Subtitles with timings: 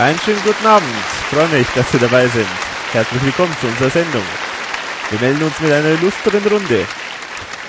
[0.00, 0.88] Einen schönen guten Abend.
[1.28, 2.48] Freue mich, dass Sie dabei sind.
[2.90, 4.22] Herzlich willkommen zu unserer Sendung.
[5.10, 6.86] Wir melden uns mit einer illustren Runde.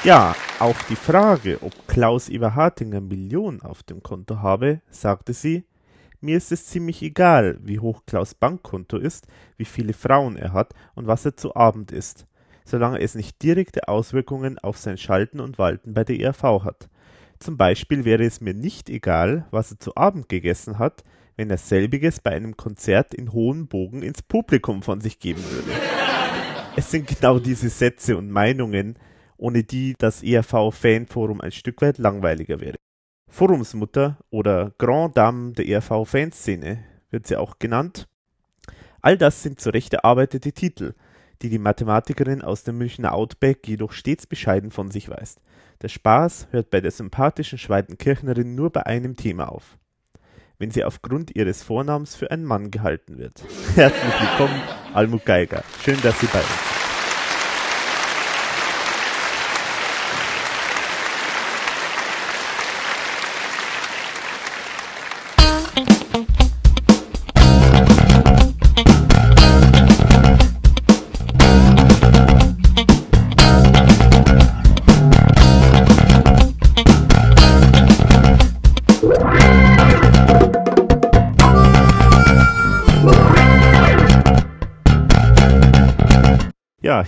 [0.06, 5.66] Ja, auf die Frage, ob Klaus Eberhardinger Millionen auf dem Konto habe, sagte sie,
[6.22, 10.74] mir ist es ziemlich egal, wie hoch Klaus Bankkonto ist, wie viele Frauen er hat
[10.96, 12.28] und was er zu Abend isst,
[12.64, 16.88] solange es nicht direkte Auswirkungen auf sein Schalten und Walten bei der ERV hat.
[17.40, 21.04] Zum Beispiel wäre es mir nicht egal, was er zu Abend gegessen hat,
[21.42, 25.72] wenn er selbiges bei einem Konzert in hohem Bogen ins Publikum von sich geben würde.
[26.76, 29.00] Es sind genau diese Sätze und Meinungen,
[29.38, 32.76] ohne die das ERV-Fanforum ein Stück weit langweiliger wäre.
[33.28, 38.08] Forumsmutter oder Grand Dame der ERV-Fanszene wird sie auch genannt.
[39.02, 40.94] All das sind zurecht erarbeitete Titel,
[41.42, 45.42] die die Mathematikerin aus dem Münchner Outback jedoch stets bescheiden von sich weist.
[45.82, 49.80] Der Spaß hört bei der sympathischen Schweitenkirchnerin nur bei einem Thema auf
[50.62, 53.44] wenn sie aufgrund ihres Vornamens für einen Mann gehalten wird.
[53.76, 54.62] Herzlich willkommen,
[54.94, 55.64] Almut Geiger.
[55.84, 56.71] Schön, dass Sie bei uns sind.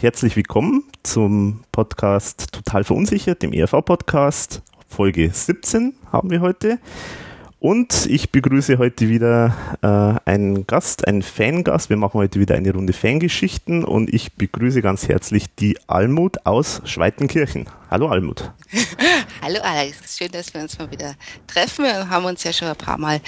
[0.04, 4.62] Herzlich willkommen zum Podcast Total Verunsichert, dem ERV-Podcast.
[4.86, 6.78] Folge 17 haben wir heute.
[7.58, 11.90] Und ich begrüße heute wieder äh, einen Gast, einen Fangast.
[11.90, 16.81] Wir machen heute wieder eine Runde Fangeschichten und ich begrüße ganz herzlich die Almut aus
[16.84, 17.70] Schweitenkirchen.
[17.90, 18.52] Hallo Almut.
[19.42, 21.16] Hallo Alex, schön, dass wir uns mal wieder
[21.48, 21.86] treffen.
[21.86, 23.22] Wir haben uns ja schon ein paar Mal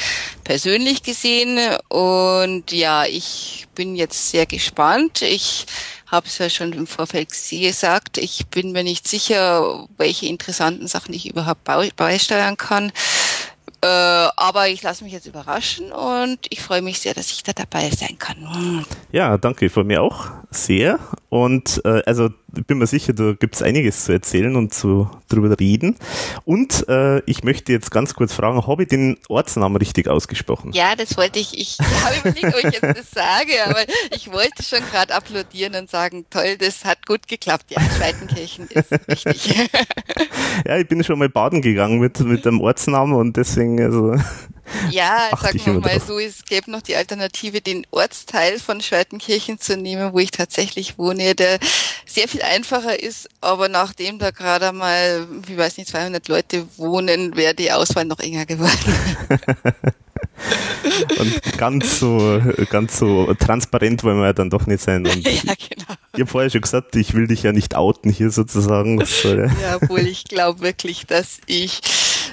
[0.43, 5.21] persönlich gesehen und ja, ich bin jetzt sehr gespannt.
[5.21, 5.67] Ich
[6.15, 11.13] habe es ja schon im Vorfeld gesagt, ich bin mir nicht sicher, welche interessanten Sachen
[11.13, 12.91] ich überhaupt beisteuern kann.
[13.85, 17.53] Äh, aber ich lasse mich jetzt überraschen und ich freue mich sehr, dass ich da
[17.53, 18.37] dabei sein kann.
[18.37, 18.85] Hm.
[19.11, 20.97] Ja, danke, von mir auch sehr.
[21.29, 25.09] Und äh, also ich bin mir sicher, da gibt es einiges zu erzählen und zu
[25.27, 25.95] drüber reden.
[26.45, 30.71] Und äh, ich möchte jetzt ganz kurz fragen, habe ich den Ortsnamen richtig ausgesprochen?
[30.73, 31.59] Ja, das wollte ich.
[31.59, 33.81] Ich habe überlegt, ob ich jetzt das sage, aber
[34.15, 37.65] ich wollte schon gerade applaudieren und sagen, toll, das hat gut geklappt.
[37.69, 38.91] Ja, Schweitenkirchen ist
[39.25, 39.69] richtig.
[40.65, 44.15] ja, ich bin schon mal baden gegangen mit, mit dem Ortsnamen und deswegen, also
[44.89, 49.77] ja, sagen wir mal so, es gäbe noch die Alternative, den Ortsteil von Schweitenkirchen zu
[49.77, 51.59] nehmen, wo ich tatsächlich wohne, der
[52.05, 57.35] sehr viel einfacher ist, aber nachdem da gerade mal, wie weiß nicht, 200 Leute wohnen,
[57.35, 58.95] wäre die Auswahl noch enger geworden.
[61.17, 65.05] Und ganz so, ganz so transparent wollen wir ja dann doch nicht sein.
[65.07, 65.93] Und ja, genau.
[66.13, 69.03] Ich habe vorher schon gesagt, ich will dich ja nicht outen hier sozusagen.
[69.61, 71.81] ja, obwohl ich glaube wirklich, dass ich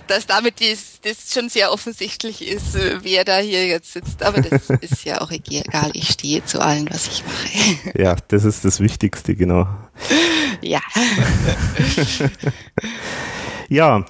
[0.06, 4.22] dass damit dies, das schon sehr offensichtlich ist, äh, wer da hier jetzt sitzt.
[4.22, 5.90] Aber das ist ja auch egal.
[5.94, 7.98] Ich stehe zu allen, was ich mache.
[8.02, 9.66] Ja, das ist das Wichtigste, genau.
[10.60, 10.80] Ja.
[13.68, 14.04] ja.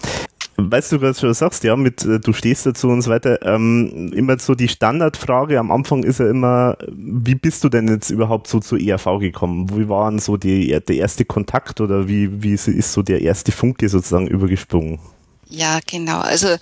[0.58, 4.12] Weißt du, was du sagst, ja, mit äh, du stehst dazu und so weiter, ähm,
[4.14, 8.47] immer so die Standardfrage am Anfang ist ja immer, wie bist du denn jetzt überhaupt
[8.47, 9.70] so zur ERV gekommen?
[9.74, 13.50] Wie war denn so die, der erste Kontakt oder wie, wie ist so der erste
[13.50, 15.00] Funke sozusagen übergesprungen?
[15.52, 16.20] Ja, genau.
[16.20, 16.56] Also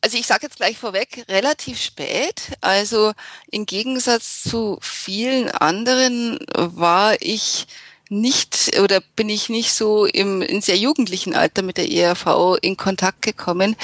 [0.00, 2.50] also ich sage jetzt gleich vorweg, relativ spät.
[2.60, 3.12] Also
[3.50, 7.66] im Gegensatz zu vielen anderen war ich
[8.10, 12.76] nicht oder bin ich nicht so im in sehr jugendlichen Alter mit der ERV in
[12.76, 13.76] Kontakt gekommen,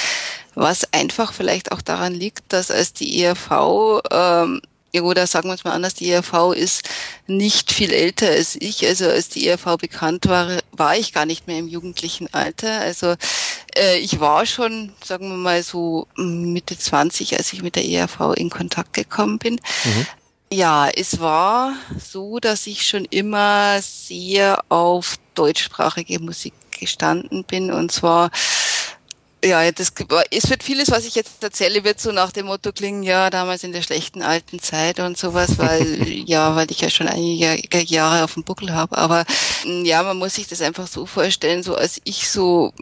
[0.55, 4.61] was einfach vielleicht auch daran liegt, dass als die ERV ähm,
[4.99, 6.83] oder sagen wir es mal anders, die ERV ist
[7.27, 8.87] nicht viel älter als ich.
[8.87, 12.81] Also als die ERV bekannt war, war ich gar nicht mehr im jugendlichen Alter.
[12.81, 13.15] Also
[13.81, 18.35] äh, ich war schon, sagen wir mal so Mitte 20, als ich mit der ERV
[18.37, 19.55] in Kontakt gekommen bin.
[19.85, 20.07] Mhm.
[20.53, 27.93] Ja, es war so, dass ich schon immer sehr auf deutschsprachige Musik gestanden bin und
[27.93, 28.31] zwar
[29.45, 29.93] ja, das,
[30.31, 33.65] es wird vieles, was ich jetzt erzähle, wird so nach dem Motto klingen, ja, damals
[33.65, 38.25] in der schlechten alten Zeit und sowas, weil, ja, weil ich ja schon einige Jahre
[38.25, 38.99] auf dem Buckel habe.
[38.99, 39.25] Aber
[39.65, 42.73] ja, man muss sich das einfach so vorstellen, so als ich so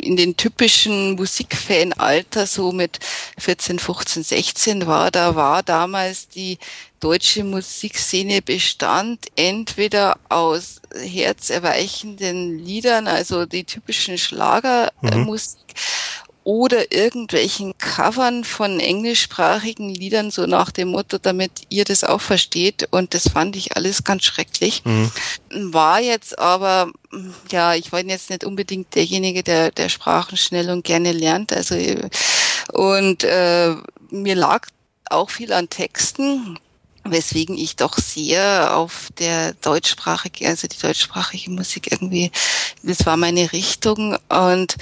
[0.00, 2.98] in den typischen Musikfanalter so mit
[3.38, 6.58] 14, 15, 16 war, da war damals die
[7.00, 18.44] deutsche Musikszene bestand entweder aus herzerweichenden Liedern, also die typischen Schlagermusik, mhm oder irgendwelchen Covern
[18.44, 22.88] von englischsprachigen Liedern, so nach dem Motto, damit ihr das auch versteht.
[22.90, 24.82] Und das fand ich alles ganz schrecklich.
[24.84, 25.10] Mhm.
[25.72, 26.90] War jetzt aber,
[27.50, 31.52] ja, ich war jetzt nicht unbedingt derjenige, der, der Sprachen schnell und gerne lernt.
[31.52, 31.74] Also,
[32.72, 33.74] und äh,
[34.10, 34.66] mir lag
[35.10, 36.58] auch viel an Texten
[37.04, 42.30] weswegen ich doch sehr auf der deutschsprachige, also die deutschsprachige Musik irgendwie,
[42.82, 44.76] das war meine Richtung und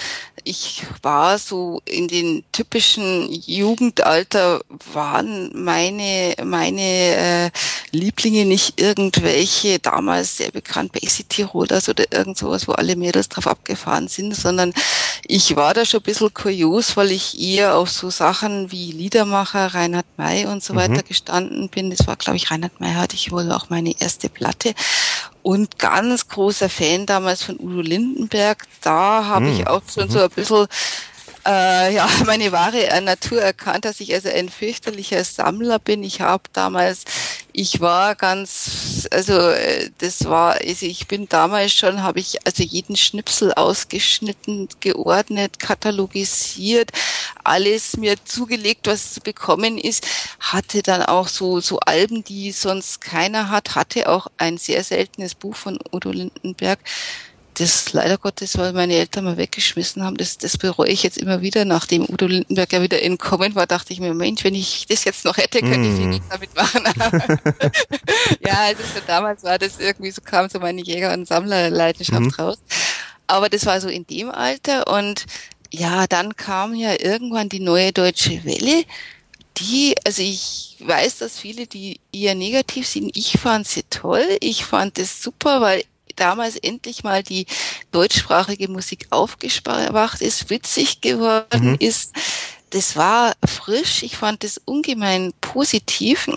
[0.49, 4.63] ich war so in den typischen Jugendalter
[4.95, 7.51] waren meine meine äh,
[7.93, 13.47] Lieblinge nicht irgendwelche damals sehr bekannt Basic Tirolers oder irgend sowas, wo alle Mädels drauf
[13.47, 14.73] abgefahren sind, sondern
[15.27, 19.75] ich war da schon ein bisschen kurios, weil ich eher auf so Sachen wie Liedermacher,
[19.75, 20.79] Reinhard May und so mhm.
[20.79, 21.91] weiter gestanden bin.
[21.91, 24.75] Das war, glaube ich, Reinhard May hatte ich wohl auch meine erste Platte
[25.43, 28.67] und ganz großer Fan damals von Udo Lindenberg.
[28.81, 29.53] Da habe hm.
[29.53, 30.67] ich auch schon so ein bisschen
[31.49, 36.03] äh, ja, meine wahre Natur erkannt, dass ich also ein fürchterlicher Sammler bin.
[36.03, 37.05] Ich habe damals,
[37.53, 42.63] ich war ganz, also äh, das war, also ich bin damals schon, habe ich also
[42.63, 46.91] jeden Schnipsel ausgeschnitten, geordnet, katalogisiert,
[47.45, 50.07] alles mir zugelegt, was zu bekommen ist,
[50.41, 55.35] hatte dann auch so so Alben, die sonst keiner hat, hatte auch ein sehr seltenes
[55.35, 56.79] Buch von Udo Lindenberg
[57.61, 61.43] das leider Gottes, weil meine Eltern mal weggeschmissen haben, das, das bereue ich jetzt immer
[61.43, 61.65] wieder.
[61.65, 65.25] Nachdem Udo Lindenberg ja wieder entkommen war, dachte ich mir, Mensch, wenn ich das jetzt
[65.25, 66.09] noch hätte, könnte ich mm.
[66.09, 66.85] nichts damit machen.
[68.47, 72.41] ja, also schon damals war das irgendwie so, kam so meine Jäger- und Sammlerleidenschaft mm.
[72.41, 72.59] raus.
[73.27, 75.27] Aber das war so in dem Alter und
[75.71, 78.85] ja, dann kam ja irgendwann die neue deutsche Welle
[79.61, 83.17] die, also ich weiß, dass viele die eher negativ sind.
[83.17, 84.25] Ich fand sie toll.
[84.41, 85.85] Ich fand es super, weil
[86.19, 87.47] damals endlich mal die
[87.93, 91.77] deutschsprachige Musik aufgewacht ist, witzig geworden mhm.
[91.79, 92.13] ist.
[92.71, 94.03] Das war frisch.
[94.03, 96.29] Ich fand das ungemein positiv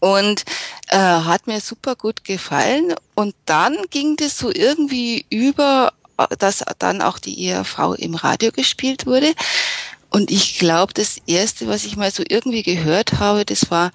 [0.00, 0.44] und
[0.88, 2.94] äh, hat mir super gut gefallen.
[3.14, 5.92] Und dann ging das so irgendwie über,
[6.38, 9.32] dass dann auch die ERV im Radio gespielt wurde.
[10.10, 13.92] Und ich glaube, das erste, was ich mal so irgendwie gehört habe, das war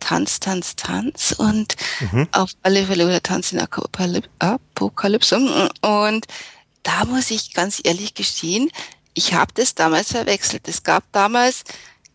[0.00, 1.76] Tanz, Tanz, Tanz und
[2.12, 2.28] mhm.
[2.32, 5.36] auf alle Fälle oder Tanz in Apokalypse.
[5.82, 6.26] Und
[6.82, 8.70] da muss ich ganz ehrlich gestehen,
[9.14, 10.68] ich habe das damals verwechselt.
[10.68, 11.64] Es gab damals,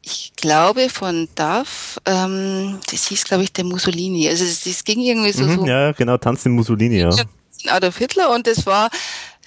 [0.01, 4.27] ich glaube, von DAF, ähm, das hieß, glaube ich, der Mussolini.
[4.29, 5.65] Also das, das ging irgendwie so, mhm, so.
[5.65, 7.09] Ja, genau, Tanz in Mussolini, ja.
[7.67, 8.89] Adolf Hitler und das war,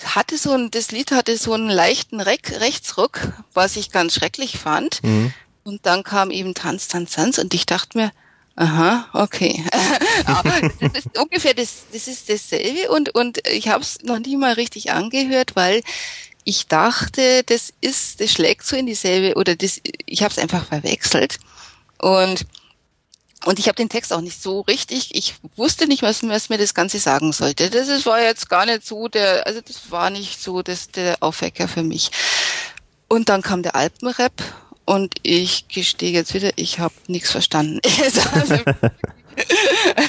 [0.05, 4.58] hatte so ein, das Lied hatte so einen leichten Reck, Rechtsruck, was ich ganz schrecklich
[4.58, 5.02] fand.
[5.02, 5.32] Mhm.
[5.64, 8.11] Und dann kam eben Tanz, Tanz, Tanz und ich dachte mir,
[8.58, 9.64] Aha, okay.
[10.81, 14.55] das ist ungefähr das, das ist dasselbe und, und ich habe es noch nie mal
[14.55, 15.81] richtig angehört, weil
[16.43, 20.66] ich dachte, das ist, das schlägt so in dieselbe oder das, ich habe es einfach
[20.66, 21.38] verwechselt
[21.99, 22.46] und
[23.44, 25.14] und ich habe den Text auch nicht so richtig.
[25.14, 27.70] Ich wusste nicht, was, was mir das Ganze sagen sollte.
[27.70, 31.19] Das ist, war jetzt gar nicht so der, also das war nicht so das der
[31.20, 32.11] Aufwecker für mich.
[33.06, 34.32] Und dann kam der Alpenrap
[34.88, 37.81] und ich gestehe jetzt wieder, ich habe nichts verstanden.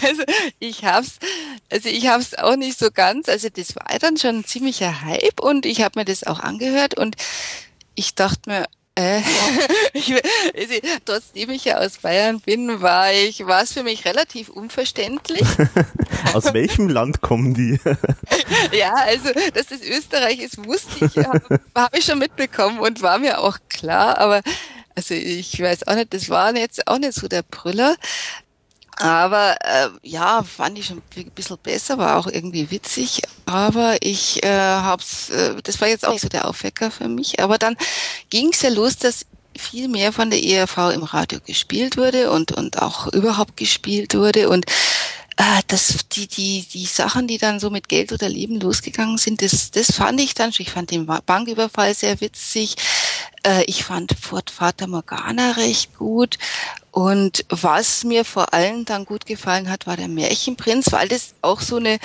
[0.02, 0.24] also
[0.60, 1.20] ich hab's,
[1.70, 3.28] also ich hab's auch nicht so ganz.
[3.28, 6.98] Also das war dann schon ein ziemlicher Hype und ich habe mir das auch angehört
[6.98, 7.18] und
[7.96, 8.68] ich dachte mir,
[9.00, 9.22] äh,
[9.94, 10.14] ich,
[11.06, 15.46] trotzdem ich ja aus Bayern bin, war ich, war es für mich relativ unverständlich.
[16.34, 17.80] aus welchem Land kommen die?
[18.78, 23.20] ja, also, dass das Österreich ist, wusste ich, habe hab ich schon mitbekommen und war
[23.20, 24.42] mir auch klar, aber
[24.96, 27.96] also ich weiß auch nicht, das war jetzt auch nicht so der Brüller.
[29.00, 33.22] Aber äh, ja, fand ich schon ein bisschen besser, war auch irgendwie witzig.
[33.46, 37.42] Aber ich äh, hab's, äh, das war jetzt auch so der Aufwecker für mich.
[37.42, 37.78] Aber dann
[38.30, 39.26] ging's ja los, dass
[39.58, 44.48] viel mehr von der ERV im Radio gespielt wurde und und auch überhaupt gespielt wurde
[44.48, 44.66] und
[45.40, 49.42] äh, das, die, die, die Sachen, die dann so mit Geld oder Leben losgegangen sind,
[49.42, 50.66] das, das fand ich dann schon.
[50.66, 52.76] Ich fand den Banküberfall sehr witzig.
[53.44, 56.38] Äh, ich fand Fort Vater Morgana recht gut.
[56.92, 61.62] Und was mir vor allem dann gut gefallen hat, war der Märchenprinz, weil das auch
[61.62, 62.00] so eine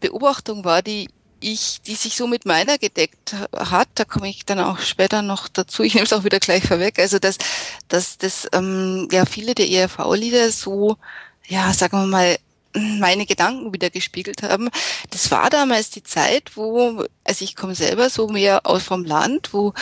[0.00, 1.08] Beobachtung war, die
[1.40, 5.48] ich, die sich so mit meiner gedeckt hat, da komme ich dann auch später noch
[5.48, 7.38] dazu, ich nehme es auch wieder gleich vorweg, also dass,
[7.88, 10.96] dass, dass ähm, ja viele der ERV-Lieder so,
[11.46, 12.38] ja, sagen wir mal,
[12.74, 14.68] meine Gedanken wieder gespiegelt haben.
[15.10, 19.52] Das war damals die Zeit, wo, also ich komme selber so mehr aus vom Land,
[19.52, 19.72] wo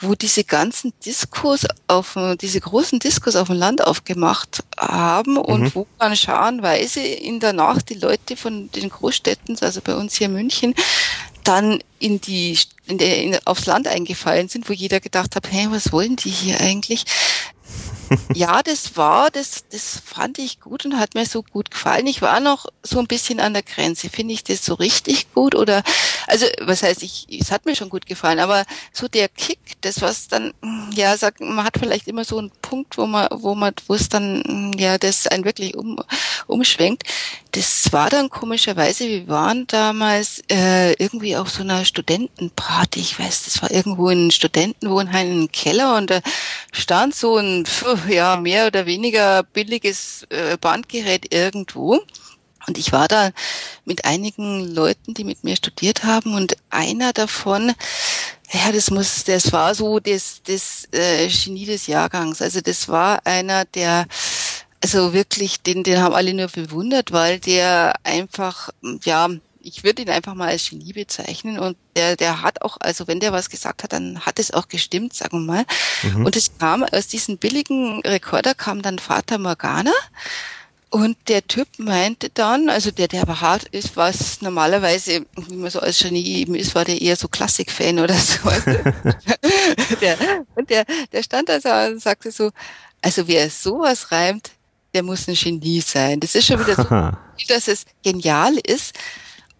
[0.00, 5.74] wo diese ganzen Diskos auf, diese großen Diskos auf dem Land aufgemacht haben und mhm.
[5.74, 10.28] wo dann scharenweise in der Nacht die Leute von den Großstädten, also bei uns hier
[10.28, 10.74] in München,
[11.44, 15.68] dann in die in der, in, aufs Land eingefallen sind, wo jeder gedacht hat, hey,
[15.70, 17.04] was wollen die hier eigentlich?
[18.34, 22.06] Ja, das war, das, das fand ich gut und hat mir so gut gefallen.
[22.06, 24.08] Ich war noch so ein bisschen an der Grenze.
[24.10, 25.82] Finde ich das so richtig gut oder,
[26.26, 30.00] also, was heißt ich, es hat mir schon gut gefallen, aber so der Kick, das
[30.00, 30.52] was dann,
[30.94, 34.08] ja, sagt, man hat vielleicht immer so einen Punkt, wo man, wo man, wo es
[34.08, 35.98] dann, ja, das einen wirklich um,
[36.46, 37.04] umschwenkt.
[37.52, 43.44] Das war dann komischerweise, wir waren damals äh, irgendwie auf so einer Studentenparty, ich weiß,
[43.44, 46.20] das war irgendwo in Studentenwohnheim im Keller und da
[46.72, 47.66] stand so ein
[48.08, 52.00] ja mehr oder weniger billiges äh, Bandgerät irgendwo.
[52.66, 53.30] Und ich war da
[53.84, 57.72] mit einigen Leuten, die mit mir studiert haben und einer davon,
[58.52, 62.42] ja, das muss, das war so das, das äh, Genie des Jahrgangs.
[62.42, 64.06] Also das war einer, der
[64.82, 68.70] also wirklich, den, den haben alle nur bewundert, weil der einfach,
[69.04, 69.28] ja,
[69.62, 73.20] ich würde ihn einfach mal als Genie bezeichnen und der, der hat auch, also wenn
[73.20, 75.64] der was gesagt hat, dann hat es auch gestimmt, sagen wir mal.
[76.02, 76.26] Mhm.
[76.26, 79.92] Und es kam aus diesem billigen Rekorder kam dann Vater Morgana.
[80.92, 85.70] Und der Typ meinte dann, also der, der aber hart ist, was normalerweise, wie man
[85.70, 88.38] so als Genie eben ist, war der eher so Klassik-Fan oder so.
[90.00, 90.18] der,
[90.56, 92.50] und der, der stand da und sagte so,
[93.00, 94.50] also wer sowas reimt,
[94.92, 96.18] der muss ein Genie sein.
[96.18, 96.82] Das ist schon wieder so,
[97.48, 98.92] dass es genial ist.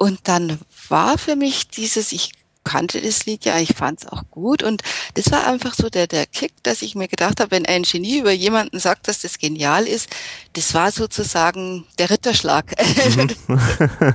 [0.00, 2.32] Und dann war für mich dieses, ich
[2.64, 6.06] kannte das Lied ja, ich fand es auch gut und das war einfach so der,
[6.06, 9.38] der Kick, dass ich mir gedacht habe, wenn ein Genie über jemanden sagt, dass das
[9.38, 10.08] genial ist,
[10.54, 12.74] das war sozusagen der Ritterschlag.
[13.14, 13.28] Mhm.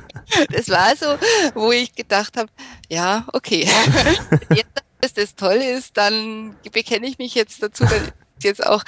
[0.52, 1.20] das war so,
[1.54, 2.50] wo ich gedacht habe,
[2.90, 3.70] ja, okay,
[4.56, 8.84] jetzt, dass das toll ist, dann bekenne ich mich jetzt dazu, dann ist jetzt auch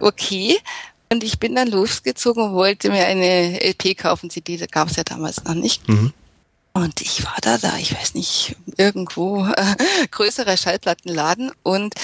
[0.00, 0.58] okay.
[1.12, 4.96] Und ich bin dann losgezogen und wollte mir eine LP kaufen, CD, da gab es
[4.96, 5.88] ja damals noch nicht.
[5.88, 6.12] Mhm.
[6.80, 9.76] Und ich war da, da, ich weiß nicht, irgendwo äh,
[10.10, 11.94] größerer Schallplattenladen und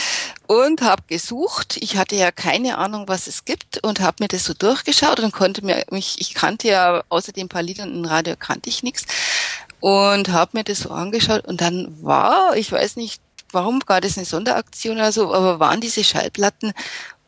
[0.46, 1.78] und habe gesucht.
[1.80, 5.32] Ich hatte ja keine Ahnung, was es gibt und habe mir das so durchgeschaut und
[5.32, 9.06] konnte mir mich, ich kannte ja außer den paar Liedern im Radio kannte ich nichts
[9.80, 14.18] und habe mir das so angeschaut und dann war, ich weiß nicht, warum war das
[14.18, 16.74] eine Sonderaktion oder so, aber waren diese Schallplatten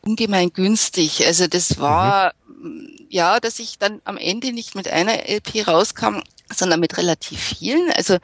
[0.01, 1.25] ungemein günstig.
[1.25, 3.07] Also das war mhm.
[3.09, 6.21] ja, dass ich dann am Ende nicht mit einer LP rauskam,
[6.53, 7.91] sondern mit relativ vielen.
[7.91, 8.17] Also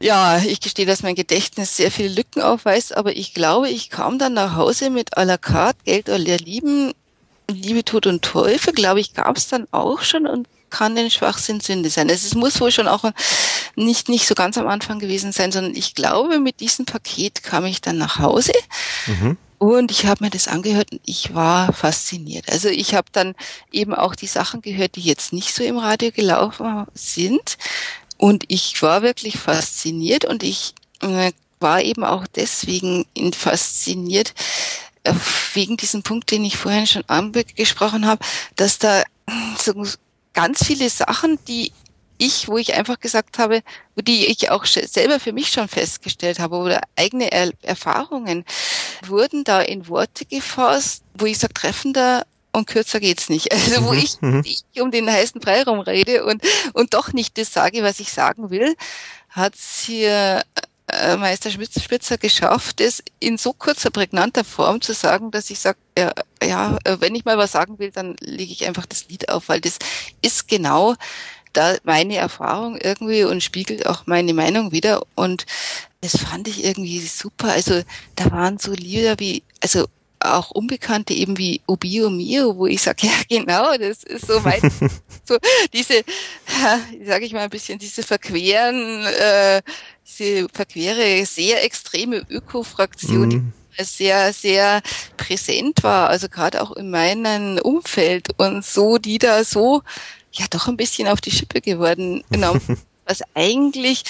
[0.00, 4.18] ja, ich gestehe, dass mein Gedächtnis sehr viele Lücken aufweist, aber ich glaube, ich kam
[4.18, 6.92] dann nach Hause mit à la carte, Geld oder Lieben,
[7.48, 11.60] Liebe, Tod und Teufel, glaube ich, gab es dann auch schon und kann den Schwachsinn
[11.60, 12.10] Sünde sein.
[12.10, 13.04] Also es muss wohl schon auch
[13.76, 17.64] nicht, nicht so ganz am Anfang gewesen sein, sondern ich glaube, mit diesem Paket kam
[17.66, 18.52] ich dann nach Hause.
[19.06, 19.36] Mhm.
[19.62, 22.50] Und ich habe mir das angehört und ich war fasziniert.
[22.50, 23.36] Also ich habe dann
[23.70, 27.58] eben auch die Sachen gehört, die jetzt nicht so im Radio gelaufen sind.
[28.16, 34.34] Und ich war wirklich fasziniert und ich äh, war eben auch deswegen fasziniert,
[35.04, 35.14] äh,
[35.54, 38.24] wegen diesem Punkt, den ich vorhin schon angesprochen habe,
[38.56, 39.04] dass da
[39.60, 39.86] so
[40.32, 41.70] ganz viele Sachen, die
[42.22, 43.62] ich, wo ich einfach gesagt habe,
[43.96, 48.44] die ich auch selber für mich schon festgestellt habe oder eigene er Erfahrungen,
[49.06, 53.52] wurden da in Worte gefasst, wo ich sage, treffender und kürzer geht's nicht.
[53.52, 54.42] Also wo mhm, ich, mhm.
[54.44, 56.42] ich um den heißen Freiraum rede und,
[56.74, 58.76] und doch nicht das sage, was ich sagen will,
[59.30, 60.42] hat hier
[60.86, 65.78] äh, Meister Spitzer geschafft, es in so kurzer, prägnanter Form zu sagen, dass ich sage,
[65.98, 66.12] ja,
[66.42, 69.60] ja, wenn ich mal was sagen will, dann lege ich einfach das Lied auf, weil
[69.60, 69.78] das
[70.20, 70.94] ist genau
[71.52, 75.02] da meine Erfahrung irgendwie und spiegelt auch meine Meinung wieder.
[75.14, 75.46] Und
[76.00, 77.52] das fand ich irgendwie super.
[77.52, 77.82] Also
[78.16, 79.86] da waren so Lieder wie, also
[80.24, 84.60] auch Unbekannte eben wie Obio Mio, wo ich sage, ja genau, das ist so mein,
[85.24, 85.38] so
[85.72, 86.02] diese,
[87.04, 89.62] sage ich mal ein bisschen, diese verqueren, äh,
[90.06, 93.52] diese verquere, sehr extreme Öko-Fraktion, mhm.
[93.78, 94.82] die sehr, sehr
[95.16, 99.82] präsent war, also gerade auch in meinem Umfeld und so, die da so
[100.32, 102.56] ja doch ein bisschen auf die Schippe geworden, genau,
[103.06, 104.04] was eigentlich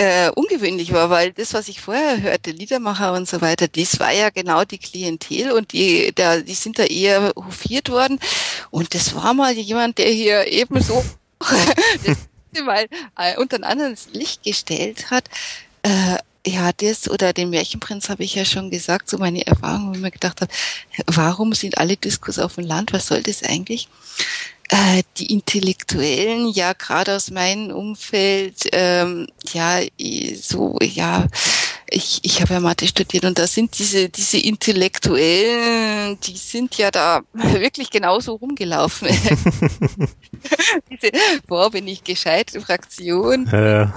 [0.00, 4.12] äh, ungewöhnlich war, weil das, was ich vorher hörte, Liedermacher und so weiter, das war
[4.12, 8.18] ja genau die Klientel und die, da, die sind da eher hofiert worden.
[8.70, 11.04] Und das war mal jemand, der hier eben so
[12.64, 12.86] mal
[13.18, 15.28] äh, unter ein anderes Licht gestellt hat.
[15.82, 19.92] Äh, ja, das oder den Märchenprinz habe ich ja schon gesagt, so meine Erfahrung, wo
[19.92, 20.52] ich mir gedacht habe,
[21.06, 23.88] warum sind alle Diskurs auf dem Land, was soll das eigentlich?
[24.70, 29.80] Äh, die Intellektuellen, ja gerade aus meinem Umfeld, ähm, ja
[30.40, 31.26] so ja
[31.90, 36.90] ich, ich habe ja Mathe studiert und da sind diese, diese Intellektuellen, die sind ja
[36.90, 39.08] da wirklich genauso rumgelaufen.
[40.90, 41.10] diese,
[41.46, 43.48] boah, bin ich gescheit, Fraktion.
[43.50, 43.92] Ja,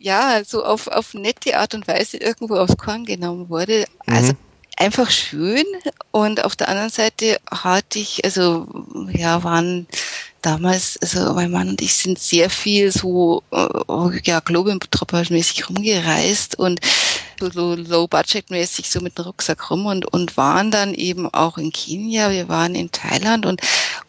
[0.00, 3.84] ja, so auf, auf nette Art und Weise irgendwo aufs Korn genommen wurde.
[4.06, 4.38] Also mhm.
[4.78, 5.64] Einfach schön.
[6.10, 8.66] Und auf der anderen Seite hatte ich, also
[9.12, 9.86] ja, waren
[10.42, 16.80] damals, also mein Mann und ich sind sehr viel so, äh, ja, Globetrotter-mäßig rumgereist und
[17.40, 22.30] so low-budget-mäßig so mit dem Rucksack rum und, und waren dann eben auch in Kenia,
[22.30, 23.60] wir waren in Thailand und,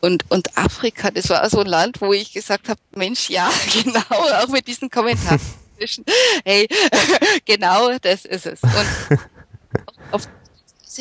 [0.02, 3.52] und, und Afrika, das war so ein Land, wo ich gesagt habe, Mensch, ja,
[3.84, 5.40] genau, auch mit diesen Kommentaren.
[6.46, 6.68] hey,
[7.46, 8.62] genau, das ist es.
[8.64, 9.20] Und
[10.12, 10.28] auf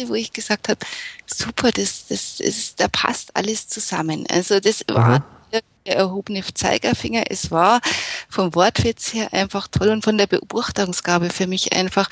[0.07, 0.81] wo ich gesagt habe,
[1.27, 4.27] super, das, das ist, da passt alles zusammen.
[4.29, 7.25] Also das war der erhobene Zeigerfinger.
[7.31, 7.81] Es war
[8.29, 12.09] vom Wortwitz her einfach toll und von der Beobachtungsgabe für mich einfach,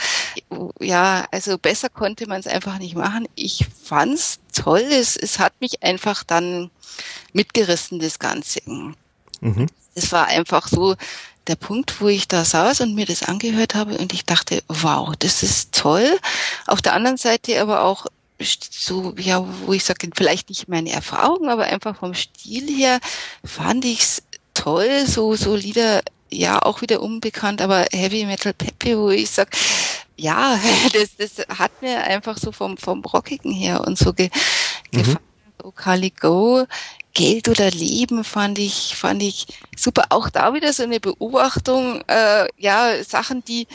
[0.81, 3.28] ja, also besser konnte man es einfach nicht machen.
[3.35, 4.85] Ich fand's toll.
[4.90, 6.71] Es, es hat mich einfach dann
[7.33, 8.61] mitgerissen, das Ganze.
[9.40, 9.66] Mhm.
[9.95, 10.97] Es war einfach so,
[11.49, 15.15] der Punkt, wo ich da saß und mir das angehört habe und ich dachte, wow,
[15.19, 16.19] das ist toll.
[16.67, 18.07] Auf der anderen Seite aber auch
[18.38, 23.00] so, ja, wo ich sage, vielleicht nicht meine Erfahrung, aber einfach vom Stil her
[23.45, 24.23] fand ich's
[24.55, 29.57] toll, so, so Lieder, ja, auch wieder unbekannt, aber Heavy Metal Peppy, wo ich sag,
[30.17, 30.59] ja,
[30.93, 34.31] das, das hat mir einfach so vom, vom Rockigen her und so ge,
[34.93, 34.99] mhm.
[34.99, 35.19] gefallen.
[35.62, 36.67] So Kali Go,
[37.17, 40.05] Geld oder Leben fand ich, fand ich super.
[40.11, 43.67] Auch da wieder so eine Beobachtung, äh, ja, Sachen, die,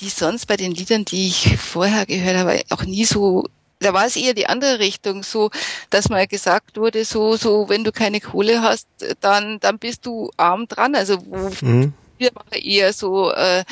[0.00, 3.46] die sonst bei den Liedern, die ich vorher gehört habe, auch nie so
[3.80, 5.50] da war es eher die andere Richtung, so,
[5.90, 8.86] dass mal gesagt wurde, so, so, wenn du keine Kohle hast,
[9.20, 10.94] dann, dann bist du arm dran.
[10.94, 11.92] Also, wo mhm.
[12.16, 13.64] wir machen eher so, äh,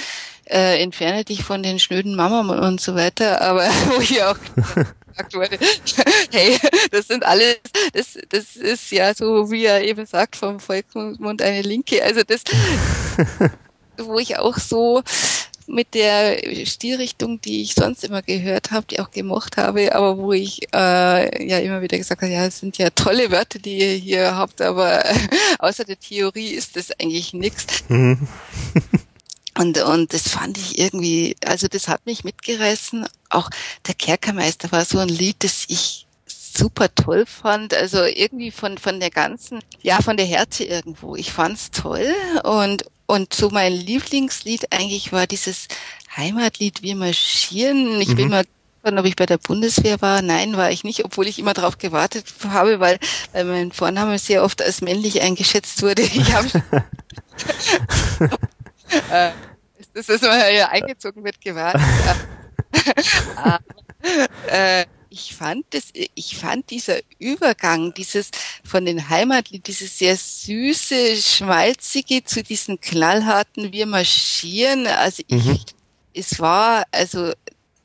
[0.47, 4.37] äh, entferne dich von den schnöden Mama und so weiter, aber wo ich auch
[5.29, 5.59] gesagt wurde,
[6.33, 6.59] hey,
[6.91, 7.59] das sind alles,
[7.93, 12.03] das, das ist ja so, wie er eben sagt, vom Volksmund eine Linke.
[12.03, 12.43] Also das,
[13.99, 15.03] wo ich auch so
[15.67, 20.33] mit der Stilrichtung, die ich sonst immer gehört habe, die auch gemocht habe, aber wo
[20.33, 23.95] ich äh, ja immer wieder gesagt habe, ja, es sind ja tolle Wörter, die ihr
[23.95, 25.05] hier habt, aber
[25.61, 27.85] außer der Theorie ist das eigentlich nichts.
[29.59, 33.07] Und, und das fand ich irgendwie, also das hat mich mitgerissen.
[33.29, 33.51] Auch
[33.87, 37.75] der Kerkermeister war so ein Lied, das ich super toll fand.
[37.75, 41.17] Also irgendwie von, von der ganzen, ja, von der Härte irgendwo.
[41.17, 42.15] Ich fand's toll.
[42.45, 45.67] Und, und so mein Lieblingslied eigentlich war dieses
[46.17, 48.01] Heimatlied Wir marschieren.
[48.01, 48.17] Ich mhm.
[48.17, 48.45] bin mal
[48.83, 50.23] ob ich bei der Bundeswehr war.
[50.23, 52.99] Nein, war ich nicht, obwohl ich immer darauf gewartet habe, weil,
[53.33, 56.01] weil mein Vorname sehr oft als männlich eingeschätzt wurde.
[56.01, 56.49] Ich habe
[59.11, 59.31] äh,
[59.95, 61.83] das ist mal ja eingezogen wird gewartet.
[64.47, 68.31] äh, ich fand das, ich fand dieser Übergang, dieses
[68.65, 74.87] von den Heimatlied, dieses sehr süße, schmalzige zu diesen knallharten, wir marschieren.
[74.87, 75.59] Also ich, mhm.
[76.15, 77.33] es war also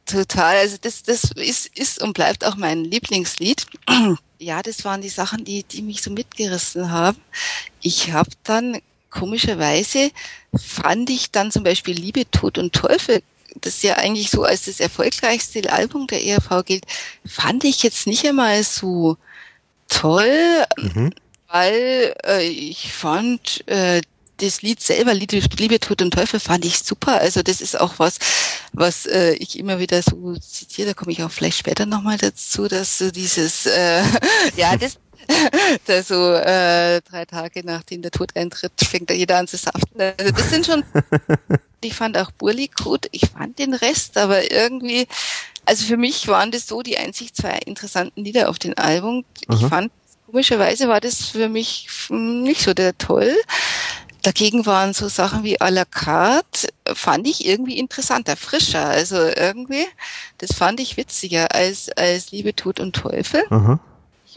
[0.06, 3.66] total, also das, das ist, ist und bleibt auch mein Lieblingslied.
[4.38, 7.18] Ja, das waren die Sachen, die, die mich so mitgerissen haben.
[7.82, 8.82] Ich habe dann
[9.18, 10.12] komischerweise
[10.56, 13.24] fand ich dann zum Beispiel Liebe, Tod und Teufel,
[13.62, 16.86] das ja eigentlich so als das erfolgreichste Album der ERV gilt,
[17.26, 19.18] fand ich jetzt nicht einmal so
[19.88, 21.14] toll, mhm.
[21.48, 24.02] weil äh, ich fand äh,
[24.38, 27.22] das Lied selber, Liebe, Liebe, Tod und Teufel, fand ich super.
[27.22, 28.20] Also das ist auch was,
[28.74, 32.68] was äh, ich immer wieder so zitiere, da komme ich auch vielleicht später nochmal dazu,
[32.68, 34.04] dass so dieses, äh,
[34.58, 34.98] ja, das,
[35.86, 40.02] da so äh, drei Tage nachdem der Tod eintritt, fängt da jeder an zu saften.
[40.02, 40.84] Also das sind schon,
[41.82, 45.08] ich fand auch Burli gut, ich fand den Rest, aber irgendwie,
[45.66, 49.26] also für mich waren das so die einzig zwei interessanten Lieder auf dem Album.
[49.50, 49.70] Ich Aha.
[49.70, 49.92] fand,
[50.26, 53.36] komischerweise war das für mich nicht so der toll.
[54.26, 58.84] Dagegen waren so Sachen wie à la carte, fand ich irgendwie interessanter, frischer.
[58.84, 59.86] Also irgendwie,
[60.40, 63.44] das fand ich witziger als, als Liebe, Tod und Teufel.
[63.52, 63.80] Aha.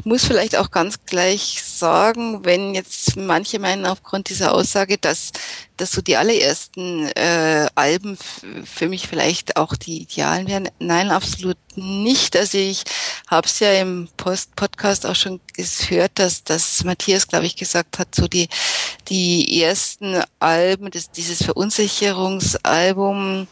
[0.01, 5.33] Ich muss vielleicht auch ganz gleich sagen, wenn jetzt manche meinen aufgrund dieser Aussage, dass,
[5.77, 8.17] dass so die allerersten äh, Alben
[8.65, 10.69] für mich vielleicht auch die Idealen wären.
[10.79, 12.37] Nein, absolut nicht.
[12.37, 12.85] Also ich
[13.27, 17.99] habe es ja im Post Podcast auch schon gehört, dass, dass Matthias, glaube ich, gesagt
[17.99, 18.49] hat, so die,
[19.09, 23.49] die ersten Alben, das, dieses Verunsicherungsalbum,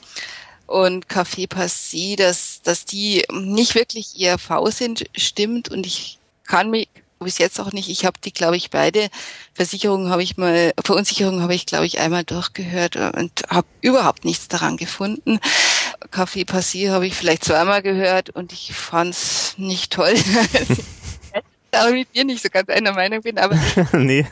[0.69, 5.69] und Café Passé, dass, dass die nicht wirklich ERV sind, stimmt.
[5.69, 7.89] Und ich kann mich bis jetzt auch nicht.
[7.89, 9.09] Ich habe die, glaube ich, beide
[9.55, 14.49] Versicherungen habe ich mal, Verunsicherungen habe ich, glaube ich, einmal durchgehört und habe überhaupt nichts
[14.49, 15.41] daran gefunden.
[16.13, 20.15] Café Passier habe ich vielleicht zweimal gehört und ich fand's nicht toll.
[21.71, 23.59] da ich mit dir nicht so ganz einer Meinung bin, aber
[23.93, 24.25] nee.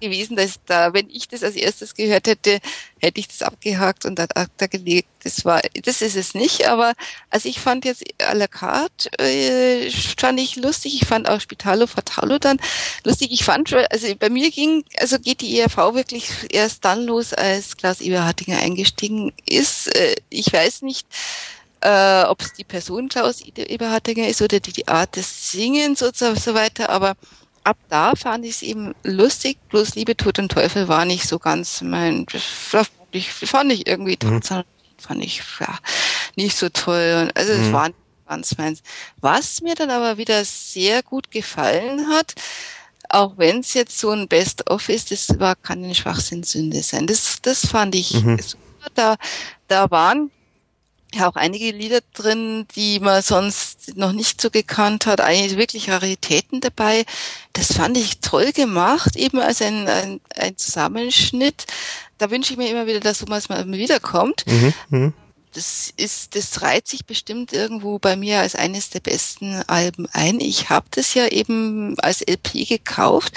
[0.00, 2.60] Gewesen, dass da, wenn ich das als erstes gehört hätte,
[2.98, 5.08] hätte ich das abgehakt und ad acta gelegt.
[5.22, 6.92] Das war, das ist es nicht, aber
[7.30, 10.94] also ich fand jetzt à la carte, äh, fand ich lustig.
[10.94, 12.58] Ich fand auch Spitalo Fatalo dann
[13.04, 13.32] lustig.
[13.32, 17.76] Ich fand, also bei mir ging, also geht die ERV wirklich erst dann los, als
[17.76, 19.94] Klaus Eberhardinger eingestiegen ist.
[19.94, 21.06] Äh, ich weiß nicht,
[21.84, 26.16] äh, ob es die Person Klaus Eberhardinger ist oder die, die Art des Singens und
[26.16, 27.14] so, so weiter, aber
[27.64, 31.38] ab da fand ich es eben lustig, bloß Liebe, Tod und Teufel war nicht so
[31.38, 34.42] ganz mein, das fand ich, fand ich irgendwie mhm.
[34.42, 35.78] fand ich ja,
[36.36, 37.22] nicht so toll.
[37.22, 37.72] Und also es mhm.
[37.72, 37.98] war nicht
[38.28, 38.82] ganz meins.
[39.20, 42.34] Was mir dann aber wieder sehr gut gefallen hat,
[43.08, 47.06] auch wenn es jetzt so ein Best-of ist, das war keine Schwachsinnssünde sein.
[47.06, 48.38] Das, das fand ich mhm.
[48.40, 48.64] super.
[48.94, 49.16] Da,
[49.68, 50.30] da waren
[51.16, 55.90] ja auch einige Lieder drin, die man sonst noch nicht so gekannt hat, eigentlich wirklich
[55.90, 57.04] Raritäten dabei.
[57.52, 61.66] Das fand ich toll gemacht, eben als ein, ein, ein Zusammenschnitt.
[62.18, 64.44] Da wünsche ich mir immer wieder, dass sowas mal wiederkommt.
[64.46, 65.12] Mhm, mh
[65.54, 70.40] das ist, das reiht sich bestimmt irgendwo bei mir als eines der besten Alben ein.
[70.40, 73.32] Ich habe das ja eben als LP gekauft.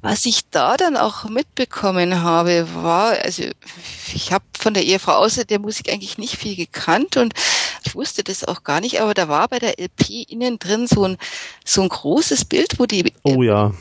[0.00, 3.44] Was ich da dann auch mitbekommen habe, war, also
[4.14, 7.34] ich habe von der Ehefrau außer der Musik eigentlich nicht viel gekannt und
[7.84, 11.04] ich wusste das auch gar nicht, aber da war bei der LP innen drin so
[11.04, 11.18] ein
[11.64, 13.72] so ein großes Bild, wo die Oh ja.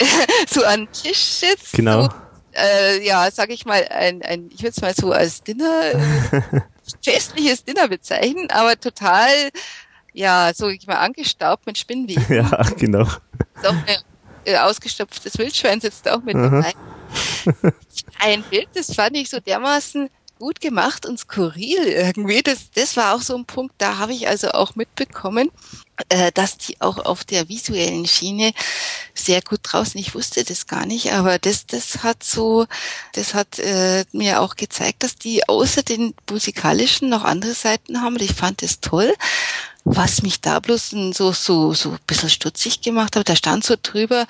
[0.50, 1.72] so an Tisch sitzt.
[1.72, 2.04] Genau.
[2.04, 2.10] So,
[2.54, 6.60] äh, ja, sag ich mal, ein, ein ich würde es mal so als Dinner äh,
[7.02, 9.50] festliches Dinner bezeichnen, aber total,
[10.12, 12.24] ja, so ich mal angestaubt mit Spinnweben.
[12.28, 13.04] Ja, genau.
[13.62, 13.98] Doch ein
[14.44, 16.72] äh, ausgestopftes Wildschwein sitzt auch mit dabei.
[18.18, 22.42] Ein Bild, das fand ich so dermaßen gut gemacht und skurril irgendwie.
[22.42, 25.50] Das, das war auch so ein Punkt, da habe ich also auch mitbekommen,
[26.34, 28.52] dass die auch auf der visuellen Schiene
[29.14, 29.98] sehr gut draußen.
[30.00, 32.66] Ich wusste das gar nicht, aber das, das hat so,
[33.12, 38.16] das hat äh, mir auch gezeigt, dass die außer den musikalischen noch andere Seiten haben.
[38.20, 39.12] Ich fand das toll.
[39.84, 43.74] Was mich da bloß so, so, so ein bisschen stutzig gemacht hat, da stand so
[43.80, 44.26] drüber,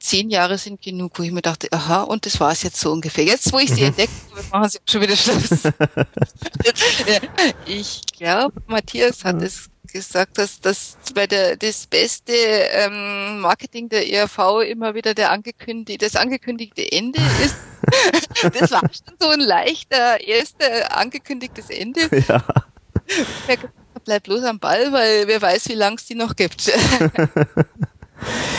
[0.00, 2.90] zehn Jahre sind genug, wo ich mir dachte, aha, und das war es jetzt so
[2.90, 3.24] ungefähr.
[3.24, 3.88] Jetzt, wo ich sie mhm.
[3.88, 5.50] entdeckt habe, machen sie schon wieder Schluss.
[7.66, 14.08] ich glaube, Matthias hat es gesagt, dass das bei der das beste ähm, Marketing der
[14.10, 17.56] ERV immer wieder der angekündigte, das angekündigte Ende ist.
[18.58, 22.00] das war schon so ein leichter erster angekündigtes Ende.
[22.28, 22.44] Ja.
[24.04, 26.70] Bleib bloß am Ball, weil wer weiß, wie lang es die noch gibt.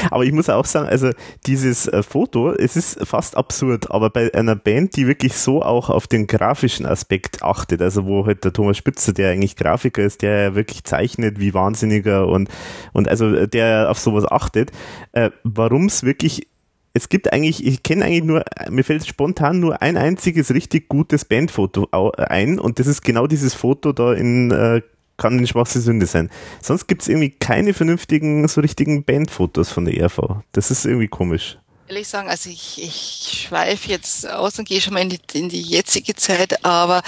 [0.10, 1.12] Aber ich muss auch sagen, also
[1.46, 5.90] dieses äh, Foto, es ist fast absurd, aber bei einer Band, die wirklich so auch
[5.90, 10.22] auf den grafischen Aspekt achtet, also wo halt der Thomas Spitzer, der eigentlich Grafiker ist,
[10.22, 12.50] der ja wirklich zeichnet wie Wahnsinniger und,
[12.94, 14.72] und also der auf sowas achtet,
[15.12, 16.48] äh, warum es wirklich
[16.94, 21.24] es gibt eigentlich, ich kenne eigentlich nur, mir fällt spontan nur ein einziges richtig gutes
[21.24, 24.82] Bandfoto ein und das ist genau dieses Foto da in äh,
[25.22, 26.32] kann eine schwachste Sünde sein.
[26.62, 30.42] Sonst gibt es irgendwie keine vernünftigen, so richtigen Bandfotos von der ERV.
[30.52, 31.60] Das ist irgendwie komisch.
[31.88, 35.50] Ehrlich sagen, also ich, ich schweife jetzt aus und gehe schon mal in die, in
[35.50, 37.04] die jetzige Zeit, aber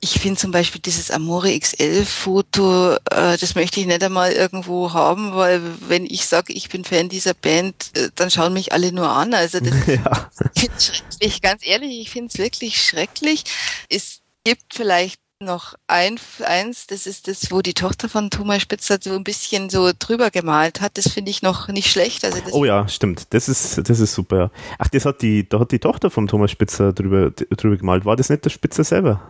[0.00, 5.34] ich finde zum Beispiel dieses Amore XL-Foto, äh, das möchte ich nicht einmal irgendwo haben,
[5.34, 9.08] weil wenn ich sage, ich bin Fan dieser Band, äh, dann schauen mich alle nur
[9.08, 9.34] an.
[9.34, 10.30] Also das ja.
[10.54, 13.42] ist schrecklich, ganz ehrlich, ich finde es wirklich schrecklich.
[13.88, 18.98] Es gibt vielleicht noch ein, eins, das ist das, wo die Tochter von Thomas Spitzer
[19.00, 20.98] so ein bisschen so drüber gemalt hat.
[20.98, 22.24] Das finde ich noch nicht schlecht.
[22.24, 23.28] Also oh ja, stimmt.
[23.30, 24.50] Das ist, das ist super.
[24.78, 28.04] Ach, das hat die, da hat die Tochter von Thomas Spitzer drüber, drüber gemalt.
[28.04, 29.20] War das nicht der Spitzer selber?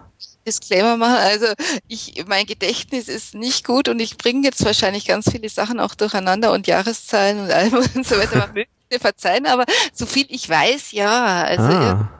[0.46, 1.18] Disclaimer machen.
[1.18, 1.46] Also
[1.88, 5.94] ich, mein Gedächtnis ist nicht gut und ich bringe jetzt wahrscheinlich ganz viele Sachen auch
[5.94, 8.38] durcheinander und Jahreszahlen und allem und so weiter.
[8.38, 11.42] Man möge mir verzeihen, aber so viel ich weiß, ja.
[11.42, 12.17] Also ah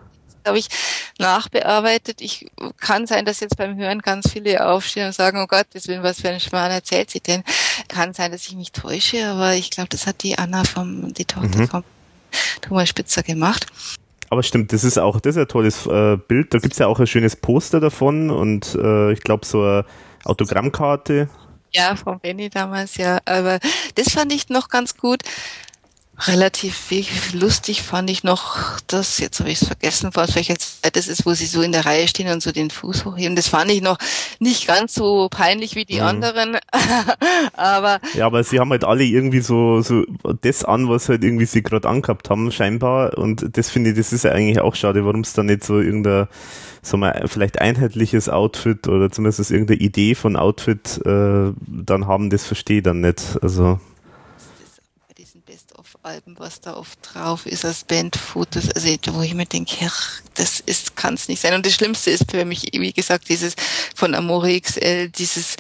[0.49, 0.69] habe ich
[1.19, 2.21] nachbearbeitet.
[2.21, 2.47] Ich
[2.81, 6.03] kann sein, dass jetzt beim Hören ganz viele aufstehen und sagen, oh Gott, das will
[6.03, 7.45] was für ein Schmarrn erzählt sie denn.
[7.89, 11.25] Kann sein, dass ich mich täusche, aber ich glaube, das hat die Anna vom, die
[11.25, 11.69] Tochter mhm.
[11.69, 11.85] vom
[12.61, 13.67] Thomas Spitzer gemacht.
[14.31, 16.53] Aber stimmt, das ist auch, das ist ein tolles äh, Bild.
[16.53, 19.85] Da gibt's ja auch ein schönes Poster davon und äh, ich glaube so eine
[20.25, 21.29] Autogrammkarte.
[21.73, 23.19] Ja, von Benny damals, ja.
[23.25, 23.59] Aber
[23.95, 25.23] das fand ich noch ganz gut
[26.27, 31.07] relativ lustig fand ich noch, das, jetzt habe ich es vergessen, vor welcher Zeit das
[31.07, 33.37] ist, wo sie so in der Reihe stehen und so den Fuß hochheben.
[33.37, 33.99] Das fand ich noch
[34.41, 36.07] nicht ganz so peinlich wie die mhm.
[36.07, 36.57] anderen.
[37.53, 40.05] aber Ja, aber sie haben halt alle irgendwie so, so
[40.41, 43.17] das an, was halt irgendwie sie gerade angehabt haben, scheinbar.
[43.17, 45.79] Und das finde ich, das ist ja eigentlich auch schade, warum es da nicht so
[45.79, 46.27] irgendein,
[46.83, 52.45] so mal vielleicht einheitliches Outfit oder zumindest irgendeine Idee von Outfit äh, dann haben, das
[52.45, 53.39] verstehe ich dann nicht.
[53.41, 53.79] Also
[56.03, 59.91] Alben, was da oft drauf ist als Bandfotos, also wo ich mir denke, ja,
[60.35, 61.55] das ist, kann es nicht sein.
[61.55, 63.55] Und das Schlimmste ist für mich, wie gesagt, dieses
[63.95, 65.57] von Amore XL, dieses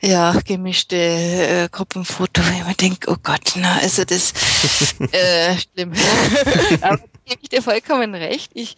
[0.00, 4.32] ja gemischte äh, Gruppenfoto, wo ich mir denke, oh Gott, na, also das
[5.12, 5.92] äh, schlimm.
[6.80, 8.52] Aber gebe ich dir vollkommen recht.
[8.54, 8.76] Ich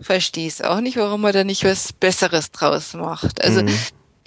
[0.00, 3.42] verstehe es auch nicht, warum man da nicht was Besseres draus macht.
[3.42, 3.78] Also mhm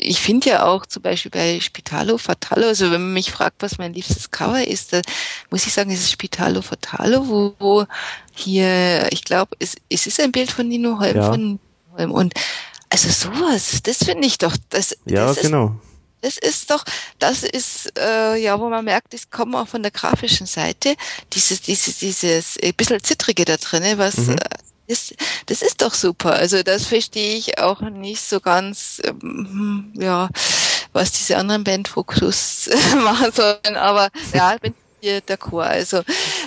[0.04, 3.78] ich finde ja auch zum Beispiel bei Spitalo Fatalo, also wenn man mich fragt, was
[3.78, 5.02] mein liebstes Cover ist, da
[5.50, 7.86] muss ich sagen, es ist Spitalo Fatalo, wo, wo
[8.34, 11.32] hier, ich glaube, es, es ist ein Bild von Nino Holm ja.
[11.32, 11.60] von
[11.98, 12.34] Holm und
[12.90, 15.80] also sowas, das finde ich doch, das, ja, das genau.
[16.22, 16.84] Das ist doch,
[17.18, 20.96] das ist äh, ja, wo man merkt, es kommt auch von der grafischen Seite,
[21.34, 24.34] dieses, dieses, dieses ein bisschen zittrige da drinne, was mhm.
[24.34, 24.38] äh,
[24.92, 25.14] das,
[25.46, 26.34] das ist doch super.
[26.34, 30.30] Also das verstehe ich auch nicht so ganz, ähm, ja,
[30.92, 32.70] was diese anderen Bandfokus
[33.04, 33.78] machen sollen.
[33.78, 35.64] Aber ja, bin hier der Chor.
[35.64, 36.02] Also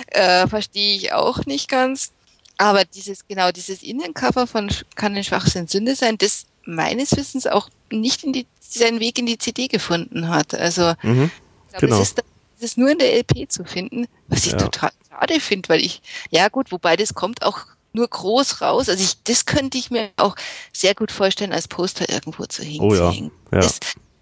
[0.07, 2.11] äh, verstehe ich auch nicht ganz.
[2.57, 7.69] Aber dieses, genau, dieses Innencover von Kann ein Schwachsinn Sünde sein, das meines Wissens auch
[7.91, 10.53] nicht in die, seinen Weg in die CD gefunden hat.
[10.53, 11.31] Also mhm,
[11.65, 11.95] ich glaube, genau.
[11.99, 12.23] es, ist,
[12.57, 14.57] es ist nur in der LP zu finden, was ich ja.
[14.59, 18.89] total schade finde, weil ich, ja gut, wobei das kommt auch nur groß raus.
[18.89, 20.35] Also ich, das könnte ich mir auch
[20.71, 22.81] sehr gut vorstellen, als Poster irgendwo zu hängen.
[22.81, 23.11] Oh ja.
[23.11, 23.29] ja.
[23.51, 23.79] Das,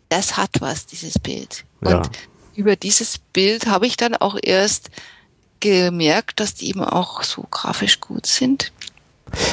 [0.09, 1.65] das hat was, dieses Bild.
[1.81, 2.01] Und ja.
[2.55, 4.89] über dieses Bild habe ich dann auch erst
[5.59, 8.71] gemerkt, dass die eben auch so grafisch gut sind.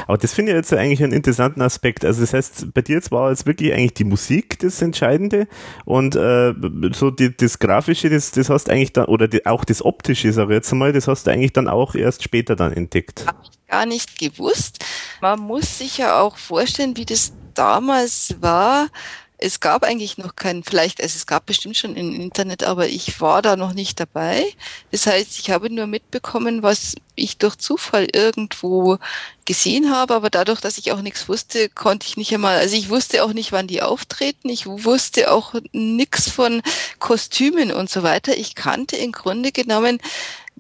[0.07, 2.05] Aber das finde ich jetzt eigentlich einen interessanten Aspekt.
[2.05, 5.47] Also das heißt, bei dir jetzt war jetzt wirklich eigentlich die Musik das Entscheidende
[5.85, 6.53] und äh,
[6.93, 10.33] so die, das Grafische, das, das hast du eigentlich dann, oder die, auch das Optische,
[10.33, 13.27] sage ich jetzt mal, das hast du eigentlich dann auch erst später dann entdeckt.
[13.27, 14.85] Habe ich gar nicht gewusst.
[15.21, 18.89] Man muss sich ja auch vorstellen, wie das damals war,
[19.43, 23.21] es gab eigentlich noch keinen, vielleicht, also es gab bestimmt schon im Internet, aber ich
[23.23, 24.45] war da noch nicht dabei.
[24.91, 28.99] Das heißt, ich habe nur mitbekommen, was ich durch Zufall irgendwo
[29.47, 32.91] gesehen habe, aber dadurch, dass ich auch nichts wusste, konnte ich nicht einmal, also ich
[32.91, 36.61] wusste auch nicht, wann die auftreten, ich wusste auch nichts von
[36.99, 38.37] Kostümen und so weiter.
[38.37, 40.01] Ich kannte im Grunde genommen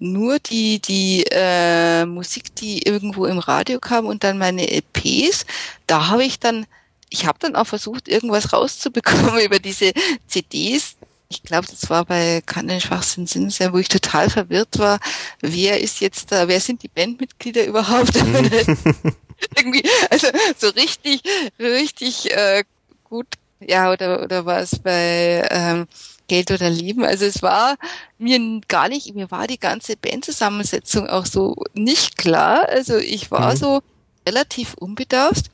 [0.01, 5.47] nur die, die äh, Musik, die irgendwo im Radio kam und dann meine LPs.
[5.87, 6.67] Da habe ich dann
[7.11, 9.93] ich habe dann auch versucht, irgendwas rauszubekommen über diese
[10.27, 10.97] CDs.
[11.29, 14.99] Ich glaube, das war bei Kann Schwachsinn Sinn sein, wo ich total verwirrt war.
[15.41, 18.15] Wer ist jetzt da, wer sind die Bandmitglieder überhaupt?
[18.15, 18.51] Mhm.
[19.57, 21.23] Irgendwie, also so richtig,
[21.59, 22.65] richtig äh,
[23.05, 23.27] gut,
[23.61, 25.87] ja, oder, oder war es bei ähm,
[26.31, 27.05] Geld oder Lieben.
[27.05, 27.75] Also es war
[28.17, 28.39] mir
[28.69, 32.69] gar nicht, mir war die ganze Bandzusammensetzung auch so nicht klar.
[32.69, 33.57] Also ich war mhm.
[33.57, 33.83] so
[34.25, 35.47] relativ unbedarft.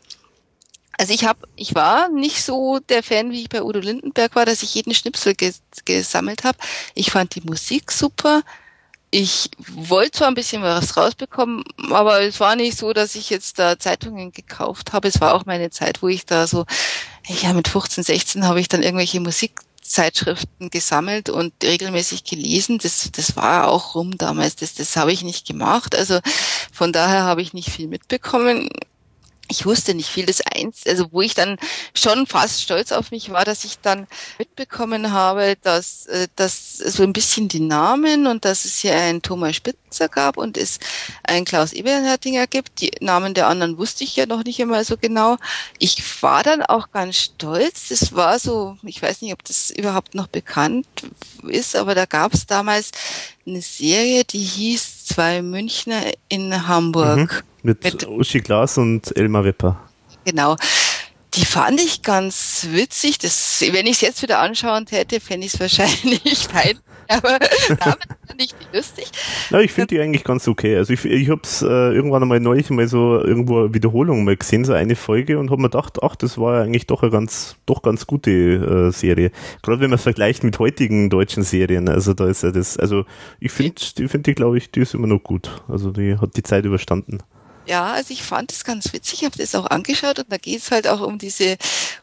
[0.99, 4.45] Also ich habe, ich war nicht so der Fan, wie ich bei Udo Lindenberg war,
[4.45, 6.59] dass ich jeden Schnipsel ges gesammelt habe.
[6.95, 8.43] Ich fand die Musik super.
[9.11, 13.59] Ich wollte zwar ein bisschen was rausbekommen, aber es war nicht so, dass ich jetzt
[13.59, 15.09] da Zeitungen gekauft habe.
[15.09, 16.67] Es war auch meine Zeit, wo ich da so,
[17.27, 19.21] ja, mit 15, 16 habe ich dann irgendwelche
[19.87, 22.79] Musikzeitschriften gesammelt und regelmäßig gelesen.
[22.79, 24.57] Das, das war auch rum damals.
[24.57, 25.95] Das, das habe ich nicht gemacht.
[25.95, 26.19] Also
[26.73, 28.69] von daher habe ich nicht viel mitbekommen
[29.49, 30.27] ich wusste nicht viel.
[30.27, 31.59] Das eins, also wo ich dann
[31.95, 34.07] schon fast stolz auf mich war, dass ich dann
[34.39, 39.23] mitbekommen habe, dass, äh, dass so ein bisschen die Namen und dass es hier einen
[39.23, 40.79] Thomas Spitzer gab und es
[41.23, 42.81] einen Klaus Eberhardinger gibt.
[42.81, 45.37] Die Namen der anderen wusste ich ja noch nicht einmal so genau.
[45.79, 47.89] Ich war dann auch ganz stolz.
[47.89, 50.87] Das war so, ich weiß nicht, ob das überhaupt noch bekannt
[51.47, 52.91] ist, aber da gab es damals
[53.47, 57.17] eine Serie, die hieß Zwei Münchner in Hamburg.
[57.17, 59.77] Mhm mit, mit Uschi Glas und Elmar Wepper.
[60.25, 60.57] Genau.
[61.35, 63.19] Die fand ich ganz witzig.
[63.19, 66.79] Das, wenn ich es jetzt wieder anschauen täte, fände ich es wahrscheinlich fein.
[67.09, 69.11] Aber damit fand ich die lustig.
[69.51, 70.77] Ja, ich finde die eigentlich ganz okay.
[70.77, 74.37] Also ich, ich habe es äh, irgendwann einmal neulich mal so irgendwo eine Wiederholung mal
[74.37, 77.13] gesehen, so eine Folge und habe mir gedacht, ach, das war ja eigentlich doch eine
[77.13, 79.31] ganz, doch ganz gute äh, Serie.
[79.63, 81.89] Gerade wenn man es vergleicht mit heutigen deutschen Serien.
[81.89, 83.05] Also da ist ja das, also
[83.41, 85.63] ich finde, die finde ich, glaube ich, die ist immer noch gut.
[85.69, 87.19] Also die hat die Zeit überstanden.
[87.67, 90.71] Ja, also ich fand es ganz witzig, habe das auch angeschaut und da geht es
[90.71, 91.57] halt auch um diese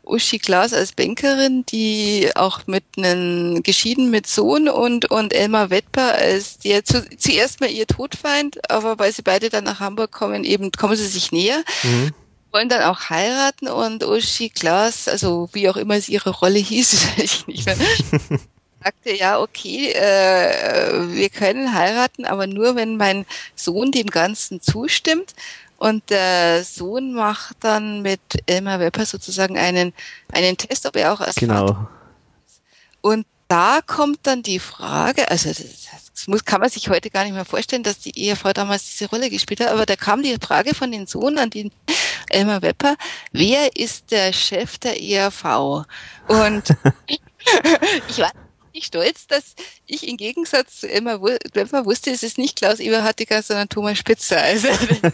[0.03, 6.13] Uschi Glas als Bankerin, die auch mit einem geschieden mit Sohn und und Elmar Wettper
[6.13, 10.43] als der zu, zuerst mal ihr Todfeind, aber weil sie beide dann nach Hamburg kommen,
[10.43, 11.63] eben kommen sie sich näher.
[11.83, 12.11] Mhm.
[12.51, 17.07] Wollen dann auch heiraten und Uschi Glas, also wie auch immer sie ihre Rolle hieß,
[17.17, 17.77] weiß ich nicht mehr,
[18.83, 25.33] sagte, ja, okay, äh, wir können heiraten, aber nur, wenn mein Sohn dem Ganzen zustimmt.
[25.77, 29.93] Und der Sohn macht dann mit Elmar Wepper sozusagen einen,
[30.31, 31.67] einen Test, ob er auch als genau.
[31.67, 31.89] Vater
[33.01, 35.57] Und da kommt dann die Frage, also das,
[36.13, 39.09] das muss, kann man sich heute gar nicht mehr vorstellen, dass die Ehefrau damals diese
[39.09, 41.71] Rolle gespielt hat, aber da kam die Frage von den Sohn an den
[42.29, 42.95] Elmar Wepper,
[43.31, 45.85] wer ist der Chef der ERV?
[46.27, 46.75] Und
[48.09, 48.31] ich war
[48.73, 49.55] richtig stolz, dass
[49.85, 54.41] ich im Gegensatz zu Elmar Wepper wusste, es ist nicht Klaus Eberhardiger, sondern Thomas Spitzer.
[54.41, 54.67] Also,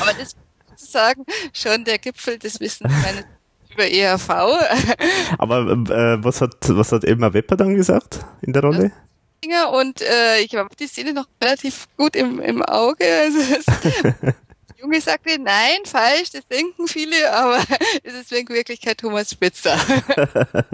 [0.00, 0.36] aber das ist
[0.70, 3.24] sozusagen schon der Gipfel des Wissens meines
[3.72, 4.28] über ERV.
[5.38, 8.92] Aber äh, was hat was hat Elmar Wepper dann gesagt in der Rolle?
[9.72, 13.04] Und äh, ich habe die Szene noch relativ gut im, im Auge.
[13.04, 13.40] Also
[14.82, 17.62] Junge sagte, nein, falsch, das denken viele, aber
[18.02, 19.78] es ist in Wirklichkeit Thomas Spitzer.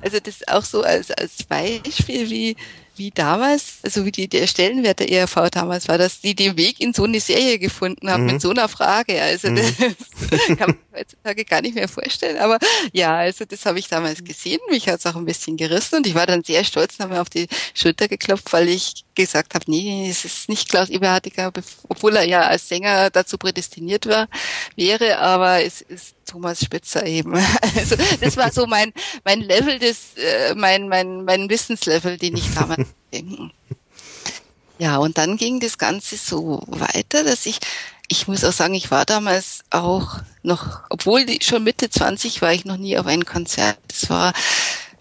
[0.00, 2.56] also das auch so als, als Beispiel, wie,
[2.96, 6.80] wie damals, also wie die, der Stellenwert der ERV damals war, dass die den Weg
[6.80, 8.32] in so eine Serie gefunden haben mhm.
[8.32, 9.20] mit so einer Frage.
[9.20, 9.56] Also mhm.
[9.56, 9.76] das
[10.58, 12.38] kann man heutzutage gar nicht mehr vorstellen.
[12.38, 12.58] Aber
[12.94, 14.60] ja, also das habe ich damals gesehen.
[14.70, 17.14] Mich hat es auch ein bisschen gerissen und ich war dann sehr stolz und habe
[17.14, 21.52] mir auf die Schulter geklopft, weil ich gesagt habe, nee, es ist nicht Klaus Eberhardiger,
[21.88, 24.28] obwohl er ja als Sänger dazu prädestiniert war,
[24.76, 27.34] wäre, aber es ist Thomas Spitzer eben.
[27.76, 28.92] Also das war so mein
[29.24, 33.52] mein Level des äh, mein mein mein Wissenslevel, den ich damals denken.
[34.78, 37.58] Ja, und dann ging das Ganze so weiter, dass ich
[38.08, 42.64] ich muss auch sagen, ich war damals auch noch, obwohl schon Mitte 20 war ich
[42.64, 43.78] noch nie auf ein Konzert.
[43.88, 44.32] Das war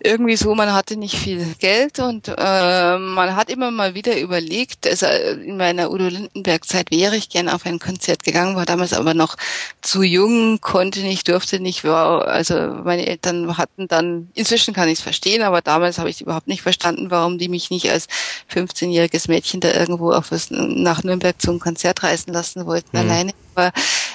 [0.04, 4.86] irgendwie so, man hatte nicht viel Geld und äh, man hat immer mal wieder überlegt,
[4.88, 8.94] also in meiner Udo Lindenberg Zeit wäre ich gern auf ein Konzert gegangen, war damals
[8.94, 9.38] aber noch
[9.82, 15.00] zu jung, konnte nicht, durfte nicht, war, also meine Eltern hatten dann, inzwischen kann ich
[15.00, 18.08] es verstehen, aber damals habe ich überhaupt nicht verstanden, warum die mich nicht als
[18.54, 23.00] 15-jähriges Mädchen da irgendwo auf was, nach Nürnberg zum Konzert reisen lassen wollten, mhm.
[23.10, 23.72] alleine aber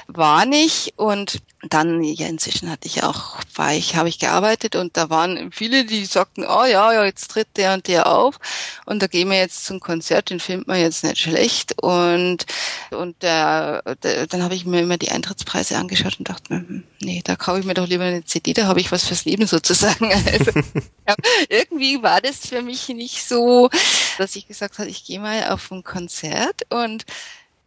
[0.08, 0.94] war nicht.
[0.96, 5.50] Und dann ja inzwischen hatte ich auch war ich habe ich gearbeitet und da waren
[5.50, 8.38] viele die sagten oh ja ja jetzt tritt der und der auf.
[8.86, 11.82] Und da gehen wir jetzt zum Konzert den findet man jetzt nicht schlecht.
[11.82, 12.46] Und
[12.90, 16.84] und der, der dann habe ich mir immer die Eintrittspreise angeschaut und dachte mir hm,
[17.00, 19.46] nee da kaufe ich mir doch lieber eine CD da habe ich was fürs Leben
[19.46, 20.12] sozusagen.
[20.28, 20.52] Also,
[21.08, 21.14] ja,
[21.48, 23.68] irgendwie war das für mich nicht so
[24.18, 27.04] dass ich gesagt habe ich gehe mal auf ein Konzert und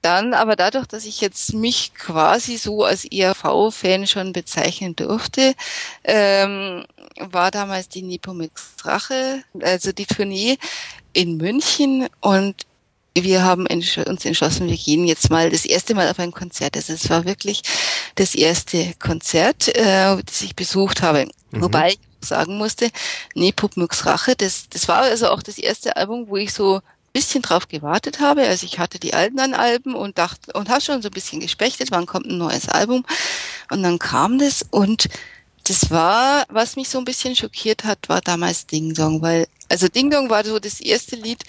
[0.02, 5.54] dann aber dadurch, dass ich jetzt mich quasi so als ERV-Fan schon bezeichnen durfte,
[6.04, 6.86] ähm,
[7.18, 10.58] war damals die Nepomix Rache, also die Tournee
[11.14, 12.66] in München und
[13.14, 16.78] wir haben uns entschlossen, wir gehen jetzt mal das erste Mal auf ein Konzert.
[16.78, 17.62] Also es war wirklich
[18.16, 21.28] das erste Konzert, äh, das ich besucht habe.
[21.52, 21.62] Mhm.
[21.62, 22.90] Wobei ich sagen musste,
[23.36, 26.82] Nepomux Rache, das, das war also auch das erste Album, wo ich so
[27.14, 28.44] bisschen drauf gewartet habe.
[28.44, 31.92] Also ich hatte die alten Alben und dachte und habe schon so ein bisschen gespechtet,
[31.92, 33.06] wann kommt ein neues Album.
[33.70, 35.10] Und dann kam das und
[35.66, 39.88] das war, was mich so ein bisschen schockiert hat, war damals Ding Dong, weil also
[39.88, 41.44] Ding Dong war so das erste Lied,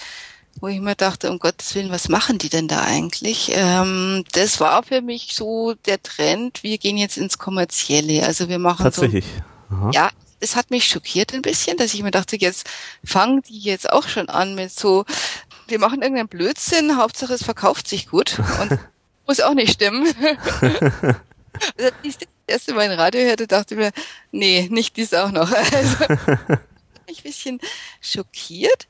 [0.60, 3.50] wo ich mir dachte, um Gottes Willen, was machen die denn da eigentlich?
[3.54, 8.24] Ähm, das war für mich so der Trend, wir gehen jetzt ins Kommerzielle.
[8.24, 9.24] Also wir machen Tatsächlich.
[9.70, 9.76] so.
[9.76, 9.90] Aha.
[9.94, 12.68] Ja, es hat mich schockiert ein bisschen, dass ich mir dachte, jetzt
[13.04, 15.04] fangen die jetzt auch schon an mit so
[15.72, 18.78] wir machen irgendeinen Blödsinn, Hauptsache es verkauft sich gut und
[19.26, 20.06] muss auch nicht stimmen.
[20.20, 21.16] also,
[21.78, 23.90] als ich das erste Mal ein Radio hörte, dachte ich mir,
[24.32, 25.50] nee, nicht dies auch noch.
[25.72, 26.04] Also,
[27.06, 27.60] ich ein bisschen
[28.00, 28.86] schockiert.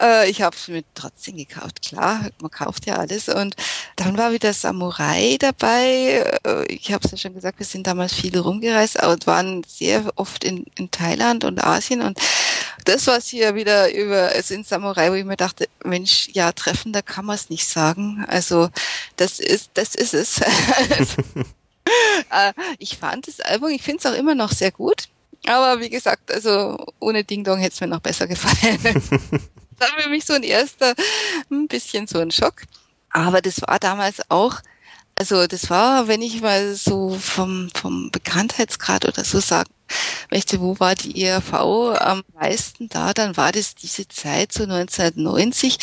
[0.00, 3.28] Äh, ich habe es mir trotzdem gekauft, klar, man kauft ja alles.
[3.28, 3.54] Und
[3.96, 6.38] dann war wieder Samurai dabei.
[6.44, 10.10] Äh, ich habe es ja schon gesagt, wir sind damals viel rumgereist und waren sehr
[10.16, 12.00] oft in, in Thailand und Asien.
[12.00, 12.18] Und
[12.84, 17.02] das, was hier wieder über es in Samurai, wo ich mir dachte, Mensch, ja, treffender
[17.02, 18.24] kann man es nicht sagen.
[18.28, 18.68] Also
[19.16, 20.40] das ist, das ist es.
[22.30, 25.08] Äh, ich fand das Album, ich finde es auch immer noch sehr gut.
[25.46, 28.78] Aber wie gesagt, also ohne Ding Dong hätte es mir noch besser gefallen.
[28.82, 30.94] das war für mich so ein erster,
[31.50, 32.62] ein bisschen so ein Schock.
[33.10, 34.60] Aber das war damals auch,
[35.16, 39.70] also das war, wenn ich mal so vom, vom Bekanntheitsgrad oder so sagen
[40.30, 45.78] möchte, wo war die ERV am meisten da, dann war das diese Zeit, so 1990.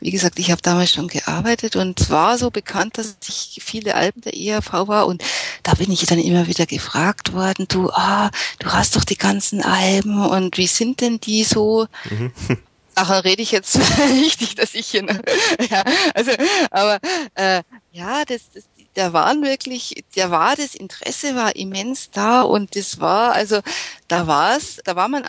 [0.00, 3.94] wie gesagt, ich habe damals schon gearbeitet und es war so bekannt, dass ich viele
[3.94, 5.22] Alben der ERV war und
[5.62, 9.62] da bin ich dann immer wieder gefragt worden, du, ah, du hast doch die ganzen
[9.62, 11.86] Alben und wie sind denn die so?
[12.10, 12.32] Mhm.
[12.96, 13.78] Ach, rede ich jetzt
[14.12, 15.14] richtig, dass ich hier, noch,
[15.70, 15.82] ja,
[16.14, 16.32] also,
[16.70, 16.98] aber
[17.34, 18.64] äh, ja, das, das,
[18.94, 23.60] da waren wirklich, da war das Interesse war immens da und das war, also
[24.08, 25.24] da war es, da war man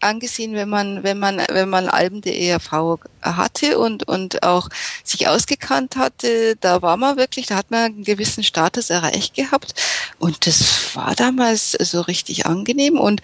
[0.00, 4.68] angesehen, wenn man, wenn man, wenn man Alben der ERV hatte und und auch
[5.04, 9.74] sich ausgekannt hatte, da war man wirklich, da hat man einen gewissen Status erreicht gehabt
[10.18, 13.22] und das war damals so richtig angenehm und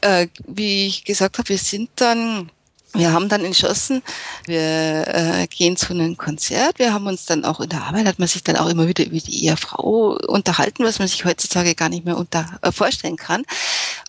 [0.00, 2.50] äh, wie ich gesagt habe, wir sind dann
[2.94, 4.02] wir haben dann entschlossen,
[4.46, 6.78] wir äh, gehen zu einem Konzert.
[6.78, 9.04] Wir haben uns dann auch in der Arbeit, hat man sich dann auch immer wieder
[9.04, 13.42] über die Ehefrau unterhalten, was man sich heutzutage gar nicht mehr unter, äh, vorstellen kann.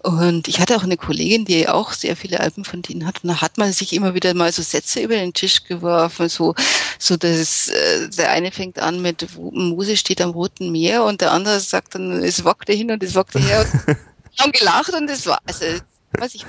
[0.03, 3.23] Und ich hatte auch eine Kollegin, die auch sehr viele Alben von denen hat.
[3.23, 6.53] Und da hat man sich immer wieder mal so Sätze über den Tisch geworfen, so,
[6.99, 11.31] so dass äh, der eine fängt an mit Muse steht am Roten Meer und der
[11.31, 13.65] andere sagt dann, es wackte hin und es wackte her.
[13.87, 13.97] Und
[14.39, 15.65] haben gelacht und es war, also,
[16.19, 16.45] was ich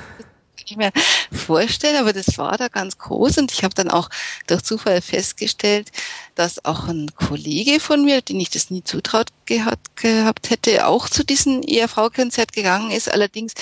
[0.67, 0.93] nicht mehr
[1.33, 4.09] vorstellen, aber das war da ganz groß und ich habe dann auch
[4.47, 5.91] durch Zufall festgestellt,
[6.35, 11.09] dass auch ein Kollege von mir, den ich das nie zutraut gehabt, gehabt hätte, auch
[11.09, 13.11] zu diesem ERV-Konzert gegangen ist.
[13.11, 13.55] Allerdings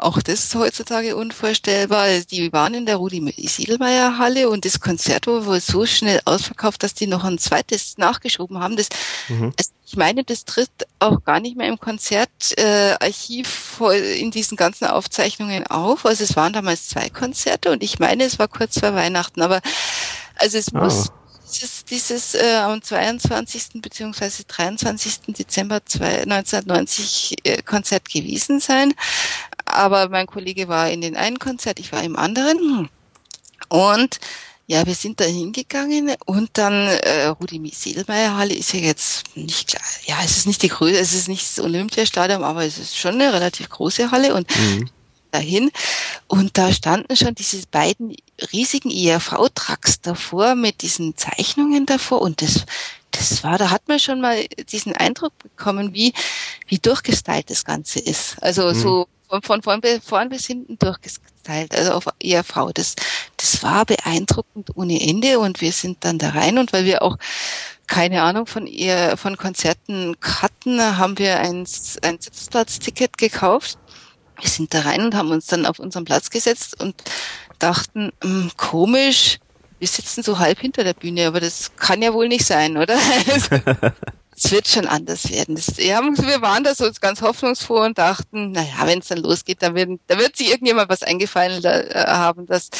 [0.00, 2.06] auch das ist heutzutage unvorstellbar.
[2.30, 6.82] Die waren in der Rudi Siedelmeier Halle und das Konzert war wohl so schnell ausverkauft,
[6.82, 8.76] dass die noch ein zweites nachgeschoben haben.
[8.76, 8.88] Das,
[9.28, 9.52] mhm.
[9.56, 10.70] also ich meine, das tritt
[11.00, 16.06] auch gar nicht mehr im Konzertarchiv äh, in diesen ganzen Aufzeichnungen auf.
[16.06, 19.42] Also es waren damals zwei Konzerte und ich meine, es war kurz vor Weihnachten.
[19.42, 19.60] Aber
[20.36, 20.84] also es ah.
[20.84, 21.10] muss
[21.50, 23.82] dieses, dieses äh, am 22.
[23.82, 25.20] beziehungsweise 23.
[25.28, 28.94] Dezember 1990 äh, Konzert gewesen sein
[29.74, 32.88] aber mein Kollege war in den einen Konzert, ich war im anderen.
[33.68, 34.20] Und
[34.70, 39.66] ja, wir sind da hingegangen und dann äh, Rudi Sedelmeier Halle ist ja jetzt nicht
[39.66, 39.82] klar.
[40.04, 43.14] Ja, es ist nicht die Größe, es ist nicht das Olympiastadion, aber es ist schon
[43.14, 44.88] eine relativ große Halle und mhm.
[45.32, 45.72] dahin
[46.28, 48.14] und da standen schon diese beiden
[48.52, 52.64] riesigen ERV-Trucks davor mit diesen Zeichnungen davor und das
[53.10, 56.12] das war, da hat man schon mal diesen Eindruck bekommen, wie
[56.68, 58.40] wie durchgestylt das Ganze ist.
[58.40, 58.74] Also mhm.
[58.74, 62.72] so von, von vorn, vorn bis hinten durchgeteilt, also auf ERV.
[62.74, 62.96] Das,
[63.36, 67.16] das war beeindruckend ohne Ende und wir sind dann da rein und weil wir auch
[67.86, 71.66] keine Ahnung von ihr, von Konzerten hatten, haben wir ein,
[72.02, 73.78] ein Sitzplatzticket gekauft.
[74.40, 76.94] Wir sind da rein und haben uns dann auf unseren Platz gesetzt und
[77.58, 79.38] dachten, mh, hm, komisch,
[79.78, 82.96] wir sitzen so halb hinter der Bühne, aber das kann ja wohl nicht sein, oder?
[84.42, 85.54] es wird schon anders werden.
[85.54, 89.62] Das, ja, wir waren da so ganz hoffnungsfroh und dachten, naja, wenn es dann losgeht,
[89.62, 92.70] dann wird, da wird sich irgendjemand was eingefallen äh, haben, dass,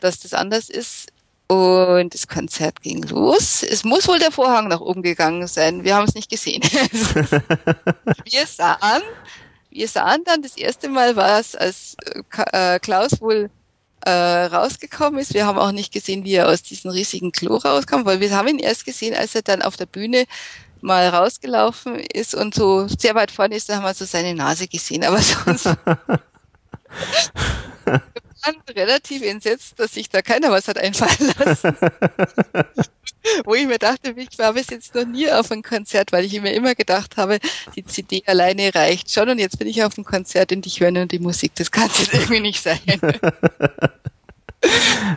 [0.00, 1.08] dass das anders ist.
[1.48, 3.62] Und das Konzert ging los.
[3.62, 5.84] Es muss wohl der Vorhang nach oben gegangen sein.
[5.84, 6.62] Wir haben es nicht gesehen.
[8.24, 9.02] wir sahen,
[9.68, 11.96] wir sahen dann das erste Mal, war es, als
[12.52, 13.50] äh, Klaus wohl
[14.06, 15.34] äh, rausgekommen ist.
[15.34, 18.48] Wir haben auch nicht gesehen, wie er aus diesem riesigen Klo rauskam, weil wir haben
[18.48, 20.24] ihn erst gesehen, als er dann auf der Bühne
[20.82, 24.68] mal rausgelaufen ist und so sehr weit vorne ist, da haben wir so seine Nase
[24.68, 25.66] gesehen, aber sonst
[27.84, 28.00] wir
[28.44, 31.76] waren relativ entsetzt, dass sich da keiner was hat einfallen lassen.
[33.44, 36.40] Wo ich mir dachte, ich war bis jetzt noch nie auf einem Konzert, weil ich
[36.40, 37.38] mir immer gedacht habe,
[37.76, 40.90] die CD alleine reicht schon und jetzt bin ich auf einem Konzert und ich höre
[40.90, 41.52] nur die Musik.
[41.54, 42.80] Das kann es irgendwie nicht sein.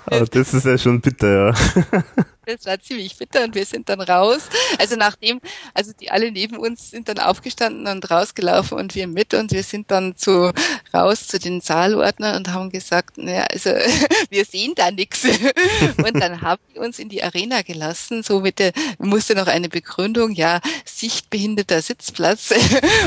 [0.06, 1.54] Aber das ist ja schon bitter, ja.
[2.48, 4.50] Das war ziemlich bitter und wir sind dann raus.
[4.78, 5.42] Also nachdem,
[5.74, 9.64] also die alle neben uns sind dann aufgestanden und rausgelaufen und wir mit und wir
[9.64, 10.54] sind dann zu
[10.94, 13.72] raus zu den Saalordnern und haben gesagt, naja, also
[14.30, 15.26] wir sehen da nichts.
[15.98, 19.70] Und dann haben die uns in die Arena gelassen, so mit der, musste noch eine
[19.70, 22.54] Begründung, ja, sichtbehinderter Sitzplatz.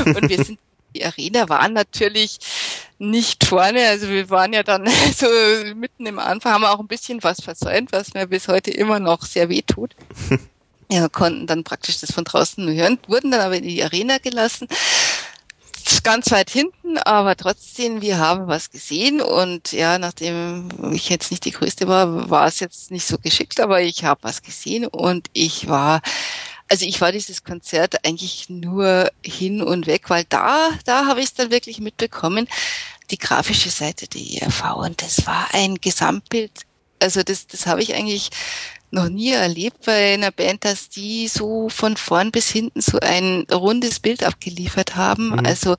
[0.05, 0.59] Und wir sind
[0.95, 2.39] die Arena war natürlich
[2.97, 3.87] nicht vorne.
[3.87, 5.27] Also wir waren ja dann so
[5.75, 9.23] mitten im Anfang, haben auch ein bisschen was versäumt, was mir bis heute immer noch
[9.23, 9.95] sehr weh tut.
[10.91, 14.17] Ja, konnten dann praktisch das von draußen nur hören, wurden dann aber in die Arena
[14.17, 14.67] gelassen.
[16.03, 21.45] Ganz weit hinten, aber trotzdem, wir haben was gesehen und ja, nachdem ich jetzt nicht
[21.45, 25.29] die Größte war, war es jetzt nicht so geschickt, aber ich habe was gesehen und
[25.33, 26.01] ich war
[26.69, 31.27] also ich war dieses Konzert eigentlich nur hin und weg, weil da, da habe ich
[31.27, 32.47] es dann wirklich mitbekommen,
[33.11, 36.51] die grafische Seite der ERV und das war ein Gesamtbild.
[37.01, 38.29] Also das, das habe ich eigentlich
[38.91, 43.45] noch nie erlebt bei einer Band, dass die so von vorn bis hinten so ein
[43.51, 45.29] rundes Bild abgeliefert haben.
[45.29, 45.45] Mhm.
[45.45, 45.75] Also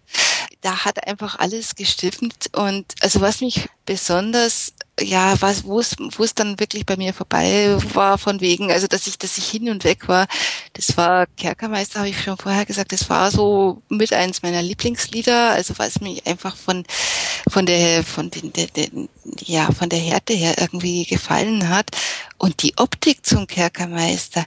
[0.60, 6.24] da hat einfach alles gestimmt und also was mich besonders ja, was, wo es, wo
[6.24, 9.70] es dann wirklich bei mir vorbei war, von wegen, also dass ich, dass ich hin
[9.70, 10.26] und weg war,
[10.74, 15.50] das war Kerkermeister, habe ich schon vorher gesagt, das war so mit eins meiner Lieblingslieder,
[15.50, 16.84] also weil es mich einfach von,
[17.48, 18.88] von der, von den, der, der,
[19.38, 21.90] ja, von der Härte her irgendwie gefallen hat.
[22.38, 24.44] Und die Optik zum Kerkermeister,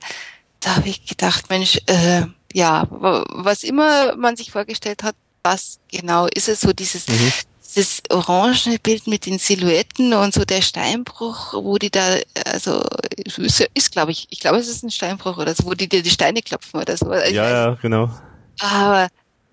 [0.59, 6.28] da habe ich gedacht, Mensch, äh, ja, was immer man sich vorgestellt hat, was genau
[6.28, 7.32] ist es so dieses, mhm
[7.76, 12.84] das orangene Bild mit den Silhouetten und so der Steinbruch, wo die da, also
[13.16, 16.04] ist, ist glaube ich, ich glaube, es ist ein Steinbruch oder so, wo die dir
[16.04, 17.12] die Steine klopfen oder so.
[17.14, 18.10] Ich ja, ja, genau.
[18.60, 19.08] Aber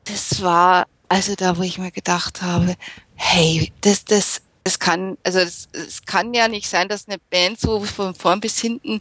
[0.05, 2.77] das war, also da, wo ich mir gedacht habe,
[3.15, 7.59] hey, das, das, es kann, also es, es kann ja nicht sein, dass eine Band
[7.59, 8.99] so von vorn bis hinten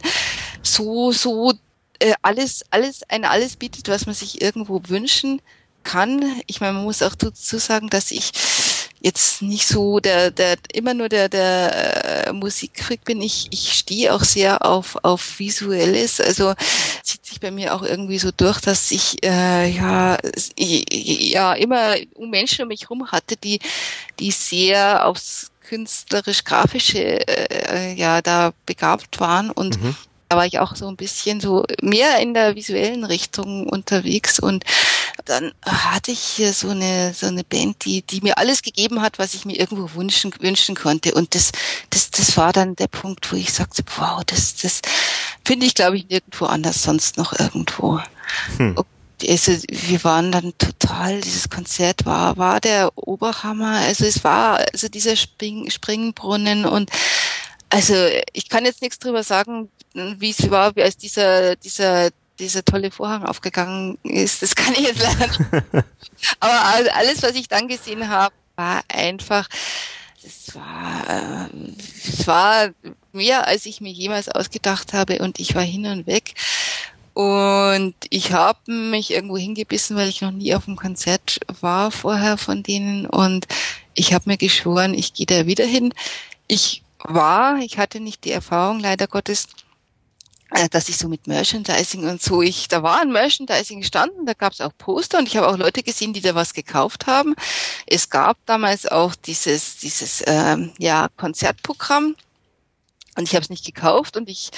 [0.62, 1.52] so, so
[1.98, 5.42] äh, alles, alles, ein alles bietet, was man sich irgendwo wünschen
[5.82, 6.24] kann.
[6.46, 8.32] Ich meine, man muss auch dazu sagen, dass ich
[9.00, 13.22] jetzt nicht so der, der immer nur der, der äh, Musikfreak bin.
[13.22, 16.20] Ich, ich stehe auch sehr auf, auf Visuelles.
[16.20, 16.54] Also
[17.02, 20.18] zieht sich bei mir auch irgendwie so durch, dass ich äh, ja,
[20.58, 23.60] ja immer Menschen um mich herum hatte, die,
[24.18, 29.94] die sehr aufs künstlerisch-grafische äh, ja da begabt waren und mhm.
[30.28, 34.64] da war ich auch so ein bisschen so mehr in der visuellen Richtung unterwegs und
[35.24, 39.18] dann hatte ich hier so eine, so eine Band, die, die mir alles gegeben hat,
[39.18, 41.14] was ich mir irgendwo wünschen, wünschen konnte.
[41.14, 41.52] Und das,
[41.90, 44.80] das, das war dann der Punkt, wo ich sagte, wow, das, das
[45.44, 48.00] finde ich, glaube ich, nirgendwo anders sonst noch irgendwo.
[48.56, 48.76] Hm.
[49.28, 53.80] Also wir waren dann total, dieses Konzert war, war der Oberhammer.
[53.80, 56.90] Also es war, also dieser Spring, Springbrunnen und
[57.68, 57.94] also
[58.32, 62.10] ich kann jetzt nichts drüber sagen, wie es war, wie als dieser, dieser
[62.40, 64.42] dieser tolle Vorhang aufgegangen ist.
[64.42, 65.40] Das kann ich jetzt nicht.
[66.40, 69.48] Aber alles, was ich dann gesehen habe, war einfach,
[70.22, 71.48] es war,
[72.06, 72.70] es war
[73.12, 76.34] mehr, als ich mir jemals ausgedacht habe und ich war hin und weg.
[77.12, 82.38] Und ich habe mich irgendwo hingebissen, weil ich noch nie auf einem Konzert war vorher
[82.38, 83.06] von denen.
[83.06, 83.46] Und
[83.94, 85.92] ich habe mir geschworen, ich gehe da wieder hin.
[86.46, 89.69] Ich war, ich hatte nicht die Erfahrung, leider Gottes, äh,
[90.70, 94.52] dass ich so mit Merchandising und so, ich, da war ein Merchandising gestanden, da gab
[94.52, 97.34] es auch Poster und ich habe auch Leute gesehen, die da was gekauft haben.
[97.86, 102.16] Es gab damals auch dieses, dieses ähm, ja, Konzertprogramm
[103.16, 104.50] und ich habe es nicht gekauft und ich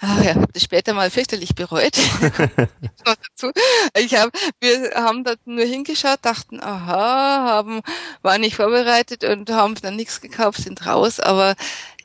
[0.00, 1.96] ah, ja, habe das später mal fürchterlich bereut.
[3.96, 4.30] ich hab,
[4.60, 7.80] wir haben da nur hingeschaut, dachten, aha, haben,
[8.22, 11.54] waren nicht vorbereitet und haben dann nichts gekauft, sind raus, aber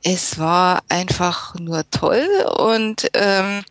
[0.03, 2.27] es war einfach nur toll
[2.57, 3.63] und ähm,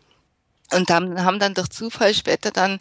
[0.72, 2.79] und dann haben dann durch Zufall später dann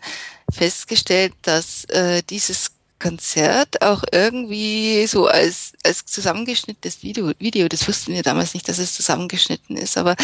[0.52, 8.14] festgestellt, dass äh, dieses Konzert auch irgendwie so als als zusammengeschnittenes Video Video das wussten
[8.14, 10.16] wir damals nicht dass es zusammengeschnitten ist aber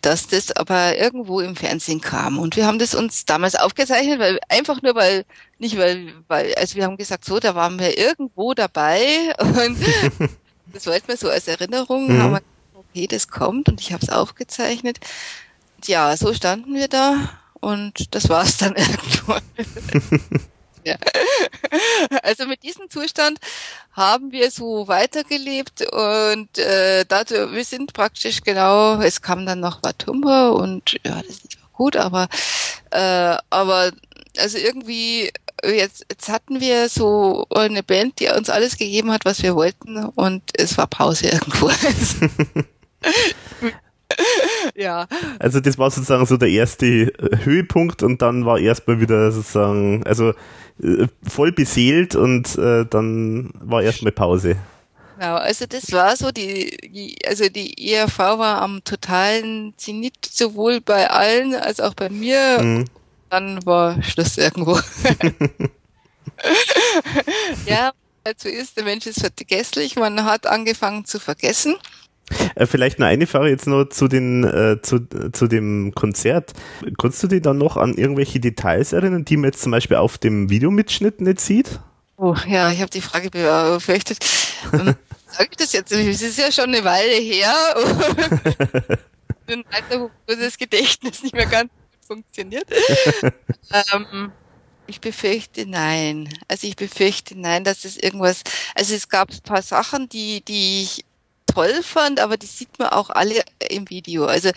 [0.00, 4.38] dass das aber irgendwo im Fernsehen kam und wir haben das uns damals aufgezeichnet weil
[4.48, 5.24] einfach nur weil
[5.58, 9.76] nicht weil weil also wir haben gesagt so da waren wir irgendwo dabei und
[10.72, 12.22] das wollten wir so als Erinnerung mhm.
[12.22, 12.42] haben wir
[12.90, 14.98] okay, das kommt und ich habe es aufgezeichnet.
[15.84, 17.30] Ja, so standen wir da
[17.60, 19.34] und das war es dann irgendwo.
[20.84, 20.96] ja.
[22.22, 23.38] Also mit diesem Zustand
[23.92, 29.82] haben wir so weitergelebt und äh, dazu, wir sind praktisch genau, es kam dann noch
[29.82, 32.28] Watumba und ja, das ist gut, aber
[32.90, 33.92] äh, aber
[34.38, 35.30] also irgendwie
[35.64, 40.04] jetzt, jetzt hatten wir so eine Band, die uns alles gegeben hat, was wir wollten
[40.04, 41.70] und es war Pause irgendwo.
[44.76, 45.06] ja.
[45.38, 50.04] Also das war sozusagen so der erste äh, Höhepunkt und dann war erstmal wieder sozusagen,
[50.04, 50.30] also
[50.82, 54.56] äh, voll beseelt und äh, dann war erstmal Pause.
[55.18, 61.10] Genau, also das war so, die, also die ERV war am totalen Zenit, sowohl bei
[61.10, 62.58] allen als auch bei mir.
[62.62, 62.84] Mhm.
[63.28, 64.78] Dann war Schluss irgendwo.
[67.66, 67.92] ja,
[68.24, 71.76] dazu ist, der Mensch ist vergesslich, man hat angefangen zu vergessen.
[72.54, 75.00] Äh, vielleicht noch eine Frage jetzt noch zu, den, äh, zu,
[75.32, 76.52] zu dem Konzert.
[76.98, 80.18] Kannst du dich dann noch an irgendwelche Details erinnern, die man jetzt zum Beispiel auf
[80.18, 81.80] dem Videomitschnitt nicht sieht?
[82.16, 84.18] Oh, ja, ich habe die Frage befürchtet.
[84.72, 84.94] Ähm,
[85.30, 85.92] Sag ich das jetzt?
[85.92, 87.54] Es ist ja schon eine Weile her.
[89.46, 92.66] Ein Alter, wo das Gedächtnis nicht mehr ganz gut funktioniert.
[93.92, 94.32] ähm,
[94.86, 96.28] ich befürchte nein.
[96.48, 98.42] Also ich befürchte nein, dass es irgendwas.
[98.74, 101.04] Also es gab ein paar Sachen, die die ich
[101.52, 104.26] toll fand, aber die sieht man auch alle im Video.
[104.26, 104.50] Also,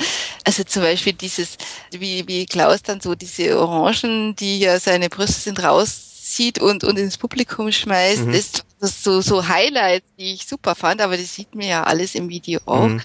[0.44, 1.58] also zum Beispiel dieses,
[1.92, 6.84] wie, wie Klaus dann so diese Orangen, die ja seine Brüste sind, raus zieht und,
[6.84, 8.26] und ins Publikum schmeißt.
[8.26, 8.34] Mhm.
[8.34, 12.16] Das, das so, so Highlights, die ich super fand, aber das sieht mir ja alles
[12.16, 12.88] im Video auch.
[12.88, 13.02] Mhm.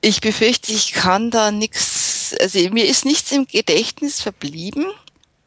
[0.00, 4.86] Ich befürchte, ich kann da nichts, also mir ist nichts im Gedächtnis verblieben,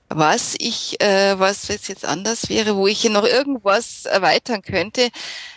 [0.10, 5.10] was ich, äh, was jetzt anders wäre, wo ich hier noch irgendwas erweitern könnte.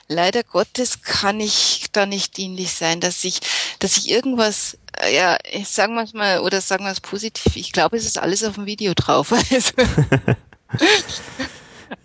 [0.09, 3.41] Leider Gottes kann ich da nicht dienlich sein, dass ich,
[3.79, 7.99] dass ich irgendwas, äh, ja, ich sag mal, oder sagen wir es positiv, ich glaube,
[7.99, 9.33] es ist alles auf dem Video drauf.
[9.51, 9.73] Also.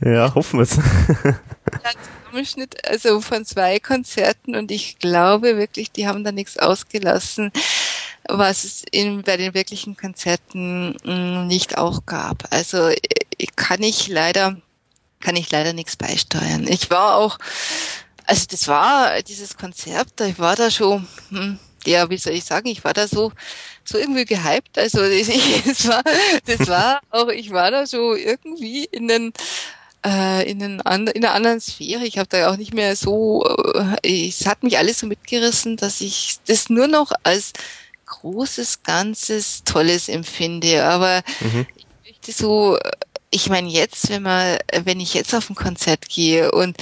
[0.13, 0.77] ja, hoffen wir es.
[2.87, 7.51] Also von zwei Konzerten und ich glaube wirklich, die haben da nichts ausgelassen,
[8.29, 12.45] was es in, bei den wirklichen Konzerten mm, nicht auch gab.
[12.51, 12.97] Also äh,
[13.55, 14.57] kann ich leider,
[15.19, 16.67] kann ich leider nichts beisteuern.
[16.67, 17.37] Ich war auch,
[18.25, 22.67] also das war dieses Konzert, ich war da schon, hm, ja, wie soll ich sagen,
[22.67, 23.31] ich war da so,
[23.83, 24.77] so irgendwie gehypt.
[24.77, 26.03] Also es war,
[26.45, 29.33] das war auch, ich war da so irgendwie in den
[30.05, 32.05] äh, in, den, in einer anderen Sphäre.
[32.05, 33.45] Ich habe da auch nicht mehr so,
[34.03, 37.53] äh, es hat mich alles so mitgerissen, dass ich das nur noch als
[38.21, 40.85] großes, ganzes, tolles empfinde.
[40.85, 41.65] Aber mhm.
[41.75, 42.77] ich möchte so,
[43.31, 46.77] ich meine jetzt, wenn man, wenn ich jetzt auf ein Konzert gehe und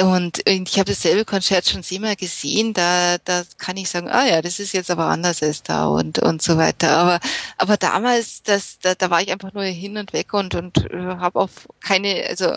[0.00, 4.42] und, ich habe dasselbe Konzert schon siebenmal gesehen, da, da kann ich sagen, ah ja,
[4.42, 6.96] das ist jetzt aber anders als da und, und so weiter.
[6.96, 7.20] Aber,
[7.58, 11.16] aber damals, das, da, da war ich einfach nur hin und weg und, und äh,
[11.18, 12.56] habe auf keine, also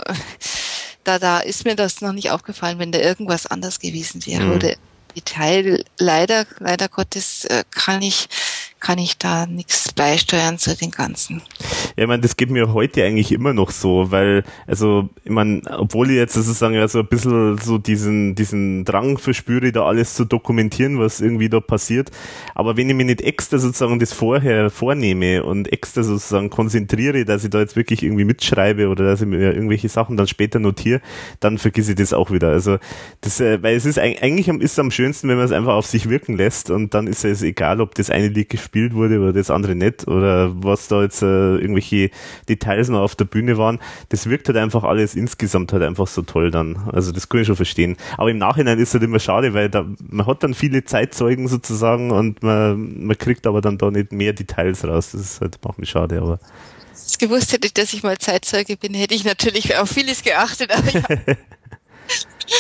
[1.04, 4.44] da, da ist mir das noch nicht aufgefallen, wenn da irgendwas anders gewesen wäre.
[4.44, 4.52] Mhm.
[4.54, 4.76] Oder
[5.18, 8.30] Detail, leider, leider Gottes äh, kann ich
[8.80, 11.42] kann ich da nichts beisteuern zu den ganzen.
[11.96, 15.62] Ja, ich meine, das geht mir heute eigentlich immer noch so, weil, also, ich meine,
[15.78, 20.14] obwohl ich jetzt sozusagen ja so ein bisschen so diesen, diesen Drang verspüre, da alles
[20.16, 22.12] zu dokumentieren, was irgendwie da passiert,
[22.56, 27.44] aber wenn ich mir nicht extra sozusagen das vorher vornehme und extra sozusagen konzentriere, dass
[27.44, 31.02] ich da jetzt wirklich irgendwie mitschreibe oder dass ich mir irgendwelche Sachen dann später notiere,
[31.40, 32.50] dann vergesse ich das auch wieder.
[32.50, 32.78] Also,
[33.22, 35.86] das, äh, weil es ist eigentlich ist es am schönsten, wenn man es einfach auf
[35.86, 39.34] sich wirken lässt und dann ist es egal, ob das eine Lied gespielt wurde oder
[39.34, 42.12] das andere nicht oder was da jetzt äh, irgendwelche
[42.50, 43.80] Details noch auf der Bühne waren.
[44.10, 46.78] Das wirkt halt einfach alles insgesamt halt einfach so toll dann.
[46.92, 47.96] Also das kann ich schon verstehen.
[48.18, 51.48] Aber im Nachhinein ist es halt immer schade, weil da, man hat dann viele Zeitzeugen
[51.48, 55.12] sozusagen und man, man kriegt aber dann da nicht mehr Details raus.
[55.12, 56.40] Das ist halt, macht mich schade, aber
[57.20, 61.38] gewusst hätte, dass ich mal Zeitzeuge bin, hätte ich natürlich auf vieles geachtet, aber ich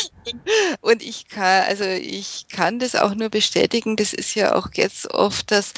[0.81, 3.95] Und ich kann, also ich kann das auch nur bestätigen.
[3.95, 5.73] Das ist ja auch jetzt oft, dass,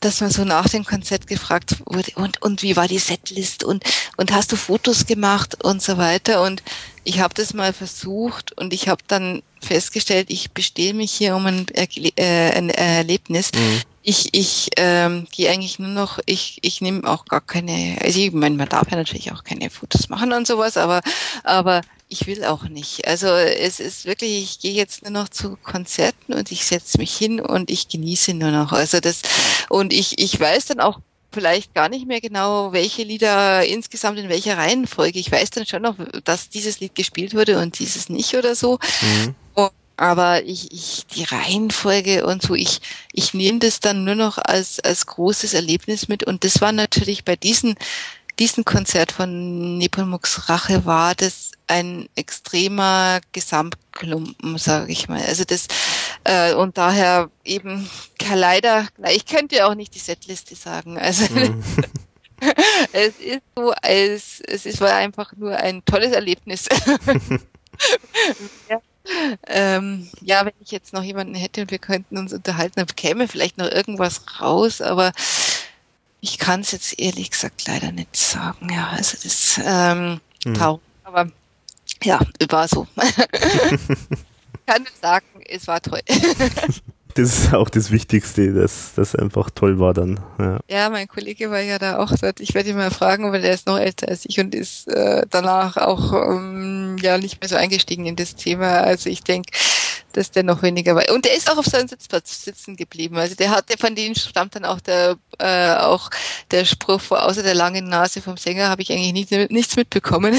[0.00, 3.84] dass man so nach dem Konzert gefragt wurde, und, und wie war die Setlist und,
[4.16, 6.42] und hast du Fotos gemacht und so weiter.
[6.42, 6.62] Und
[7.04, 11.46] ich habe das mal versucht und ich habe dann festgestellt, ich bestehe mich hier um
[11.46, 13.50] ein, äh, ein Erlebnis.
[13.54, 13.82] Mhm.
[14.04, 18.32] Ich, ich ähm, gehe eigentlich nur noch, ich, ich nehme auch gar keine, also ich
[18.32, 21.02] meine, man darf ja natürlich auch keine Fotos machen und sowas, aber,
[21.44, 21.82] aber
[22.12, 23.08] ich will auch nicht.
[23.08, 27.16] Also es ist wirklich, ich gehe jetzt nur noch zu Konzerten und ich setze mich
[27.16, 28.72] hin und ich genieße nur noch.
[28.72, 29.22] Also das
[29.68, 31.00] und ich ich weiß dann auch
[31.32, 35.18] vielleicht gar nicht mehr genau, welche Lieder insgesamt in welcher Reihenfolge.
[35.18, 38.78] Ich weiß dann schon noch, dass dieses Lied gespielt wurde und dieses nicht oder so.
[39.00, 39.34] Mhm.
[39.96, 42.80] aber ich, ich die Reihenfolge und so, ich
[43.12, 47.24] ich nehme das dann nur noch als als großes Erlebnis mit und das war natürlich
[47.24, 47.76] bei diesen
[48.42, 55.22] diesen Konzert von Nepomuk's Rache war das ein extremer Gesamtklumpen, sage ich mal.
[55.22, 55.68] Also das
[56.24, 57.88] äh, und daher eben
[58.34, 60.98] leider, ich könnte auch nicht die Setliste sagen.
[60.98, 61.62] Also mhm.
[62.92, 66.66] es ist so, als es ist war einfach nur ein tolles Erlebnis.
[68.68, 68.80] ja.
[69.48, 73.26] Ähm, ja, wenn ich jetzt noch jemanden hätte und wir könnten uns unterhalten, dann käme
[73.26, 75.10] vielleicht noch irgendwas raus, aber
[76.22, 78.72] ich kann es jetzt ehrlich gesagt leider nicht sagen.
[78.72, 80.54] Ja, also das ähm, mhm.
[80.54, 81.30] traurig, aber
[82.02, 82.86] ja, war so.
[84.66, 86.00] kann nur sagen, es war toll.
[87.14, 90.20] das ist auch das Wichtigste, dass das einfach toll war dann.
[90.38, 90.60] Ja.
[90.68, 92.38] ja, mein Kollege war ja da auch dort.
[92.38, 95.26] Ich werde ihn mal fragen, weil er ist noch älter als ich und ist äh,
[95.28, 98.80] danach auch ähm, ja nicht mehr so eingestiegen in das Thema.
[98.82, 99.50] Also ich denke,
[100.16, 101.08] dass der noch weniger war.
[101.10, 103.16] Und der ist auch auf seinem Sitzplatz sitzen geblieben.
[103.16, 106.10] Also der hat, der von denen stammt dann auch der äh, auch
[106.50, 110.34] der Spruch vor außer der langen Nase vom Sänger habe ich eigentlich nicht, nichts mitbekommen.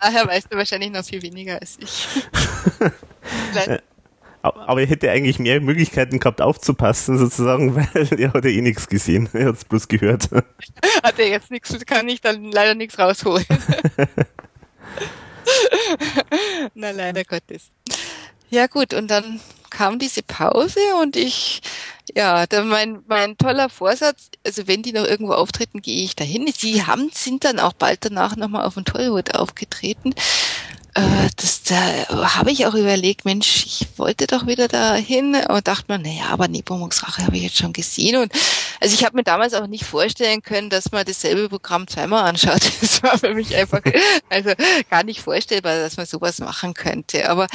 [0.00, 2.06] Daher weißt du wahrscheinlich noch viel weniger als ich.
[4.42, 8.88] Aber er hätte eigentlich mehr Möglichkeiten gehabt aufzupassen, sozusagen, weil er hat ja eh nichts
[8.88, 9.30] gesehen.
[9.32, 10.28] Er hat es bloß gehört.
[11.02, 13.46] Hat er jetzt nichts, kann ich dann leider nichts rausholen.
[16.74, 17.70] Na leider Gottes.
[18.50, 19.40] Ja gut, und dann
[19.70, 21.60] kam diese Pause und ich,
[22.14, 26.48] ja, dann mein, mein toller Vorsatz, also wenn die noch irgendwo auftreten, gehe ich dahin.
[26.56, 30.14] Sie haben, sind dann auch bald danach nochmal auf dem Tollwood aufgetreten
[30.94, 31.76] äh, das da
[32.36, 36.46] habe ich auch überlegt, Mensch, ich wollte doch wieder dahin und dachte mir, naja, aber
[36.46, 38.32] Nepomuk's Rache habe ich jetzt schon gesehen und
[38.80, 42.60] also ich habe mir damals auch nicht vorstellen können, dass man dasselbe Programm zweimal anschaut.
[42.84, 43.80] Das war für mich einfach
[44.28, 44.50] also
[44.90, 47.30] gar nicht vorstellbar, dass man sowas machen könnte.
[47.30, 47.46] Aber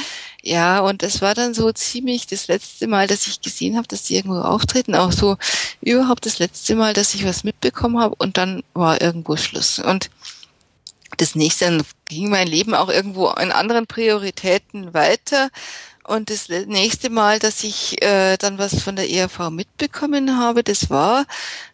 [0.42, 4.02] ja, und das war dann so ziemlich das letzte Mal, dass ich gesehen habe, dass
[4.02, 5.36] die irgendwo auftreten, auch so
[5.80, 9.78] überhaupt das letzte Mal, dass ich was mitbekommen habe und dann war irgendwo Schluss.
[9.78, 10.10] Und
[11.16, 11.78] das nächste
[12.10, 15.48] ging mein Leben auch irgendwo in anderen Prioritäten weiter.
[16.04, 20.90] Und das nächste Mal, dass ich äh, dann was von der ERV mitbekommen habe, das
[20.90, 21.24] war,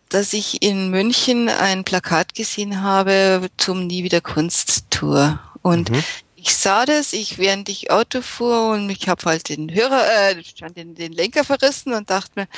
[0.09, 5.41] dass ich in München ein Plakat gesehen habe zum Nie wieder Kunst Tour.
[5.63, 6.05] Und mhm.
[6.37, 10.43] ich sah das, ich während ich Auto fuhr und ich habe halt den Hörer, äh,
[10.77, 12.49] den, den Lenker verrissen und dachte mir,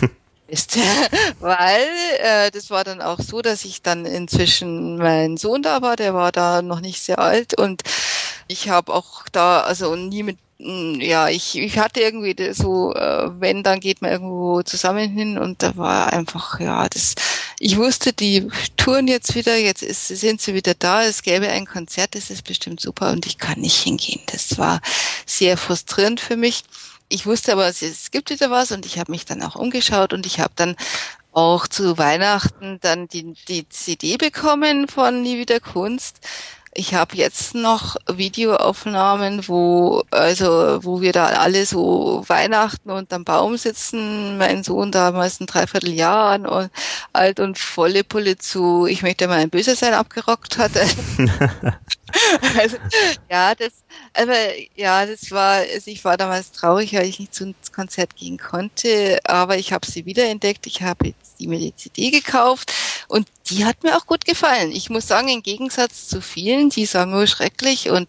[0.48, 0.78] ist,
[1.40, 1.86] weil
[2.18, 6.14] äh, das war dann auch so, dass ich dann inzwischen mein Sohn da war, der
[6.14, 7.58] war da noch nicht sehr alt.
[7.58, 7.82] Und
[8.48, 13.28] ich habe auch da also nie mit hm, ja, ich, ich hatte irgendwie so, äh,
[13.40, 15.36] wenn, dann geht man irgendwo zusammen hin.
[15.38, 17.14] Und da war einfach, ja, das,
[17.58, 21.66] ich wusste, die touren jetzt wieder, jetzt ist, sind sie wieder da, es gäbe ein
[21.66, 23.10] Konzert, das ist bestimmt super.
[23.12, 24.22] Und ich kann nicht hingehen.
[24.26, 24.80] Das war
[25.26, 26.64] sehr frustrierend für mich
[27.08, 30.26] ich wusste aber, es gibt wieder was und ich habe mich dann auch umgeschaut und
[30.26, 30.76] ich habe dann
[31.32, 36.20] auch zu Weihnachten dann die, die CD bekommen von Nie wieder Kunst.
[36.78, 43.56] Ich habe jetzt noch Videoaufnahmen, wo also wo wir da alle so Weihnachten unterm Baum
[43.56, 44.36] sitzen.
[44.36, 46.70] Mein Sohn damals ein Dreivierteljahr und
[47.14, 50.72] alt und volle Pulle zu Ich möchte mal ein Böser sein abgerockt hat.
[52.58, 52.76] also,
[53.30, 53.72] ja, das,
[54.12, 54.36] aber
[54.74, 59.18] ja, das war, also ich war damals traurig, weil ich nicht zum Konzert gehen konnte,
[59.24, 60.66] aber ich habe sie wiederentdeckt.
[60.66, 62.72] Ich habe jetzt die mir die CD gekauft
[63.08, 64.72] und die hat mir auch gut gefallen.
[64.72, 68.08] Ich muss sagen, im Gegensatz zu vielen, die sagen, oh schrecklich und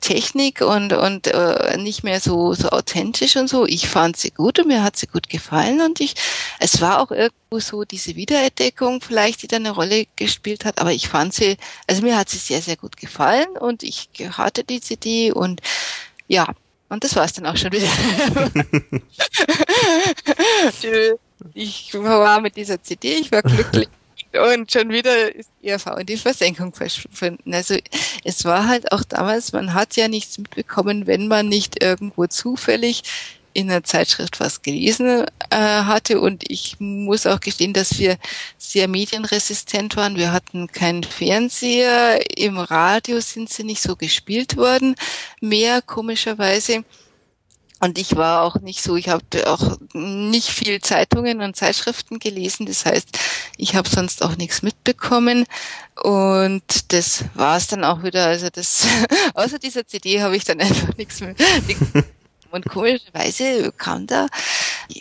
[0.00, 3.66] Technik und und äh, nicht mehr so so authentisch und so.
[3.66, 6.14] Ich fand sie gut und mir hat sie gut gefallen und ich
[6.58, 10.92] es war auch irgendwo so diese Wiederentdeckung vielleicht, die da eine Rolle gespielt hat, aber
[10.92, 11.56] ich fand sie
[11.86, 15.60] also mir hat sie sehr sehr gut gefallen und ich hatte die CD und
[16.28, 16.46] ja,
[16.88, 17.86] und das war es dann auch schon wieder.
[21.54, 23.88] ich war mit dieser CD, ich war glücklich
[24.38, 27.54] und schon wieder ist ERV in die Versenkung verschwunden.
[27.54, 27.76] Also
[28.24, 33.02] es war halt auch damals, man hat ja nichts mitbekommen, wenn man nicht irgendwo zufällig
[33.56, 38.18] in einer Zeitschrift was gelesen äh, hatte und ich muss auch gestehen, dass wir
[38.58, 40.16] sehr medienresistent waren.
[40.16, 44.94] Wir hatten keinen Fernseher, im Radio sind sie nicht so gespielt worden,
[45.40, 46.84] mehr komischerweise.
[47.78, 52.64] Und ich war auch nicht so, ich habe auch nicht viel Zeitungen und Zeitschriften gelesen.
[52.64, 53.18] Das heißt,
[53.58, 55.44] ich habe sonst auch nichts mitbekommen.
[56.02, 58.26] Und das war es dann auch wieder.
[58.26, 58.86] Also das,
[59.34, 61.34] außer dieser CD habe ich dann einfach nichts mehr.
[62.50, 64.28] Und komischerweise kam da,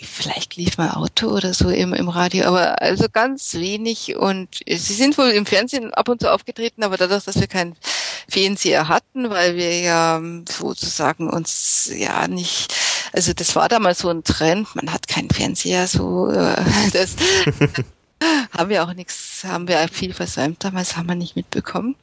[0.04, 4.16] vielleicht lief mein Auto oder so im, im Radio, aber also ganz wenig.
[4.16, 7.76] Und sie sind wohl im Fernsehen ab und zu aufgetreten, aber dadurch, dass wir keinen
[8.30, 12.74] Fernseher hatten, weil wir ja sozusagen uns ja nicht,
[13.14, 16.56] also das war damals so ein Trend, man hat keinen Fernseher, so äh,
[16.94, 17.16] das
[18.58, 21.96] haben wir auch nichts, haben wir viel versäumt damals, haben wir nicht mitbekommen.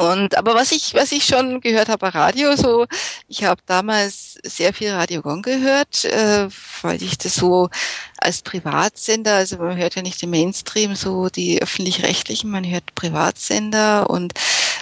[0.00, 2.86] Und aber was ich was ich schon gehört habe Radio so,
[3.28, 6.48] ich habe damals sehr viel Radio Gong gehört, äh,
[6.80, 7.68] weil ich das so
[8.16, 14.08] als Privatsender, also man hört ja nicht den Mainstream, so die öffentlich-rechtlichen, man hört Privatsender
[14.08, 14.32] und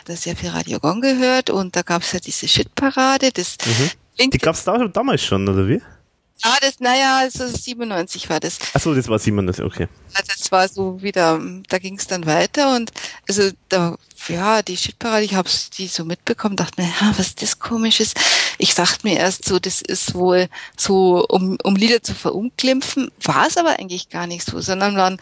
[0.04, 4.30] da sehr viel Radio Gong gehört und da gab es ja diese Shitparade, das mhm.
[4.30, 5.80] Die gab es da damals schon, oder wie?
[6.42, 8.58] Ah, das, naja, also 97 war das.
[8.72, 9.88] Ach so, das war 97, okay.
[10.14, 12.92] Das war so wieder, da ging es dann weiter und
[13.28, 13.96] also da,
[14.28, 18.14] ja, die Shitparade, ich habe die so mitbekommen, dachte mir, ja, was ist das komisches?
[18.58, 23.46] Ich dachte mir erst so, das ist wohl so, um, um Lieder zu verunglimpfen, war
[23.46, 25.20] es aber eigentlich gar nicht so, sondern waren,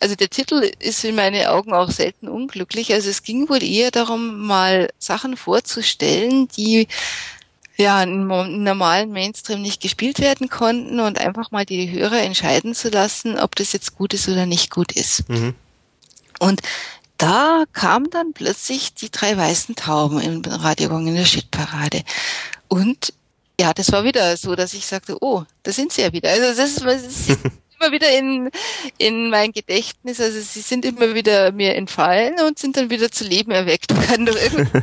[0.00, 2.92] also der Titel ist in meinen Augen auch selten unglücklich.
[2.92, 6.88] Also es ging wohl eher darum, mal Sachen vorzustellen, die
[7.76, 8.26] ja, im
[8.62, 13.56] normalen Mainstream nicht gespielt werden konnten und einfach mal die Hörer entscheiden zu lassen, ob
[13.56, 15.28] das jetzt gut ist oder nicht gut ist.
[15.28, 15.54] Mhm.
[16.38, 16.62] Und
[17.24, 22.02] da kam dann plötzlich die drei weißen Tauben im Radiogong in der Shitparade.
[22.68, 23.14] Und
[23.58, 26.28] ja, das war wieder so, dass ich sagte, oh, da sind sie ja wieder.
[26.28, 27.30] Also das ist, das ist
[27.80, 28.50] immer wieder in,
[28.98, 30.20] in mein Gedächtnis.
[30.20, 33.88] Also sie sind immer wieder mir entfallen und sind dann wieder zu Leben erweckt.
[34.06, 34.82] Kann doch irgendwie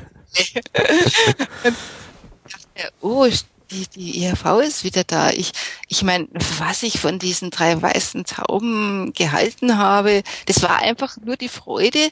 [3.02, 3.28] oh,
[3.72, 5.32] die, die ERV ist wieder da.
[5.32, 5.52] Ich,
[5.88, 6.28] ich meine,
[6.60, 12.12] was ich von diesen drei weißen Tauben gehalten habe, das war einfach nur die Freude,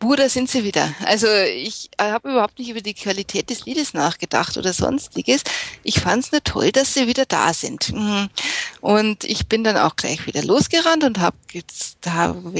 [0.00, 0.94] Buh, da sind sie wieder.
[1.04, 5.42] Also ich habe überhaupt nicht über die Qualität des Liedes nachgedacht oder sonstiges.
[5.82, 7.92] Ich fand es nur toll, dass sie wieder da sind.
[7.92, 8.30] Mhm.
[8.80, 11.98] Und ich bin dann auch gleich wieder losgerannt und habe jetzt,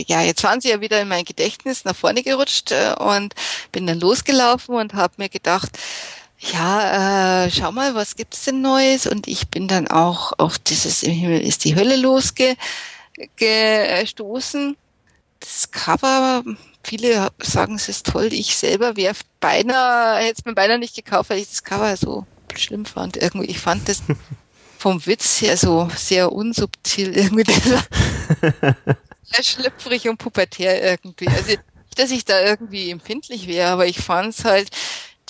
[0.07, 3.35] ja, jetzt waren sie ja wieder in mein Gedächtnis nach vorne gerutscht äh, und
[3.73, 5.79] bin dann losgelaufen und habe mir gedacht,
[6.41, 9.07] ja, äh, schau mal, was gibt's denn Neues?
[9.07, 12.57] Und ich bin dann auch auf dieses Im Himmel ist die Hölle losgestoßen.
[15.41, 16.43] Das Cover
[16.83, 18.33] viele sagen, es ist toll.
[18.33, 22.27] Ich selber wäre beinahe, hätte es mir beinahe nicht gekauft, weil ich das Cover so
[22.57, 23.17] schlimm fand.
[23.17, 24.03] Irgendwie, ich fand das
[24.79, 27.53] vom Witz her so sehr unsubtil irgendwie.
[29.25, 31.29] sehr schlüpfrig und pubertär irgendwie.
[31.29, 31.63] Also nicht,
[31.97, 34.71] dass ich da irgendwie empfindlich wäre, aber ich fand es halt,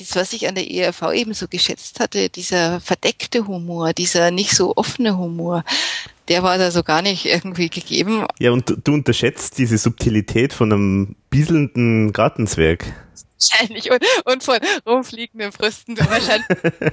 [0.01, 4.53] das, was ich an der ERV eben so geschätzt hatte, dieser verdeckte Humor, dieser nicht
[4.53, 5.65] so offene Humor,
[6.29, 8.27] der war da so gar nicht irgendwie gegeben.
[8.39, 12.85] Ja, und du unterschätzt diese Subtilität von einem bieselnden Gartenzwerg.
[13.41, 13.91] Wahrscheinlich.
[13.91, 15.99] Und, und von rumfliegenden Früsten.
[15.99, 16.47] Wahrscheinlich.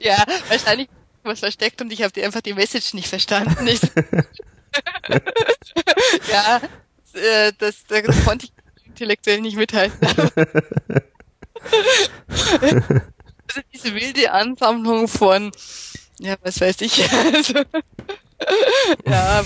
[0.00, 0.88] ja, wahrscheinlich
[1.24, 3.66] was versteckt und ich habe dir einfach die Message nicht verstanden.
[3.66, 3.80] Ich,
[6.30, 6.60] ja,
[7.14, 8.52] äh, das, das konnte ich
[8.86, 9.98] intellektuell nicht mithalten.
[12.58, 15.52] also diese wilde Ansammlung von
[16.22, 17.08] ja, was weiß ich.
[17.32, 17.54] Also,
[19.06, 19.44] ja,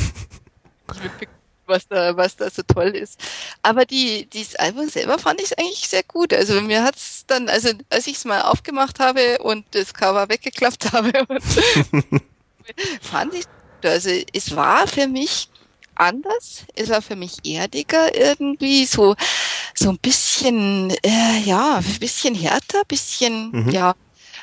[1.66, 3.20] was da, was da so toll ist.
[3.62, 6.32] Aber die, dieses Album selber fand ich eigentlich sehr gut.
[6.32, 10.92] Also mir hat's dann, also als ich es mal aufgemacht habe und das Cover weggeklappt
[10.92, 11.12] habe,
[13.02, 13.44] fand ich,
[13.82, 15.50] also es war für mich
[15.96, 16.64] anders.
[16.74, 19.16] Es war für mich erdiger irgendwie, so
[19.78, 23.70] so ein bisschen, äh, ja, ein bisschen härter, bisschen, mhm.
[23.70, 23.94] ja,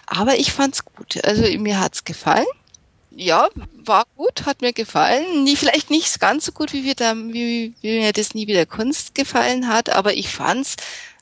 [0.05, 1.23] aber ich fand's gut.
[1.23, 2.45] Also mir hat's gefallen.
[3.15, 3.49] Ja,
[3.83, 5.43] war gut, hat mir gefallen.
[5.43, 8.65] Nie, vielleicht nicht ganz so gut, wie, wir da, wie, wie mir das nie wieder
[8.65, 10.77] Kunst gefallen hat, aber ich fand's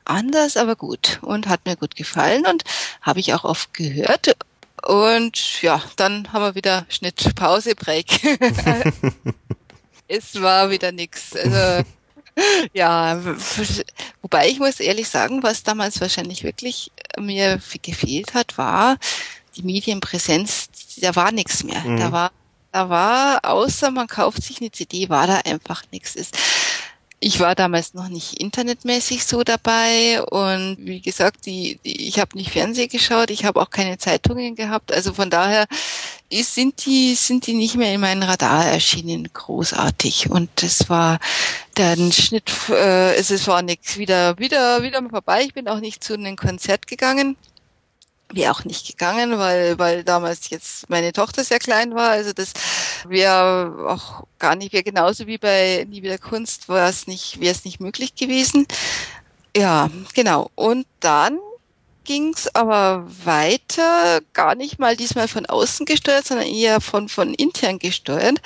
[0.05, 2.63] anders, aber gut und hat mir gut gefallen und
[3.01, 4.35] habe ich auch oft gehört.
[4.83, 8.07] Und ja, dann haben wir wieder Schnitt, Pause, Break.
[10.11, 11.35] es war wieder nix.
[11.35, 11.83] Also
[12.73, 13.19] ja,
[14.21, 18.97] wobei ich muss ehrlich sagen, was damals wahrscheinlich wirklich mir gefehlt hat, war
[19.55, 20.69] die Medienpräsenz.
[20.97, 21.81] Da war nichts mehr.
[21.81, 21.97] Mhm.
[21.97, 22.31] Da war,
[22.71, 26.15] da war, außer man kauft sich eine CD, war da einfach nichts.
[27.23, 32.35] Ich war damals noch nicht internetmäßig so dabei und wie gesagt, die, die ich habe
[32.35, 34.91] nicht Fernsehen geschaut, ich habe auch keine Zeitungen gehabt.
[34.91, 35.67] Also von daher
[36.29, 40.31] ist, sind die sind die nicht mehr in meinen Radar erschienen, großartig.
[40.31, 41.19] Und das war
[41.75, 45.43] dann Schnitt, äh, es war nichts wieder wieder wieder vorbei.
[45.43, 47.37] Ich bin auch nicht zu einem Konzert gegangen
[48.33, 52.09] wäre auch nicht gegangen, weil, weil damals jetzt meine Tochter sehr klein war.
[52.11, 52.53] Also das
[53.07, 57.53] wäre auch gar nicht, wäre genauso wie bei Nie wieder Kunst, war es nicht, wäre
[57.53, 58.67] es nicht möglich gewesen.
[59.55, 60.49] Ja, genau.
[60.55, 61.39] Und dann
[62.03, 67.79] ging's aber weiter, gar nicht mal diesmal von außen gesteuert, sondern eher von, von intern
[67.79, 68.41] gesteuert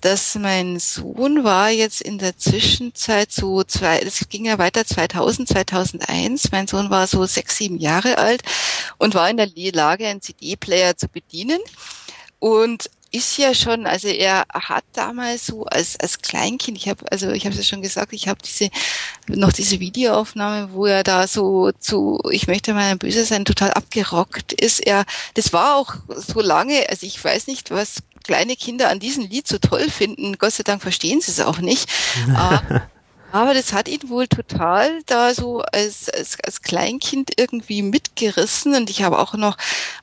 [0.00, 5.48] dass mein Sohn war jetzt in der Zwischenzeit so zwei, es ging ja weiter 2000,
[5.48, 6.52] 2001.
[6.52, 8.42] Mein Sohn war so sechs, sieben Jahre alt
[8.98, 11.60] und war in der Lage, einen CD-Player zu bedienen.
[12.38, 17.30] Und ist ja schon, also er hat damals so als als Kleinkind, ich habe also
[17.30, 18.68] ich habe es ja schon gesagt, ich habe diese
[19.28, 23.72] noch diese Videoaufnahme, wo er da so zu ich möchte mal ein Böse sein total
[23.72, 24.80] abgerockt ist.
[24.80, 29.24] Er das war auch so lange, also ich weiß nicht, was kleine Kinder an diesem
[29.24, 30.38] Lied so toll finden.
[30.38, 31.88] Gott sei Dank verstehen sie es auch nicht.
[33.32, 38.74] Aber das hat ihn wohl total da so als, als, als Kleinkind irgendwie mitgerissen.
[38.74, 39.58] Und ich habe auch noch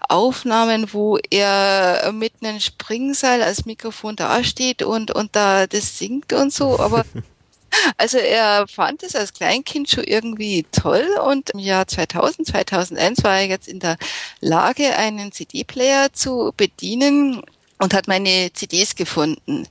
[0.07, 6.53] Aufnahmen, wo er mit einem Springseil als Mikrofon dasteht und, und da das singt und
[6.53, 6.79] so.
[6.79, 7.05] Aber
[7.97, 13.39] also er fand es als Kleinkind schon irgendwie toll und im Jahr 2000, 2001 war
[13.39, 13.97] er jetzt in der
[14.41, 17.41] Lage, einen CD-Player zu bedienen
[17.83, 19.67] und hat meine CDs gefunden.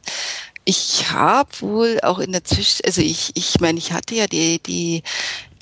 [0.64, 4.62] Ich habe wohl auch in der Zwischen, also ich, ich meine, ich hatte ja die
[4.62, 5.02] die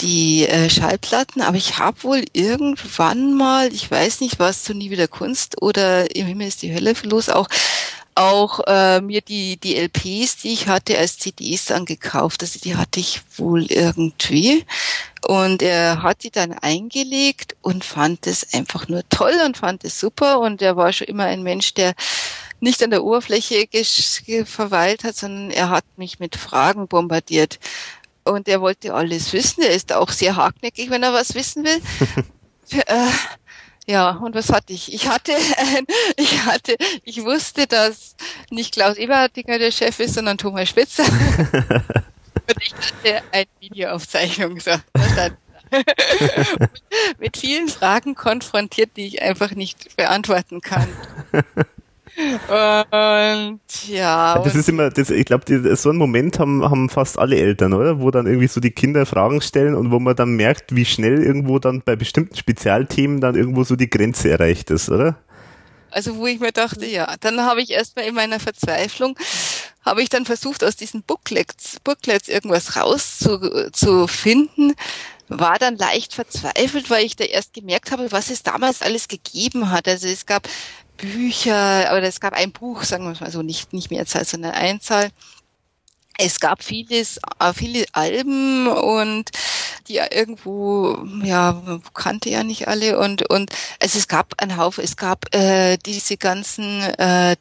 [0.01, 4.91] die äh, Schallplatten, aber ich habe wohl irgendwann mal, ich weiß nicht, was zu nie
[4.91, 7.47] wieder Kunst oder im Himmel ist die Hölle los, auch
[8.17, 12.43] auch äh, mir die die LPs, die ich hatte, als CDs angekauft.
[12.43, 14.65] Also die hatte ich wohl irgendwie.
[15.27, 20.01] Und er hat die dann eingelegt und fand es einfach nur toll und fand es
[20.01, 20.41] super.
[20.41, 21.95] Und er war schon immer ein Mensch, der
[22.61, 23.67] nicht an der Oberfläche
[24.45, 27.59] verweilt hat, sondern er hat mich mit Fragen bombardiert.
[28.25, 29.63] Und er wollte alles wissen.
[29.63, 31.81] Er ist auch sehr hartnäckig, wenn er was wissen will.
[32.87, 33.09] äh,
[33.87, 34.93] Ja, und was hatte ich?
[34.95, 35.33] Ich hatte,
[36.17, 38.15] ich hatte, ich wusste, dass
[38.51, 41.05] nicht Klaus Eberhardinger der Chef ist, sondern Thomas Spitzer.
[41.05, 44.61] und ich hatte eine Videoaufzeichnung.
[44.61, 44.71] So,
[47.19, 50.89] mit vielen Fragen konfrontiert, die ich einfach nicht beantworten kann.
[52.17, 54.39] Und ja.
[54.43, 58.01] Das ist immer, das, ich glaube, so einen Moment haben, haben fast alle Eltern, oder?
[58.01, 61.23] Wo dann irgendwie so die Kinder Fragen stellen und wo man dann merkt, wie schnell
[61.23, 65.19] irgendwo dann bei bestimmten Spezialthemen dann irgendwo so die Grenze erreicht ist, oder?
[65.91, 69.19] Also wo ich mir dachte, ja, dann habe ich erstmal in meiner Verzweiflung,
[69.85, 74.75] habe ich dann versucht, aus diesen Booklets, Booklets irgendwas rauszufinden,
[75.29, 79.71] war dann leicht verzweifelt, weil ich da erst gemerkt habe, was es damals alles gegeben
[79.71, 79.87] hat.
[79.89, 80.49] Also es gab
[81.01, 85.11] Bücher, oder es gab ein Buch, sagen wir mal so, nicht, nicht Mehrzahl, sondern Einzahl.
[86.19, 89.31] Es gab vieles, äh, viele Alben und
[89.89, 94.97] die irgendwo, ja, kannte ja nicht alle und und also es gab einen Haufen, es
[94.97, 97.37] gab äh, diese ganzen äh,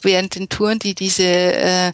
[0.00, 1.92] während den Touren, die diese äh,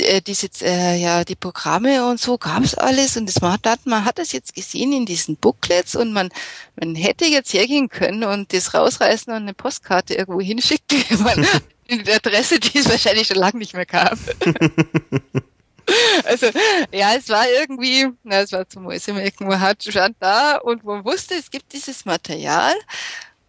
[0.00, 3.16] äh, diese äh, ja die Programme und so gab es alles.
[3.16, 5.94] Und das man hat man hat das jetzt gesehen in diesen Booklets.
[5.94, 6.30] Und man
[6.76, 11.46] man hätte jetzt hergehen können und das rausreißen und eine Postkarte irgendwo hinschicken, man
[11.88, 14.18] die Adresse, die es wahrscheinlich schon lange nicht mehr gab.
[16.24, 16.46] Also,
[16.92, 21.04] ja, es war irgendwie, na, es war zum Mäusemelken, man hat stand da und man
[21.04, 22.74] wusste, es gibt dieses Material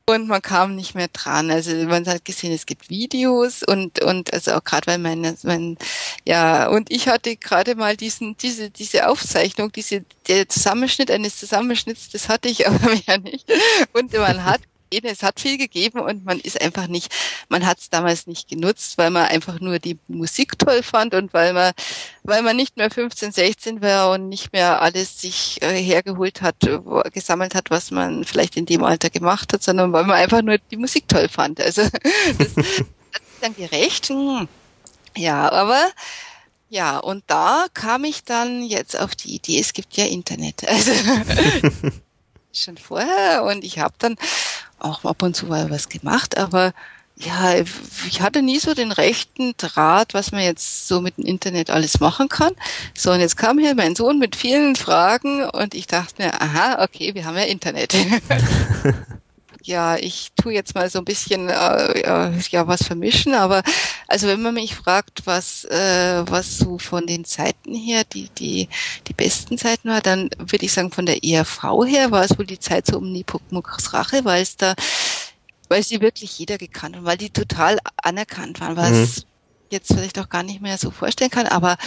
[0.09, 1.51] und man kam nicht mehr dran.
[1.51, 5.77] Also man hat gesehen, es gibt Videos und und also auch gerade weil mein mein
[6.25, 12.09] ja und ich hatte gerade mal diesen diese diese Aufzeichnung, diese der Zusammenschnitt eines Zusammenschnitts,
[12.09, 13.51] das hatte ich aber ja nicht
[13.93, 14.61] und man hat
[14.91, 17.13] es hat viel gegeben und man ist einfach nicht,
[17.49, 21.33] man hat es damals nicht genutzt, weil man einfach nur die Musik toll fand und
[21.33, 21.73] weil man,
[22.23, 26.55] weil man nicht mehr 15, 16 war und nicht mehr alles sich äh, hergeholt hat,
[27.13, 30.57] gesammelt hat, was man vielleicht in dem Alter gemacht hat, sondern weil man einfach nur
[30.57, 31.61] die Musik toll fand.
[31.61, 31.81] Also
[32.37, 32.85] das, das ist
[33.41, 34.09] dann gerecht.
[34.09, 34.47] Hm.
[35.15, 35.83] Ja, aber
[36.69, 40.67] ja, und da kam ich dann jetzt auf die Idee, es gibt ja Internet.
[40.67, 40.91] Also
[42.53, 44.15] schon vorher und ich habe dann
[44.79, 46.73] auch ab und zu mal was gemacht, aber
[47.19, 47.55] ja,
[48.07, 51.99] ich hatte nie so den rechten Draht, was man jetzt so mit dem Internet alles
[51.99, 52.53] machen kann.
[52.95, 56.83] So, und jetzt kam hier mein Sohn mit vielen Fragen und ich dachte mir, aha,
[56.83, 57.95] okay, wir haben ja Internet.
[59.67, 63.63] ja, ich tu jetzt mal so ein bisschen äh, ja was vermischen, aber
[64.07, 68.69] also wenn man mich fragt, was äh, was so von den Zeiten her die die
[69.07, 72.45] die besten Zeiten war, dann würde ich sagen von der ERV her war es wohl
[72.45, 74.73] die Zeit so um Nepomuk's Rache, weil es da
[75.67, 79.23] weil sie wirklich jeder gekannt und weil die total anerkannt waren, was mhm.
[79.69, 81.77] jetzt vielleicht auch gar nicht mehr so vorstellen kann, aber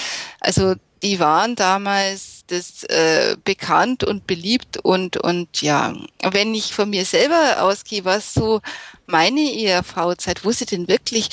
[0.40, 6.90] also die waren damals das äh, bekannt und beliebt und und ja, wenn ich von
[6.90, 8.60] mir selber ausgehe, was so
[9.06, 11.30] meine ERV-Zeit, wo sie denn wirklich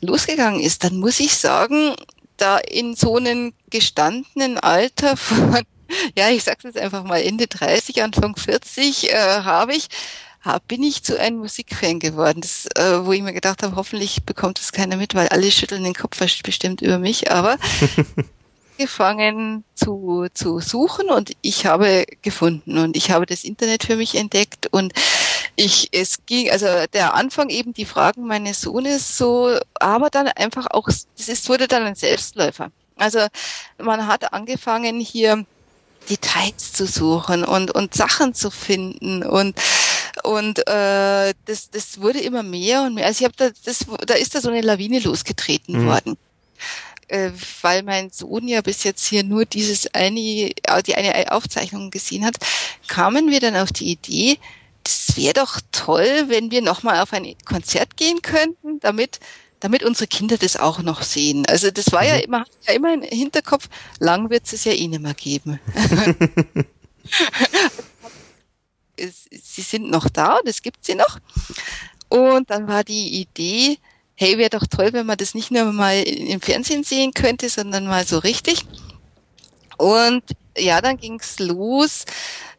[0.00, 1.94] losgegangen ist, dann muss ich sagen,
[2.36, 5.62] da in so einem gestandenen Alter von,
[6.16, 9.88] ja, ich sag's jetzt einfach mal Ende 30, Anfang 40, äh, habe ich
[10.40, 14.24] hab, bin ich zu einem Musikfan geworden, das, äh, wo ich mir gedacht habe, hoffentlich
[14.24, 17.58] bekommt das keiner mit, weil alle schütteln den Kopf bestimmt über mich, aber
[18.80, 24.14] angefangen zu, zu suchen und ich habe gefunden und ich habe das Internet für mich
[24.14, 24.94] entdeckt und
[25.54, 30.66] ich, es ging, also der Anfang eben die Fragen meines Sohnes so, aber dann einfach
[30.70, 32.70] auch, ist, wurde dann ein Selbstläufer.
[32.96, 33.18] Also
[33.76, 35.44] man hat angefangen hier
[36.08, 39.60] Details zu suchen und, und Sachen zu finden und
[40.24, 43.06] und äh, das, das wurde immer mehr und mehr.
[43.06, 45.86] Also ich habe da, das, da ist da so eine Lawine losgetreten mhm.
[45.86, 46.16] worden
[47.10, 47.30] äh,
[47.62, 52.24] weil mein Sohn ja bis jetzt hier nur dieses eine, äh, die eine Aufzeichnung gesehen
[52.24, 52.36] hat,
[52.88, 54.38] kamen wir dann auf die Idee,
[54.84, 59.20] das wäre doch toll, wenn wir nochmal auf ein Konzert gehen könnten, damit
[59.60, 61.44] damit unsere Kinder das auch noch sehen.
[61.46, 62.22] Also das war ja mhm.
[62.22, 65.60] immer, ja immer im Hinterkopf, lang wird es ja eh nicht mehr geben.
[69.30, 71.18] sie sind noch da und es gibt sie noch.
[72.08, 73.76] Und dann war die Idee,
[74.20, 77.86] hey, wäre doch toll, wenn man das nicht nur mal im Fernsehen sehen könnte, sondern
[77.86, 78.66] mal so richtig.
[79.78, 80.22] Und
[80.58, 82.04] ja, dann ging's los,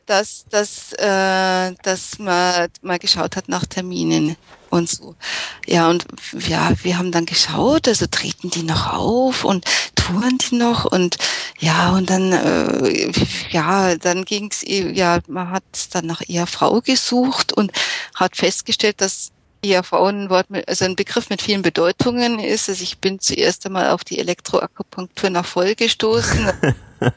[0.07, 4.37] dass, dass, äh, dass man mal geschaut hat nach Terminen
[4.71, 5.15] und so.
[5.67, 6.03] Ja, und
[6.33, 11.17] ja, wir haben dann geschaut, also treten die noch auf und touren die noch und
[11.59, 13.11] ja, und dann, äh,
[13.51, 17.71] ja, dann ging's, ja, man hat dann nach ihrer Frau gesucht und
[18.15, 19.31] hat festgestellt, dass
[19.63, 22.69] IAV ein Wort mit, also ein Begriff mit vielen Bedeutungen ist.
[22.69, 26.51] Also ich bin zuerst einmal auf die Elektroakupunktur nach voll gestoßen.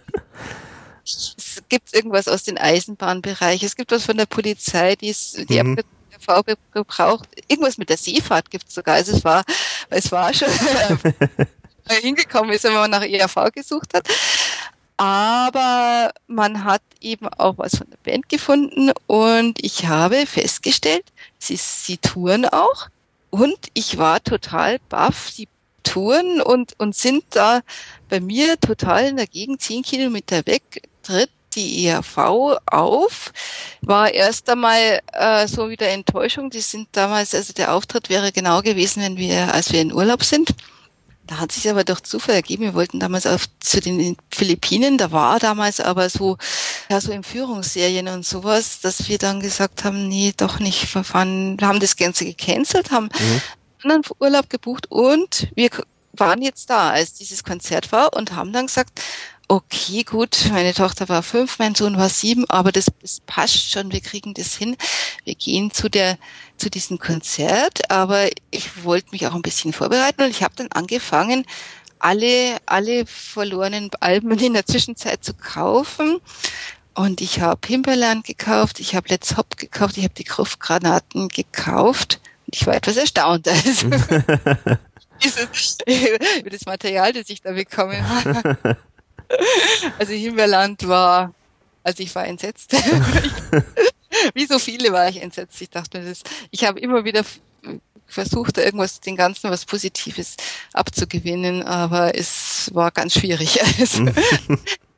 [1.05, 3.63] es gibt irgendwas aus dem Eisenbahnbereich.
[3.63, 5.79] Es gibt was von der Polizei, die ist, die mhm.
[6.27, 7.29] ERV gebraucht.
[7.49, 8.97] Irgendwas mit der Seefahrt gibt es sogar.
[8.97, 9.45] Also es war,
[9.91, 10.49] es war schon
[11.89, 14.09] hingekommen ist, wenn man nach ERV gesucht hat.
[14.97, 21.05] Aber man hat eben auch was von der Band gefunden und ich habe festgestellt,
[21.39, 22.89] sie, sie touren auch
[23.31, 25.31] und ich war total baff.
[25.31, 25.49] Sie
[25.83, 27.61] touren und, und sind da
[28.09, 30.63] bei mir total in der Gegend, zehn Kilometer weg,
[31.03, 32.19] tritt die ERV
[32.67, 33.33] auf,
[33.81, 36.51] war erst einmal äh, so wieder Enttäuschung.
[36.51, 40.25] Die sind damals, also der Auftritt wäre genau gewesen, wenn wir, als wir in Urlaub
[40.25, 40.55] sind.
[41.27, 45.11] Da hat sich aber durch Zufall ergeben, wir wollten damals auf zu den Philippinen, da
[45.11, 46.37] war damals aber so,
[46.91, 51.59] ja, so in Führungsserien und sowas, dass wir dann gesagt haben, nee, doch nicht verfahren,
[51.59, 53.41] wir haben das Ganze gecancelt, haben mhm.
[53.83, 55.71] anderen Urlaub gebucht und wir
[56.13, 59.01] waren jetzt da, als dieses Konzert war und haben dann gesagt,
[59.49, 63.93] okay, gut, meine Tochter war fünf, mein Sohn war sieben, aber das, das passt schon,
[63.93, 64.77] wir kriegen das hin.
[65.25, 66.19] Wir gehen zu der
[66.57, 70.69] zu diesem Konzert, aber ich wollte mich auch ein bisschen vorbereiten und ich habe dann
[70.73, 71.45] angefangen,
[71.99, 76.21] alle alle verlorenen Alben in der Zwischenzeit zu kaufen.
[76.95, 82.21] Und ich habe Pimperland gekauft, ich habe Let's Hop gekauft, ich habe die Gruftgranaten gekauft.
[82.47, 83.49] Und ich war etwas erstaunt.
[83.49, 83.89] Also,
[85.23, 85.79] dieses,
[86.39, 88.57] über das Material, das ich da bekommen habe.
[89.99, 91.33] Also Himbeerland war,
[91.85, 92.73] also ich war entsetzt.
[94.35, 95.61] Wie so viele war ich entsetzt.
[95.61, 97.25] Ich dachte mir, das, ich habe immer wieder
[98.07, 100.37] versucht, irgendwas, den Ganzen was Positives
[100.73, 103.61] abzugewinnen, aber es war ganz schwierig.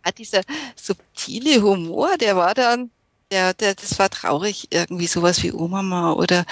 [0.06, 0.42] Also, dieser
[0.76, 2.92] subtile Humor, der war dann,
[3.32, 6.46] der, der, das war traurig, irgendwie sowas wie Oma oder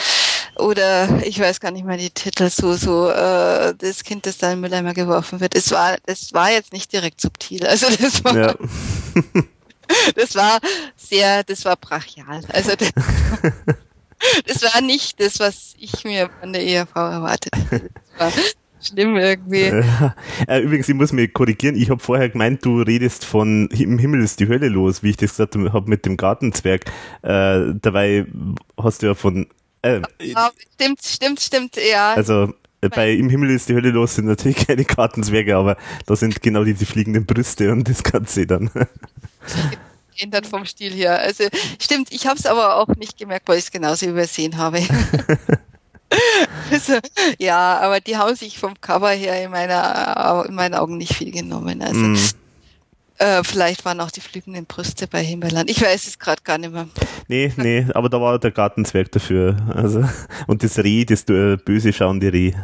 [0.56, 4.52] oder ich weiß gar nicht mehr die Titel, so, so, äh, das Kind, das da
[4.52, 5.54] in Mülleimer geworfen wird.
[5.54, 7.66] Es war, das war jetzt nicht direkt subtil.
[7.66, 8.54] Also das war, ja.
[10.14, 10.60] das war
[10.96, 12.40] sehr, das war brachial.
[12.48, 12.90] Also das,
[14.46, 17.90] das war nicht das, was ich mir von der ERV erwartet hatte.
[18.18, 18.44] Das war
[18.80, 19.72] schlimm irgendwie.
[20.46, 21.76] Äh, übrigens, ich muss mich korrigieren.
[21.76, 25.16] Ich habe vorher gemeint, du redest von Im Himmel ist die Hölle los, wie ich
[25.16, 26.84] das gesagt habe mit dem Gartenzwerg.
[27.22, 28.26] Äh, dabei
[28.76, 29.46] hast du ja von
[29.82, 30.00] äh,
[30.74, 32.14] stimmt, stimmt, stimmt, ja.
[32.14, 32.54] Also
[32.88, 35.76] bei Im Himmel ist die Hölle los sind natürlich keine Gartenzwerge, aber
[36.06, 38.70] da sind genau diese fliegenden Brüste und das Ganze dann.
[40.18, 41.18] Ändert vom Stil her.
[41.18, 41.44] Also
[41.80, 44.78] stimmt, ich habe es aber auch nicht gemerkt, weil ich es genauso übersehen habe.
[46.70, 46.98] also,
[47.38, 51.32] ja, aber die haben sich vom Cover her in, meiner, in meinen Augen nicht viel
[51.32, 51.82] genommen.
[51.82, 52.16] Also mm.
[53.18, 55.70] Äh, vielleicht waren auch die fliegenden Brüste bei Himbeerland.
[55.70, 56.88] Ich weiß es gerade gar nicht mehr.
[57.28, 59.56] Nee, nee, aber da war der Gartenzwerg dafür.
[59.72, 60.04] Also,
[60.48, 62.54] und das Reh, das äh, böse schauende Reh.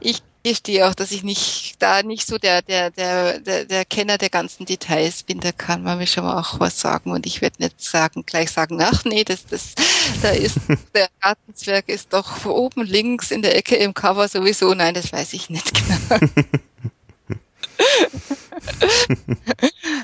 [0.00, 4.16] Ich gestehe auch, dass ich nicht da nicht so der, der, der, der, der Kenner
[4.16, 5.40] der ganzen Details bin.
[5.40, 8.50] Da kann man mir schon mal auch was sagen und ich werde nicht sagen, gleich
[8.50, 9.74] sagen, ach nee, das, das,
[10.22, 10.56] da ist,
[10.94, 14.72] der Gartenzwerg ist doch oben links in der Ecke im Cover sowieso.
[14.74, 16.20] Nein, das weiß ich nicht genau.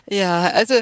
[0.08, 0.80] ja, also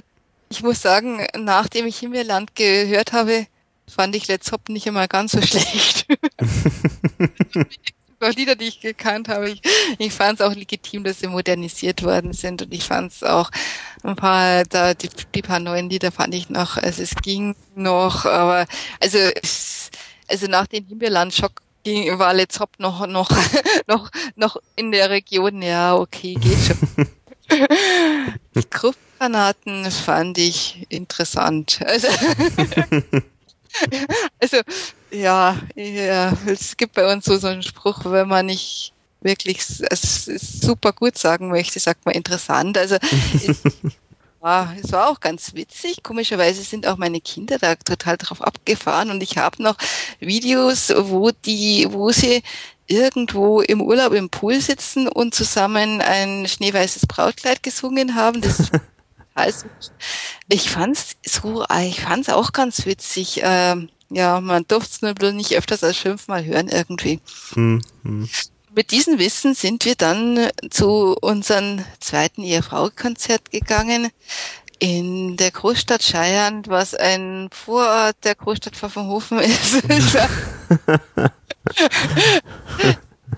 [0.48, 3.46] ich muss sagen, nachdem ich Himbeerland gehört habe,
[3.88, 6.06] fand ich Let's Hop nicht immer ganz so schlecht.
[8.24, 9.50] Auch Lieder, die ich gekannt habe.
[9.50, 9.62] Ich,
[9.98, 13.50] ich fand es auch legitim, dass sie modernisiert worden sind und ich fand es auch
[14.02, 18.24] ein paar, da die, die paar neuen Lieder fand ich noch, also es ging noch,
[18.26, 18.66] aber
[19.00, 19.18] also
[20.28, 23.30] also nach dem Himbeerland-Schock ging, war Let's Hop noch, noch,
[23.86, 27.06] noch, noch in der Region, ja, okay, geht schon.
[28.56, 31.80] Die Gruppgranaten fand ich interessant.
[31.84, 32.08] Also,
[34.40, 34.58] also
[35.10, 40.24] ja, ja, es gibt bei uns so, so einen Spruch, wenn man nicht wirklich es
[40.26, 42.76] super gut sagen möchte, sagt man interessant.
[42.76, 42.96] Also
[43.34, 43.56] ich,
[44.40, 46.02] war, es war auch ganz witzig.
[46.02, 49.76] Komischerweise sind auch meine Kinder da total drauf abgefahren und ich habe noch
[50.20, 52.42] Videos, wo die, wo sie
[52.86, 58.42] irgendwo im Urlaub im Pool sitzen und zusammen ein schneeweißes Brautkleid gesungen haben.
[58.42, 58.70] Das
[59.34, 59.66] also,
[60.48, 63.40] ich fand's so, ich fand's auch ganz witzig.
[63.42, 67.20] Ähm, ja, man durfte es nur bloß nicht öfters als fünfmal hören irgendwie.
[67.54, 68.28] Hm, hm.
[68.74, 74.10] Mit diesem Wissen sind wir dann zu unserem zweiten Ehefrau-Konzert gegangen
[74.80, 79.82] in der Großstadt Scheiern, was ein Vorort der Großstadt Pfaffenhofen ist.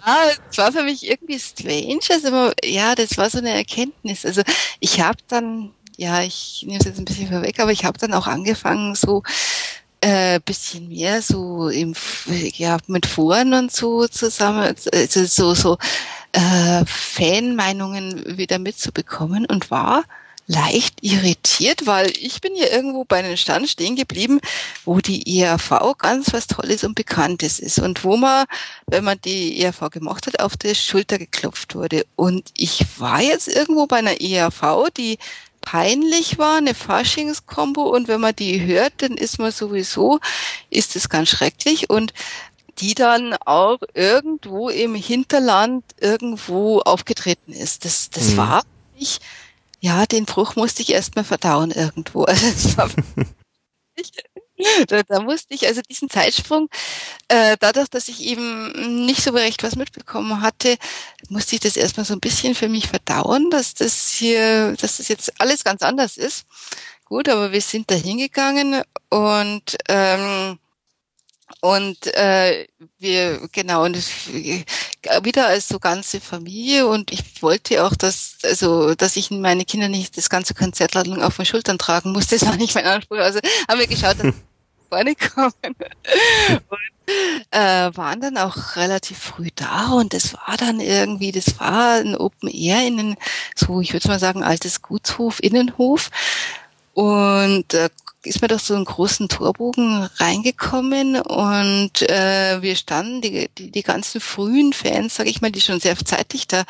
[0.01, 2.01] ah, es war für mich irgendwie strange.
[2.10, 4.24] Also ja, das war so eine Erkenntnis.
[4.24, 4.43] Also
[4.81, 8.14] ich habe dann, ja, ich nehme es jetzt ein bisschen vorweg, aber ich habe dann
[8.14, 9.23] auch angefangen, so
[10.01, 11.94] äh, bisschen mehr so im
[12.55, 15.78] ja mit Foren und so zusammen also so so
[16.32, 20.05] äh, Fanmeinungen wieder mitzubekommen und war
[20.47, 24.40] leicht irritiert, weil ich bin ja irgendwo bei einem Stand stehen geblieben,
[24.85, 28.47] wo die ERV ganz was Tolles und Bekanntes ist und wo man,
[28.86, 32.06] wenn man die ERV gemacht hat, auf die Schulter geklopft wurde.
[32.14, 35.18] Und ich war jetzt irgendwo bei einer ERV, die
[35.66, 40.20] peinlich war, eine Faschingskombo und wenn man die hört, dann ist man sowieso,
[40.70, 42.14] ist es ganz schrecklich und
[42.78, 47.84] die dann auch irgendwo im Hinterland irgendwo aufgetreten ist.
[47.84, 48.36] Das, das mhm.
[48.36, 48.62] war
[48.97, 49.20] nicht,
[49.80, 52.22] ja, den Bruch musste ich erstmal verdauen irgendwo.
[52.22, 52.82] Also
[54.89, 56.69] da, da musste ich also diesen Zeitsprung,
[57.28, 60.77] äh, dadurch, dass ich eben nicht so recht was mitbekommen hatte,
[61.28, 65.09] musste ich das erstmal so ein bisschen für mich verdauen, dass das hier, dass das
[65.09, 66.47] jetzt alles ganz anders ist.
[67.05, 70.59] Gut, aber wir sind da hingegangen und ähm,
[71.60, 72.66] und äh,
[72.98, 73.97] wir, genau, und
[75.23, 79.89] wieder als so ganze Familie und ich wollte auch, dass, also, dass ich meine Kinder
[79.89, 83.18] nicht das ganze Konzert lang auf den Schultern tragen musste, das war nicht mein Anspruch.
[83.18, 84.35] Also haben wir geschaut, dass
[84.89, 85.52] vorne kommen.
[86.68, 86.97] Und
[87.52, 92.16] äh, waren dann auch relativ früh da und es war dann irgendwie, das war ein
[92.16, 93.16] Open Air in einen,
[93.55, 96.10] so, ich würde mal sagen, altes Gutshof, Innenhof.
[96.94, 97.90] Und äh,
[98.27, 103.82] ist mir durch so einen großen Torbogen reingekommen und äh, wir standen, die, die, die
[103.82, 106.65] ganzen frühen Fans, sage ich mal, die schon sehr zeitig da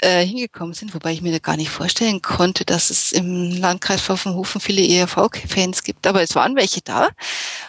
[0.00, 4.02] äh, hingekommen sind, wobei ich mir da gar nicht vorstellen konnte, dass es im Landkreis
[4.02, 7.08] Pfaffenhofen viele ERV-Fans gibt, aber es waren welche da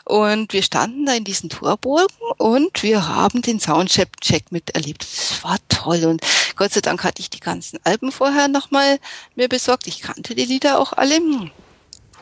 [0.06, 5.04] und wir standen da in diesen Torbogen und wir haben den Soundcheck miterlebt.
[5.04, 6.22] Das war toll und
[6.56, 9.00] Gott sei Dank hatte ich die ganzen Alben vorher nochmal
[9.36, 9.88] mir besorgt.
[9.88, 11.20] Ich kannte die Lieder auch alle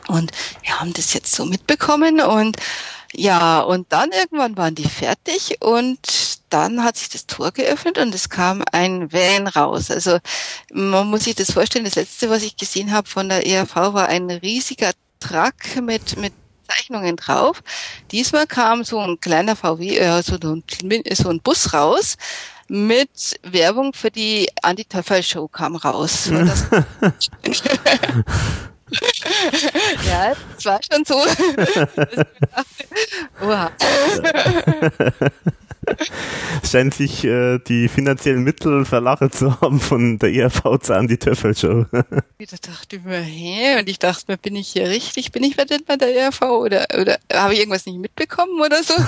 [0.08, 2.56] und wir haben das jetzt so mitbekommen und
[3.12, 5.98] ja, und dann irgendwann waren die fertig und
[6.50, 9.90] dann hat sich das Tor geöffnet und es kam ein Van raus.
[9.90, 10.18] Also
[10.72, 14.08] man muss sich das vorstellen, das letzte, was ich gesehen habe von der ERV, war
[14.08, 16.32] ein riesiger Truck mit, mit
[16.68, 17.62] Zeichnungen drauf.
[18.12, 20.62] Diesmal kam so ein kleiner VW, äh, so, ein,
[21.12, 22.16] so ein Bus raus
[22.68, 26.30] mit Werbung für die Anti-Töffel-Show kam raus.
[30.06, 31.14] ja, es war schon so.
[33.42, 33.70] Oha.
[36.68, 41.86] Scheint sich äh, die finanziellen Mittel verlachen zu haben von der ERV an die Töffel-Show.
[42.38, 43.78] ich dachte mir, hä?
[43.78, 45.30] Und ich dachte mir, bin ich hier richtig?
[45.30, 46.42] Bin ich denn bei der ERV?
[46.42, 48.94] Oder, oder habe ich irgendwas nicht mitbekommen oder so?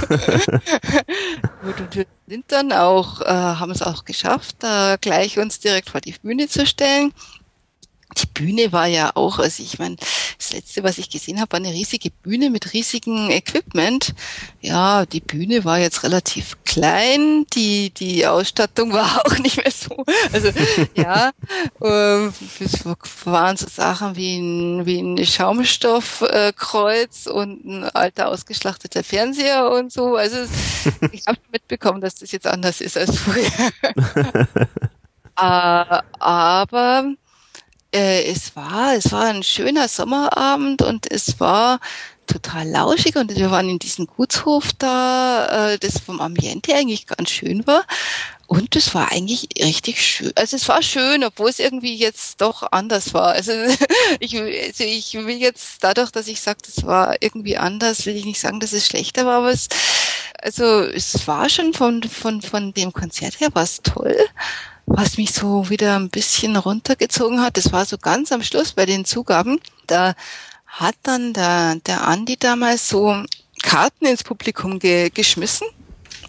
[1.62, 6.00] und wir sind dann auch, äh, haben es auch geschafft, da gleich uns direkt vor
[6.00, 7.12] die Bühne zu stellen
[8.22, 9.96] die Bühne war ja auch, also ich meine,
[10.38, 14.14] das letzte, was ich gesehen habe, war eine riesige Bühne mit riesigem Equipment.
[14.60, 20.04] Ja, die Bühne war jetzt relativ klein, die die Ausstattung war auch nicht mehr so.
[20.32, 20.50] Also
[20.94, 21.30] ja,
[21.80, 22.26] äh,
[22.60, 22.84] es
[23.24, 29.92] waren so Sachen wie ein, wie ein Schaumstoffkreuz äh, und ein alter ausgeschlachteter Fernseher und
[29.92, 30.16] so.
[30.16, 30.38] Also
[31.12, 33.50] ich habe mitbekommen, dass das jetzt anders ist als früher.
[35.36, 37.14] äh, aber
[37.94, 41.80] äh, es war, es war ein schöner Sommerabend und es war
[42.26, 47.30] total lauschig und wir waren in diesem Gutshof da, äh, das vom Ambiente eigentlich ganz
[47.30, 47.84] schön war.
[48.46, 50.32] Und es war eigentlich richtig schön.
[50.34, 53.32] Also es war schön, obwohl es irgendwie jetzt doch anders war.
[53.32, 53.52] Also
[54.20, 58.24] ich, also ich will jetzt dadurch, dass ich sage, das war irgendwie anders, will ich
[58.24, 59.68] nicht sagen, dass es schlechter war, aber es,
[60.40, 64.16] also es war schon von, von, von dem Konzert her war es toll
[64.88, 68.86] was mich so wieder ein bisschen runtergezogen hat, das war so ganz am Schluss bei
[68.86, 69.60] den Zugaben.
[69.86, 70.14] Da
[70.66, 73.22] hat dann der, der Andi damals so
[73.62, 75.66] Karten ins Publikum ge, geschmissen.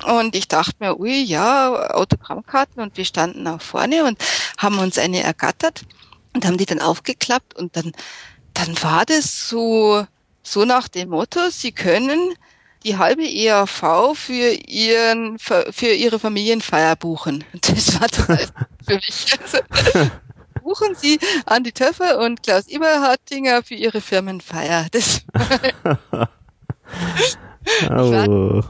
[0.06, 2.82] Und ich dachte mir, ui, ja, Autogrammkarten.
[2.82, 4.18] Und wir standen auch vorne und
[4.58, 5.84] haben uns eine ergattert
[6.34, 7.56] und haben die dann aufgeklappt.
[7.56, 7.92] Und dann,
[8.54, 10.06] dann war das so,
[10.44, 12.36] so nach dem Motto, sie können
[12.84, 17.44] die halbe ERV für ihren für ihre Familienfeier buchen.
[17.62, 18.48] Das war total
[18.88, 19.38] für mich.
[19.42, 20.10] Also,
[20.64, 24.88] buchen Sie Andi Töffer und Klaus Eberhardinger für ihre Firmenfeier.
[24.92, 25.22] Das
[27.90, 28.62] oh.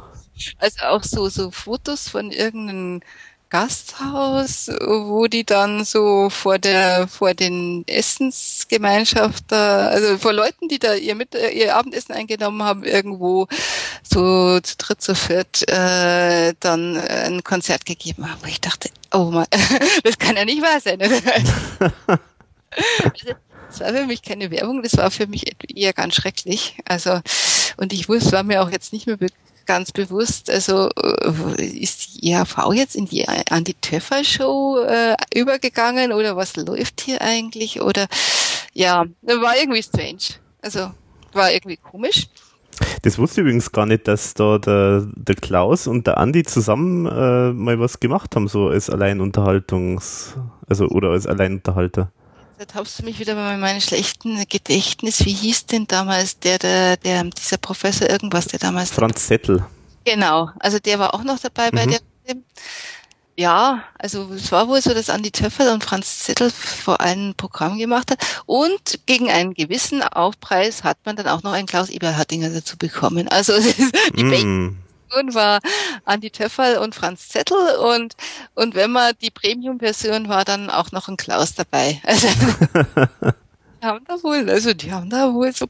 [0.58, 3.02] also auch so so Fotos von irgendeinem
[3.50, 10.78] Gasthaus, wo die dann so vor der vor den Essensgemeinschaft da, also vor Leuten, die
[10.78, 13.48] da ihr mit ihr Abendessen eingenommen haben, irgendwo
[14.04, 19.32] so zu dritt, zu viert äh, dann ein Konzert gegeben haben, wo ich dachte, oh
[19.32, 19.48] mein,
[20.04, 21.02] das kann ja nicht wahr sein.
[21.02, 21.16] also,
[23.70, 26.78] das war für mich keine Werbung, das war für mich eher ganz schrecklich.
[26.86, 27.20] Also
[27.78, 29.18] und ich wusste, war mir auch jetzt nicht mehr
[29.66, 36.12] ganz bewusst, also äh, ist die IHV jetzt in die, an die Töffer-Show äh, übergegangen
[36.12, 37.82] oder was läuft hier eigentlich?
[37.82, 38.08] Oder
[38.74, 40.40] ja, war irgendwie strange.
[40.62, 40.92] Also
[41.34, 42.28] war irgendwie komisch.
[43.02, 47.06] Das wusste ich übrigens gar nicht, dass da der, der Klaus und der Andi zusammen
[47.06, 50.38] äh, mal was gemacht haben, so als Alleinunterhaltungs,
[50.68, 52.12] also oder als Alleinunterhalter.
[52.60, 55.24] Da taubst du mich wieder bei meinem schlechten Gedächtnis.
[55.26, 58.92] Wie hieß denn damals der, der, der, dieser Professor irgendwas, der damals.
[58.92, 59.66] Franz Zettel.
[60.04, 61.92] Genau, also der war auch noch dabei bei mhm.
[61.92, 62.36] der.
[63.38, 67.36] Ja, also es war wohl so, dass Andi Töffel und Franz Zettel vor allem ein
[67.36, 68.20] Programm gemacht hat.
[68.46, 73.30] Und gegen einen gewissen Aufpreis hat man dann auch noch einen Klaus Eberhardinger dazu bekommen.
[73.30, 73.54] Also
[74.18, 74.76] mm.
[75.10, 75.60] Version war
[76.06, 78.16] Andi Töffel und Franz Zettel und,
[78.56, 82.02] und wenn man die Premium-Version war, dann auch noch ein Klaus dabei.
[82.10, 82.28] Also,
[83.82, 85.66] die haben da wohl, also die haben da wohl so,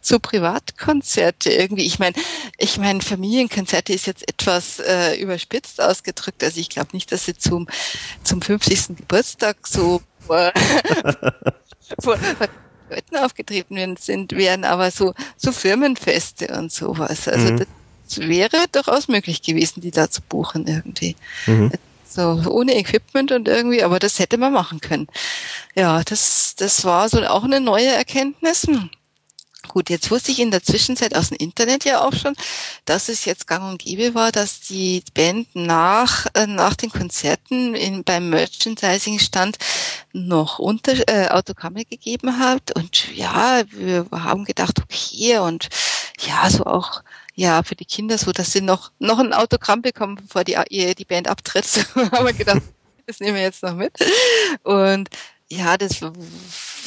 [0.00, 1.84] so Privatkonzerte irgendwie.
[1.84, 2.16] Ich meine,
[2.58, 6.42] ich meine, Familienkonzerte ist jetzt etwas äh, überspitzt ausgedrückt.
[6.42, 7.68] Also ich glaube nicht, dass sie zum,
[8.24, 8.96] zum 50.
[8.96, 10.52] Geburtstag so vor,
[12.02, 12.48] vor, vor
[12.90, 17.28] Leuten aufgetreten sind, wären aber so, so Firmenfeste und sowas.
[17.28, 17.58] Also mhm.
[17.58, 17.68] das
[18.18, 21.16] wäre durchaus möglich gewesen, die da zu buchen irgendwie.
[21.46, 21.72] Mhm.
[22.08, 25.08] So ohne Equipment und irgendwie, aber das hätte man machen können.
[25.74, 28.66] Ja, das, das war so auch eine neue Erkenntnis.
[29.68, 32.34] Gut, jetzt wusste ich in der Zwischenzeit aus dem Internet ja auch schon,
[32.84, 37.74] dass es jetzt gang und gäbe war, dass die Band nach, äh, nach den Konzerten
[37.74, 39.58] in, beim Merchandising-Stand
[40.12, 42.76] noch unter, äh, Autogramme gegeben hat.
[42.76, 45.68] Und ja, wir haben gedacht, okay, und
[46.18, 47.02] ja, so auch
[47.34, 50.56] ja, für die Kinder so, dass sie noch, noch ein Autogramm bekommen, bevor die,
[50.94, 51.64] die Band abtritt.
[51.66, 52.62] So haben wir gedacht,
[53.06, 53.92] das nehmen wir jetzt noch mit.
[54.62, 55.08] Und
[55.48, 56.00] ja, das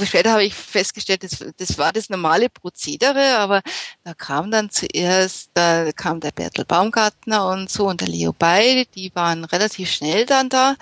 [0.04, 3.62] später habe ich festgestellt, das, das war das normale Prozedere, aber
[4.04, 8.88] da kam dann zuerst, da kam der Bertel Baumgartner und so und der Leo Bay,
[8.96, 10.76] die waren relativ schnell dann da.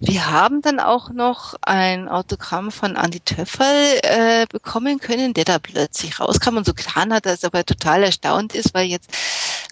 [0.00, 3.66] Wir haben dann auch noch ein Autogramm von Andy Töffel
[4.02, 8.02] äh, bekommen können, der da plötzlich rauskam und so getan hat, dass er aber total
[8.02, 9.10] erstaunt ist, weil jetzt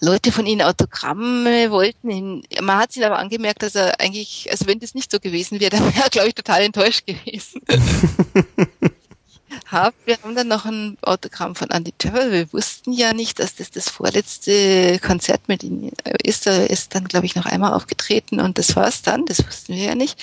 [0.01, 2.43] Leute von ihnen Autogramme wollten.
[2.61, 5.69] Man hat sich aber angemerkt, dass er eigentlich, also wenn das nicht so gewesen wäre,
[5.77, 7.61] dann wäre er, glaube ich, total enttäuscht gewesen.
[9.71, 12.31] hab, wir haben dann noch ein Autogramm von Andy Töffel.
[12.31, 15.91] Wir wussten ja nicht, dass das das vorletzte Konzert mit ihm
[16.23, 16.47] ist.
[16.47, 19.25] Er ist dann, glaube ich, noch einmal aufgetreten und das war's dann.
[19.25, 20.21] Das wussten wir ja nicht.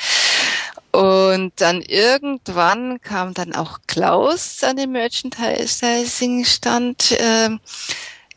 [0.93, 7.17] Und dann irgendwann kam dann auch Klaus an den Merchandising-Stand.
[7.19, 7.61] Ähm,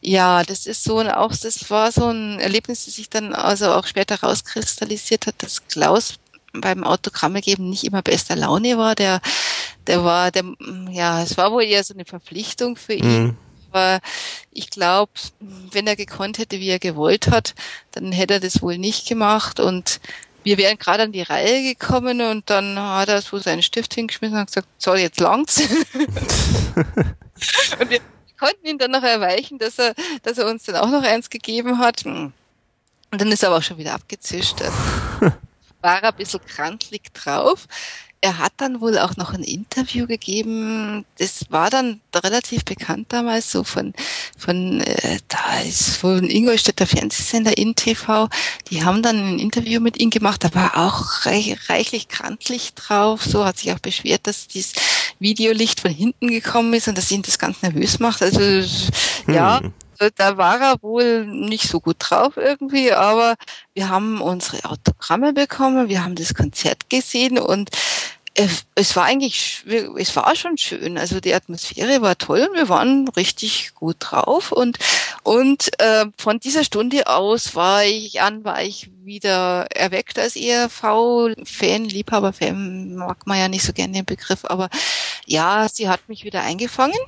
[0.01, 3.87] ja, das ist so auch, das war so ein Erlebnis, das sich dann also auch
[3.87, 6.15] später rauskristallisiert hat, dass Klaus
[6.53, 8.95] beim Autogramme geben nicht immer bester Laune war.
[8.95, 9.21] Der,
[9.87, 10.43] der war, der,
[10.89, 13.23] ja, es war wohl eher so eine Verpflichtung für ihn.
[13.23, 13.37] Mhm.
[13.71, 13.99] Aber
[14.51, 17.55] ich glaube, wenn er gekonnt hätte, wie er gewollt hat,
[17.91, 19.99] dann hätte er das wohl nicht gemacht und
[20.43, 24.37] wir wären gerade an die Reihe gekommen und dann hat er so seinen Stift hingeschmissen
[24.37, 25.59] und gesagt, so, jetzt langt's.
[27.79, 27.99] und wir
[28.39, 31.79] konnten ihn dann noch erweichen, dass er, dass er uns dann auch noch eins gegeben
[31.79, 32.05] hat.
[32.05, 32.31] Und
[33.09, 34.61] dann ist er aber auch schon wieder abgezischt
[35.85, 37.67] war er ein bisschen krantlig drauf.
[38.25, 41.05] Er hat dann wohl auch noch ein Interview gegeben.
[41.19, 43.93] Das war dann relativ bekannt damals, so von,
[44.35, 48.27] von äh, da ist von Ingolstädter Fernsehsender in TV.
[48.71, 50.43] Die haben dann ein Interview mit ihm gemacht.
[50.43, 53.23] Da war auch reich, reichlich krantlich drauf.
[53.23, 54.73] So hat sich auch beschwert, dass dieses
[55.19, 58.23] Videolicht von hinten gekommen ist und dass ihn das ganz nervös macht.
[58.23, 58.41] Also
[59.27, 59.71] ja, hm.
[59.97, 63.35] Also da war er wohl nicht so gut drauf irgendwie, aber
[63.73, 67.69] wir haben unsere Autogramme bekommen, wir haben das Konzert gesehen und
[68.35, 69.63] es war eigentlich,
[69.97, 70.97] es war schon schön.
[70.97, 74.77] Also die Atmosphäre war toll und wir waren richtig gut drauf und
[75.23, 81.85] und äh, von dieser Stunde aus war ich an, war ich wieder erweckt als ERV-Fan,
[81.85, 84.69] Liebhaber-Fan, mag man ja nicht so gerne den Begriff, aber
[85.25, 86.99] ja, sie hat mich wieder eingefangen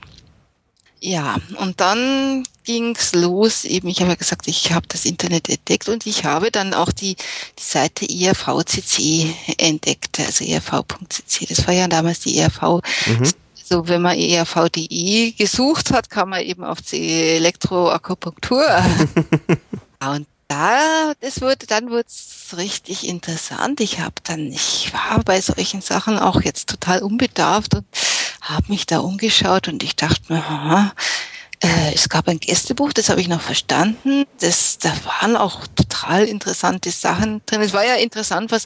[1.00, 3.66] ja, und dann ging's los.
[3.66, 6.92] Eben, ich habe ja gesagt, ich habe das Internet entdeckt und ich habe dann auch
[6.92, 11.46] die, die Seite ERVCC entdeckt, also erv.cc.
[11.48, 12.82] Das war ja damals die ERV.
[13.06, 13.32] Mhm.
[13.70, 18.66] So, wenn man ERV.de gesucht hat, kam man eben auf die Elektroakupunktur.
[20.00, 23.82] und da, das wurde, dann wurde es richtig interessant.
[23.82, 27.86] Ich habe dann, ich war bei solchen Sachen auch jetzt total unbedarft und
[28.50, 30.94] habe mich da umgeschaut und ich dachte mir, aha,
[31.60, 34.26] äh, es gab ein Gästebuch, das habe ich noch verstanden.
[34.40, 37.62] Das, da waren auch total interessante Sachen drin.
[37.62, 38.66] Es war ja interessant, was,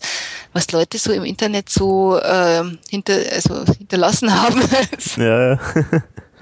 [0.52, 4.62] was Leute so im Internet so äh, hinter, also hinterlassen haben.
[5.18, 5.60] Ja, ja.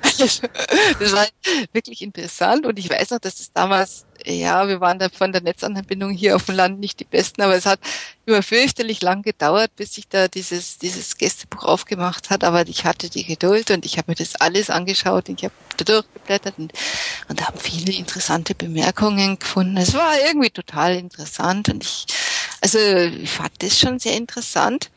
[0.20, 1.28] das war
[1.74, 5.42] wirklich interessant und ich weiß noch, dass es damals, ja, wir waren da von der
[5.42, 7.80] Netzanbindung hier auf dem Land nicht die Besten, aber es hat
[8.26, 13.10] immer fürchterlich lang gedauert, bis sich da dieses, dieses Gästebuch aufgemacht hat, aber ich hatte
[13.10, 16.74] die Geduld und ich habe mir das alles angeschaut und ich habe da durchgeblättert und,
[17.28, 19.78] und haben viele interessante Bemerkungen gefunden.
[19.78, 22.06] Es war irgendwie total interessant und ich,
[22.62, 24.92] also ich fand das schon sehr interessant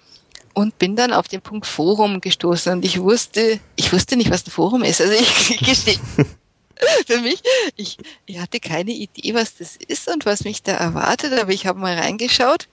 [0.55, 4.47] und bin dann auf den Punkt Forum gestoßen und ich wusste, ich wusste nicht, was
[4.47, 5.01] ein Forum ist.
[5.01, 5.99] Also ich, ich gestehe
[7.07, 7.43] für mich,
[7.77, 11.67] ich, ich hatte keine Idee, was das ist und was mich da erwartet, aber ich
[11.67, 12.69] habe mal reingeschaut.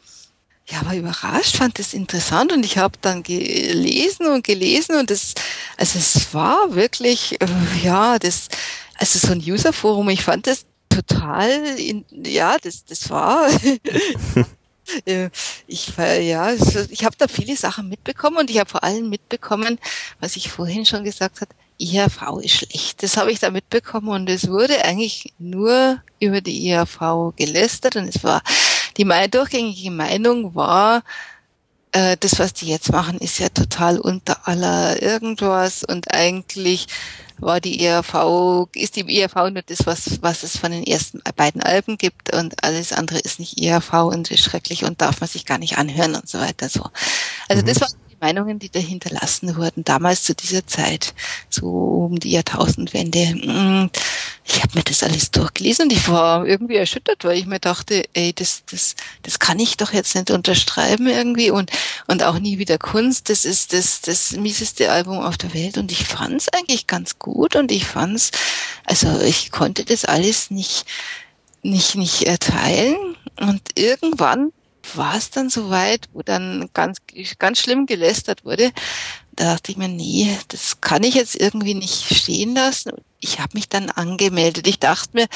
[0.68, 5.34] Ja, war überrascht, fand das interessant und ich habe dann gelesen und gelesen und das,
[5.78, 7.48] also es war wirklich, äh,
[7.84, 8.50] ja, das,
[8.96, 11.50] also so ein User-Forum, ich fand das total,
[11.80, 13.50] in, ja, das, das war,
[15.06, 15.30] Äh,
[15.68, 19.80] ich ja, ich habe da viele Sachen mitbekommen und ich habe vor allem mitbekommen,
[20.20, 23.04] was ich vorhin schon gesagt habe, IHV ist schlecht.
[23.04, 28.08] Das habe ich da mitbekommen und es wurde eigentlich nur über die IHV gelästert und
[28.08, 28.42] es war
[28.98, 31.04] die durchgängige Meinung war,
[31.92, 36.88] äh, das, was die jetzt machen, ist ja total unter aller irgendwas und eigentlich
[37.38, 41.64] war die ERV, ist die ERV nur das, was, was es von den ersten beiden
[41.64, 45.46] Alben gibt und alles andere ist nicht ERV und ist schrecklich und darf man sich
[45.46, 46.84] gar nicht anhören und so weiter so.
[47.48, 47.68] Also mhm.
[47.68, 47.88] das war
[48.20, 51.14] Meinungen, die da hinterlassen wurden, damals zu dieser Zeit,
[51.50, 53.36] so um die Jahrtausendwende.
[53.36, 53.90] Mm,
[54.46, 58.04] ich habe mir das alles durchgelesen und ich war irgendwie erschüttert, weil ich mir dachte,
[58.14, 61.72] ey, das, das, das kann ich doch jetzt nicht unterschreiben irgendwie und,
[62.08, 63.30] und auch nie wieder Kunst.
[63.30, 67.20] Das ist das, das mieseste Album auf der Welt und ich fand es eigentlich ganz
[67.20, 68.32] gut und ich fand's,
[68.86, 70.86] also ich konnte das alles nicht,
[71.62, 74.52] nicht, nicht erteilen und irgendwann
[74.98, 76.98] war es dann soweit, wo dann ganz,
[77.38, 78.72] ganz schlimm gelästert wurde.
[79.34, 82.92] Da dachte ich mir, nee, das kann ich jetzt irgendwie nicht stehen lassen.
[83.20, 84.68] Ich habe mich dann angemeldet.
[84.68, 85.28] Ich dachte mir,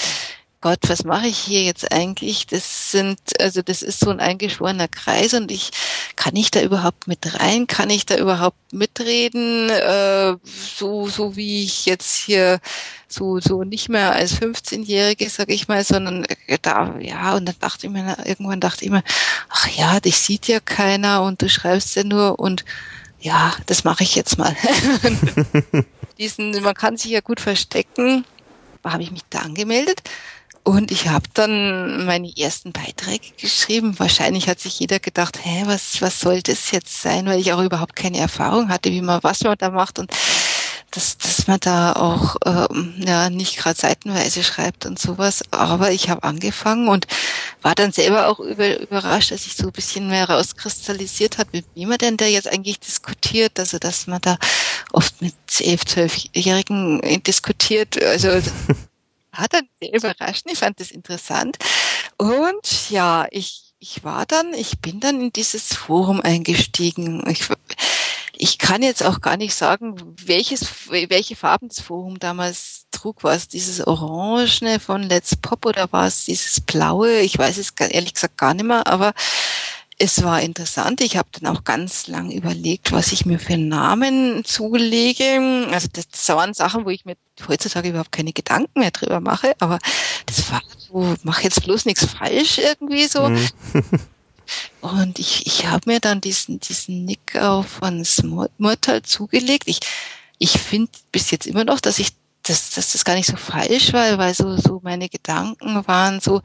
[0.64, 2.48] Gott, was mache ich hier jetzt eigentlich?
[2.48, 5.72] Das sind, also das ist so ein eingeschworener Kreis und ich
[6.16, 7.68] kann ich da überhaupt mit rein?
[7.68, 9.70] Kann ich da überhaupt mitreden?
[9.70, 12.62] Äh, so, so wie ich jetzt hier
[13.10, 17.60] so, so nicht mehr als 15-Jährige, sag ich mal, sondern äh, da, ja, und dann
[17.60, 19.04] dachte ich mir, irgendwann dachte ich mir,
[19.50, 22.64] ach ja, dich sieht ja keiner und du schreibst ja nur und
[23.20, 24.56] ja, das mache ich jetzt mal.
[26.18, 28.24] Diesen, man kann sich ja gut verstecken.
[28.82, 30.02] Habe ich mich da angemeldet
[30.64, 34.00] und ich habe dann meine ersten Beiträge geschrieben.
[34.00, 37.62] Wahrscheinlich hat sich jeder gedacht, hä, was, was soll das jetzt sein, weil ich auch
[37.62, 40.12] überhaupt keine Erfahrung hatte, wie man, was man da macht und
[40.92, 45.44] dass, dass man da auch ähm, ja nicht gerade seitenweise schreibt und sowas.
[45.52, 47.08] Aber ich habe angefangen und
[47.62, 51.66] war dann selber auch über, überrascht, dass sich so ein bisschen mehr rauskristallisiert hat, mit
[51.76, 53.60] wem man denn da jetzt eigentlich diskutiert.
[53.60, 54.38] Also dass man da
[54.92, 58.02] oft mit elf, zwölfjährigen diskutiert.
[58.02, 58.30] Also
[59.34, 60.46] hat dann sehr überrascht.
[60.50, 61.58] Ich fand das interessant.
[62.18, 67.24] Und ja, ich, ich war dann, ich bin dann in dieses Forum eingestiegen.
[67.30, 67.48] Ich,
[68.36, 69.96] ich kann jetzt auch gar nicht sagen,
[70.26, 73.24] welches, welche Farben das Forum damals trug.
[73.24, 77.20] War es dieses Orangene von Let's Pop oder war es dieses Blaue?
[77.20, 79.14] Ich weiß es ehrlich gesagt gar nicht mehr, aber
[80.04, 81.00] es war interessant.
[81.00, 85.66] Ich habe dann auch ganz lang überlegt, was ich mir für Namen zulege.
[85.72, 87.16] Also das, waren Sachen, wo ich mir
[87.48, 89.54] heutzutage überhaupt keine Gedanken mehr drüber mache.
[89.60, 89.80] Aber
[90.26, 93.30] das war so, mach jetzt bloß nichts falsch irgendwie so.
[93.30, 93.50] Mhm.
[94.82, 99.64] Und ich, ich habe mir dann diesen, diesen Nick auf von Smurtal zugelegt.
[99.68, 99.80] Ich,
[100.38, 102.10] ich finde bis jetzt immer noch, dass ich
[102.44, 106.42] dass, dass das gar nicht so falsch war, weil so, so meine Gedanken waren so,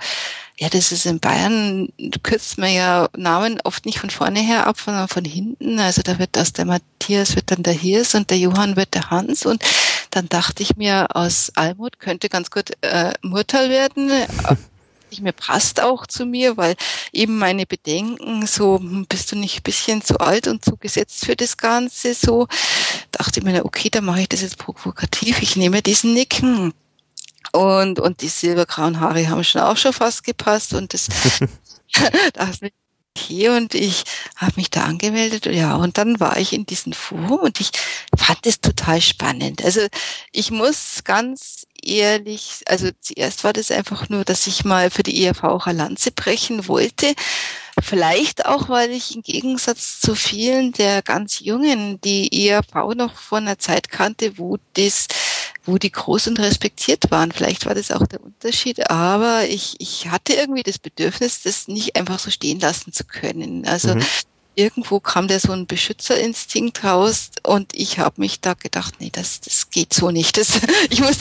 [0.59, 1.89] ja, das ist in Bayern,
[2.23, 5.79] kürzt mir ja Namen oft nicht von vorne her ab, sondern von hinten.
[5.79, 9.11] Also da wird aus der Matthias wird dann der Hirs und der Johann wird der
[9.11, 9.47] Hans.
[9.47, 9.62] Und
[10.11, 14.11] dann dachte ich mir, aus Almut könnte ganz gut äh, Murtal werden.
[15.13, 16.77] ich mir passt auch zu mir, weil
[17.13, 21.25] eben meine Bedenken so, hm, bist du nicht ein bisschen zu alt und zu gesetzt
[21.25, 22.49] für das Ganze, so
[23.13, 26.73] dachte ich mir, okay, dann mache ich das jetzt provokativ, ich nehme diesen Nicken.
[27.53, 31.09] Und, und die silbergrauen Haare haben schon auch schon fast gepasst und das,
[32.35, 32.75] das mit
[33.19, 34.05] okay und ich
[34.36, 37.70] habe mich da angemeldet ja und dann war ich in diesem Forum und ich
[38.16, 39.65] fand es total spannend.
[39.65, 39.81] Also
[40.32, 45.24] ich muss ganz ehrlich, also zuerst war das einfach nur, dass ich mal für die
[45.24, 47.15] ERV auch eine Lanze brechen wollte.
[47.81, 53.45] Vielleicht auch, weil ich im Gegensatz zu vielen der ganz Jungen die ERV noch von
[53.45, 55.07] einer Zeit kannte, wo das,
[55.69, 57.31] wo die groß und respektiert waren.
[57.31, 61.97] Vielleicht war das auch der Unterschied, aber ich, ich hatte irgendwie das Bedürfnis, das nicht
[61.97, 63.66] einfach so stehen lassen zu können.
[63.66, 64.03] Also mhm
[64.59, 69.40] irgendwo kam da so ein Beschützerinstinkt raus und ich habe mich da gedacht, nee, das,
[69.40, 70.36] das geht so nicht.
[70.36, 71.19] Das, ich muss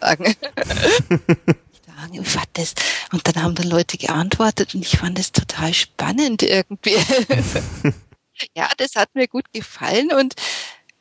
[0.00, 0.34] sagen.
[2.12, 2.74] ich fand das,
[3.12, 6.96] und dann haben dann Leute geantwortet und ich fand das total spannend irgendwie.
[8.56, 10.34] ja, das hat mir gut gefallen und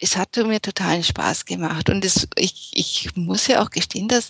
[0.02, 1.90] es hat mir totalen Spaß gemacht.
[1.90, 4.30] Und es, ich, ich muss ja auch gestehen, dass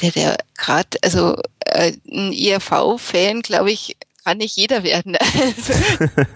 [0.00, 5.18] der, der gerade, also äh, ein IRV-Fan, glaube ich, kann nicht jeder werden.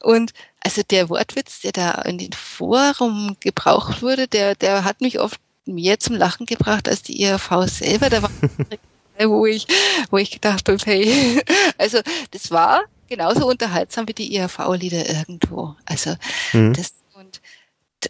[0.00, 5.20] und also der Wortwitz, der da in den Forum gebraucht wurde, der, der hat mich
[5.20, 8.10] oft mehr zum Lachen gebracht als die IRV selber.
[8.10, 8.30] Da war
[9.24, 9.68] wo ich,
[10.10, 11.40] wo ich gedacht habe, hey,
[11.78, 12.00] also
[12.32, 12.82] das war
[13.12, 15.76] genauso unterhaltsam wie die IRV-Lieder irgendwo.
[15.84, 16.14] Also
[16.52, 16.72] mhm.
[16.72, 17.40] das und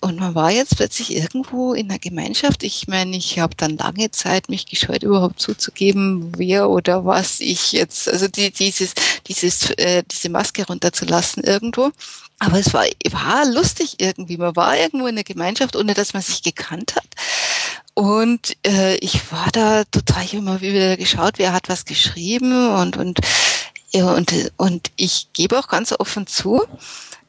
[0.01, 2.63] und man war jetzt plötzlich irgendwo in einer Gemeinschaft.
[2.63, 7.73] Ich meine, ich habe dann lange Zeit mich gescheut, überhaupt zuzugeben, wer oder was ich
[7.73, 8.95] jetzt, also die, dieses,
[9.27, 11.91] dieses, äh, diese Maske runterzulassen irgendwo.
[12.39, 14.39] Aber es war, war lustig irgendwie.
[14.39, 17.09] Man war irgendwo in der Gemeinschaft, ohne dass man sich gekannt hat.
[17.95, 22.71] Und äh, ich war da total, ich habe immer wieder geschaut, wer hat was geschrieben
[22.77, 23.21] und und
[23.95, 26.63] ja, und, und ich gebe auch ganz offen zu,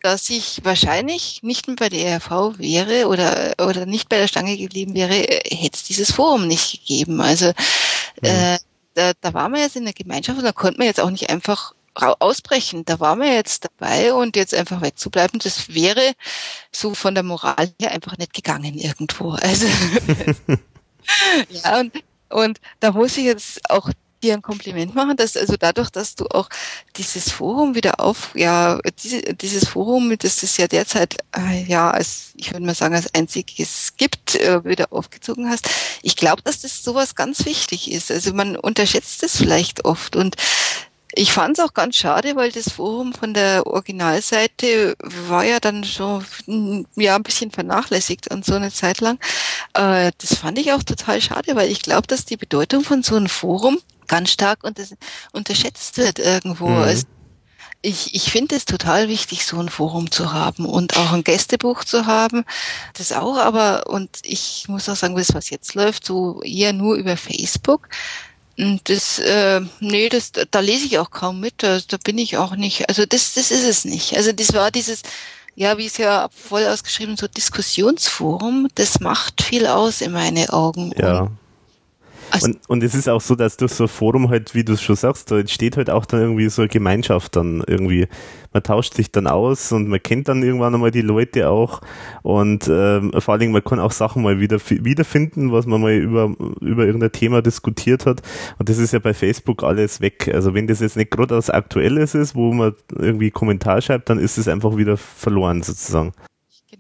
[0.01, 4.57] dass ich wahrscheinlich nicht mehr bei der ERV wäre oder, oder nicht bei der Stange
[4.57, 7.21] geblieben wäre, hätte es dieses Forum nicht gegeben.
[7.21, 8.27] Also mhm.
[8.27, 8.57] äh,
[8.93, 11.29] da, da war man jetzt in der Gemeinschaft und da konnte man jetzt auch nicht
[11.29, 12.85] einfach ausbrechen.
[12.85, 16.13] Da war man jetzt dabei und jetzt einfach wegzubleiben, das wäre
[16.71, 19.31] so von der Moral her einfach nicht gegangen irgendwo.
[19.31, 19.67] Also
[21.49, 21.93] ja, und,
[22.29, 23.89] und da muss ich jetzt auch
[24.23, 26.49] dir ein Kompliment machen, dass also dadurch, dass du auch
[26.95, 32.31] dieses Forum wieder auf, ja, diese, dieses Forum, das es ja derzeit, äh, ja, als,
[32.35, 35.69] ich würde mal sagen, als einziges gibt, äh, wieder aufgezogen hast.
[36.01, 38.09] Ich glaube, dass das sowas ganz wichtig ist.
[38.09, 40.37] Also man unterschätzt es vielleicht oft und
[41.15, 45.83] ich fand es auch ganz schade, weil das Forum von der Originalseite war ja dann
[45.83, 46.25] schon
[46.95, 49.19] ja ein bisschen vernachlässigt und so eine Zeit lang.
[49.75, 53.15] Äh, das fand ich auch total schade, weil ich glaube, dass die Bedeutung von so
[53.15, 53.77] einem Forum
[54.13, 54.83] ganz stark unter,
[55.31, 56.67] unterschätzt wird irgendwo.
[56.67, 56.83] Mhm.
[56.83, 57.05] Also
[57.81, 61.83] ich, ich finde es total wichtig, so ein Forum zu haben und auch ein Gästebuch
[61.83, 62.45] zu haben.
[62.93, 66.95] Das auch, aber, und ich muss auch sagen, das, was jetzt läuft, so eher nur
[66.95, 67.89] über Facebook.
[68.55, 72.37] Und das, äh, nee, das, da lese ich auch kaum mit, da, da bin ich
[72.37, 74.15] auch nicht, also das, das ist es nicht.
[74.15, 75.01] Also das war dieses,
[75.55, 80.93] ja, wie es ja voll ausgeschrieben, so Diskussionsforum, das macht viel aus in meine Augen.
[80.97, 81.21] Ja.
[81.21, 81.37] Und
[82.33, 84.73] also und, und es ist auch so, dass durch so ein Forum halt, wie du
[84.73, 88.07] es schon sagst, da entsteht halt auch dann irgendwie so eine Gemeinschaft dann irgendwie.
[88.51, 91.81] Man tauscht sich dann aus und man kennt dann irgendwann einmal die Leute auch
[92.23, 95.93] und ähm, vor allen Dingen, man kann auch Sachen mal wieder wiederfinden, was man mal
[95.93, 98.21] über, über irgendein Thema diskutiert hat
[98.57, 100.29] und das ist ja bei Facebook alles weg.
[100.33, 104.19] Also wenn das jetzt nicht gerade was Aktuelles ist, wo man irgendwie Kommentar schreibt, dann
[104.19, 106.13] ist es einfach wieder verloren sozusagen.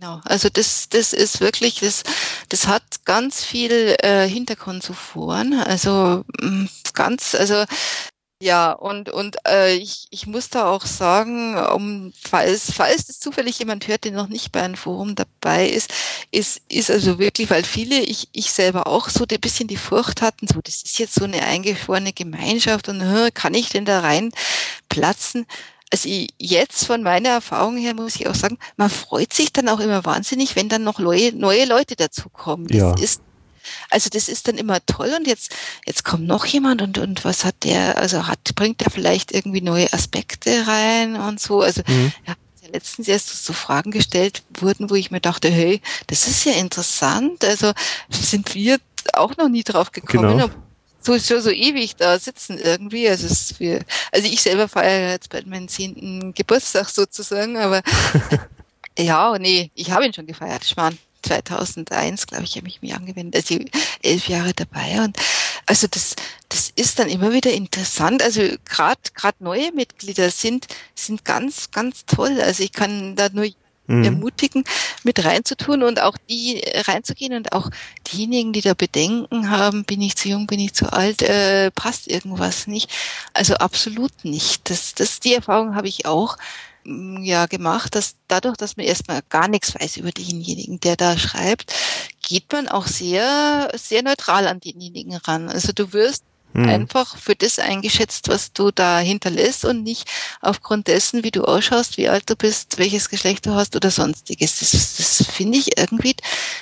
[0.03, 2.03] Genau, also das, das ist wirklich, das,
[2.49, 5.45] das hat ganz viel äh, Hintergrund zuvor.
[5.65, 7.63] Also mm, ganz, also
[8.41, 13.57] ja, und, und äh, ich, ich muss da auch sagen, um, falls, falls das zufällig
[13.59, 15.93] jemand hört, der noch nicht bei einem Forum dabei ist,
[16.31, 20.21] ist, ist also wirklich, weil viele, ich, ich selber auch so ein bisschen die Furcht
[20.21, 23.01] hatten, so, das ist jetzt so eine eingeschworene Gemeinschaft und
[23.33, 24.33] kann ich denn da rein
[24.89, 25.45] platzen?
[25.93, 26.09] Also
[26.39, 30.03] jetzt von meiner Erfahrung her muss ich auch sagen, man freut sich dann auch immer
[30.03, 32.67] wahnsinnig, wenn dann noch neue, neue Leute dazukommen.
[32.67, 32.95] Das ja.
[32.95, 33.21] ist
[33.91, 35.55] also das ist dann immer toll und jetzt
[35.85, 39.61] jetzt kommt noch jemand und und was hat der also hat bringt der vielleicht irgendwie
[39.61, 42.11] neue Aspekte rein und so also mhm.
[42.27, 42.33] ja,
[42.73, 47.45] letztens erst so Fragen gestellt wurden, wo ich mir dachte, hey, das ist ja interessant.
[47.45, 47.71] Also
[48.09, 48.79] sind wir
[49.13, 50.49] auch noch nie drauf gekommen, genau
[51.03, 53.07] so schon so ewig da sitzen irgendwie.
[53.09, 53.81] Also es ist für,
[54.11, 57.81] also ich selber feiere jetzt bald meinen zehnten Geburtstag sozusagen, aber
[58.97, 60.63] ja, nee, ich habe ihn schon gefeiert.
[60.63, 60.91] Ich war
[61.23, 63.63] 2001, glaube ich, habe ich mich angewendet, also
[64.01, 65.17] elf Jahre dabei und
[65.65, 66.15] also das,
[66.49, 68.21] das ist dann immer wieder interessant.
[68.21, 72.41] Also gerade gerade neue Mitglieder sind sind ganz ganz toll.
[72.41, 73.47] Also ich kann da nur
[73.87, 74.03] mhm.
[74.03, 74.63] ermutigen,
[75.03, 77.69] mit reinzutun und auch die reinzugehen und auch
[78.11, 82.07] diejenigen, die da Bedenken haben, bin ich zu jung, bin ich zu alt, äh, passt
[82.07, 82.89] irgendwas nicht.
[83.33, 84.69] Also absolut nicht.
[84.69, 86.37] Das, das, die Erfahrung habe ich auch
[86.83, 91.17] mm, ja gemacht, dass dadurch, dass man erstmal gar nichts weiß über denjenigen, der da
[91.17, 91.73] schreibt,
[92.21, 95.49] geht man auch sehr, sehr neutral an denjenigen ran.
[95.49, 96.23] Also du wirst
[96.53, 96.69] mhm.
[96.69, 100.09] einfach für das eingeschätzt, was du da hinterlässt und nicht
[100.41, 104.59] aufgrund dessen, wie du ausschaust, wie alt du bist, welches Geschlecht du hast oder sonstiges.
[104.59, 106.15] Das, das finde ich irgendwie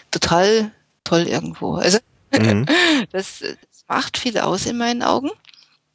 [0.10, 0.72] total
[1.04, 1.76] toll irgendwo.
[1.76, 2.00] Also
[2.32, 2.66] mhm.
[3.12, 5.30] das, das macht viel aus in meinen Augen.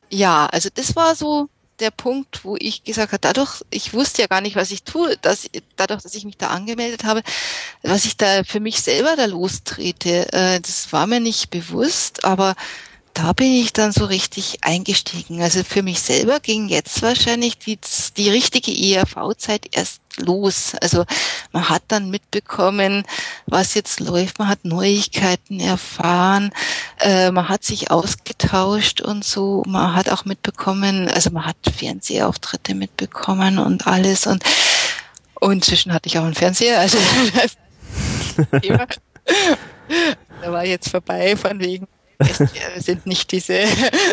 [0.09, 1.49] Ja, also das war so
[1.81, 5.17] der Punkt, wo ich gesagt habe, dadurch, ich wusste ja gar nicht, was ich tue,
[5.19, 7.23] dass, dadurch, dass ich mich da angemeldet habe,
[7.83, 12.55] was ich da für mich selber da lostrete, äh, das war mir nicht bewusst, aber
[13.17, 15.41] da bin ich dann so richtig eingestiegen.
[15.41, 17.79] Also für mich selber ging jetzt wahrscheinlich die,
[18.19, 20.75] die richtige ERV-Zeit erst los.
[20.83, 21.07] Also
[21.51, 23.05] man hat dann mitbekommen,
[23.47, 26.51] was jetzt läuft, man hat Neuigkeiten erfahren,
[27.01, 32.75] äh, man hat sich ausgetauscht und so, man hat auch mitbekommen, also man hat Fernsehauftritte
[32.75, 34.27] mitbekommen und alles.
[34.27, 34.45] Und
[35.41, 36.99] und inzwischen hatte ich auch einen Fernseher, also
[40.43, 41.87] da war jetzt vorbei von wegen
[42.19, 43.65] wir sind nicht diese,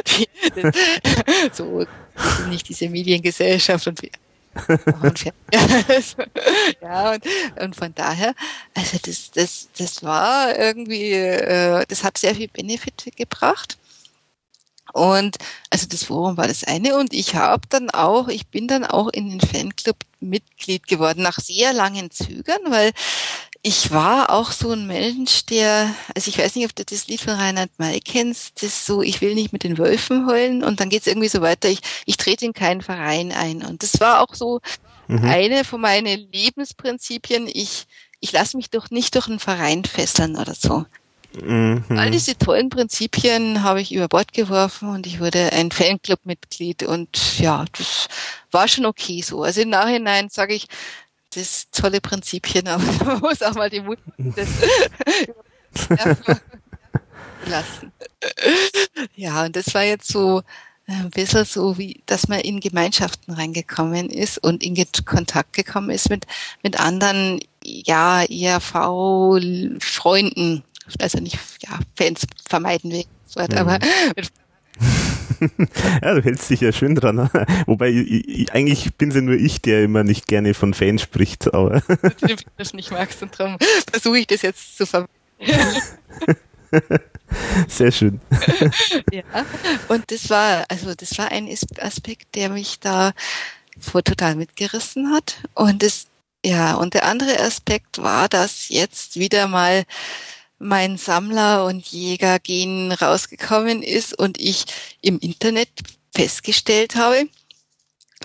[0.07, 0.27] die,
[1.53, 1.85] so,
[2.15, 4.09] sind nicht diese Mediengesellschaft und wir,
[6.81, 7.23] ja, und,
[7.59, 8.35] und von daher,
[8.75, 13.77] also das, das, das war irgendwie, äh, das hat sehr viel Benefit gebracht.
[14.93, 15.37] Und
[15.71, 19.09] also das Forum war das eine und ich habe dann auch, ich bin dann auch
[19.09, 22.91] in den Fanclub Mitglied geworden nach sehr langen Zügern, weil
[23.65, 27.21] ich war auch so ein Mensch, der, also ich weiß nicht, ob du das Lied
[27.21, 30.89] von Reinhard May kennst, das so, ich will nicht mit den Wölfen heulen und dann
[30.89, 33.63] geht's irgendwie so weiter, ich, ich trete in keinen Verein ein.
[33.63, 34.59] Und das war auch so
[35.07, 35.23] mhm.
[35.23, 37.85] eine von meinen Lebensprinzipien, ich,
[38.19, 40.85] ich lasse mich doch nicht durch einen Verein fesseln oder so.
[41.41, 41.85] Mhm.
[41.89, 47.39] All diese tollen Prinzipien habe ich über Bord geworfen und ich wurde ein Fanclub-Mitglied und
[47.39, 48.07] ja, das
[48.51, 49.43] war schon okay so.
[49.43, 50.67] Also im Nachhinein sage ich,
[51.33, 54.49] das tolle Prinzipien, aber man muss auch mal die Mut das
[57.45, 57.91] lassen.
[59.15, 60.43] Ja, und das war jetzt so
[60.87, 65.89] äh, ein bisschen so, wie, dass man in Gemeinschaften reingekommen ist und in Kontakt gekommen
[65.89, 66.25] ist mit,
[66.61, 69.73] mit anderen, ja, ERV-Freunden.
[70.99, 73.05] Also nicht, ja, Fans vermeiden wir,
[73.35, 73.57] mhm.
[73.57, 73.79] aber
[74.15, 74.31] mit
[76.01, 77.29] ja, du hältst dich ja schön dran.
[77.65, 81.01] Wobei, ich, ich, eigentlich bin es ja nur ich, der immer nicht gerne von Fans
[81.01, 81.53] spricht.
[81.53, 83.57] Aber du das nicht magst und darum
[83.91, 85.09] versuche ich das jetzt zu vermeiden.
[87.67, 88.19] Sehr schön.
[89.11, 89.23] ja,
[89.87, 93.13] und das war, also das war ein Aspekt, der mich da
[93.91, 95.37] total mitgerissen hat.
[95.55, 96.07] Und das,
[96.45, 99.83] ja, und der andere Aspekt war, dass jetzt wieder mal
[100.63, 104.65] mein Sammler- und Jägergen rausgekommen ist und ich
[105.01, 105.69] im Internet
[106.15, 107.27] festgestellt habe,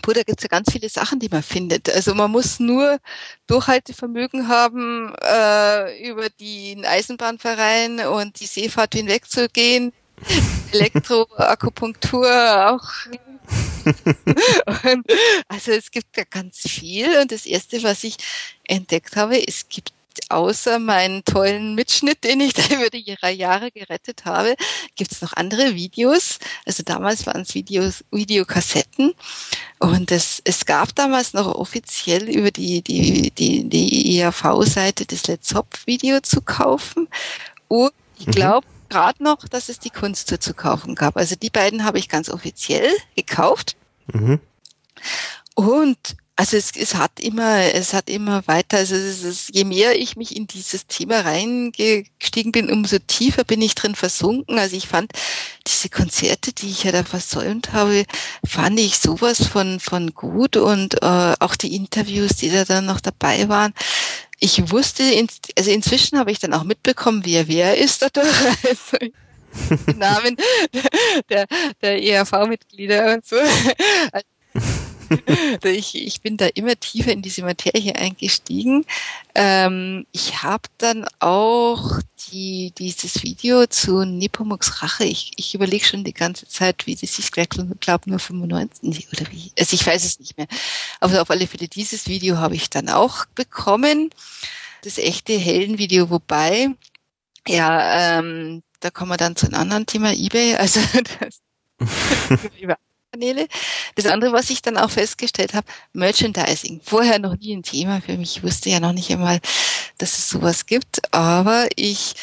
[0.02, 1.90] Puh, da gibt's ja ganz viele Sachen, die man findet.
[1.90, 2.98] Also man muss nur
[3.46, 9.92] Durchhaltevermögen haben, äh, über den Eisenbahnverein und die Seefahrt hinwegzugehen.
[10.72, 12.28] Elektroakupunktur
[12.70, 12.88] auch.
[14.84, 15.06] und,
[15.48, 17.18] also es gibt ja ganz viel.
[17.20, 18.16] Und das Erste, was ich
[18.64, 19.92] entdeckt habe, es gibt
[20.30, 24.56] außer meinen tollen Mitschnitt, den ich da über die Jahre gerettet habe,
[24.96, 26.38] gibt es noch andere Videos.
[26.66, 29.14] Also damals waren es Videos, Videokassetten.
[29.78, 35.54] Und es, es gab damals noch offiziell über die, die, die, die ERV-Seite das Let's
[35.54, 37.08] Hop-Video zu kaufen.
[37.68, 38.88] Und ich glaube, mhm.
[38.88, 41.16] gerade noch, dass es die Kunsttour zu kaufen gab.
[41.16, 43.76] Also die beiden habe ich ganz offiziell gekauft.
[44.12, 44.40] Mhm.
[45.54, 49.98] Und also es, es hat immer, es hat immer weiter, also es ist, je mehr
[49.98, 54.56] ich mich in dieses Thema reingestiegen bin, umso tiefer bin ich drin versunken.
[54.56, 55.10] Also ich fand
[55.66, 58.04] diese Konzerte, die ich ja da versäumt habe,
[58.46, 63.00] fand ich sowas von, von gut und äh, auch die Interviews, die da dann noch
[63.00, 63.74] dabei waren.
[64.38, 65.02] Ich wusste,
[65.56, 68.28] also inzwischen habe ich dann auch mitbekommen, wer wer ist dadurch.
[68.62, 68.96] Also,
[69.96, 70.36] Namen
[71.28, 71.46] der,
[71.82, 73.36] der ERV-Mitglieder und so.
[74.12, 74.26] Also,
[75.64, 78.84] ich, ich bin da immer tiefer in diese Materie eingestiegen.
[79.34, 85.04] Ähm, ich habe dann auch die, dieses Video zu Nepomuks Rache.
[85.04, 89.30] Ich, ich überlege schon die ganze Zeit, wie das ist, ich glaube nur 95 oder
[89.30, 89.52] wie.
[89.58, 90.48] Also ich weiß es nicht mehr.
[91.00, 94.10] Aber auf alle Fälle dieses Video habe ich dann auch bekommen.
[94.82, 96.70] Das echte Heldenvideo, wobei,
[97.46, 100.56] ja, ähm, da kommen wir dann zu einem anderen Thema, eBay.
[100.56, 100.80] Also
[101.20, 101.40] das,
[103.18, 103.48] Kanäle.
[103.96, 106.80] Das andere, was ich dann auch festgestellt habe, Merchandising.
[106.84, 108.36] Vorher noch nie ein Thema für mich.
[108.36, 109.40] Ich wusste ja noch nicht einmal,
[109.98, 112.14] dass es sowas gibt, aber ich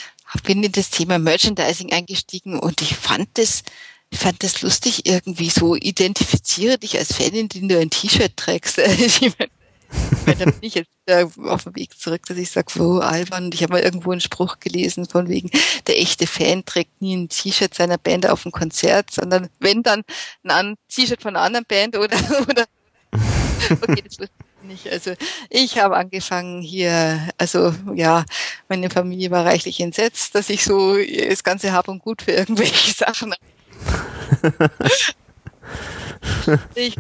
[0.44, 3.64] bin in das Thema Merchandising eingestiegen und ich fand das,
[4.10, 5.76] ich fand das lustig irgendwie so.
[5.76, 8.78] Identifiziere dich als Fan, indem du ein T-Shirt trägst.
[8.78, 8.84] Da
[10.26, 13.52] bin ich jetzt wieder auf dem Weg zurück, dass ich sage, wo albern.
[13.54, 15.50] Ich habe mal irgendwo einen Spruch gelesen von wegen,
[15.88, 20.04] der echte Fan trägt nie ein T-Shirt seiner Band auf ein Konzert, sondern wenn dann
[20.44, 22.18] ein T-Shirt von einer anderen Band oder,
[22.50, 22.66] oder
[23.82, 24.90] okay, das wusste ich nicht.
[24.92, 25.14] Also
[25.50, 28.26] ich habe angefangen hier, also ja,
[28.68, 32.94] meine Familie war reichlich entsetzt, dass ich so das ganze Hab und Gut für irgendwelche
[32.98, 33.34] Sachen
[36.76, 36.98] ich,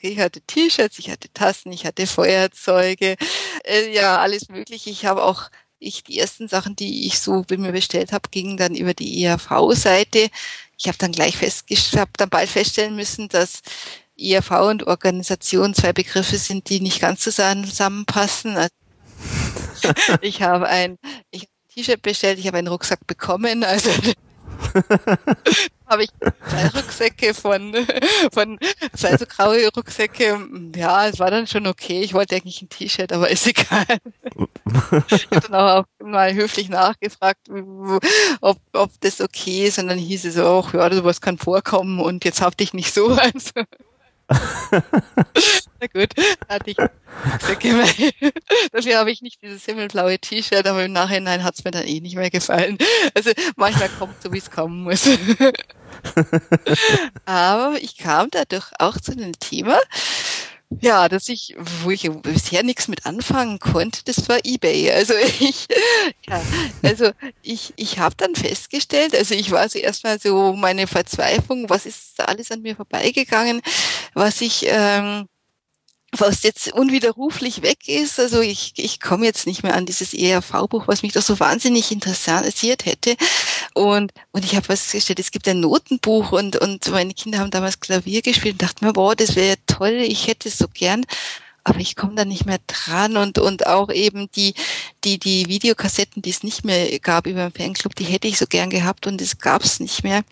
[0.00, 3.16] ich hatte T-Shirts, ich hatte Tassen, ich hatte Feuerzeuge,
[3.64, 4.90] äh, ja, alles mögliche.
[4.90, 5.50] Ich habe auch
[5.80, 9.24] ich die ersten Sachen, die ich so bei mir bestellt habe, gingen dann über die
[9.24, 10.28] ERV-Seite.
[10.76, 13.60] Ich habe dann gleich festgestellt, habe dann bald feststellen müssen, dass
[14.18, 18.56] ERV und Organisation zwei Begriffe sind, die nicht ganz zusammenpassen.
[18.56, 18.74] Also
[20.20, 20.98] ich habe ein,
[21.30, 23.90] ich habe ein T-Shirt bestellt, ich habe einen Rucksack bekommen, also
[25.86, 26.10] habe ich
[26.48, 27.74] zwei Rucksäcke von,
[28.32, 28.58] von
[28.94, 30.38] zwei so graue Rucksäcke.
[30.76, 32.00] Ja, es war dann schon okay.
[32.00, 33.84] Ich wollte eigentlich ein T-Shirt, aber ist egal.
[35.10, 37.48] ich habe dann auch mal höflich nachgefragt,
[38.40, 39.78] ob, ob das okay ist.
[39.78, 43.10] Und dann hieß es auch, ja, sowas kann vorkommen und jetzt hab dich nicht so.
[43.20, 43.64] Also.
[44.30, 46.10] Na gut,
[46.48, 46.76] hatte ich
[48.72, 52.00] Dafür habe ich nicht dieses himmelblaue T-Shirt, aber im Nachhinein hat es mir dann eh
[52.00, 52.78] nicht mehr gefallen.
[53.14, 55.08] Also manchmal kommt so, wie es kommen muss.
[57.24, 59.78] aber ich kam dadurch auch zu einem Thema,
[60.78, 64.92] ja, dass ich, wo ich bisher nichts mit anfangen konnte, das war eBay.
[64.92, 65.66] Also ich,
[66.28, 66.40] ja,
[66.82, 67.10] also
[67.42, 72.20] ich, ich habe dann festgestellt, also ich war so erstmal so meine Verzweiflung, was ist
[72.20, 73.60] alles an mir vorbeigegangen,
[74.14, 75.26] was ich ähm,
[76.12, 78.18] was jetzt unwiderruflich weg ist.
[78.18, 81.92] Also ich, ich komme jetzt nicht mehr an dieses ERV-Buch, was mich doch so wahnsinnig
[81.92, 83.16] interessiert hätte.
[83.74, 87.80] Und, und ich habe festgestellt, es gibt ein Notenbuch und, und meine Kinder haben damals
[87.80, 91.04] Klavier gespielt und dachten mir, boah, das wäre toll, ich hätte es so gern.
[91.62, 94.54] Aber ich komme da nicht mehr dran und, und auch eben die,
[95.04, 98.46] die, die Videokassetten, die es nicht mehr gab über den Fanclub, die hätte ich so
[98.46, 100.22] gern gehabt und es gab es nicht mehr.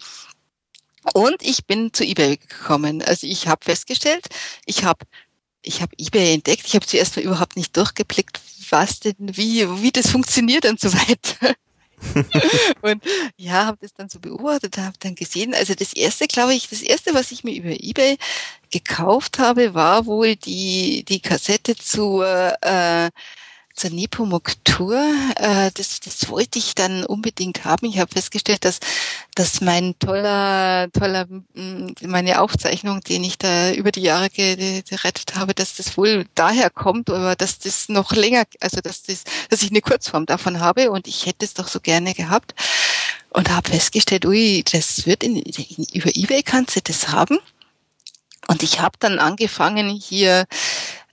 [1.15, 3.03] Und ich bin zu eBay gekommen.
[3.03, 4.27] Also ich habe festgestellt,
[4.67, 5.07] ich habe
[5.69, 6.65] ich habe eBay entdeckt.
[6.67, 8.41] Ich habe zuerst mal überhaupt nicht durchgeblickt,
[8.71, 11.55] was denn, wie, wie das funktioniert und so weiter.
[12.83, 13.03] und
[13.37, 16.81] ja, habe das dann so beobachtet, habe dann gesehen, also das erste, glaube ich, das
[16.81, 18.17] erste, was ich mir über eBay
[18.71, 23.11] gekauft habe, war wohl die die Kassette zu äh,
[23.79, 24.97] zur Nepomuktur.
[25.37, 27.87] Äh, das, das wollte ich dann unbedingt haben.
[27.87, 28.81] Ich habe festgestellt, dass,
[29.35, 35.55] dass mein toller, toller, mm, meine Aufzeichnung, den ich da über die Jahre gerettet habe,
[35.55, 39.71] dass das wohl daher kommt, aber dass das noch länger, also dass das, dass ich
[39.71, 42.55] eine Kurzform davon habe und ich hätte es doch so gerne gehabt
[43.31, 47.39] und habe festgestellt, ui, das wird in, in, über eBay kannst du das haben.
[48.49, 50.47] Und ich habe dann angefangen hier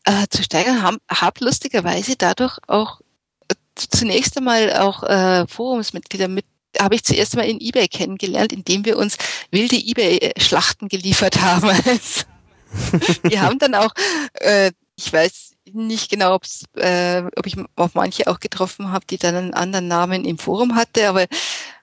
[0.06, 3.02] äh, zu steigern, habe hab lustigerweise dadurch auch
[3.50, 6.46] äh, zunächst einmal auch äh, Forumsmitglieder mit
[6.80, 9.18] habe ich zuerst mal in eBay kennengelernt, indem wir uns
[9.50, 11.70] wilde eBay-Schlachten geliefert haben.
[13.24, 13.94] wir haben dann auch,
[14.34, 19.18] äh, ich weiß nicht genau, ob's, äh, ob ich auf manche auch getroffen habe, die
[19.18, 21.26] dann einen anderen Namen im Forum hatte, aber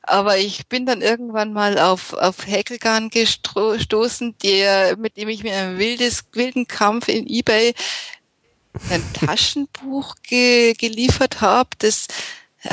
[0.05, 5.57] aber ich bin dann irgendwann mal auf auf Häkelgarn gestoßen, der mit dem ich mir
[5.57, 7.75] ein wildes wilden Kampf in eBay
[8.91, 12.09] ein Taschenbuch ge geliefert habe, das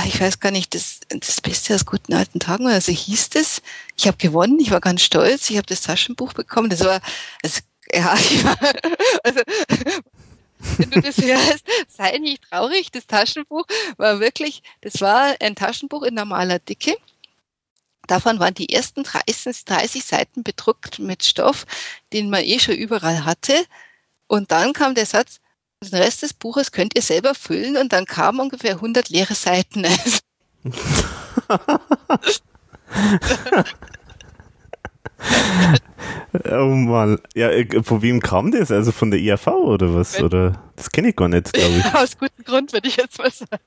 [0.06, 3.62] ich weiß gar nicht, das, das Beste aus guten alten Tagen, also hieß das,
[3.98, 7.02] ich habe gewonnen, ich war ganz stolz, ich habe das Taschenbuch bekommen, das war,
[7.42, 7.62] also,
[7.92, 8.58] ja, ich war,
[9.24, 9.42] also,
[10.78, 13.66] wenn du das hörst, sei nicht traurig, das Taschenbuch
[13.98, 16.98] war wirklich, das war ein Taschenbuch in normaler Dicke,
[18.10, 21.68] Davon waren die ersten 30, 30 Seiten bedruckt mit Stoff,
[22.12, 23.54] den man eh schon überall hatte.
[24.26, 25.40] Und dann kam der Satz,
[25.84, 29.86] den Rest des Buches könnt ihr selber füllen und dann kamen ungefähr 100 leere Seiten.
[36.52, 37.20] oh Mann.
[37.36, 38.72] Ja, äh, von wem kam das?
[38.72, 40.22] Also von der IAV oder was?
[40.22, 41.96] Oder das kenne ich gar nicht, glaube ich.
[41.96, 43.58] Aus gutem Grund, würde ich jetzt mal sagen.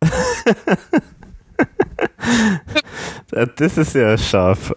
[3.56, 4.72] das ist ja scharf.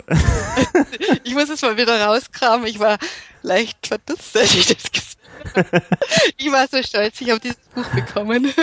[1.24, 2.68] ich muss es mal wieder rauskramen.
[2.68, 2.98] Ich war
[3.41, 5.10] leicht verdutzt, als ich das gesehen
[6.38, 8.53] ich war so stolz, ich habe dieses Buch bekommen.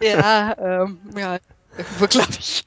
[0.00, 1.38] ja, ähm, ja,
[1.98, 2.62] wo glaube ich.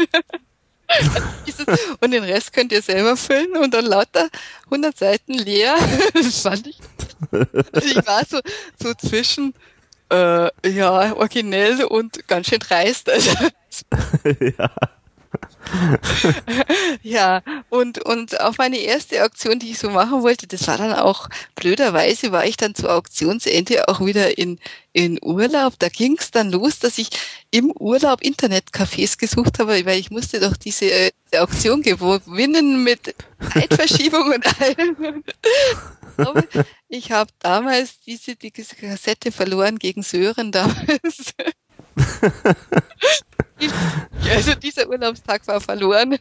[2.02, 4.30] und den Rest könnt ihr selber füllen und dann lauter
[4.66, 5.76] 100 Seiten leer.
[6.14, 6.80] Das fand ich.
[7.84, 8.40] Ich war so,
[8.82, 9.54] so zwischen,
[10.12, 13.10] äh, ja, originell und ganz schön dreist.
[13.10, 13.32] Also,
[14.58, 14.70] ja.
[17.02, 20.94] ja, und, und auf meine erste Auktion, die ich so machen wollte, das war dann
[20.94, 24.60] auch, blöderweise war ich dann zu Auktionsende auch wieder in,
[24.94, 25.74] in Urlaub.
[25.80, 27.10] Da ging es dann los, dass ich
[27.52, 33.16] im Urlaub Internetcafés gesucht habe, weil ich musste doch diese äh, Auktion gewinnen mit
[33.54, 35.24] Zeitverschiebung und allem.
[36.88, 41.34] Ich habe damals diese, diese Kassette verloren gegen Sören damals.
[44.30, 46.18] also dieser Urlaubstag war verloren.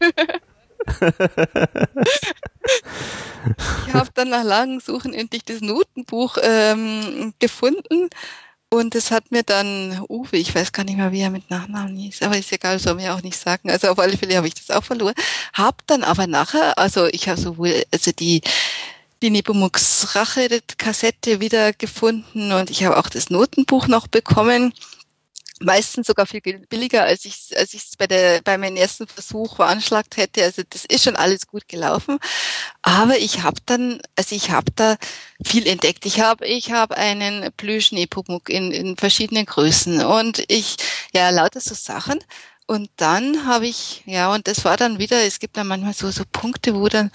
[3.86, 8.10] ich habe dann nach langem Suchen endlich das Notenbuch ähm, gefunden
[8.74, 11.96] und es hat mir dann Uwe, ich weiß gar nicht mehr, wie er mit Nachnamen
[11.96, 13.70] hieß, aber ist egal, soll mir auch nicht sagen.
[13.70, 15.14] Also auf alle Fälle habe ich das auch verloren.
[15.52, 18.42] Hab dann aber nachher, also ich habe sowohl also die
[19.22, 24.74] die Nepomuk's Rache Kassette wieder gefunden und ich habe auch das Notenbuch noch bekommen
[25.64, 29.56] meistens sogar viel billiger, als ich als ich es bei der bei meinem ersten Versuch
[29.56, 30.44] veranschlagt hätte.
[30.44, 32.18] Also das ist schon alles gut gelaufen,
[32.82, 34.96] aber ich habe dann, also ich habe da
[35.44, 36.06] viel entdeckt.
[36.06, 40.76] Ich habe ich habe einen Plüsch-Nepomuk in, in verschiedenen Größen und ich
[41.14, 42.18] ja lauter so Sachen
[42.66, 46.10] und dann habe ich, ja, und das war dann wieder, es gibt dann manchmal so,
[46.10, 47.10] so Punkte, wo dann,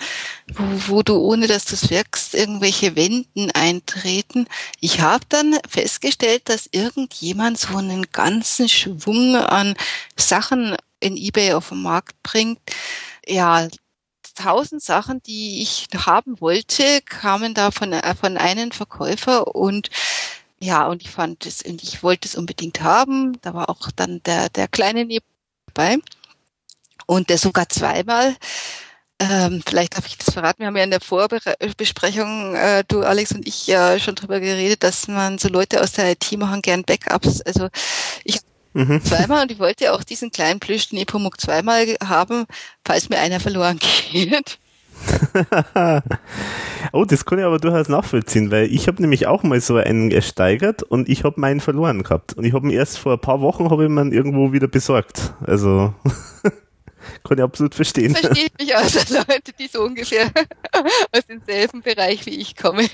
[0.53, 4.45] wo, wo du, ohne dass du es wirkst, irgendwelche Wenden eintreten.
[4.79, 9.73] Ich habe dann festgestellt, dass irgendjemand so einen ganzen Schwung an
[10.15, 12.59] Sachen in eBay auf den Markt bringt.
[13.25, 13.67] Ja,
[14.35, 19.89] tausend Sachen, die ich haben wollte, kamen da von, äh, von einem Verkäufer und
[20.61, 23.39] ja, und ich fand es, und ich wollte es unbedingt haben.
[23.41, 25.05] Da war auch dann der, der kleine
[25.79, 25.97] dabei.
[27.05, 28.35] Und der sogar zweimal.
[29.21, 30.59] Ähm, vielleicht darf ich das verraten.
[30.59, 34.83] Wir haben ja in der Vorbesprechung, äh, du Alex und ich ja schon drüber geredet,
[34.83, 37.41] dass man so Leute aus der IT machen gern Backups.
[37.41, 37.67] Also
[38.23, 38.39] ich
[38.73, 39.03] mhm.
[39.03, 42.45] zweimal und ich wollte auch diesen kleinen Plüsch Nepomuk zweimal haben,
[42.85, 43.79] falls mir einer verloren
[44.11, 44.57] geht.
[46.91, 50.11] oh, das kann ich aber durchaus nachvollziehen, weil ich habe nämlich auch mal so einen
[50.11, 52.33] ersteigert und ich habe meinen verloren gehabt.
[52.33, 55.33] Und ich habe ihn erst vor ein paar Wochen habe ich ihn irgendwo wieder besorgt.
[55.45, 55.93] Also
[57.23, 58.15] kann ich absolut verstehen.
[58.15, 60.31] Verstehe ich mich aus Leute, die so ungefähr
[61.11, 62.87] aus demselben Bereich wie ich komme.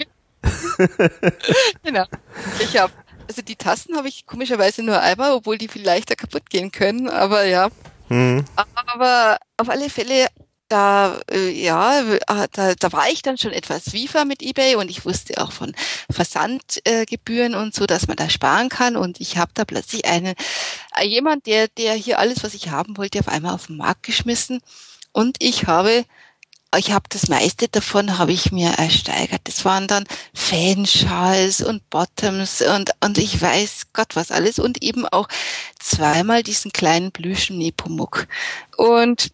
[1.84, 2.06] genau.
[2.60, 2.92] Ich habe
[3.28, 7.10] also die Tasten habe ich komischerweise nur einmal, obwohl die viel leichter kaputt gehen können,
[7.10, 7.70] aber ja.
[8.08, 8.46] Hm.
[8.56, 10.28] Aber auf alle Fälle
[10.70, 14.90] da äh, ja, ah, da, da war ich dann schon etwas wiefer mit eBay und
[14.90, 15.76] ich wusste auch von
[16.10, 20.36] Versandgebühren äh, und so, dass man da sparen kann und ich habe da plötzlich einen
[20.98, 24.04] äh, jemand, der der hier alles, was ich haben wollte, auf einmal auf den Markt
[24.04, 24.62] geschmissen
[25.12, 26.06] und ich habe
[26.78, 29.42] ich habe das meiste davon habe ich mir ersteigert.
[29.46, 35.08] Das waren dann Fanschals und Bottoms und und ich weiß Gott was alles und eben
[35.08, 35.28] auch
[35.80, 38.28] zweimal diesen kleinen Plüschen Nepomuk.
[38.78, 39.32] Und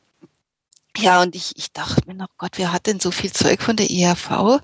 [0.97, 3.75] ja, und ich, ich dachte mir noch, Gott, wer hat denn so viel Zeug von
[3.75, 4.61] der IHV?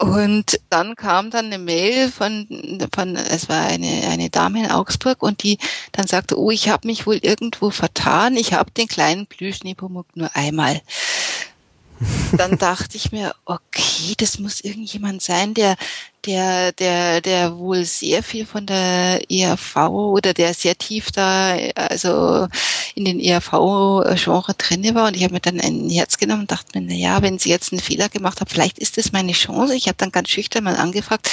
[0.00, 2.46] Und dann kam dann eine Mail von,
[2.94, 5.58] von es war eine, eine Dame in Augsburg und die
[5.90, 10.34] dann sagte, oh, ich habe mich wohl irgendwo vertan, ich habe den kleinen Plüschnepomuk nur
[10.36, 10.80] einmal
[12.36, 15.76] dann dachte ich mir, okay, das muss irgendjemand sein, der,
[16.24, 22.48] der, der, der wohl sehr viel von der ERV oder der sehr tief da, also
[22.94, 25.08] in den ERV-Genre drinne war.
[25.08, 27.50] Und ich habe mir dann ein Herz genommen und dachte mir, na ja, wenn sie
[27.50, 29.74] jetzt einen Fehler gemacht hat, vielleicht ist das meine Chance.
[29.74, 31.30] Ich habe dann ganz schüchtern mal angefragt,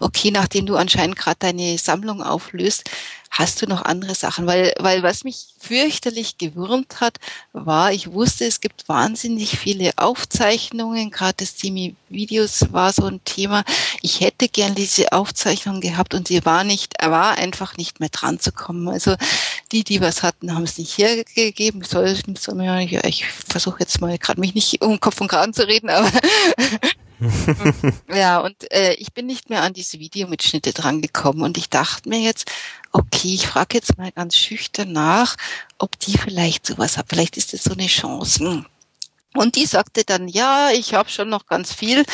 [0.00, 2.90] okay, nachdem du anscheinend gerade deine Sammlung auflöst,
[3.30, 4.46] hast du noch andere Sachen?
[4.46, 7.18] Weil, weil was mich fürchterlich gewürmt hat,
[7.52, 13.22] war, ich wusste, es gibt wahnsinnig viele Aufzeichnungen, gerade das Thema Videos war so ein
[13.24, 13.64] Thema.
[14.02, 18.08] Ich hätte gern diese Aufzeichnung gehabt und sie war nicht, er war einfach nicht mehr
[18.08, 18.88] dran zu kommen.
[18.88, 19.16] Also
[19.72, 21.82] die, die was hatten, haben es nicht hergegeben.
[21.84, 25.66] Soll, soll mir, ich versuche jetzt mal gerade mich nicht um Kopf und Kragen zu
[25.66, 26.10] reden, aber
[28.14, 32.20] ja, und äh, ich bin nicht mehr an diese Videomitschnitte drangekommen und ich dachte mir
[32.20, 32.50] jetzt,
[32.92, 35.36] okay, ich frage jetzt mal ganz schüchtern nach,
[35.78, 37.06] ob die vielleicht sowas hat.
[37.08, 38.64] Vielleicht ist das so eine Chance.
[39.36, 42.04] Und die sagte dann, ja, ich habe schon noch ganz viel.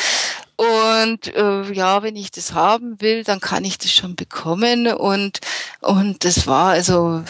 [0.55, 4.87] Und äh, ja, wenn ich das haben will, dann kann ich das schon bekommen.
[4.87, 5.39] Und
[5.81, 7.23] und das war also,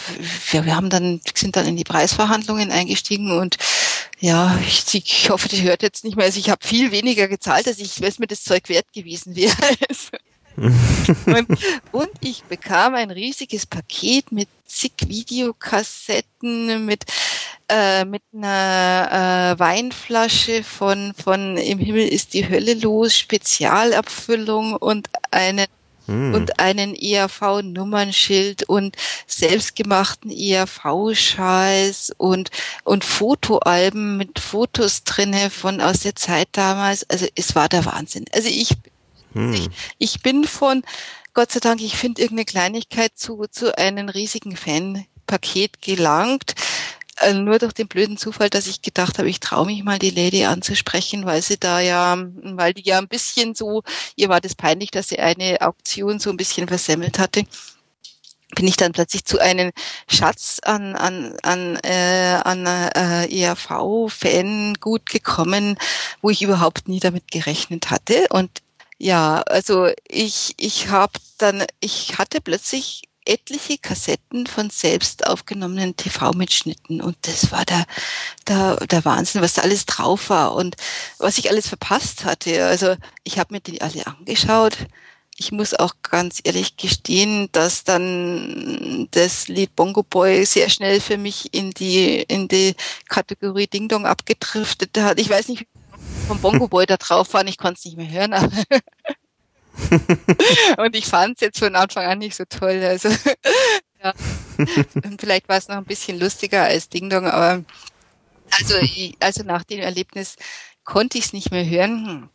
[0.50, 3.58] wir, wir haben dann sind dann in die Preisverhandlungen eingestiegen und
[4.20, 6.26] ja, ich, ich hoffe, das hört jetzt nicht mehr.
[6.26, 9.56] Also ich habe viel weniger gezahlt, als ich, wenn mir das Zeug wert gewesen wäre.
[10.58, 11.48] und,
[11.92, 17.06] und, ich bekam ein riesiges Paket mit zig Videokassetten, mit
[17.72, 25.10] äh, mit einer äh, Weinflasche von von Im Himmel ist die Hölle los, Spezialabfüllung und
[25.32, 25.66] eine
[26.08, 26.34] hm.
[26.34, 28.96] und einen ERV-Nummernschild und
[29.28, 32.50] selbstgemachten ERV-Scheiß und,
[32.84, 37.10] und Fotoalben mit Fotos drinne von aus der Zeit damals.
[37.10, 38.26] Also es war der Wahnsinn.
[38.34, 38.72] Also ich,
[39.34, 39.54] hm.
[39.54, 40.84] ich, ich bin von,
[41.34, 46.56] Gott sei Dank, ich finde irgendeine Kleinigkeit zu, zu einem riesigen Fanpaket gelangt.
[47.22, 50.10] Äh, nur durch den blöden Zufall, dass ich gedacht habe, ich traue mich mal die
[50.10, 53.84] Lady anzusprechen, weil sie da ja, weil die ja ein bisschen so,
[54.16, 57.44] ihr war das peinlich, dass sie eine Auktion so ein bisschen versemmelt hatte.
[58.56, 59.72] bin ich dann plötzlich zu einem
[60.08, 65.78] Schatz an an an äh, an äh, ERV-Fan gut gekommen,
[66.22, 68.28] wo ich überhaupt nie damit gerechnet hatte.
[68.30, 68.62] Und
[68.98, 77.02] ja, also ich ich habe dann ich hatte plötzlich etliche Kassetten von selbst aufgenommenen TV-Mitschnitten
[77.02, 77.86] und das war der,
[78.48, 80.76] der, der Wahnsinn, was da alles drauf war und
[81.18, 82.66] was ich alles verpasst hatte.
[82.66, 84.78] Also ich habe mir die alle angeschaut.
[85.38, 91.18] Ich muss auch ganz ehrlich gestehen, dass dann das Lied Bongo Boy sehr schnell für
[91.18, 92.76] mich in die in die
[93.08, 95.20] Kategorie Ding Dong abgedriftet hat.
[95.20, 95.66] Ich weiß nicht,
[96.28, 98.34] vom Bongo Boy da drauf waren, ich konnte es nicht mehr hören,
[100.78, 102.82] und ich fand es jetzt von Anfang an nicht so toll.
[102.84, 103.10] Also
[104.04, 104.14] ja.
[105.20, 107.64] vielleicht war es noch ein bisschen lustiger als Ding Dong, aber
[108.60, 110.36] also, ich, also nach dem Erlebnis
[110.84, 112.30] konnte ich es nicht mehr hören.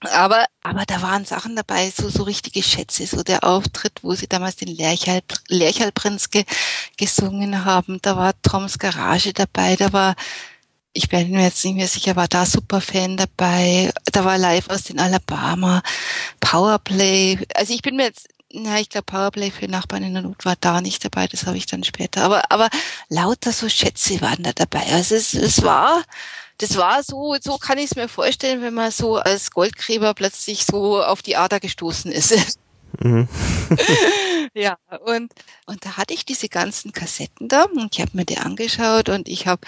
[0.00, 4.28] Aber, aber da waren Sachen dabei, so, so richtige Schätze, so der Auftritt, wo sie
[4.28, 6.44] damals den Lerchal, Lerchalprinz ge,
[6.96, 7.98] gesungen haben.
[8.02, 10.14] Da war Toms Garage dabei, da war
[10.92, 14.84] ich bin mir jetzt nicht mehr sicher, war da Superfan dabei, da war live aus
[14.84, 15.82] den Alabama,
[16.40, 20.44] Powerplay, also ich bin mir jetzt, na, ich glaube Powerplay für Nachbarn in der Not
[20.44, 22.68] war da nicht dabei, das habe ich dann später, aber, aber
[23.08, 26.02] lauter so Schätze waren da dabei, also es, es war,
[26.58, 30.64] das war so, so kann ich es mir vorstellen, wenn man so als Goldgräber plötzlich
[30.64, 32.58] so auf die Ader gestoßen ist.
[32.98, 33.28] Mhm.
[34.54, 35.32] ja, und,
[35.66, 39.28] und da hatte ich diese ganzen Kassetten da und ich habe mir die angeschaut und
[39.28, 39.60] ich habe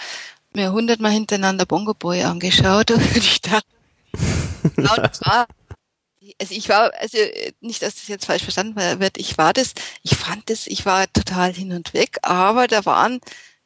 [0.55, 3.67] mir hundertmal hintereinander Bongo Boy angeschaut und ich dachte,
[4.75, 5.47] genau das war,
[6.39, 7.17] also ich war, also
[7.61, 9.73] nicht, dass das jetzt falsch verstanden wird, ich war das,
[10.03, 13.19] ich fand das, ich war total hin und weg, aber da waren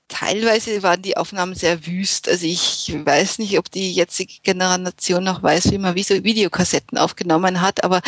[0.07, 2.29] teilweise waren die Aufnahmen sehr wüst.
[2.29, 7.83] Also ich weiß nicht, ob die jetzige Generation noch weiß, wie man Videokassetten aufgenommen hat,
[7.83, 8.01] aber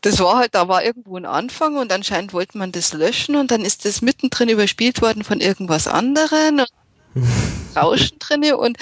[0.00, 3.50] das war halt, da war irgendwo ein Anfang und anscheinend wollte man das löschen und
[3.50, 6.62] dann ist das mittendrin überspielt worden von irgendwas anderem.
[7.76, 8.78] Rauschen drinne und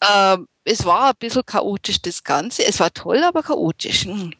[0.00, 2.64] äh, es war ein bisschen chaotisch das Ganze.
[2.64, 4.04] Es war toll, aber chaotisch.
[4.04, 4.32] Hm.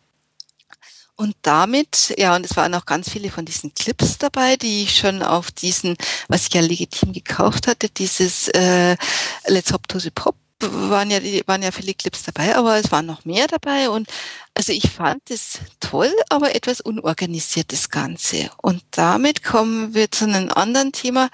[1.17, 4.97] Und damit, ja, und es waren auch ganz viele von diesen Clips dabei, die ich
[4.99, 5.97] schon auf diesen,
[6.29, 8.97] was ich ja legitim gekauft hatte, dieses äh,
[9.47, 13.07] Let's Hop to the Pop, waren ja, waren ja viele Clips dabei, aber es waren
[13.07, 13.91] noch mehr dabei.
[13.91, 14.09] Und
[14.55, 18.51] also ich fand es toll, aber etwas unorganisiert das Ganze.
[18.63, 21.31] Und damit kommen wir zu einem anderen Thema.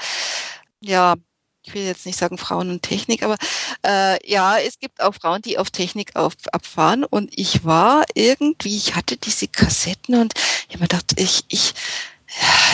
[0.80, 1.16] Ja,
[1.64, 3.36] ich will jetzt nicht sagen Frauen und Technik, aber
[3.84, 8.76] äh, ja, es gibt auch Frauen, die auf Technik auf, abfahren und ich war irgendwie,
[8.76, 10.34] ich hatte diese Kassetten und
[10.68, 11.74] ich habe mir gedacht, ich, ich,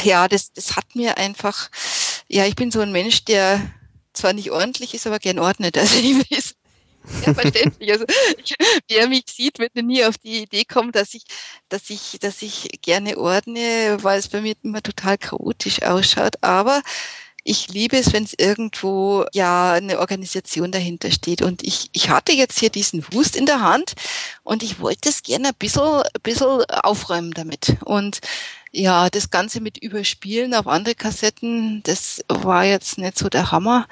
[0.02, 1.70] ja, das, das hat mir einfach,
[2.28, 3.60] ja, ich bin so ein Mensch, der
[4.12, 5.78] zwar nicht ordentlich ist, aber gern ordnet.
[5.78, 6.54] Also ich weiß,
[7.24, 7.92] ja, verständlich.
[7.92, 8.04] Also
[8.44, 8.54] ich,
[8.88, 11.24] wer mich sieht, wird nie auf die Idee kommen, dass ich,
[11.68, 16.42] dass ich, dass ich gerne ordne, weil es bei mir immer total chaotisch ausschaut.
[16.42, 16.82] Aber
[17.44, 21.42] ich liebe es, wenn es irgendwo ja eine Organisation dahinter steht.
[21.42, 23.94] Und ich, ich hatte jetzt hier diesen Wust in der Hand
[24.42, 27.76] und ich wollte es gerne ein bisschen, ein bisschen aufräumen damit.
[27.84, 28.20] Und
[28.72, 33.86] ja, das Ganze mit Überspielen auf andere Kassetten, das war jetzt nicht so der Hammer.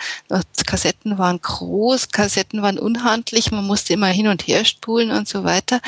[0.66, 5.42] Kassetten waren groß, Kassetten waren unhandlich, man musste immer hin und her spulen und so
[5.42, 5.80] weiter.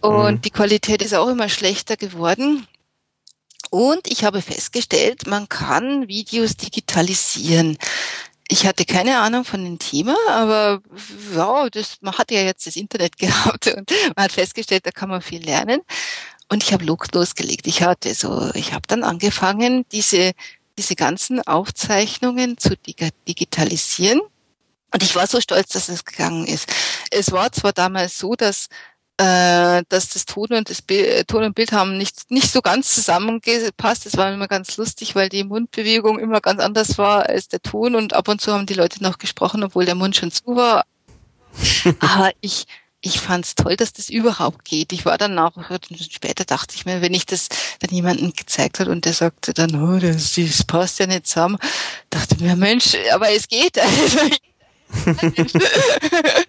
[0.00, 0.40] Und mhm.
[0.42, 2.66] die Qualität ist auch immer schlechter geworden.
[3.74, 7.76] Und ich habe festgestellt, man kann Videos digitalisieren.
[8.46, 10.80] Ich hatte keine Ahnung von dem Thema, aber
[11.34, 15.08] ja, das, man hat ja jetzt das Internet gehabt und man hat festgestellt, da kann
[15.08, 15.80] man viel lernen.
[16.48, 17.66] Und ich habe losgelegt.
[17.66, 20.34] Ich hatte so, ich habe dann angefangen, diese
[20.78, 22.76] diese ganzen Aufzeichnungen zu
[23.26, 24.20] digitalisieren.
[24.92, 26.68] Und ich war so stolz, dass es gegangen ist.
[27.10, 28.68] Es war zwar damals so, dass
[29.16, 32.60] äh, dass das Ton und das Bild, äh, Ton und Bild haben nicht, nicht so
[32.62, 34.06] ganz zusammengepasst.
[34.06, 37.94] Das war immer ganz lustig, weil die Mundbewegung immer ganz anders war als der Ton
[37.94, 40.84] und ab und zu haben die Leute noch gesprochen, obwohl der Mund schon zu war.
[42.00, 42.66] Aber ich,
[43.00, 44.92] ich fand's toll, dass das überhaupt geht.
[44.92, 45.52] Ich war dann auch,
[46.10, 49.80] später dachte ich mir, wenn ich das dann jemandem gezeigt hat und der sagte dann,
[49.80, 51.58] oh, das, das passt ja nicht zusammen,
[52.10, 53.78] dachte mir, Mensch, aber es geht.
[53.78, 54.18] also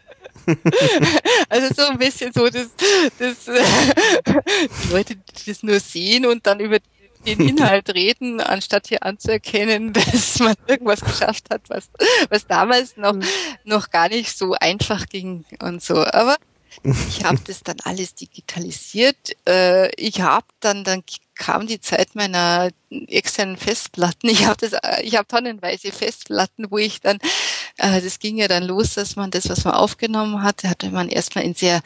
[1.75, 2.69] so ein bisschen so, dass,
[3.17, 5.15] dass die Leute
[5.45, 6.79] das nur sehen und dann über
[7.25, 11.89] den Inhalt reden, anstatt hier anzuerkennen, dass man irgendwas geschafft hat, was,
[12.29, 13.15] was damals noch,
[13.63, 16.05] noch gar nicht so einfach ging und so.
[16.05, 16.37] Aber
[16.83, 19.31] ich habe das dann alles digitalisiert.
[19.47, 21.03] Äh, ich habe dann, dann
[21.33, 24.29] kam die Zeit meiner externen Festplatten.
[24.29, 27.17] Ich habe das, ich habe tonnenweise Festplatten, wo ich dann
[27.77, 31.09] äh, das ging ja dann los, dass man das, was man aufgenommen hatte, hatte man
[31.09, 31.81] erstmal in sehr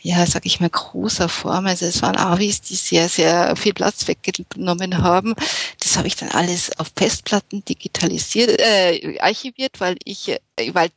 [0.00, 1.66] ja, sag ich mal, großer Form.
[1.66, 5.34] Also es waren Avis, die sehr, sehr viel Platz weggenommen haben.
[5.80, 10.38] Das habe ich dann alles auf Festplatten digitalisiert, äh, archiviert, weil ich, äh,
[10.72, 10.90] weil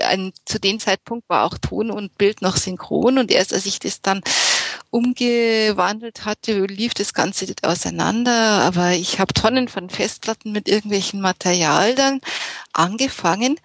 [0.00, 3.78] ein, zu dem Zeitpunkt war auch Ton und Bild noch synchron und erst als ich
[3.78, 4.22] das dann
[4.90, 8.32] umgewandelt hatte, lief das Ganze auseinander.
[8.62, 12.20] Aber ich habe Tonnen von Festplatten mit irgendwelchen Material dann
[12.72, 13.58] angefangen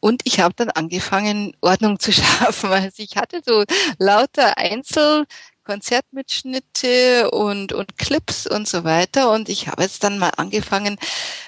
[0.00, 2.70] und ich habe dann angefangen, Ordnung zu schaffen.
[2.70, 3.64] Also ich hatte so
[3.98, 5.26] lauter Einzel
[5.64, 9.30] Konzertmitschnitte und, und Clips und so weiter.
[9.30, 10.98] Und ich habe jetzt dann mal angefangen,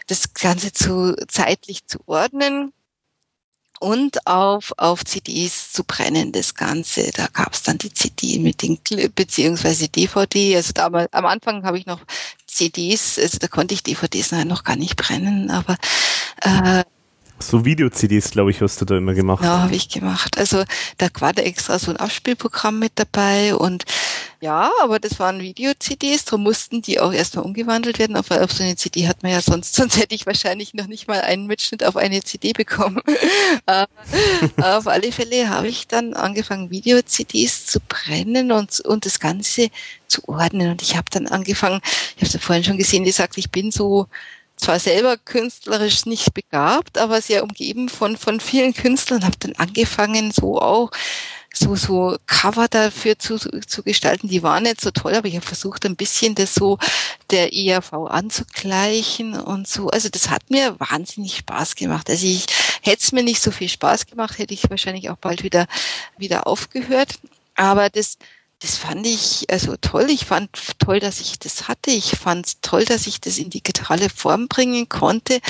[0.06, 2.72] das Ganze zu zeitlich zu ordnen
[3.82, 7.10] und auf, auf CDs zu brennen, das Ganze.
[7.10, 10.54] Da gab es dann die CD mit den Clip, beziehungsweise DVD.
[10.54, 11.98] Also damals, am Anfang habe ich noch
[12.46, 15.76] CDs, also da konnte ich DVDs noch gar nicht brennen, aber
[16.42, 16.84] äh,
[17.42, 19.42] so Video-CDs, glaube ich, hast du da immer gemacht.
[19.42, 20.38] Ja, habe ich gemacht.
[20.38, 20.62] Also
[20.98, 23.84] da war da extra so ein Abspielprogramm mit dabei und
[24.42, 28.16] ja, aber das waren Video-CDs, darum mussten die auch erstmal umgewandelt werden.
[28.16, 31.06] Auf, auf so eine CD hat man ja sonst, sonst hätte ich wahrscheinlich noch nicht
[31.06, 33.00] mal einen Mitschnitt auf eine CD bekommen.
[34.56, 39.68] auf alle Fälle habe ich dann angefangen, Video-CDs zu brennen und, und das Ganze
[40.08, 40.72] zu ordnen.
[40.72, 43.52] Und ich habe dann angefangen, ich habe es ja vorhin schon gesehen, die sagt, ich
[43.52, 44.08] bin so
[44.56, 50.32] zwar selber künstlerisch nicht begabt, aber sehr umgeben von, von vielen Künstlern, habe dann angefangen,
[50.32, 50.90] so auch
[51.52, 54.28] so, so Cover dafür zu, zu gestalten.
[54.28, 56.78] Die waren nicht so toll, aber ich habe versucht, ein bisschen das so
[57.30, 59.88] der ERV anzugleichen und so.
[59.88, 62.08] Also das hat mir wahnsinnig Spaß gemacht.
[62.08, 62.46] Also ich
[62.80, 65.66] hätte es mir nicht so viel Spaß gemacht, hätte ich wahrscheinlich auch bald wieder,
[66.16, 67.18] wieder aufgehört.
[67.54, 68.16] Aber das,
[68.60, 70.08] das fand ich also toll.
[70.10, 71.90] Ich fand toll, dass ich das hatte.
[71.90, 75.40] Ich fand toll, dass ich das in digitale Form bringen konnte.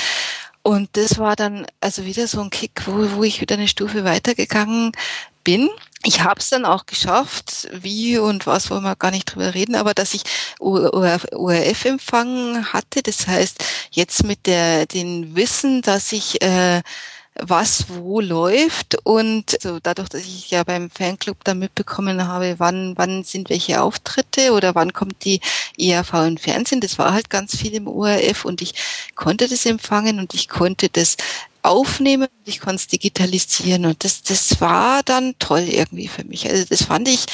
[0.63, 4.05] Und das war dann also wieder so ein Kick, wo, wo ich wieder eine Stufe
[4.05, 4.93] weitergegangen
[5.43, 5.69] bin.
[6.05, 9.75] Ich habe es dann auch geschafft, wie und was wollen wir gar nicht drüber reden,
[9.75, 10.23] aber dass ich
[10.59, 13.01] ORF-Empfang hatte.
[13.01, 16.81] Das heißt, jetzt mit der den Wissen, dass ich äh,
[17.35, 22.93] was wo läuft und so dadurch, dass ich ja beim Fanclub da mitbekommen habe, wann
[22.97, 25.41] wann sind welche Auftritte oder wann kommt die
[25.77, 28.75] ERV im Fernsehen, das war halt ganz viel im ORF und ich
[29.15, 31.17] konnte das empfangen und ich konnte das
[31.63, 33.85] aufnehmen, ich konnte es digitalisieren.
[33.85, 36.49] Und das, das war dann toll irgendwie für mich.
[36.49, 37.25] Also das fand ich,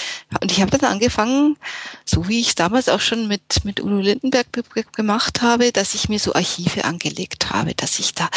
[0.41, 1.57] und ich habe dann angefangen,
[2.05, 4.47] so wie ich damals auch schon mit, mit Udo Lindenberg
[4.93, 8.29] gemacht habe, dass ich mir so Archive angelegt habe, dass ich da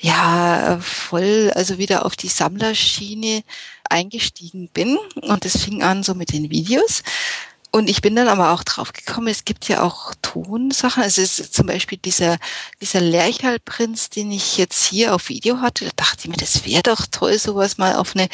[0.00, 3.42] ja voll, also wieder auf die Sammlerschiene
[3.88, 4.98] eingestiegen bin.
[5.22, 7.02] Und das fing an so mit den Videos
[7.74, 11.02] und ich bin dann aber auch draufgekommen, es gibt ja auch Tonsachen.
[11.04, 12.36] Es ist zum Beispiel dieser,
[12.82, 15.86] dieser Lerchalprinz, den ich jetzt hier auf Video hatte.
[15.86, 18.28] Da dachte ich mir, das wäre doch toll, sowas mal auf eine,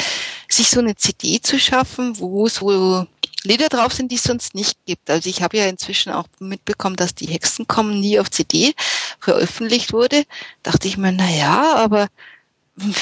[0.49, 3.07] sich so eine CD zu schaffen, wo so
[3.45, 5.09] Lieder drauf sind, die es sonst nicht gibt.
[5.09, 8.75] Also ich habe ja inzwischen auch mitbekommen, dass die Hexen kommen nie auf CD
[9.21, 10.25] veröffentlicht wurde.
[10.65, 12.09] Dachte ich mir, na ja, aber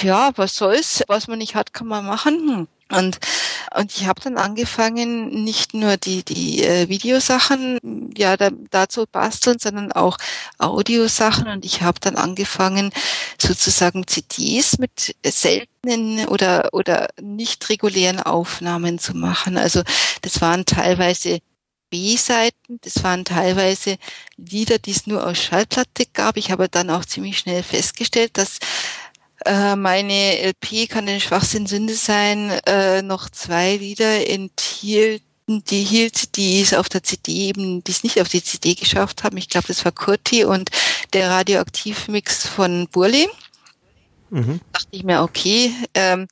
[0.03, 1.03] ja, was soll's?
[1.09, 2.69] Was man nicht hat, kann man machen.
[2.93, 3.19] Und,
[3.75, 9.07] und ich habe dann angefangen, nicht nur die, die äh, Videosachen ja da, da zu
[9.11, 10.19] basteln, sondern auch
[10.59, 11.49] Audiosachen.
[11.49, 12.93] Und ich habe dann angefangen,
[13.39, 19.59] sozusagen CDs mit seltenen oder, oder nicht regulären Aufnahmen zu machen.
[19.59, 19.83] Also
[20.23, 21.41] das waren teilweise
[21.91, 23.97] B-Seiten, das waren teilweise
[24.37, 26.37] Lieder, die es nur aus Schallplatte gab.
[26.37, 28.59] Ich habe dann auch ziemlich schnell festgestellt, dass
[29.47, 36.37] äh, meine LP kann den Schwachsinn Sünde sein, äh, noch zwei Lieder enthielt die hielt,
[36.37, 39.37] die es auf der CD eben, die es nicht auf die CD geschafft haben.
[39.37, 40.71] Ich glaube, das war Kurti und
[41.13, 43.29] der Radioaktivmix von Burli.
[44.31, 44.61] Mhm.
[44.73, 46.27] Dachte ich mir, okay, ähm,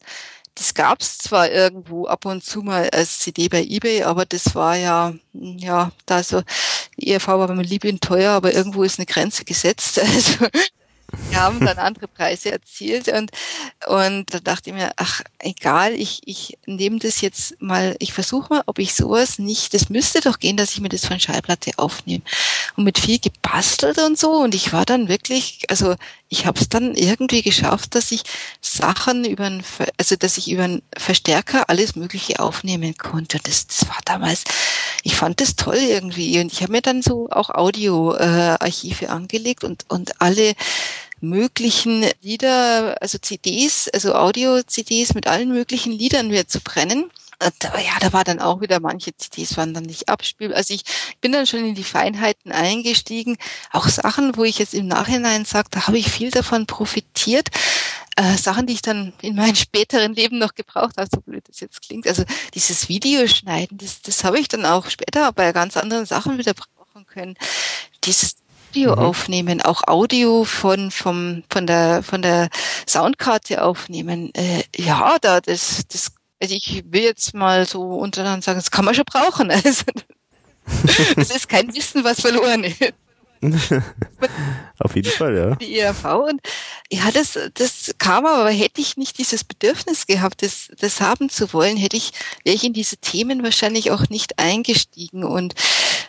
[0.57, 4.55] das gab es zwar irgendwo ab und zu mal als CD bei eBay, aber das
[4.55, 6.43] war ja, ja, da so,
[6.97, 10.01] die ERV war beim Libyen teuer, aber irgendwo ist eine Grenze gesetzt.
[10.15, 10.47] Also
[11.31, 13.31] wir haben dann andere Preise erzielt und,
[13.87, 18.53] und da dachte ich mir, ach, egal, ich, ich nehme das jetzt mal, ich versuche
[18.53, 21.73] mal, ob ich sowas nicht, das müsste doch gehen, dass ich mir das von Schallplatte
[21.77, 22.23] aufnehme.
[22.77, 25.97] Und mit viel gebastelt und so und ich war dann wirklich, also
[26.29, 28.23] ich habe es dann irgendwie geschafft, dass ich
[28.61, 29.63] Sachen über einen,
[29.99, 33.39] also dass ich über einen Verstärker alles Mögliche aufnehmen konnte.
[33.43, 34.45] Das, das war damals,
[35.03, 39.63] ich fand das toll irgendwie und ich habe mir dann so auch Audioarchive äh, angelegt
[39.63, 40.55] und und alle
[41.29, 47.11] möglichen Lieder, also CDs, also Audio-CDs mit allen möglichen Liedern wieder zu brennen.
[47.43, 50.57] Ja, da war dann auch wieder, manche CDs waren dann nicht abspielbar.
[50.57, 50.85] Also ich
[51.21, 53.37] bin dann schon in die Feinheiten eingestiegen.
[53.73, 57.49] Auch Sachen, wo ich jetzt im Nachhinein sage, da habe ich viel davon profitiert.
[58.17, 61.61] äh, Sachen, die ich dann in meinem späteren Leben noch gebraucht habe, so blöd das
[61.61, 62.07] jetzt klingt.
[62.07, 62.25] Also
[62.55, 67.07] dieses Videoschneiden, das, das habe ich dann auch später bei ganz anderen Sachen wieder brauchen
[67.07, 67.37] können.
[68.05, 68.37] Dieses
[68.75, 68.99] Audio mhm.
[68.99, 72.49] aufnehmen, auch Audio von vom von der von der
[72.89, 74.35] Soundkarte aufnehmen.
[74.35, 76.11] Äh, ja, da das das
[76.43, 79.51] also ich will jetzt mal so untereinander sagen, das kann man schon brauchen.
[79.65, 79.85] Also
[81.15, 82.81] das ist kein Wissen, was verloren ist.
[84.79, 85.55] Auf jeden Fall, ja.
[85.57, 86.41] Die ERV und
[86.91, 91.53] ja, das, das kam aber, hätte ich nicht dieses Bedürfnis gehabt, das, das haben zu
[91.53, 92.13] wollen, hätte ich,
[92.45, 95.55] wäre ich in diese Themen wahrscheinlich auch nicht eingestiegen und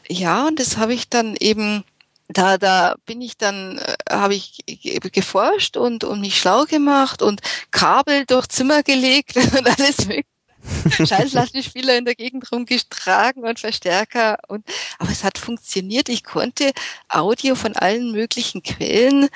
[0.07, 1.83] ja, und das habe ich dann eben
[2.27, 4.63] da, da bin ich dann, äh, habe ich
[5.11, 7.41] geforscht und, und mich schlau gemacht und
[7.71, 10.35] Kabel durch Zimmer gelegt und alles mögliche.
[11.05, 14.65] Schallplattenspieler in der Gegend rumgetragen und Verstärker und
[14.97, 16.09] aber es hat funktioniert.
[16.09, 16.71] Ich konnte
[17.09, 19.29] Audio von allen möglichen Quellen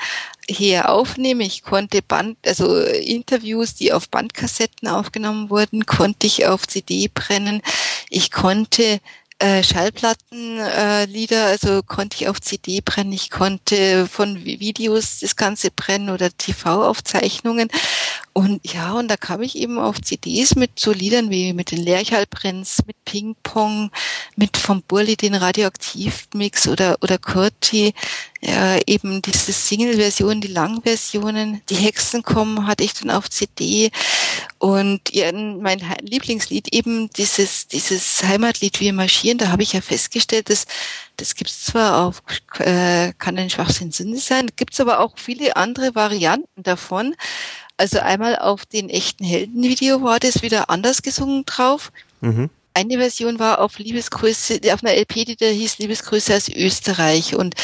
[0.48, 1.42] her aufnehmen.
[1.42, 7.62] Ich konnte Band, also Interviews, die auf Bandkassetten aufgenommen wurden, konnte ich auf CD brennen.
[8.10, 9.00] Ich konnte
[9.40, 15.72] äh, Schallplattenlieder, äh, also konnte ich auf CD brennen, ich konnte von Videos das Ganze
[15.72, 17.70] brennen oder TV-Aufzeichnungen.
[18.34, 21.84] Und ja, und da kam ich eben auf CDs mit so Liedern wie mit den
[21.84, 23.92] Lerchalbrenns, mit Ping Pong,
[24.36, 27.94] mit vom Burli den Radioaktivmix oder, oder Kurti,
[28.42, 33.92] ja, eben diese Single-Version, die Langversionen, die Hexen kommen, hatte ich dann auf CD
[34.60, 40.50] und ja, mein Lieblingslied eben dieses, dieses Heimatlied Wir marschieren, da habe ich ja festgestellt,
[40.50, 40.66] dass
[41.18, 42.24] das gibt's zwar auf,
[42.60, 47.16] äh, kann ein Schwachsinn Sinn sein, gibt's aber auch viele andere Varianten davon.
[47.76, 51.92] Also einmal auf den echten Heldenvideo war das wieder anders gesungen drauf.
[52.22, 52.50] Mhm.
[52.74, 57.36] Eine Version war auf Liebesgrüße, auf einer LP, die da hieß Liebesgrüße aus Österreich.
[57.36, 57.56] Und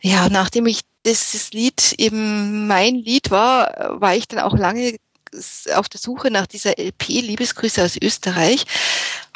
[0.00, 4.96] ja, nachdem ich das Lied eben mein Lied war, war ich dann auch lange
[5.74, 8.64] auf der Suche nach dieser LP Liebesgrüße aus Österreich.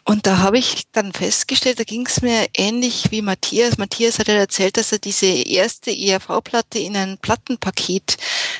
[0.04, 3.78] Und da habe ich dann festgestellt, da ging es mir ähnlich wie Matthias.
[3.78, 8.16] Matthias hat ja erzählt, dass er diese erste ERV-Platte in ein Plattenpaket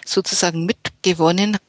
[0.06, 1.62] sozusagen mitgewonnen hat.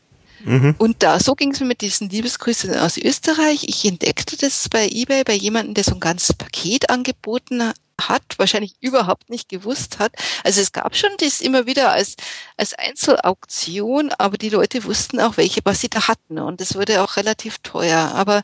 [0.46, 0.76] Mhm.
[0.78, 3.64] Und da, so ging es mir mit diesen Liebesgrüßen aus Österreich.
[3.68, 7.74] Ich entdeckte das bei eBay bei jemandem, der so ein ganzes Paket angeboten
[8.10, 10.14] hat, wahrscheinlich überhaupt nicht gewusst hat.
[10.44, 12.16] Also es gab schon das immer wieder als,
[12.58, 16.40] als Einzelauktion, aber die Leute wussten auch, welche, was sie da hatten.
[16.40, 18.12] Und das wurde auch relativ teuer.
[18.14, 18.44] Aber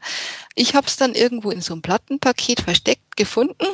[0.56, 3.66] ich habe es dann irgendwo in so einem Plattenpaket versteckt gefunden,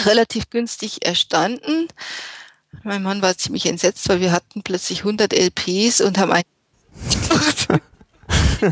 [0.00, 1.88] relativ günstig erstanden.
[2.82, 6.44] Mein Mann war ziemlich entsetzt, weil wir hatten plötzlich 100 LPs und haben einen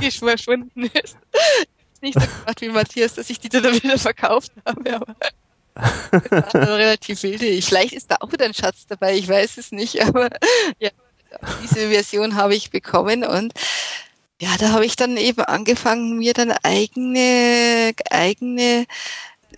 [0.00, 1.16] die verschwunden ist.
[2.00, 5.16] Nicht so gemacht wie Matthias, dass ich die dann wieder verkauft habe, aber
[5.74, 7.60] also relativ wilde.
[7.62, 10.30] Vielleicht ist da auch wieder ein Schatz dabei, ich weiß es nicht, aber
[10.78, 10.90] ja,
[11.62, 13.52] diese Version habe ich bekommen und
[14.40, 18.86] ja, da habe ich dann eben angefangen, mir dann eigene, eigene,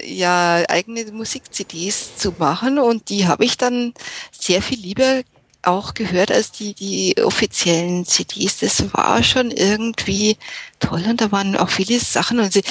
[0.02, 3.94] ja, eigene Musik-CDs zu machen und die habe ich dann
[4.30, 5.22] sehr viel lieber
[5.66, 8.58] auch gehört als die, die offiziellen CDs.
[8.58, 10.36] Das war schon irgendwie
[10.80, 12.62] toll und da waren auch viele Sachen und sie,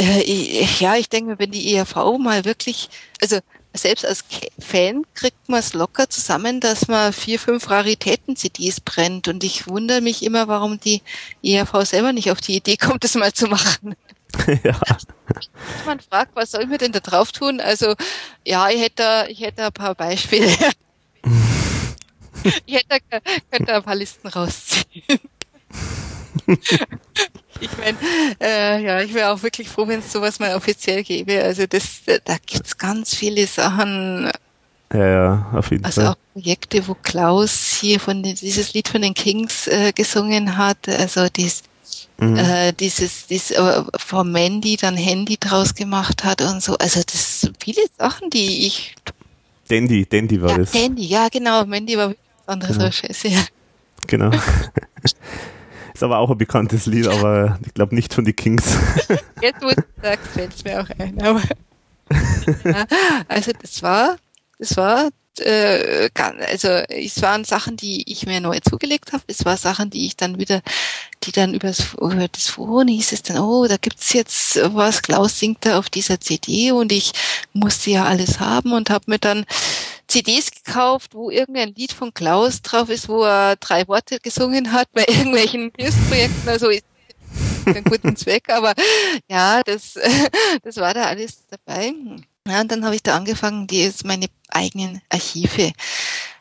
[0.00, 2.88] äh, ja, ich denke, wenn die ERV mal wirklich,
[3.20, 3.38] also
[3.74, 4.24] selbst als
[4.58, 10.00] Fan kriegt man es locker zusammen, dass man vier, fünf Raritäten-CDs brennt und ich wundere
[10.00, 11.02] mich immer, warum die
[11.42, 13.94] ERV selber nicht auf die Idee kommt, das mal zu machen.
[14.62, 14.78] Ja.
[15.86, 17.60] Man fragt, was soll wir denn da drauf tun?
[17.60, 17.94] Also,
[18.46, 20.54] ja, ich hätte, ich hätte ein paar Beispiele.
[22.66, 23.00] ich hätte,
[23.50, 25.20] könnte ein paar Listen rausziehen.
[27.60, 27.98] ich meine,
[28.40, 31.42] äh, ja, ich wäre auch wirklich froh, wenn es sowas mal offiziell gäbe.
[31.42, 34.30] Also das, da gibt's ganz viele Sachen.
[34.92, 36.08] Ja, ja, auf jeden also Fall.
[36.08, 40.56] Also auch Projekte, wo Klaus hier von den, dieses Lied von den Kings äh, gesungen
[40.56, 40.88] hat.
[40.88, 41.62] Also dies,
[42.18, 42.36] mhm.
[42.36, 46.76] äh, dieses, dieses äh, von Mandy dann Handy draus gemacht hat und so.
[46.78, 48.94] Also das sind viele Sachen, die ich.
[49.68, 50.72] Dandy, Dandy war ja, das.
[50.72, 51.66] Dandy, ja genau.
[51.66, 52.14] Mandy war
[52.48, 52.90] andere genau.
[52.90, 53.44] Scheiße, ja.
[54.06, 54.30] Genau.
[55.94, 58.64] Ist aber auch ein bekanntes Lied, aber ich glaube nicht von den Kings.
[59.42, 61.20] Jetzt, wo du sagst, fällt es mir auch ein.
[61.20, 61.42] Aber
[62.64, 62.86] ja,
[63.26, 64.16] also das war,
[64.58, 65.10] das war
[65.40, 69.22] äh, also es waren Sachen, die ich mir neu zugelegt habe.
[69.26, 70.62] Es waren Sachen, die ich dann wieder,
[71.24, 75.38] die dann übers, über das Forum hieß es dann, oh, da gibt's jetzt was, Klaus
[75.38, 77.12] singt da auf dieser CD und ich
[77.52, 79.44] musste ja alles haben und habe mir dann
[80.08, 84.88] CDs gekauft, wo irgendein Lied von Klaus drauf ist, wo er drei Worte gesungen hat
[84.92, 86.48] bei irgendwelchen Hilfsprojekten.
[86.48, 86.70] Also
[87.66, 88.72] einen guten Zweck, aber
[89.28, 89.94] ja, das,
[90.62, 91.92] das war da alles dabei.
[92.48, 95.72] Ja, und dann habe ich da angefangen, die jetzt meine eigenen Archive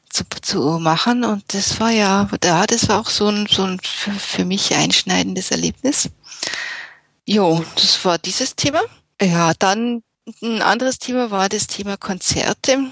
[0.09, 1.25] zu, zu machen.
[1.25, 4.73] Und das war ja, ja, das war auch so ein, so ein für, für mich
[4.73, 6.09] einschneidendes Erlebnis.
[7.25, 8.79] Jo, das war dieses Thema.
[9.21, 10.03] Ja, dann
[10.41, 12.91] ein anderes Thema war das Thema Konzerte.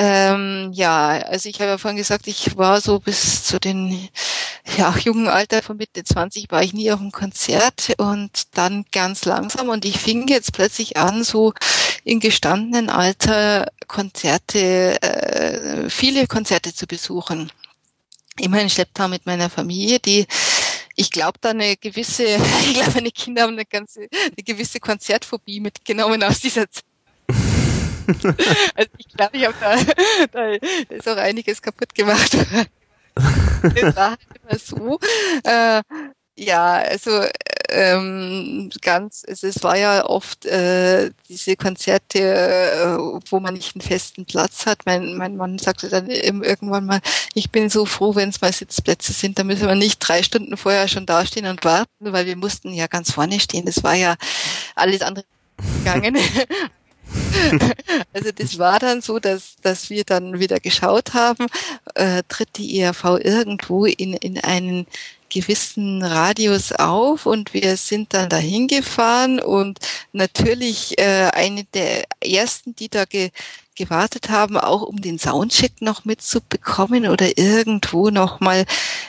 [0.00, 4.08] Ähm, ja, also ich habe ja vorhin gesagt, ich war so bis zu den
[4.76, 9.24] ja, jungen Alter von Mitte 20 war ich nie auf einem Konzert und dann ganz
[9.24, 11.52] langsam und ich fing jetzt plötzlich an, so
[12.04, 17.50] in gestandenen Alter Konzerte, äh, viele Konzerte zu besuchen.
[18.38, 20.26] Immer in Schlepptau mit meiner Familie, die
[20.94, 22.24] ich glaube, da eine gewisse,
[22.66, 26.84] ich glaube, meine Kinder haben eine ganze, eine gewisse Konzertphobie mitgenommen aus dieser Zeit.
[28.74, 29.76] also ich glaube, ich habe da,
[30.32, 32.32] da ist auch einiges kaputt gemacht.
[33.62, 34.98] das war halt immer so.
[35.44, 35.82] Äh,
[36.36, 37.24] ja, also
[37.68, 42.96] ähm, ganz, also es war ja oft äh, diese Konzerte, äh,
[43.30, 44.86] wo man nicht einen festen Platz hat.
[44.86, 47.00] Mein, mein Mann sagte dann irgendwann mal,
[47.34, 50.56] ich bin so froh, wenn es mal Sitzplätze sind, da müssen wir nicht drei Stunden
[50.56, 53.66] vorher schon dastehen und warten, weil wir mussten ja ganz vorne stehen.
[53.66, 54.16] Das war ja
[54.74, 55.24] alles andere
[55.84, 56.16] gegangen.
[58.12, 61.46] also das war dann so, dass, dass wir dann wieder geschaut haben,
[61.94, 64.86] äh, tritt die ERV irgendwo in, in einen
[65.30, 69.78] gewissen Radius auf und wir sind dann dahin gefahren und
[70.12, 73.30] natürlich äh, eine der ersten, die da ge
[73.74, 78.64] gewartet haben, auch um den Soundcheck noch mitzubekommen oder irgendwo noch mal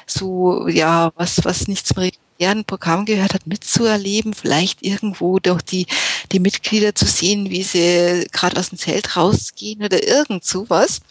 [0.06, 2.12] so ja was was nichts mehr
[2.48, 5.88] ein Programm gehört hat, mitzuerleben, vielleicht irgendwo durch die,
[6.32, 11.02] die Mitglieder zu sehen, wie sie gerade aus dem Zelt rausgehen oder irgend sowas.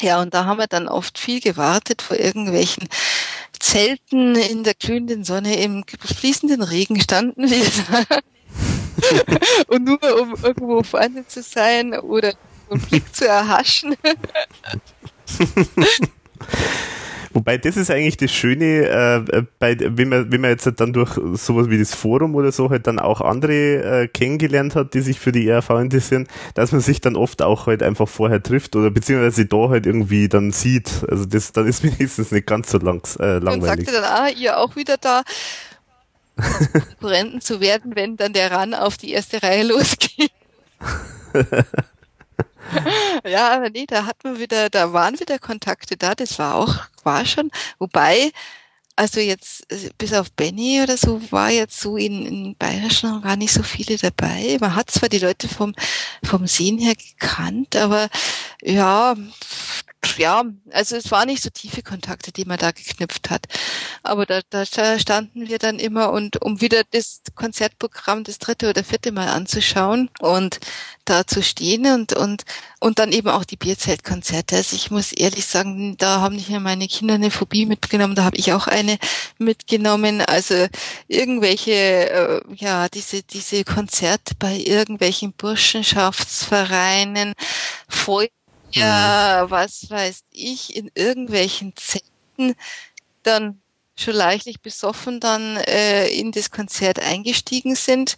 [0.00, 2.88] Ja, und da haben wir dann oft viel gewartet vor irgendwelchen
[3.58, 7.62] Zelten in der glühenden Sonne im fließenden Regen standen wir
[9.68, 12.34] und nur um irgendwo vorne zu sein oder
[12.70, 13.96] einen Blick zu erhaschen.
[17.34, 20.92] Wobei das ist eigentlich das Schöne, äh, bei, wenn man, wenn man jetzt halt dann
[20.92, 25.00] durch sowas wie das Forum oder so halt dann auch andere äh, kennengelernt hat, die
[25.00, 28.76] sich für die ERV interessieren, dass man sich dann oft auch halt einfach vorher trifft
[28.76, 31.04] oder beziehungsweise da halt irgendwie dann sieht.
[31.08, 33.88] Also das, dann ist wenigstens nicht ganz so langs, äh, langweilig.
[33.88, 35.22] Und sagte dann, ah, ihr auch wieder da.
[37.00, 40.32] Konkurrenten zu werden, wenn dann der Ran auf die erste Reihe losgeht.
[43.26, 47.24] ja, nee, da hat man wieder, da waren wieder Kontakte da, das war auch, war
[47.24, 48.32] schon, wobei,
[48.96, 53.22] also jetzt, äh, bis auf Benny oder so, war jetzt so in, in Bayerisch noch
[53.22, 54.58] gar nicht so viele dabei.
[54.60, 55.74] Man hat zwar die Leute vom,
[56.22, 58.08] vom Sehen her gekannt, aber
[58.62, 59.14] ja,
[60.16, 63.46] ja, also es waren nicht so tiefe Kontakte, die man da geknüpft hat.
[64.02, 64.64] Aber da, da
[64.98, 70.10] standen wir dann immer und um wieder das Konzertprogramm das dritte oder vierte Mal anzuschauen
[70.20, 70.60] und
[71.04, 72.44] da zu stehen und, und,
[72.80, 74.56] und dann eben auch die Bierzeltkonzerte.
[74.56, 78.24] Also ich muss ehrlich sagen, da haben nicht mehr meine Kinder eine Phobie mitgenommen, da
[78.24, 78.98] habe ich auch eine
[79.38, 80.20] mitgenommen.
[80.20, 80.66] Also
[81.08, 87.34] irgendwelche, äh, ja, diese, diese Konzerte bei irgendwelchen Burschenschaftsvereinen,
[87.88, 88.28] Feu
[88.72, 92.54] ja, was weiß ich, in irgendwelchen Zelten
[93.22, 93.62] dann
[93.96, 98.16] schon leichtlich besoffen dann äh, in das Konzert eingestiegen sind.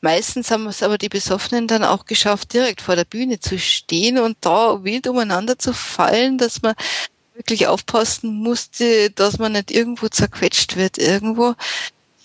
[0.00, 4.18] Meistens haben es aber die Besoffenen dann auch geschafft, direkt vor der Bühne zu stehen
[4.18, 6.74] und da wild umeinander zu fallen, dass man
[7.34, 11.54] wirklich aufpassen musste, dass man nicht irgendwo zerquetscht wird irgendwo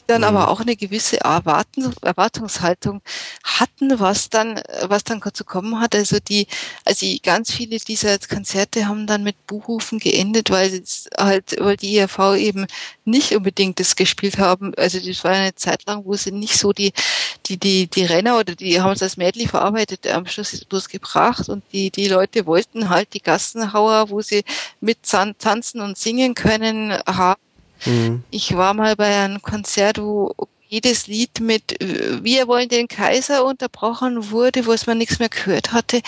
[0.09, 0.27] dann mhm.
[0.27, 3.01] aber auch eine gewisse Erwartung, Erwartungshaltung
[3.43, 5.93] hatten, was dann, was dann zu kommen hat.
[5.93, 6.47] Also die,
[6.83, 11.95] also ganz viele dieser Konzerte haben dann mit Buchrufen geendet, weil es halt, weil die
[11.95, 12.65] IRV eben
[13.05, 14.73] nicht unbedingt das gespielt haben.
[14.75, 16.91] Also das war eine Zeit lang, wo sie nicht so die,
[17.45, 21.49] die, die, die Renner oder die haben es als Mädchen verarbeitet, am Schluss bloß gebracht
[21.49, 24.43] und die, die Leute wollten halt die Gassenhauer, wo sie
[24.81, 27.39] mit tanzen und singen können, haben
[27.85, 28.23] Mhm.
[28.31, 30.33] Ich war mal bei einem Konzert, wo
[30.67, 35.71] jedes Lied mit Wir wollen den Kaiser unterbrochen wurde, wo es man nichts mehr gehört
[35.71, 36.01] hatte.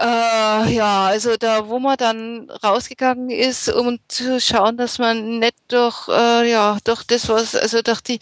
[0.00, 5.56] Äh, ja, also da, wo man dann rausgegangen ist, um zu schauen, dass man nicht
[5.68, 8.18] durch, äh, ja, durch das, was, also durch die,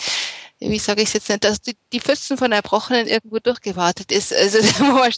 [0.58, 4.34] wie sage ich jetzt nicht, dass die, die Pfützen von Erbrochenen irgendwo durchgewartet ist.
[4.34, 5.12] Also wo man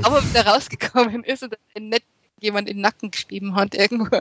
[0.00, 0.04] mm.
[0.04, 2.04] aber wieder rausgekommen ist und nicht
[2.40, 4.18] jemand in den Nacken geschrieben hat irgendwo.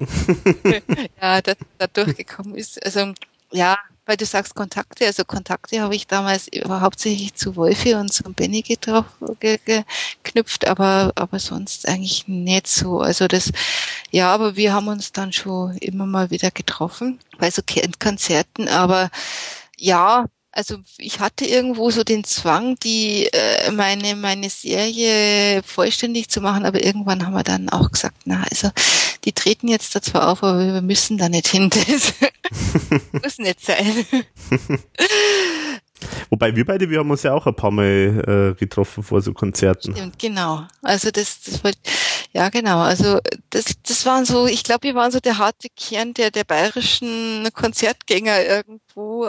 [1.20, 2.84] ja, dass da durchgekommen ist.
[2.84, 3.12] Also
[3.52, 8.24] ja, weil du sagst Kontakte, also Kontakte habe ich damals hauptsächlich zu Wolfi und zu
[8.24, 13.00] Benny geknüpft, aber, aber sonst eigentlich nicht so.
[13.00, 13.52] Also das,
[14.10, 17.62] ja, aber wir haben uns dann schon immer mal wieder getroffen bei so
[18.00, 19.10] Konzerten, aber
[19.76, 26.40] ja, also ich hatte irgendwo so den Zwang, die äh, meine meine Serie vollständig zu
[26.40, 28.70] machen, aber irgendwann haben wir dann auch gesagt, na also
[29.24, 31.70] die treten jetzt da zwar auf, aber wir müssen da nicht hin.
[33.12, 34.04] Das muss nicht sein.
[36.30, 39.32] Wobei wir beide, wir haben uns ja auch ein paar Mal äh, getroffen vor so
[39.32, 39.94] Konzerten.
[39.94, 40.66] Stimmt, genau.
[40.82, 41.72] Also das, das war,
[42.32, 42.80] ja genau.
[42.80, 43.20] Also
[43.50, 47.48] das, das waren so, ich glaube, wir waren so der harte Kern der der bayerischen
[47.52, 49.28] Konzertgänger irgendwo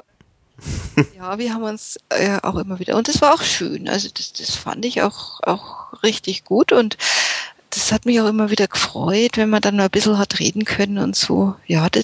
[1.18, 3.90] ja, wir haben uns äh, auch immer wieder, und das war auch schön.
[3.90, 6.98] Also das, das fand ich auch, auch richtig gut und
[7.72, 10.66] das hat mich auch immer wieder gefreut, wenn man dann mal ein bisschen hat reden
[10.66, 11.56] können und so.
[11.68, 12.04] Ja, das,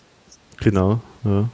[0.60, 1.50] Genau, ja.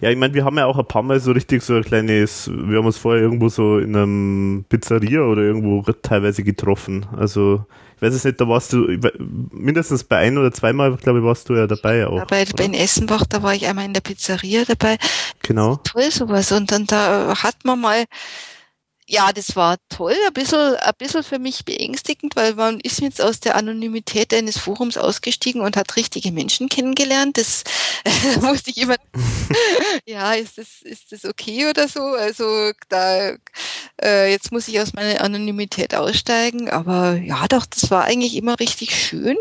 [0.00, 2.50] Ja, ich meine, wir haben ja auch ein paar Mal so richtig so ein kleines,
[2.52, 7.06] wir haben uns vorher irgendwo so in einem Pizzeria oder irgendwo teilweise getroffen.
[7.16, 7.64] Also,
[7.96, 8.86] ich weiß es nicht, da warst du
[9.50, 12.18] mindestens bei ein oder zweimal, glaube ich, warst du ja dabei auch.
[12.18, 14.98] Ja, bei, bei Essenbach, da war ich einmal in der Pizzeria dabei.
[15.42, 15.76] Genau.
[15.76, 16.52] Toll sowas.
[16.52, 18.04] Und dann da hat man mal
[19.08, 23.20] ja, das war toll, ein bisschen, ein bisschen für mich beängstigend, weil man ist jetzt
[23.20, 27.38] aus der Anonymität eines Forums ausgestiegen und hat richtige Menschen kennengelernt.
[27.38, 27.62] Das
[28.04, 28.96] äh, musste ich immer,
[30.06, 32.00] ja, ist das, ist das okay oder so?
[32.00, 33.36] Also da,
[34.02, 38.58] äh, jetzt muss ich aus meiner Anonymität aussteigen, aber ja, doch, das war eigentlich immer
[38.58, 39.36] richtig schön.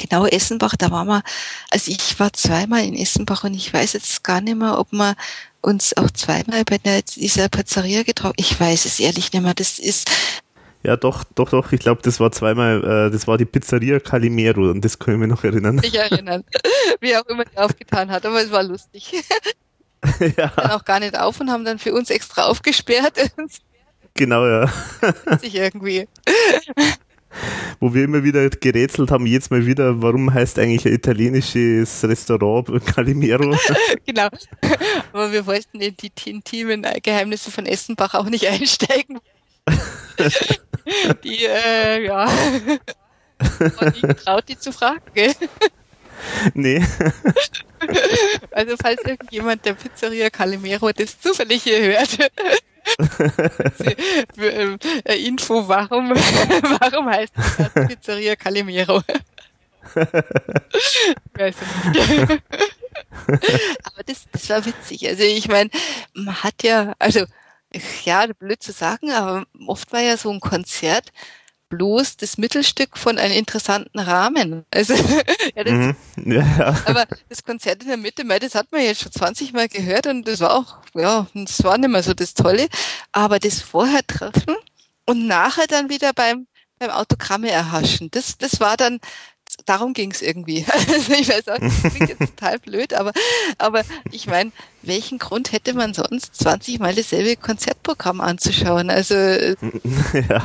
[0.00, 1.22] Genau, Essenbach, da war man,
[1.70, 5.14] also ich war zweimal in Essenbach und ich weiß jetzt gar nicht mehr, ob man
[5.60, 8.36] uns auch zweimal bei der, dieser Pizzeria getroffen.
[8.38, 9.52] Ich weiß es ehrlich nicht mehr.
[9.52, 10.10] Das ist.
[10.82, 11.72] Ja, doch, doch, doch.
[11.72, 15.26] Ich glaube, das war zweimal, äh, das war die Pizzeria Calimero und das können wir
[15.26, 15.78] noch erinnern.
[15.84, 16.44] Ich erinnern.
[17.00, 19.12] Wie auch immer die aufgetan hat, aber es war lustig.
[20.36, 20.50] ja.
[20.56, 23.18] Dann auch gar nicht auf und haben dann für uns extra aufgesperrt.
[24.14, 24.72] genau, ja.
[25.42, 26.08] Sich irgendwie
[27.80, 32.68] wo wir immer wieder gerätselt haben, jetzt mal wieder, warum heißt eigentlich ein italienisches Restaurant
[32.86, 33.56] Calimero?
[34.06, 34.28] genau.
[35.12, 39.18] Aber wir wollten in die intimen Geheimnisse von Essenbach auch nicht einsteigen.
[41.24, 42.30] die, äh, ja.
[43.80, 45.34] Und ich traut, die zu fragen, gell?
[46.54, 46.84] Nee.
[48.50, 52.18] Also falls irgendjemand der Pizzeria Calimero das zufällig hier hört,
[55.16, 56.10] Info, warum,
[56.80, 59.02] warum heißt das Pizzeria Calimero?
[61.34, 62.42] Weiß nicht.
[63.82, 65.08] Aber das, das war witzig.
[65.08, 65.70] Also ich meine,
[66.14, 67.24] man hat ja, also
[68.04, 71.12] ja, blöd zu sagen, aber oft war ja so ein Konzert,
[71.70, 74.64] bloß das Mittelstück von einem interessanten Rahmen.
[74.70, 74.94] Also,
[75.56, 75.96] ja, das, mhm.
[76.32, 76.82] ja.
[76.84, 80.28] aber das Konzert in der Mitte, das hat man jetzt schon 20 Mal gehört und
[80.28, 82.68] das war auch, ja, das war nicht mehr so das Tolle.
[83.12, 84.56] Aber das vorher treffen
[85.06, 86.46] und nachher dann wieder beim,
[86.78, 89.00] beim Autogramme erhaschen, das, das war dann,
[89.66, 90.64] darum ging es irgendwie.
[90.90, 93.12] Also ich weiß auch, das klingt jetzt total blöd, aber,
[93.58, 94.50] aber ich meine,
[94.82, 98.90] welchen Grund hätte man sonst 20 Mal dasselbe Konzertprogramm anzuschauen?
[98.90, 100.44] Also, ja.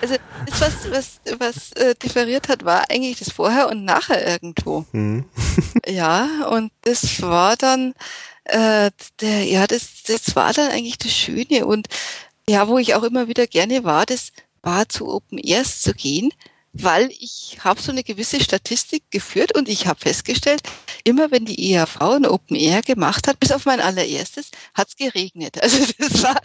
[0.00, 0.16] also
[0.46, 4.84] das, was, was, was äh, differiert hat, war eigentlich das Vorher und Nachher irgendwo.
[4.92, 5.24] Mhm.
[5.86, 7.94] ja, und das war dann,
[8.44, 8.90] äh,
[9.20, 11.88] der, ja, das, das war dann eigentlich das Schöne und
[12.48, 14.30] ja, wo ich auch immer wieder gerne war, das
[14.62, 16.32] war zu Open Airs zu gehen,
[16.82, 20.62] weil ich habe so eine gewisse Statistik geführt und ich habe festgestellt,
[21.04, 24.96] immer wenn die EAV ein Open Air gemacht hat, bis auf mein allererstes, hat es
[24.96, 25.56] geregnet.
[25.66, 26.36] Also das war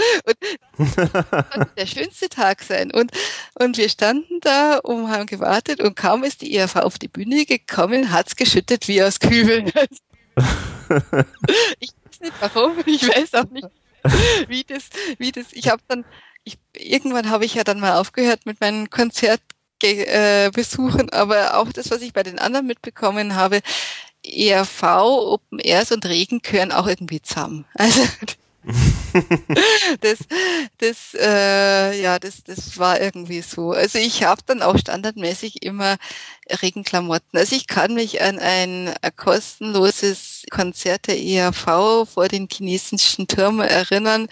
[0.77, 2.91] das der schönste Tag sein.
[2.91, 3.11] Und,
[3.59, 7.45] und wir standen da und haben gewartet und kaum ist die EAV auf die Bühne
[7.45, 9.71] gekommen, hat es geschüttet wie aus Kübeln.
[11.79, 13.67] ich weiß nicht warum, ich weiß auch nicht,
[14.47, 14.89] wie das,
[15.19, 16.03] wie das, ich habe dann,
[16.43, 19.41] ich, irgendwann habe ich ja dann mal aufgehört mit meinen Konzert
[19.83, 23.61] äh, besuchen, aber auch das, was ich bei den anderen mitbekommen habe,
[24.23, 27.65] ERV, Open Airs und Regen gehören auch irgendwie zusammen.
[27.77, 28.01] Also
[30.01, 30.19] das,
[30.77, 33.71] das, äh, ja, das, das war irgendwie so.
[33.71, 35.97] Also ich habe dann auch standardmäßig immer
[36.61, 37.39] Regenklamotten.
[37.39, 44.27] Also ich kann mich an ein, kostenloses Konzert der ERV vor den chinesischen Türmen erinnern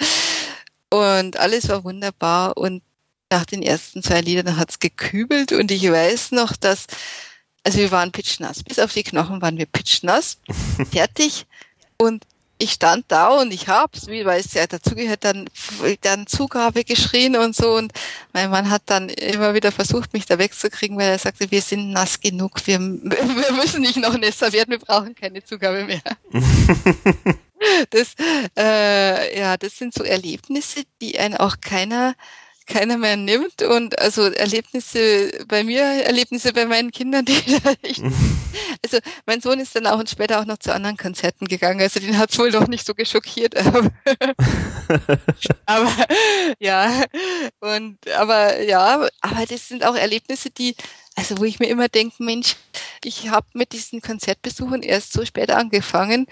[0.92, 2.84] und alles war wunderbar und
[3.30, 6.88] nach den ersten zwei Liedern hat's gekübelt und ich weiß noch, dass,
[7.64, 8.64] also wir waren pitchnass.
[8.64, 10.38] Bis auf die Knochen waren wir pitchnass,
[10.92, 11.46] fertig.
[11.98, 12.26] Und
[12.62, 15.50] ich stand da und ich hab's, wie weil es ja dazugehört, dann,
[16.02, 17.76] dann Zugabe geschrien und so.
[17.76, 17.94] Und
[18.34, 21.92] mein Mann hat dann immer wieder versucht, mich da wegzukriegen, weil er sagte, wir sind
[21.92, 26.02] nass genug, wir, wir müssen nicht noch nässer werden, wir brauchen keine Zugabe mehr.
[27.92, 28.14] das,
[28.58, 32.14] äh, ja, das sind so Erlebnisse, die einen auch keiner
[32.70, 33.62] keiner mehr nimmt.
[33.64, 37.34] Und also Erlebnisse bei mir, Erlebnisse bei meinen Kindern, die
[37.82, 41.82] ich, also mein Sohn ist dann auch und später auch noch zu anderen Konzerten gegangen,
[41.82, 43.92] also den hat es wohl doch nicht so geschockiert, aber,
[45.66, 45.92] aber
[46.60, 47.04] ja.
[47.60, 50.76] Und aber ja, aber das sind auch Erlebnisse, die
[51.16, 52.56] also wo ich mir immer denke, Mensch,
[53.04, 56.28] ich habe mit diesen Konzertbesuchen erst so spät angefangen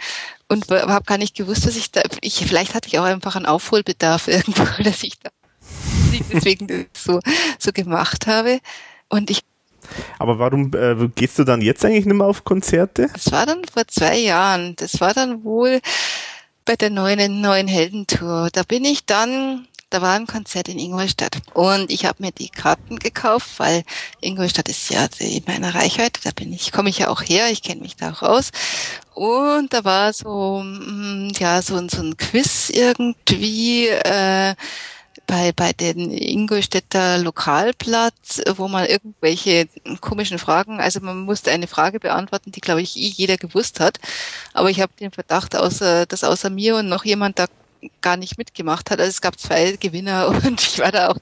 [0.47, 3.45] und habe gar nicht gewusst, dass ich da, ich vielleicht hatte ich auch einfach einen
[3.45, 5.29] Aufholbedarf irgendwo, dass ich da
[6.31, 7.19] deswegen so
[7.59, 8.59] so gemacht habe
[9.09, 9.41] und ich
[10.19, 13.09] aber warum äh, gehst du dann jetzt eigentlich nicht mehr auf Konzerte?
[13.13, 14.75] Das war dann vor zwei Jahren.
[14.75, 15.79] Das war dann wohl
[16.65, 18.49] bei der neuen neuen Heldentour.
[18.51, 22.49] Da bin ich dann da war ein Konzert in Ingolstadt und ich habe mir die
[22.49, 23.83] Karten gekauft, weil
[24.19, 27.63] Ingolstadt ist ja in meiner Reichweite, da bin ich, komme ich ja auch her, ich
[27.63, 28.51] kenne mich da auch aus.
[29.13, 34.55] Und da war so, mm, ja, so, so ein Quiz irgendwie, äh,
[35.27, 39.67] bei, bei den Ingolstädter Lokalplatz, wo man irgendwelche
[39.99, 43.99] komischen Fragen, also man musste eine Frage beantworten, die glaube ich eh jeder gewusst hat.
[44.53, 47.45] Aber ich habe den Verdacht, außer, dass außer mir und noch jemand da
[48.01, 48.99] gar nicht mitgemacht hat.
[48.99, 51.17] Also es gab zwei Gewinner und ich war da auch.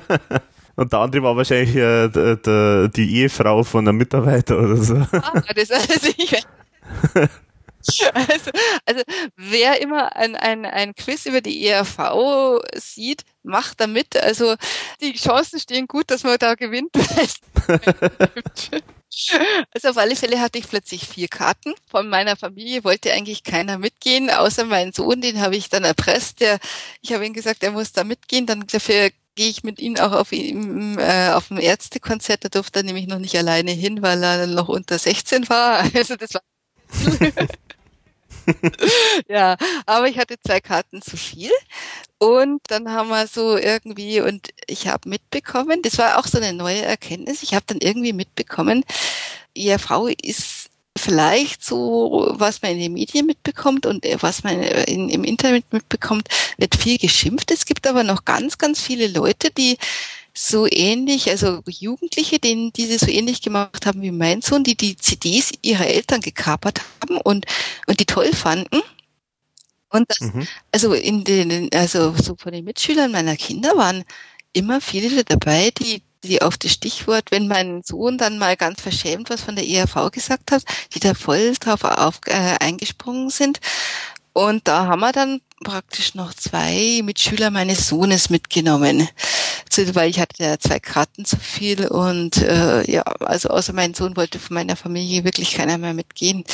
[0.76, 4.96] und der andere war wahrscheinlich äh, der, der, die Ehefrau von einem Mitarbeiter oder so.
[5.12, 6.42] Ah, das, also ich,
[8.14, 8.50] also,
[8.84, 9.02] also
[9.36, 14.16] wer immer ein, ein, ein Quiz über die ERV sieht, macht da mit.
[14.16, 14.56] Also
[15.00, 16.90] die Chancen stehen gut, dass man da gewinnt.
[19.74, 21.74] Also auf alle Fälle hatte ich plötzlich vier Karten.
[21.90, 26.40] Von meiner Familie wollte eigentlich keiner mitgehen, außer mein Sohn, den habe ich dann erpresst.
[26.40, 26.58] Der,
[27.02, 30.12] ich habe ihm gesagt, er muss da mitgehen, dann dafür gehe ich mit ihm auch
[30.12, 32.44] auf, ihm, äh, auf ein Ärztekonzert.
[32.44, 35.84] Da durfte er nämlich noch nicht alleine hin, weil er noch unter 16 war.
[35.94, 36.42] Also das war
[39.28, 39.56] ja,
[39.86, 41.50] aber ich hatte zwei Karten zu viel
[42.18, 46.52] und dann haben wir so irgendwie und ich habe mitbekommen, das war auch so eine
[46.52, 47.42] neue Erkenntnis.
[47.42, 48.84] Ich habe dann irgendwie mitbekommen,
[49.78, 55.24] Frau ist vielleicht so, was man in den Medien mitbekommt und was man in, im
[55.24, 56.28] Internet mitbekommt,
[56.58, 57.50] wird viel geschimpft.
[57.50, 59.78] Es gibt aber noch ganz, ganz viele Leute, die
[60.34, 64.96] so ähnlich, also Jugendliche, denen diese so ähnlich gemacht haben wie mein Sohn, die die
[64.96, 67.46] CDs ihrer Eltern gekapert haben und,
[67.86, 68.82] und die toll fanden.
[69.90, 70.46] Und das, mhm.
[70.72, 74.04] also in den, also so von den Mitschülern meiner Kinder waren
[74.52, 79.30] immer viele dabei, die, die auf das Stichwort, wenn mein Sohn dann mal ganz verschämt
[79.30, 80.62] was von der ERV gesagt hat,
[80.94, 83.60] die da voll drauf auf, äh, eingesprungen sind.
[84.32, 89.08] Und da haben wir dann praktisch noch zwei Mitschüler meines Sohnes mitgenommen
[89.94, 94.16] weil ich hatte ja zwei Karten zu viel und äh, ja, also außer mein Sohn
[94.16, 96.44] wollte von meiner Familie wirklich keiner mehr mitgehen.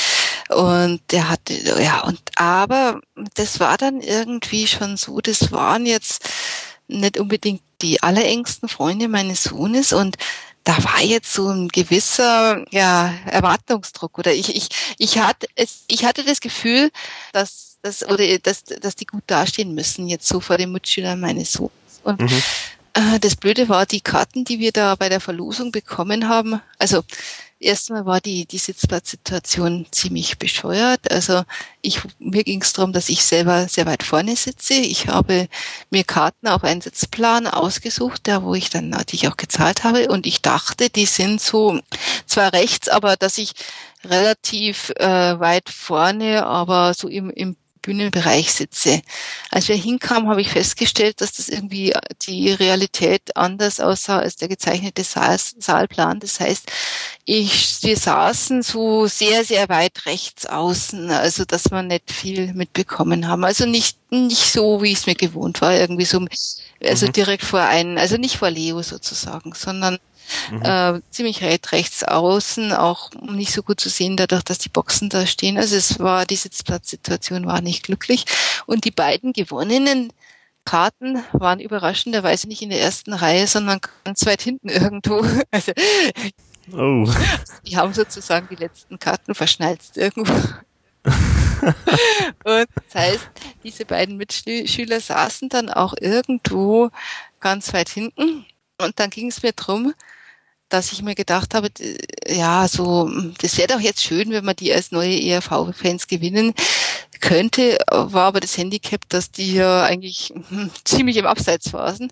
[0.49, 3.01] Und der hatte, ja, und aber
[3.35, 6.29] das war dann irgendwie schon so, das waren jetzt
[6.89, 10.17] nicht unbedingt die allerengsten Freunde meines Sohnes und
[10.63, 14.69] da war jetzt so ein gewisser ja, Erwartungsdruck oder ich ich
[14.99, 16.91] ich hatte es ich hatte das Gefühl,
[17.33, 21.53] dass dass oder dass dass die gut dastehen müssen jetzt so vor den Mitschülern meines
[21.53, 22.43] Sohnes und mhm.
[22.97, 27.05] Äh, das Blöde war, die Karten, die wir da bei der Verlosung bekommen haben, also
[27.59, 31.11] erstmal war die, die Sitzplatzsituation ziemlich bescheuert.
[31.11, 31.43] Also
[31.83, 34.75] ich, mir ging es darum, dass ich selber sehr weit vorne sitze.
[34.75, 35.49] Ich habe
[35.91, 40.09] mir Karten auf einen Sitzplan ausgesucht, der, wo ich dann natürlich auch gezahlt habe.
[40.09, 41.81] Und ich dachte, die sind so
[42.27, 43.53] zwar rechts, aber dass ich
[44.05, 47.57] relativ äh, weit vorne, aber so im, im
[47.87, 49.01] Bühnenbereich sitze.
[49.51, 51.95] Als wir hinkamen, habe ich festgestellt, dass das irgendwie
[52.27, 56.19] die Realität anders aussah als der gezeichnete Saal, Saalplan.
[56.19, 56.71] Das heißt,
[57.25, 63.29] ich, wir saßen so sehr, sehr weit rechts außen, also dass wir nicht viel mitbekommen
[63.29, 63.45] haben.
[63.45, 66.27] Also nicht, nicht so, wie es mir gewohnt war, irgendwie so,
[66.83, 67.13] also mhm.
[67.13, 69.99] direkt vor einen, also nicht vor Leo sozusagen, sondern
[70.51, 70.63] Mhm.
[70.63, 75.09] Äh, ziemlich weit rechts außen, auch nicht so gut zu sehen, dadurch, dass die Boxen
[75.09, 75.59] da stehen.
[75.59, 78.25] Also es war, die Sitzplatzsituation war nicht glücklich.
[78.67, 80.13] Und die beiden gewonnenen
[80.65, 85.25] Karten waren überraschenderweise nicht in der ersten Reihe, sondern ganz weit hinten irgendwo.
[85.51, 85.73] Also,
[86.73, 87.09] oh.
[87.65, 90.33] Die haben sozusagen die letzten Karten verschnalzt irgendwo.
[92.45, 93.29] und das heißt,
[93.63, 96.91] diese beiden Mitschüler saßen dann auch irgendwo
[97.41, 98.45] ganz weit hinten.
[98.79, 99.95] Und dann ging es mir drum,
[100.69, 101.69] dass ich mir gedacht habe,
[102.27, 103.11] ja, so,
[103.41, 106.55] das wäre doch jetzt schön, wenn man die als neue ERV-Fans gewinnen
[107.21, 112.11] könnte, war aber das Handicap, dass die ja eigentlich hm, ziemlich im Abseits waren.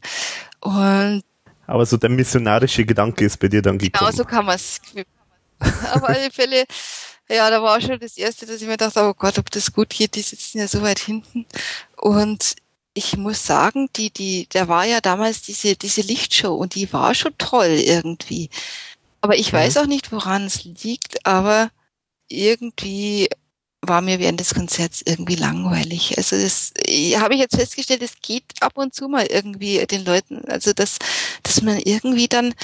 [0.61, 1.23] Und
[1.67, 4.07] aber so der missionarische Gedanke ist bei dir dann gekommen.
[4.07, 4.81] Genau so kann man es.
[5.93, 6.65] Auf alle Fälle,
[7.29, 9.91] ja, da war schon das Erste, dass ich mir dachte, oh Gott, ob das gut
[9.91, 11.47] geht, die sitzen ja so weit hinten.
[11.97, 12.57] Und
[12.95, 17.15] ich muss sagen, die, die, da war ja damals diese, diese Lichtshow und die war
[17.15, 18.51] schon toll irgendwie.
[19.21, 19.57] Aber ich mhm.
[19.57, 21.71] weiß auch nicht, woran es liegt, aber
[22.29, 23.29] irgendwie
[23.83, 26.17] war mir während des Konzerts irgendwie langweilig.
[26.17, 26.73] Also das
[27.21, 30.99] habe ich jetzt festgestellt, es geht ab und zu mal irgendwie den Leuten, also dass,
[31.43, 32.55] dass man irgendwie dann,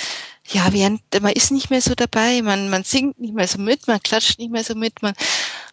[0.49, 3.87] ja, während, man ist nicht mehr so dabei, man, man singt nicht mehr so mit,
[3.87, 5.15] man klatscht nicht mehr so mit, man,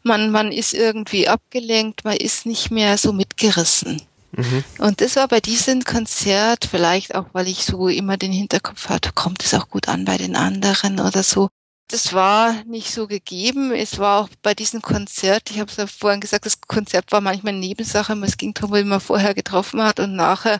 [0.03, 4.01] man, man ist irgendwie abgelenkt, man ist nicht mehr so mitgerissen.
[4.37, 4.63] Mhm.
[4.77, 9.11] Und das war bei diesem Konzert, vielleicht auch, weil ich so immer den Hinterkopf hatte,
[9.13, 11.49] kommt es auch gut an bei den anderen oder so
[11.87, 13.71] das war nicht so gegeben.
[13.71, 17.21] Es war auch bei diesem Konzert, ich habe es ja vorhin gesagt, das Konzert war
[17.21, 18.13] manchmal eine Nebensache.
[18.23, 20.59] Es ging darum, wie man vorher getroffen hat und nachher,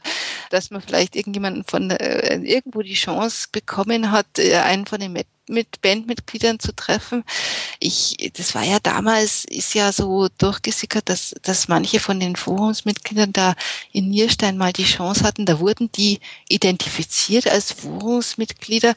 [0.51, 5.13] dass man vielleicht irgendjemanden von äh, irgendwo die Chance bekommen hat, äh, einen von den
[5.13, 7.23] Met mit Bandmitgliedern zu treffen.
[7.79, 13.31] Ich, das war ja damals, ist ja so durchgesickert, dass, dass manche von den Forumsmitgliedern
[13.31, 13.55] da
[13.93, 15.45] in Nierstein mal die Chance hatten.
[15.45, 18.93] Da wurden die identifiziert als Forumsmitglieder,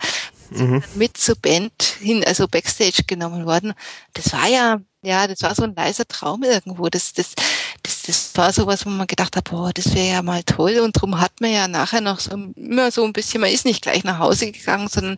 [0.50, 0.82] mhm.
[0.94, 3.72] mit zur Band hin, also Backstage genommen worden.
[4.14, 6.88] Das war ja, ja, das war so ein leiser Traum irgendwo.
[6.88, 7.34] Das, das,
[7.82, 10.80] das, das war sowas, wo man gedacht hat, boah, das wäre ja mal toll.
[10.80, 13.82] Und darum hat man ja nachher noch so immer so ein bisschen, man ist nicht
[13.82, 15.16] gleich nach Hause gegangen, sondern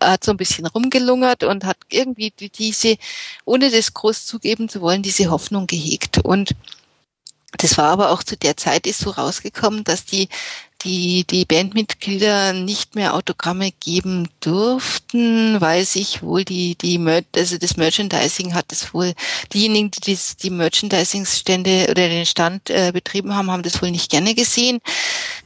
[0.00, 2.96] hat so ein bisschen rumgelungert und hat irgendwie diese,
[3.44, 6.18] ohne das groß zugeben zu wollen, diese Hoffnung gehegt.
[6.18, 6.54] Und
[7.58, 10.28] das war aber auch zu der Zeit ist so rausgekommen, dass die
[10.84, 16.98] die, die Bandmitglieder nicht mehr Autogramme geben durften, weil sich wohl die, die,
[17.36, 19.14] also das Merchandising hat es wohl,
[19.52, 24.10] diejenigen, die das, die Merchandising-Stände oder den Stand äh, betrieben haben, haben das wohl nicht
[24.10, 24.80] gerne gesehen.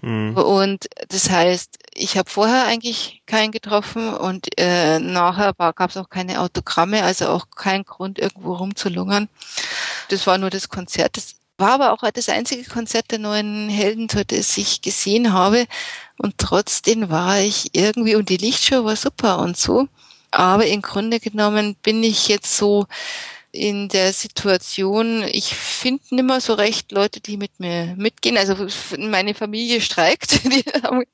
[0.02, 0.36] Mhm.
[0.36, 6.10] Und das heißt, ich habe vorher eigentlich keinen getroffen und äh, nachher gab es auch
[6.10, 9.28] keine Autogramme, also auch kein Grund, irgendwo rumzulungern.
[10.08, 11.16] Das war nur das Konzert.
[11.16, 15.66] Das war aber auch das einzige Konzert der neuen Helden, das ich gesehen habe.
[16.18, 19.88] Und trotzdem war ich irgendwie, und die Lichtshow war super und so.
[20.30, 22.86] Aber im Grunde genommen bin ich jetzt so
[23.52, 28.36] in der Situation, ich finde nimmer so recht Leute, die mit mir mitgehen.
[28.36, 28.66] Also
[28.98, 30.44] meine Familie streikt.
[30.52, 31.04] Die haben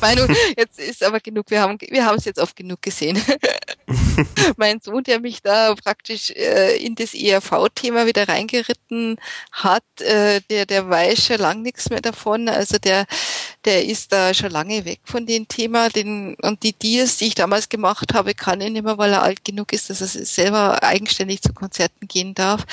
[0.00, 3.20] Meinung, jetzt ist aber genug, wir haben wir haben es jetzt oft genug gesehen.
[4.56, 9.18] mein Sohn, der mich da praktisch äh, in das ERV-Thema wieder reingeritten
[9.52, 12.48] hat, äh, der der weiß schon lang nichts mehr davon.
[12.48, 13.06] Also der
[13.64, 15.88] der ist da schon lange weg von dem Thema.
[15.88, 19.22] Den, und die Deals, die ich damals gemacht habe, kann er nicht mehr, weil er
[19.22, 22.64] alt genug ist, dass er selber eigenständig zu Konzerten gehen darf.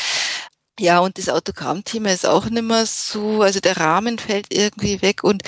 [0.80, 5.23] Ja, und das Autogrammthema ist auch nicht mehr so, also der Rahmen fällt irgendwie weg
[5.23, 5.43] und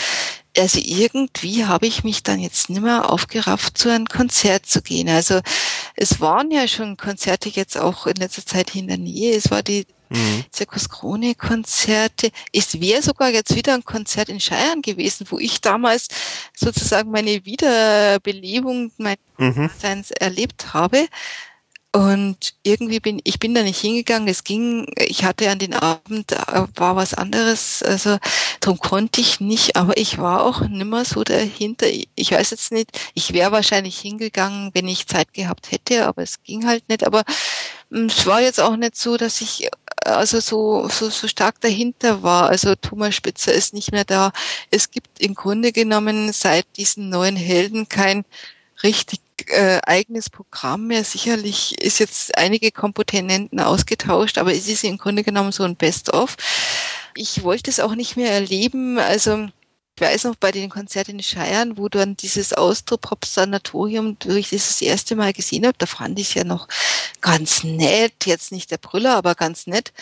[0.58, 5.10] also irgendwie habe ich mich dann jetzt nicht mehr aufgerafft, zu einem Konzert zu gehen.
[5.10, 5.42] Also
[5.96, 9.36] es waren ja schon Konzerte jetzt auch in letzter Zeit in der Nähe.
[9.36, 10.46] Es war die mhm.
[10.52, 12.30] Zirkus Krone Konzerte.
[12.52, 16.08] Es wäre sogar jetzt wieder ein Konzert in Scheiern gewesen, wo ich damals
[16.56, 19.70] sozusagen meine Wiederbelebung meines mhm.
[20.20, 21.08] erlebt habe.
[21.96, 24.28] Und irgendwie bin ich bin da nicht hingegangen.
[24.28, 26.32] Es ging, ich hatte an den Abend
[26.76, 28.18] war was anderes, also
[28.62, 29.76] darum konnte ich nicht.
[29.76, 31.86] Aber ich war auch nimmer so dahinter.
[32.16, 32.90] Ich weiß jetzt nicht.
[33.14, 37.06] Ich wäre wahrscheinlich hingegangen, wenn ich Zeit gehabt hätte, aber es ging halt nicht.
[37.06, 37.24] Aber
[37.92, 39.70] hm, es war jetzt auch nicht so, dass ich
[40.04, 42.50] also so, so, so stark dahinter war.
[42.50, 44.32] Also Thomas Spitzer ist nicht mehr da.
[44.72, 48.26] Es gibt im Grunde genommen seit diesen neuen Helden kein
[48.84, 51.04] richtig äh, eigenes Programm mehr.
[51.04, 56.38] Sicherlich ist jetzt einige Komponenten ausgetauscht, aber es ist im Grunde genommen so ein Best-of.
[57.16, 58.98] Ich wollte es auch nicht mehr erleben.
[59.00, 59.50] Also
[59.96, 64.68] ich weiß noch bei den Konzerten in Scheiern, wo dann dieses Austropop-Sanatorium, wo ich das
[64.68, 66.68] das erste Mal gesehen habe, da fand ich es ja noch
[67.22, 68.26] ganz nett.
[68.26, 69.94] Jetzt nicht der Brüller, aber ganz nett.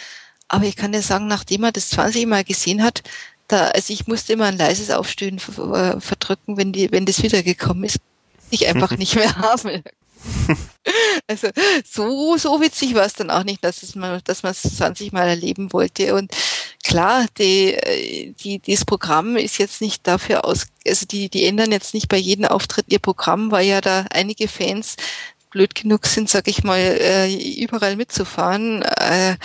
[0.47, 3.03] Aber ich kann dir sagen, nachdem er das 20 Mal gesehen hat,
[3.47, 7.99] da, also ich musste immer ein leises Aufstöhnen verdrücken, wenn die, wenn das wiedergekommen ist
[8.51, 9.83] ich einfach nicht mehr haben.
[11.27, 11.49] Also
[11.89, 15.11] so so witzig war es dann auch nicht, dass es man dass man es 20
[15.11, 16.31] Mal erleben wollte und
[16.83, 21.93] klar, die die dieses Programm ist jetzt nicht dafür aus also die die ändern jetzt
[21.95, 24.95] nicht bei jedem Auftritt ihr Programm, weil ja da einige Fans
[25.51, 28.81] blöd genug sind, sag ich mal, äh, überall mitzufahren.
[28.81, 29.35] Äh,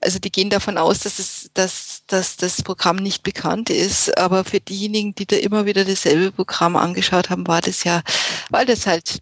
[0.00, 4.16] also die gehen davon aus, dass es, dass, dass das Programm nicht bekannt ist.
[4.18, 8.02] Aber für diejenigen, die da immer wieder dasselbe Programm angeschaut haben, war das ja,
[8.50, 9.20] weil das halt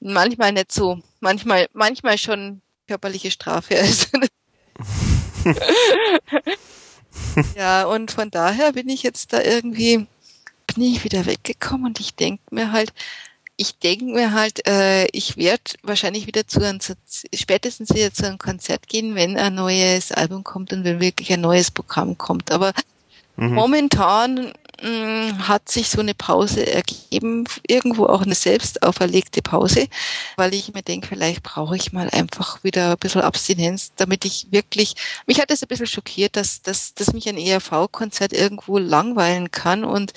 [0.00, 3.74] manchmal nicht so, manchmal, manchmal schon körperliche Strafe.
[3.74, 4.10] ist.
[7.56, 10.06] ja, und von daher bin ich jetzt da irgendwie,
[10.66, 12.92] bin ich wieder weggekommen und ich denke mir halt,
[13.60, 16.78] ich denke mir halt, äh, ich werde wahrscheinlich wieder zu einem,
[17.34, 21.40] spätestens wieder zu einem Konzert gehen, wenn ein neues Album kommt und wenn wirklich ein
[21.40, 22.52] neues Programm kommt.
[22.52, 22.72] Aber
[23.36, 23.54] mhm.
[23.54, 29.88] momentan hat sich so eine Pause ergeben, irgendwo auch eine selbst auferlegte Pause,
[30.36, 34.46] weil ich mir denke, vielleicht brauche ich mal einfach wieder ein bisschen Abstinenz, damit ich
[34.50, 34.94] wirklich,
[35.26, 39.82] mich hat es ein bisschen schockiert, dass, dass, dass mich ein ERV-Konzert irgendwo langweilen kann.
[39.82, 40.12] Und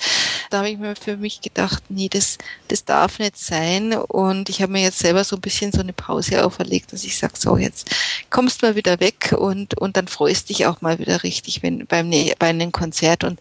[0.50, 3.94] da habe ich mir für mich gedacht, nee, das, das darf nicht sein.
[3.94, 7.18] Und ich habe mir jetzt selber so ein bisschen so eine Pause auferlegt, dass ich
[7.18, 7.90] sage, so jetzt
[8.30, 12.10] kommst mal wieder weg und, und dann freust dich auch mal wieder richtig wenn, beim,
[12.38, 13.24] bei einem Konzert.
[13.24, 13.40] Und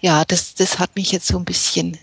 [0.00, 1.98] ja, das, das hat mich jetzt so ein bisschen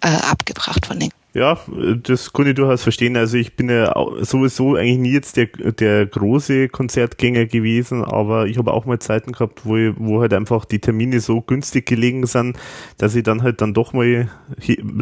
[0.00, 1.58] äh, abgebracht von den ja,
[2.02, 3.14] das kann ich durchaus verstehen.
[3.14, 8.56] Also ich bin ja sowieso eigentlich nie jetzt der, der große Konzertgänger gewesen, aber ich
[8.56, 12.24] habe auch mal Zeiten gehabt, wo, ich, wo halt einfach die Termine so günstig gelegen
[12.24, 12.56] sind,
[12.96, 14.30] dass ich dann halt dann doch mal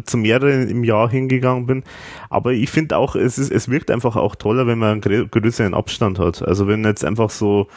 [0.06, 1.84] zu mehreren im Jahr hingegangen bin.
[2.30, 5.72] Aber ich finde auch, es ist, es wirkt einfach auch toller, wenn man einen größeren
[5.72, 6.42] Abstand hat.
[6.42, 7.68] Also wenn jetzt einfach so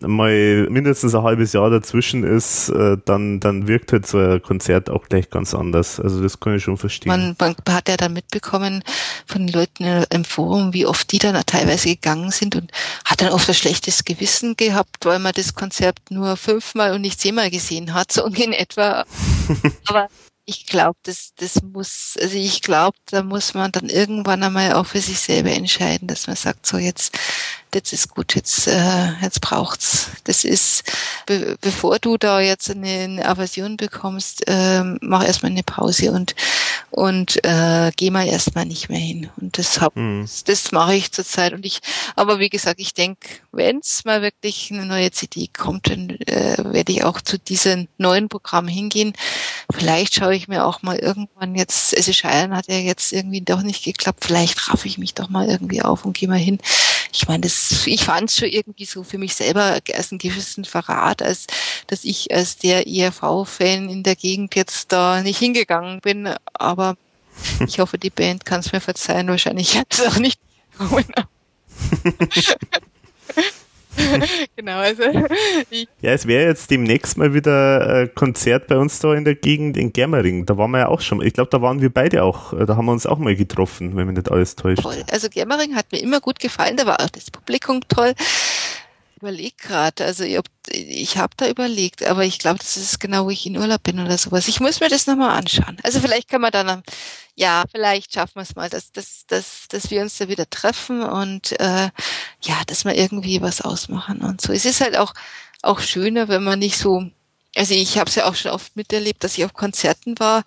[0.00, 4.90] mal mindestens ein halbes Jahr dazwischen ist, äh, dann, dann wirkt halt so ein Konzert
[4.90, 6.00] auch gleich ganz anders.
[6.00, 7.10] Also das kann ich schon verstehen.
[7.10, 8.82] Man, man hat ja dann mitbekommen
[9.26, 12.72] von den Leuten im Forum, wie oft die dann teilweise gegangen sind und
[13.04, 17.20] hat dann oft ein schlechtes Gewissen gehabt, weil man das Konzert nur fünfmal und nicht
[17.20, 19.04] zehnmal gesehen hat, so in etwa.
[19.86, 20.08] Aber
[20.48, 24.86] ich glaube, das, das muss, also ich glaube, da muss man dann irgendwann einmal auch
[24.86, 27.18] für sich selber entscheiden, dass man sagt, so jetzt
[27.74, 30.08] jetzt ist gut, jetzt, äh, jetzt braucht's.
[30.24, 30.84] Das ist,
[31.26, 36.34] be bevor du da jetzt eine, eine Aversion bekommst, äh, mach erstmal eine Pause und,
[36.90, 39.30] und äh, geh mal erstmal nicht mehr hin.
[39.36, 40.22] Und das hab, mhm.
[40.22, 41.52] das, das mache ich zurzeit.
[41.52, 41.80] Und ich,
[42.14, 46.92] aber wie gesagt, ich denke, wenn's mal wirklich eine neue CD kommt, dann äh, werde
[46.92, 49.12] ich auch zu diesem neuen Programm hingehen.
[49.72, 53.40] Vielleicht schaue ich mir auch mal irgendwann jetzt, es ist Scheiern hat ja jetzt irgendwie
[53.40, 56.58] doch nicht geklappt, vielleicht raff ich mich doch mal irgendwie auf und gehe mal hin
[57.16, 60.66] ich meine, das, ich fand es schon irgendwie so für mich selber als ein gewissen
[60.66, 61.46] Verrat, als
[61.86, 66.28] dass ich als der ERV-Fan in der Gegend jetzt da nicht hingegangen bin.
[66.52, 66.98] Aber
[67.66, 69.28] ich hoffe, die Band kann es mir verzeihen.
[69.28, 70.38] Wahrscheinlich hat es auch nicht
[74.56, 75.02] genau, also
[75.70, 79.34] ich Ja, es wäre jetzt demnächst mal wieder ein Konzert bei uns da in der
[79.34, 80.46] Gegend in Germering.
[80.46, 81.22] Da waren wir ja auch schon.
[81.22, 82.52] Ich glaube, da waren wir beide auch.
[82.66, 84.82] Da haben wir uns auch mal getroffen, wenn mich nicht alles täuscht.
[84.82, 85.04] Toll.
[85.10, 86.76] Also Germering hat mir immer gut gefallen.
[86.76, 88.14] Da war auch das Publikum toll
[89.16, 93.46] überlege gerade, also ich, habe da überlegt, aber ich glaube, das ist genau, wo ich
[93.46, 94.48] in Urlaub bin oder sowas.
[94.48, 95.78] Ich muss mir das nochmal anschauen.
[95.82, 96.82] Also vielleicht kann man dann,
[97.34, 101.02] ja, vielleicht schaffen wir es mal, dass, dass, dass, dass wir uns da wieder treffen
[101.02, 101.90] und äh,
[102.42, 104.52] ja, dass wir irgendwie was ausmachen und so.
[104.52, 105.14] Es ist halt auch
[105.62, 107.10] auch schöner, wenn man nicht so
[107.56, 110.44] also ich habe es ja auch schon oft miterlebt, dass ich auf Konzerten war.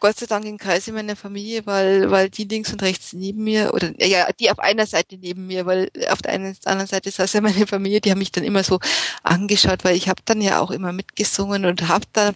[0.00, 3.74] Gott sei Dank im Kreise meiner Familie, weil weil die links und rechts neben mir
[3.74, 7.32] oder ja die auf einer Seite neben mir, weil auf der einen anderen Seite saß
[7.34, 8.80] ja meine Familie, die haben mich dann immer so
[9.22, 12.34] angeschaut, weil ich habe dann ja auch immer mitgesungen und habe dann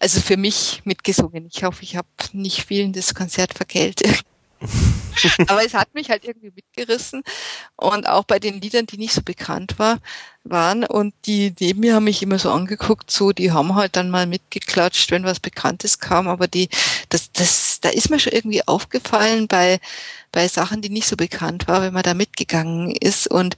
[0.00, 1.48] also für mich mitgesungen.
[1.52, 4.02] Ich hoffe, ich habe nicht vielen das Konzert vergällt.
[5.48, 7.22] Aber es hat mich halt irgendwie mitgerissen.
[7.76, 9.98] Und auch bei den Liedern, die nicht so bekannt war,
[10.44, 10.84] waren.
[10.84, 14.26] Und die neben mir haben mich immer so angeguckt, so die haben halt dann mal
[14.26, 16.68] mitgeklatscht, wenn was Bekanntes kam, aber die
[17.08, 19.80] das das da ist mir schon irgendwie aufgefallen bei
[20.32, 23.56] bei Sachen, die nicht so bekannt war, wenn man da mitgegangen ist und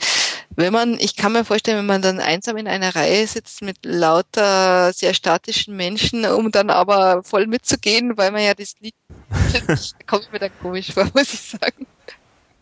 [0.56, 3.78] wenn man, ich kann mir vorstellen, wenn man dann einsam in einer Reihe sitzt mit
[3.84, 8.94] lauter sehr statischen Menschen, um dann aber voll mitzugehen, weil man ja das Lied,
[10.06, 11.86] kommt mir dann komisch vor, muss ich sagen.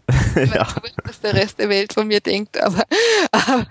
[0.08, 0.60] Ich ja.
[0.60, 2.84] weiß nicht, was der Rest der Welt von mir denkt, aber,
[3.30, 3.66] aber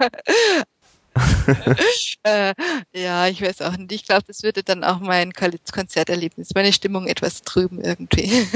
[2.24, 2.54] äh,
[2.94, 3.92] ja, ich weiß auch nicht.
[3.92, 8.48] Ich glaube, das würde dann auch mein Konzerterlebnis, meine Stimmung etwas trüben irgendwie.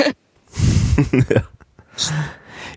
[1.30, 1.44] ja.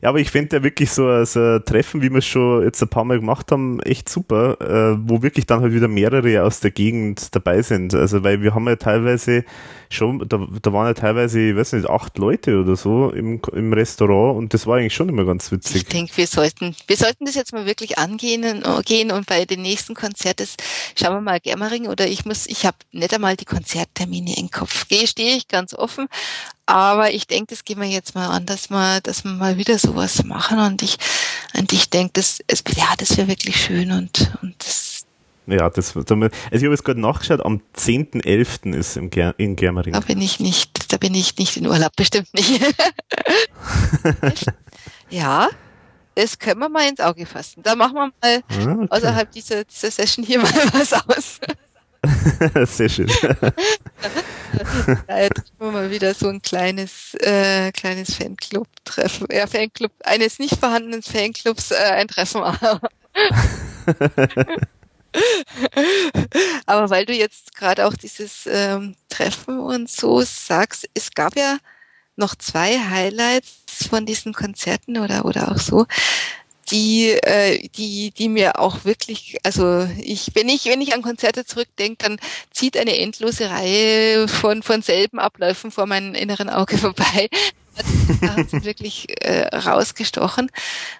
[0.02, 2.82] Ja, aber ich finde ja wirklich so, so ein Treffen, wie wir es schon jetzt
[2.82, 6.60] ein paar Mal gemacht haben, echt super, äh, wo wirklich dann halt wieder mehrere aus
[6.60, 7.94] der Gegend dabei sind.
[7.94, 9.44] Also, weil wir haben ja teilweise
[9.90, 13.72] schon, da, da waren ja teilweise, ich weiß nicht, acht Leute oder so im, im
[13.72, 15.76] Restaurant und das war eigentlich schon immer ganz witzig.
[15.76, 19.44] Ich denke, wir sollten, wir sollten das jetzt mal wirklich angehen äh, gehen und bei
[19.44, 20.46] den nächsten Konzerten
[20.98, 24.86] schauen wir mal Germering oder ich muss, ich habe nicht einmal die Konzerttermine im Kopf.
[25.04, 26.08] Stehe ich ganz offen,
[26.66, 29.78] aber ich denke, das gehen wir jetzt mal an, dass wir, dass wir mal wieder
[29.78, 30.96] sowas machen und ich,
[31.56, 32.38] und ich denke, das,
[32.76, 34.94] ja, das wäre wirklich schön und, und das
[35.46, 38.74] ja, das, also ich habe jetzt gerade nachgeschaut, am 10.11.
[38.74, 39.92] ist im Ger in Germering.
[39.92, 42.62] Da bin ich nicht, da bin ich nicht in Urlaub, bestimmt nicht.
[45.10, 45.50] ja,
[46.14, 47.62] das können wir mal ins Auge fassen.
[47.62, 48.12] Da machen wir mal
[48.48, 48.86] ah, okay.
[48.88, 51.40] außerhalb dieser, dieser Session hier mal was aus.
[52.66, 53.06] Sehr schön.
[55.08, 60.58] ja, jetzt wir mal wieder so ein kleines, äh, kleines Fanclub-Treffen, ja, Fanclub, eines nicht
[60.58, 62.42] vorhandenen Fanclubs, äh, ein Treffen.
[66.66, 71.58] Aber weil du jetzt gerade auch dieses ähm, Treffen und so sagst, es gab ja
[72.16, 75.86] noch zwei Highlights von diesen Konzerten oder oder auch so,
[76.70, 81.44] die äh, die die mir auch wirklich, also ich wenn ich wenn ich an Konzerte
[81.44, 82.18] zurückdenke, dann
[82.50, 87.28] zieht eine endlose Reihe von von selben Abläufen vor meinem inneren Auge vorbei.
[88.20, 90.50] Da hat sie wirklich äh, rausgestochen.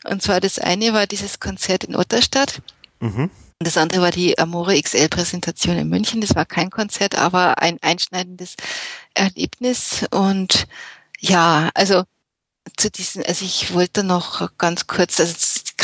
[0.04, 2.62] Und zwar das eine war dieses Konzert in Otterstadt.
[3.00, 3.30] Mhm.
[3.58, 6.20] Und das andere war die Amore XL Präsentation in München.
[6.20, 8.56] Das war kein Konzert, aber ein einschneidendes
[9.14, 10.04] Erlebnis.
[10.10, 10.66] Und
[11.20, 12.02] ja, also
[12.76, 15.34] zu diesen, also ich wollte noch ganz kurz, also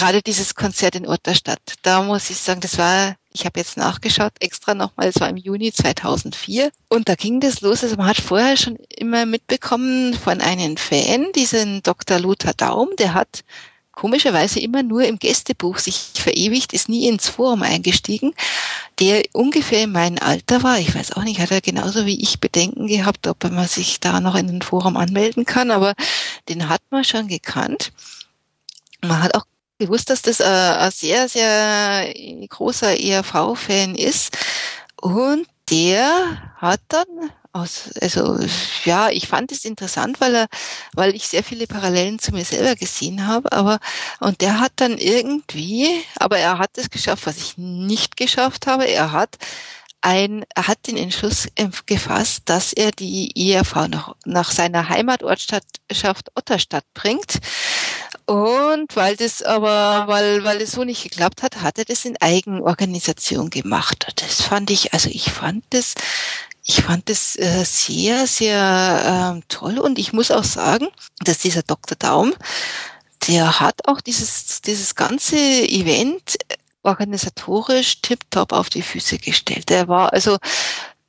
[0.00, 4.32] gerade dieses Konzert in Otterstadt, da muss ich sagen, das war, ich habe jetzt nachgeschaut,
[4.40, 8.16] extra nochmal, es war im Juni 2004 und da ging das los, also man hat
[8.16, 12.18] vorher schon immer mitbekommen von einem Fan, diesen Dr.
[12.18, 13.44] Lothar Daum, der hat
[13.92, 18.32] komischerweise immer nur im Gästebuch sich verewigt, ist nie ins Forum eingestiegen,
[19.00, 20.78] der ungefähr in meinem Alter war.
[20.78, 24.22] Ich weiß auch nicht, hat er genauso wie ich Bedenken gehabt, ob man sich da
[24.22, 25.92] noch in ein Forum anmelden kann, aber
[26.48, 27.92] den hat man schon gekannt.
[29.02, 29.44] Man hat auch
[29.80, 32.14] gewusst, dass das ein sehr, sehr
[32.48, 34.36] großer ERV-Fan ist.
[35.00, 37.06] Und der hat dann
[37.52, 38.38] aus, also
[38.84, 40.46] ja, ich fand es interessant, weil er,
[40.94, 43.80] weil ich sehr viele Parallelen zu mir selber gesehen habe, aber
[44.20, 48.86] und der hat dann irgendwie, aber er hat es geschafft, was ich nicht geschafft habe.
[48.86, 49.36] Er hat
[50.02, 51.48] ein, er hat den Entschluss
[51.86, 57.38] gefasst, dass er die ERV nach, nach seiner Heimatortschaft Otterstadt bringt.
[58.30, 62.16] Und weil das aber, weil, weil es so nicht geklappt hat, hat er das in
[62.20, 64.06] Eigenorganisation gemacht.
[64.22, 65.94] Das fand ich, also ich fand das
[66.62, 70.86] ich fand es äh, sehr, sehr äh, toll und ich muss auch sagen,
[71.24, 71.96] dass dieser Dr.
[71.98, 72.32] Daum,
[73.26, 76.36] der hat auch dieses, dieses ganze Event
[76.84, 79.70] organisatorisch tiptop auf die Füße gestellt.
[79.70, 80.38] Der war also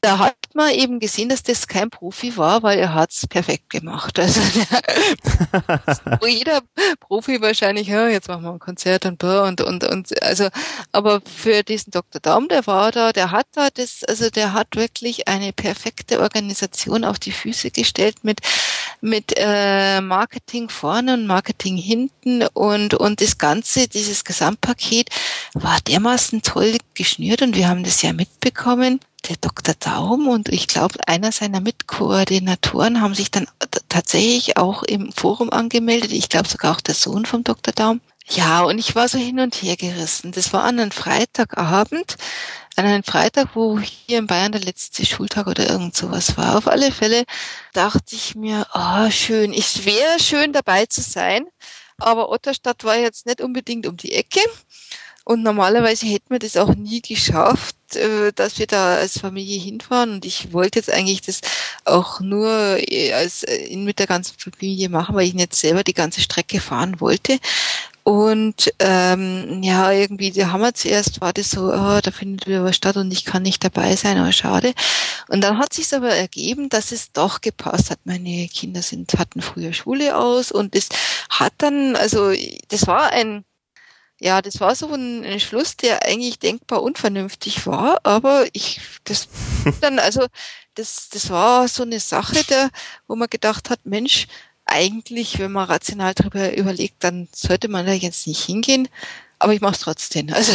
[0.01, 4.19] da hat man eben gesehen, dass das kein Profi war, weil er hat's perfekt gemacht.
[4.19, 4.41] Also
[6.27, 6.61] jeder
[6.99, 10.49] Profi wahrscheinlich, ja, jetzt machen wir ein Konzert und und und und also,
[10.91, 12.21] aber für diesen Dr.
[12.21, 17.03] Daum, der war da, der hat da das, also der hat wirklich eine perfekte Organisation
[17.03, 18.41] auf die Füße gestellt mit
[19.01, 25.09] mit äh, Marketing vorne und Marketing hinten und und das ganze, dieses Gesamtpaket
[25.53, 29.75] war dermaßen toll geschnürt und wir haben das ja mitbekommen der Dr.
[29.79, 33.47] Daum und ich glaube, einer seiner Mitkoordinatoren haben sich dann
[33.89, 36.11] tatsächlich auch im Forum angemeldet.
[36.11, 37.73] Ich glaube sogar auch der Sohn vom Dr.
[37.73, 38.01] Daum.
[38.27, 40.31] Ja, und ich war so hin und her gerissen.
[40.31, 42.15] Das war an einem Freitagabend,
[42.75, 46.57] an einem Freitag, wo hier in Bayern der letzte Schultag oder irgend sowas war.
[46.57, 47.25] Auf alle Fälle
[47.73, 51.45] dachte ich mir, ah, oh, schön, es wäre schön dabei zu sein,
[51.97, 54.39] aber Otterstadt war jetzt nicht unbedingt um die Ecke.
[55.25, 60.13] Und normalerweise hätten wir das auch nie geschafft, äh, dass wir da als Familie hinfahren.
[60.13, 61.41] Und ich wollte jetzt eigentlich das
[61.85, 65.93] auch nur äh, als äh, mit der ganzen Familie machen, weil ich nicht selber die
[65.93, 67.39] ganze Strecke fahren wollte.
[68.03, 72.75] Und ähm, ja, irgendwie, der Hammer zuerst war das so, oh, da findet wieder was
[72.75, 74.73] statt und ich kann nicht dabei sein, aber schade.
[75.27, 77.99] Und dann hat sich aber ergeben, dass es doch gepasst hat.
[78.03, 80.89] Meine Kinder sind, hatten früher Schule aus und es
[81.29, 82.31] hat dann, also
[82.69, 83.45] das war ein
[84.23, 89.27] ja, das war so ein Entschluss, der eigentlich denkbar unvernünftig war, aber ich, das
[89.81, 90.27] dann, also,
[90.75, 92.69] das, das war so eine Sache, der,
[93.07, 94.27] wo man gedacht hat, Mensch,
[94.65, 98.87] eigentlich, wenn man rational darüber überlegt, dann sollte man da jetzt nicht hingehen,
[99.39, 100.31] aber ich mache es trotzdem.
[100.31, 100.53] Also,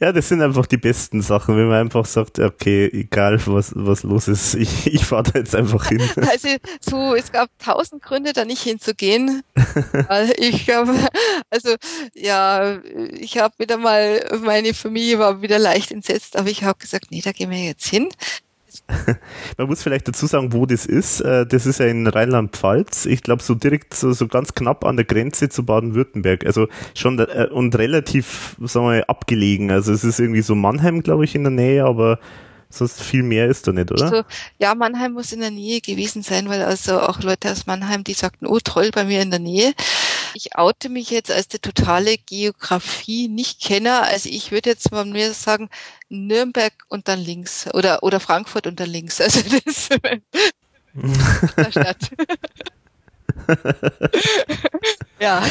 [0.00, 4.02] ja, das sind einfach die besten Sachen, wenn man einfach sagt, okay, egal was, was
[4.02, 6.02] los ist, ich, ich fahre da jetzt einfach hin.
[6.32, 6.48] Also
[6.80, 9.42] so, es gab tausend Gründe, da nicht hinzugehen.
[10.38, 10.94] ich habe,
[11.50, 11.74] also
[12.14, 12.78] ja,
[13.12, 17.20] ich habe wieder mal, meine Familie war wieder leicht entsetzt, aber ich habe gesagt, nee,
[17.22, 18.08] da gehen wir jetzt hin.
[19.58, 21.20] Man muss vielleicht dazu sagen, wo das ist.
[21.20, 23.06] Äh, das ist ja in Rheinland-Pfalz.
[23.06, 26.46] Ich glaube, so direkt, so, so ganz knapp an der Grenze zu Baden-Württemberg.
[26.46, 29.70] Also schon äh, und relativ, sagen wir, abgelegen.
[29.70, 32.18] Also es ist irgendwie so Mannheim, glaube ich, in der Nähe, aber
[32.72, 34.04] sonst viel mehr ist da nicht, oder?
[34.04, 34.22] Also,
[34.58, 38.14] ja, Mannheim muss in der Nähe gewesen sein, weil also auch Leute aus Mannheim, die
[38.14, 39.72] sagten, oh toll, bei mir in der Nähe.
[40.34, 44.02] Ich oute mich jetzt als der totale Geografie-Nicht-Kenner.
[44.02, 45.68] Also ich würde jetzt mal mir sagen,
[46.08, 49.20] Nürnberg und dann links oder, oder Frankfurt und dann links.
[49.20, 50.20] Also das der
[51.70, 52.10] Stadt.
[55.20, 55.42] ja.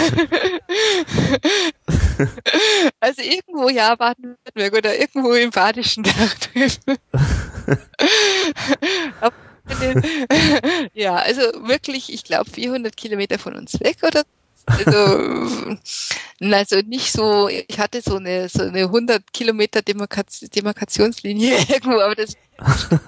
[3.00, 6.04] Also irgendwo ja Baden-Württemberg oder irgendwo im Badischen
[10.94, 14.24] ja, also wirklich, ich glaube 400 Kilometer von uns weg oder
[14.66, 15.78] Also,
[16.42, 22.36] also nicht so, ich hatte so eine, so eine 100 Kilometer Demarkationslinie irgendwo, aber das,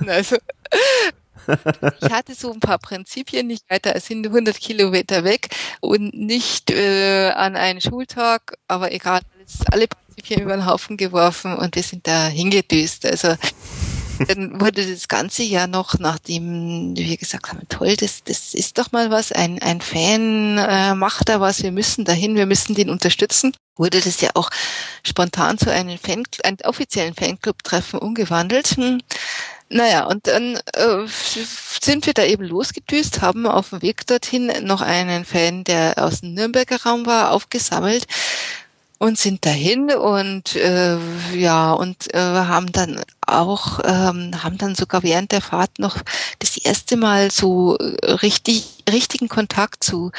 [0.08, 0.38] also,
[2.02, 5.50] ich hatte so ein paar Prinzipien, nicht weiter als 100 Kilometer weg
[5.82, 9.22] und nicht äh, an einen Schultag, aber egal,
[9.72, 13.06] alle Prinzipien über den Haufen geworfen und wir sind da hingedüst.
[13.06, 13.36] Also
[14.28, 18.92] dann wurde das ganze Jahr noch, nachdem wir gesagt haben, toll, das, das ist doch
[18.92, 22.90] mal was, ein, ein Fan äh, macht da was, wir müssen dahin, wir müssen den
[22.90, 24.50] unterstützen, wurde das ja auch
[25.06, 28.68] spontan zu einem, Fan, einem offiziellen Fanclub-Treffen umgewandelt.
[28.78, 29.02] Hm.
[29.70, 31.08] Naja, und dann äh,
[31.82, 36.22] sind wir da eben losgedüst, haben auf dem Weg dorthin noch einen Fan, der aus
[36.22, 38.06] dem Nürnberger Raum war, aufgesammelt
[39.04, 40.98] und sind dahin und äh,
[41.36, 45.98] ja und äh, haben dann auch ähm, haben dann sogar während der Fahrt noch
[46.40, 50.12] das erste Mal so äh, richtig richtigen Kontakt zu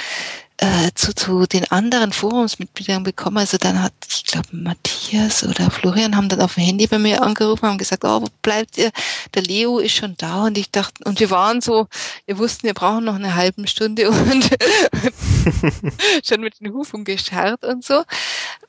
[0.59, 3.39] äh, zu, zu den anderen Forumsmitgliedern bekommen.
[3.39, 7.23] Also dann hat, ich glaube, Matthias oder Florian haben dann auf dem Handy bei mir
[7.23, 8.91] angerufen, haben gesagt, oh, wo bleibt ihr?
[9.35, 11.89] Der Leo ist schon da und ich dachte, und wir waren so,
[12.27, 14.49] wir wussten, wir brauchen noch eine halbe Stunde und
[16.25, 18.05] schon mit den Hufen gescharrt und so.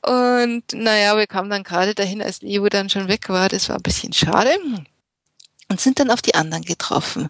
[0.02, 3.50] Und naja, wir kamen dann gerade dahin, als Leo dann schon weg war.
[3.50, 4.52] Das war ein bisschen schade
[5.70, 7.30] und sind dann auf die anderen getroffen.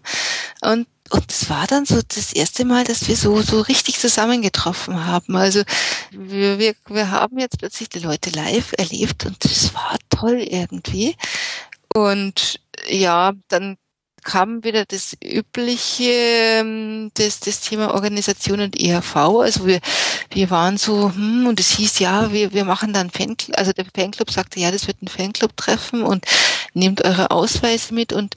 [0.62, 5.06] Und und es war dann so das erste Mal, dass wir so, so richtig zusammengetroffen
[5.06, 5.36] haben.
[5.36, 5.62] Also
[6.10, 11.16] wir, wir, wir haben jetzt plötzlich die Leute live erlebt und es war toll irgendwie.
[11.94, 13.76] Und ja, dann
[14.26, 19.16] kam wieder das übliche, ähm, das, das Thema Organisation und ERV.
[19.16, 19.80] Also wir,
[20.30, 23.86] wir waren so, hm, und es hieß, ja, wir, wir machen dann Fanclub, also der
[23.94, 26.26] Fanclub sagte, ja, das wird ein Fanclub-Treffen und
[26.74, 28.34] nehmt eure Ausweise mit und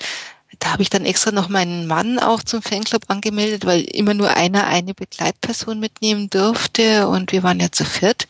[0.60, 4.36] da habe ich dann extra noch meinen Mann auch zum Fanclub angemeldet, weil immer nur
[4.36, 8.28] einer eine Begleitperson mitnehmen durfte und wir waren ja zu viert.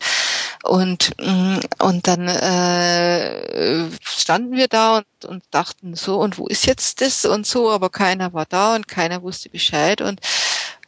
[0.62, 6.66] Und, mm, und dann äh, standen wir da und, und dachten so, und wo ist
[6.66, 10.00] jetzt das und so, aber keiner war da und keiner wusste Bescheid.
[10.00, 10.20] Und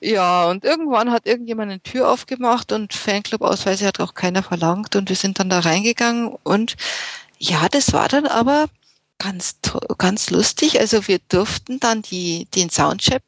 [0.01, 4.97] ja, und irgendwann hat irgendjemand eine Tür aufgemacht und Fanclub-Ausweise hat auch keiner verlangt.
[4.97, 6.76] Und wir sind dann da reingegangen und
[7.39, 8.67] ja, das war dann aber
[9.19, 9.57] ganz,
[9.99, 10.81] ganz lustig.
[10.81, 13.23] Also wir durften dann die, den Soundcheck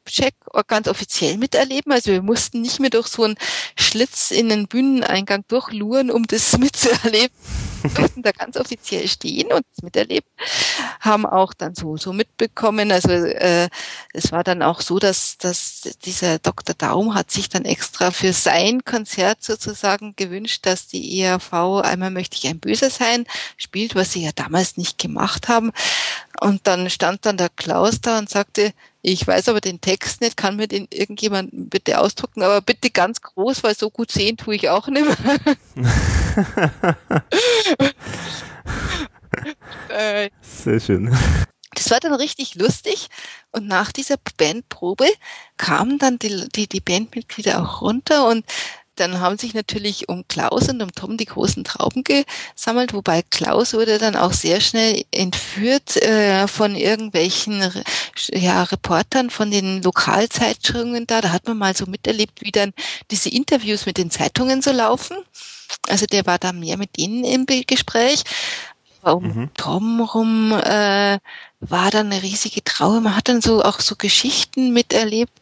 [0.67, 1.91] ganz offiziell miterleben.
[1.91, 3.37] Also wir mussten nicht mehr durch so einen
[3.77, 7.35] Schlitz in den Bühneneingang durchluren, um das mitzuerleben.
[7.93, 10.29] Durften da ganz offiziell stehen und miterleben.
[10.99, 12.91] Haben auch dann so, so mitbekommen.
[12.91, 13.69] Also äh,
[14.13, 16.75] es war dann auch so, dass, dass dieser Dr.
[16.77, 22.37] Daum hat sich dann extra für sein Konzert sozusagen gewünscht, dass die ERV einmal möchte
[22.37, 23.25] ich ein Böser sein
[23.57, 25.71] spielt, was sie ja damals nicht gemacht haben.
[26.41, 28.73] Und dann stand dann der Klaus da und sagte,
[29.07, 33.21] ich weiß aber den Text nicht, kann mir den irgendjemand bitte ausdrucken, aber bitte ganz
[33.21, 35.37] groß, weil so gut sehen tue ich auch nicht mehr.
[39.89, 41.15] Äh, Sehr schön.
[41.73, 43.09] Das war dann richtig lustig
[43.51, 45.07] und nach dieser Bandprobe
[45.57, 48.45] kamen dann die, die, die Bandmitglieder auch runter und
[48.95, 53.73] dann haben sich natürlich um Klaus und um Tom die großen Trauben gesammelt, wobei Klaus
[53.73, 57.71] wurde dann auch sehr schnell entführt äh, von irgendwelchen
[58.31, 61.21] ja, Reportern von den Lokalzeitschriften da.
[61.21, 62.73] Da hat man mal so miterlebt, wie dann
[63.11, 65.17] diese Interviews mit den Zeitungen so laufen.
[65.87, 68.23] Also der war da mehr mit denen im Gespräch.
[69.01, 69.49] um mhm.
[69.55, 71.19] Tom rum äh,
[71.59, 73.01] war dann eine riesige Trauer.
[73.01, 75.33] Man hat dann so auch so Geschichten miterlebt,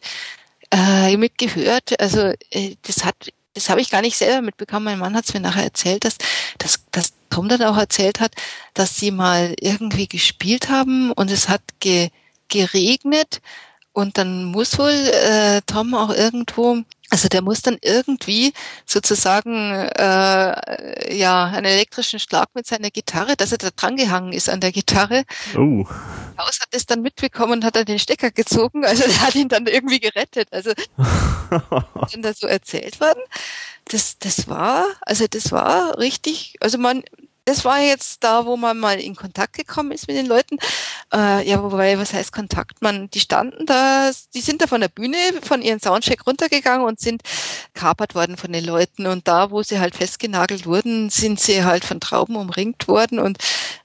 [0.70, 2.00] äh, mitgehört.
[2.00, 3.16] Also äh, das hat
[3.54, 4.84] das habe ich gar nicht selber mitbekommen.
[4.84, 6.18] Mein Mann hat es mir nachher erzählt, dass,
[6.58, 8.32] dass, dass Tom dann auch erzählt hat,
[8.74, 12.10] dass sie mal irgendwie gespielt haben und es hat ge,
[12.48, 13.40] geregnet
[13.94, 18.52] und dann muss wohl äh, Tom auch irgendwo also der muss dann irgendwie
[18.86, 24.60] sozusagen äh, ja einen elektrischen Schlag mit seiner Gitarre, dass er da drangehangen ist an
[24.60, 25.22] der Gitarre.
[25.56, 25.86] Oh.
[26.38, 28.84] Haus hat es dann mitbekommen und hat dann den Stecker gezogen.
[28.84, 30.48] Also der hat ihn dann irgendwie gerettet.
[30.50, 33.20] Also wenn da so erzählt worden.
[33.84, 37.04] Das, das war, also das war richtig, also man,
[37.44, 40.58] das war jetzt da, wo man mal in Kontakt gekommen ist mit den Leuten.
[41.12, 42.80] Äh, ja, wobei, was heißt Kontakt?
[42.80, 47.00] Man, die standen da, die sind da von der Bühne, von ihren Soundcheck runtergegangen und
[47.00, 47.22] sind
[47.74, 49.06] kapert worden von den Leuten.
[49.06, 53.38] Und da, wo sie halt festgenagelt wurden, sind sie halt von Trauben umringt worden und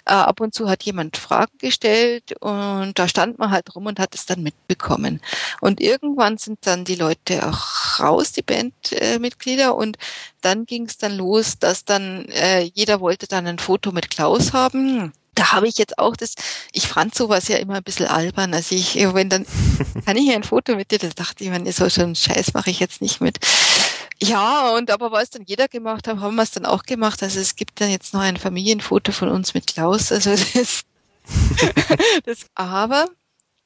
[0.06, 4.00] äh, ab und zu hat jemand Fragen gestellt und da stand man halt rum und
[4.00, 5.22] hat es dann mitbekommen.
[5.62, 9.98] Und irgendwann sind dann die Leute auch raus, die Bandmitglieder, äh, und
[10.42, 14.54] dann ging es dann los, dass dann äh, jeder wollte dann ein Foto mit Klaus
[14.54, 16.36] haben da habe ich jetzt auch das,
[16.74, 18.54] ich fand sowas ja immer ein bisschen albern.
[18.54, 19.46] Also ich, wenn dann,
[20.06, 22.70] kann ich hier ein Foto mit dir, da dachte ich, man, so schon Scheiß mache
[22.70, 23.38] ich jetzt nicht mit.
[24.22, 27.24] Ja, und aber weil es dann jeder gemacht hat, haben wir es dann auch gemacht.
[27.24, 30.12] Also es gibt dann jetzt noch ein Familienfoto von uns mit Klaus.
[30.12, 30.84] Also das,
[32.26, 33.08] das aber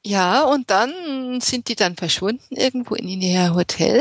[0.06, 4.00] ja, und dann sind die dann verschwunden irgendwo in ihr Hotel.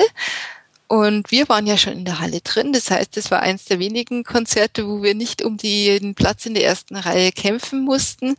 [0.93, 2.71] Und wir waren ja schon in der Halle drin.
[2.71, 6.53] Das heißt, es war eins der wenigen Konzerte, wo wir nicht um den Platz in
[6.53, 8.35] der ersten Reihe kämpfen mussten.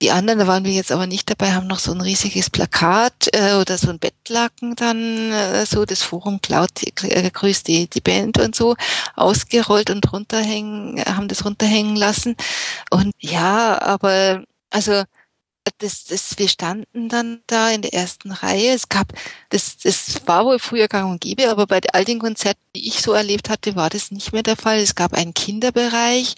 [0.00, 3.28] Die anderen, da waren wir jetzt aber nicht dabei, haben noch so ein riesiges Plakat
[3.34, 6.70] äh, oder so ein Bettlaken dann, äh, so das Forum Cloud
[7.02, 8.74] äh, grüßt die, die Band und so,
[9.14, 12.36] ausgerollt und runterhängen, haben das runterhängen lassen.
[12.90, 15.04] Und ja, aber also
[15.78, 18.74] das, das, wir standen dann da in der ersten Reihe.
[18.74, 19.12] Es gab,
[19.48, 23.00] das, das war wohl früher gang und gäbe, aber bei all den Konzerten, die ich
[23.00, 24.78] so erlebt hatte, war das nicht mehr der Fall.
[24.78, 26.34] Es gab einen Kinderbereich.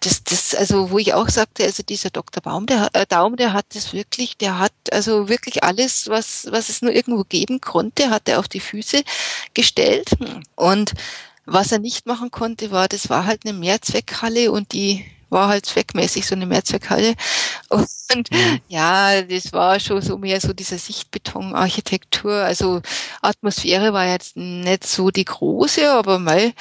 [0.00, 2.42] Das, das, also, wo ich auch sagte, also dieser Dr.
[2.42, 6.68] Baum, der, äh, Daum, der hat das wirklich, der hat also wirklich alles, was, was
[6.68, 9.02] es nur irgendwo geben konnte, hat er auf die Füße
[9.54, 10.10] gestellt.
[10.56, 10.94] Und
[11.44, 15.66] was er nicht machen konnte, war, das war halt eine Mehrzweckhalle und die war halt
[15.66, 17.14] zweckmäßig so eine Mehrzweckhalle.
[17.72, 18.60] Und mhm.
[18.68, 22.34] ja, das war schon so mehr so dieser Sichtbetonarchitektur.
[22.34, 22.82] Also
[23.22, 26.52] Atmosphäre war jetzt nicht so die große, aber mal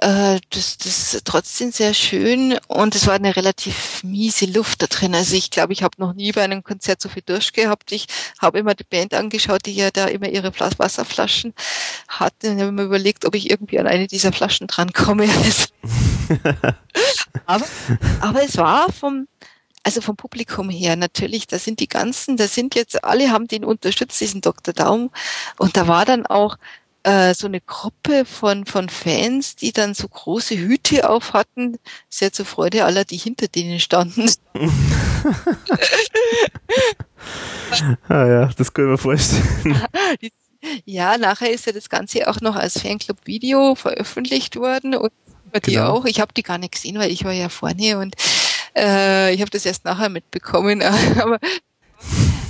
[0.00, 5.14] äh, das, das trotzdem sehr schön und es war eine relativ miese Luft da drin.
[5.14, 7.92] Also ich glaube, ich habe noch nie bei einem Konzert so viel Durst gehabt.
[7.92, 8.06] Ich
[8.40, 11.54] habe immer die Band angeschaut, die ja da immer ihre Wasserflaschen
[12.08, 15.28] hatte und habe mir überlegt, ob ich irgendwie an eine dieser Flaschen drankomme.
[17.46, 17.66] aber,
[18.20, 19.26] aber es war vom,
[19.82, 23.64] also vom Publikum her natürlich, da sind die ganzen, da sind jetzt, alle haben den
[23.64, 24.74] unterstützt, diesen Dr.
[24.74, 25.10] Daum.
[25.56, 26.56] Und da war dann auch
[27.04, 32.32] äh, so eine Gruppe von, von Fans, die dann so große Hüte auf hatten, sehr
[32.32, 34.30] zur Freude aller, die hinter denen standen.
[38.08, 39.82] ah ja, das können wir vorstellen.
[40.84, 45.12] Ja, nachher ist ja das Ganze auch noch als Fanclub-Video veröffentlicht worden und
[45.52, 45.70] bei genau.
[45.70, 46.04] dir auch.
[46.04, 48.14] Ich habe die gar nicht gesehen, weil ich war ja vorne und
[48.76, 50.82] äh, ich habe das erst nachher mitbekommen.
[51.20, 51.38] Aber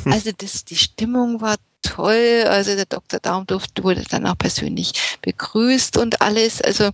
[0.05, 2.45] also das, die Stimmung war toll.
[2.49, 3.21] Also der Dr.
[3.21, 6.61] Daumdorf wurde dann auch persönlich begrüßt und alles.
[6.61, 6.91] Also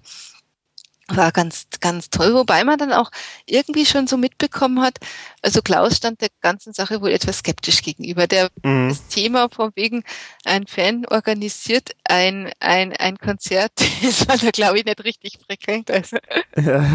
[1.08, 3.10] war ganz, ganz toll, wobei man dann auch
[3.46, 4.98] irgendwie schon so mitbekommen hat,
[5.42, 8.26] also Klaus stand der ganzen Sache wohl etwas skeptisch gegenüber.
[8.26, 8.88] Der, mhm.
[8.88, 10.02] das Thema von wegen,
[10.44, 13.72] ein Fan organisiert ein, ein, ein Konzert,
[14.02, 16.16] das war da glaube ich nicht richtig prickelnd, also.
[16.56, 16.86] Ja.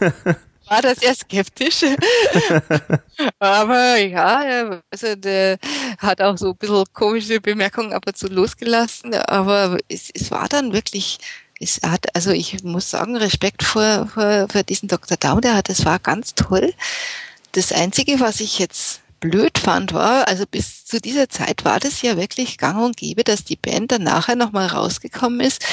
[0.68, 1.82] war da sehr skeptisch.
[3.38, 5.58] Aber ja, also der
[5.98, 10.48] hat auch so ein bisschen komische Bemerkungen ab und zu losgelassen, aber es, es war
[10.48, 11.18] dann wirklich
[11.60, 15.16] es hat, also ich muss sagen, Respekt vor, vor, vor diesen Dr.
[15.16, 16.72] Daum, der hat, das war ganz toll.
[17.52, 22.02] Das Einzige, was ich jetzt blöd fand, war, also bis zu dieser Zeit war das
[22.02, 25.64] ja wirklich gang und gäbe, dass die Band dann nachher nochmal rausgekommen ist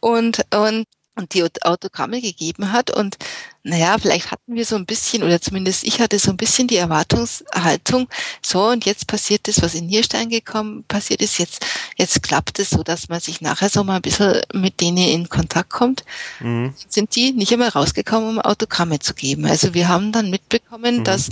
[0.00, 0.84] und, und
[1.16, 2.90] und die Autogramme gegeben hat.
[2.90, 3.16] Und
[3.62, 6.76] naja, vielleicht hatten wir so ein bisschen, oder zumindest ich hatte so ein bisschen die
[6.76, 8.08] Erwartungshaltung,
[8.42, 11.64] so und jetzt passiert das, was in Nierstein gekommen passiert ist, jetzt,
[11.96, 15.28] jetzt klappt es so, dass man sich nachher so mal ein bisschen mit denen in
[15.28, 16.04] Kontakt kommt.
[16.40, 16.74] Mhm.
[16.88, 19.46] Sind die nicht immer rausgekommen, um Autogramme zu geben.
[19.46, 21.04] Also wir haben dann mitbekommen, mhm.
[21.04, 21.30] dass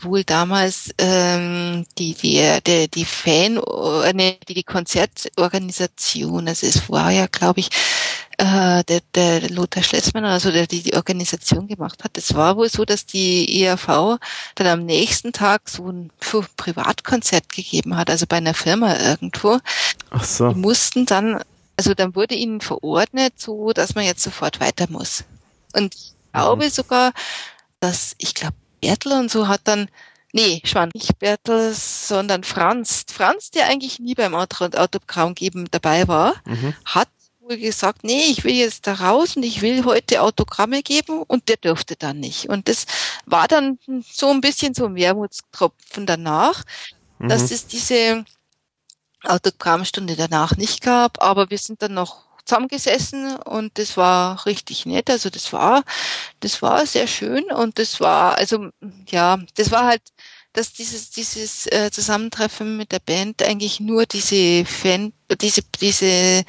[0.00, 6.88] wohl damals ähm, die die die, die Fan äh, ne, die die Konzertorganisation also es
[6.90, 7.70] war ja glaube ich
[8.38, 12.68] äh, der, der Lothar Schletzmann, also der die die Organisation gemacht hat, es war wohl
[12.68, 14.18] so, dass die ERV
[14.54, 16.10] dann am nächsten Tag so ein
[16.56, 19.58] Privatkonzert gegeben hat, also bei einer Firma irgendwo.
[20.10, 20.52] Ach so.
[20.52, 21.40] Die mussten dann,
[21.78, 25.24] also dann wurde ihnen verordnet, so dass man jetzt sofort weiter muss.
[25.72, 26.70] Und ich glaube mhm.
[26.70, 27.12] sogar,
[27.80, 29.88] dass, ich glaube, Bertel und so hat dann
[30.32, 33.06] Nee, Schwan, nicht Bertel, sondern Franz.
[33.10, 36.74] Franz, der eigentlich nie beim Autogramm geben dabei war, mhm.
[36.84, 37.08] hat
[37.40, 41.48] wohl gesagt, nee, ich will jetzt da raus und ich will heute Autogramme geben und
[41.48, 42.50] der durfte dann nicht.
[42.50, 42.84] Und das
[43.24, 46.64] war dann so ein bisschen so ein Wermutstropfen danach,
[47.18, 47.28] mhm.
[47.28, 48.26] dass es diese
[49.22, 55.10] Autogrammstunde danach nicht gab, aber wir sind dann noch zusammengesessen und das war richtig nett.
[55.10, 55.82] Also das war,
[56.40, 58.70] das war sehr schön und das war, also
[59.08, 60.02] ja, das war halt
[60.56, 66.44] dass dieses dieses äh, Zusammentreffen mit der Band eigentlich nur diese Fan diese diese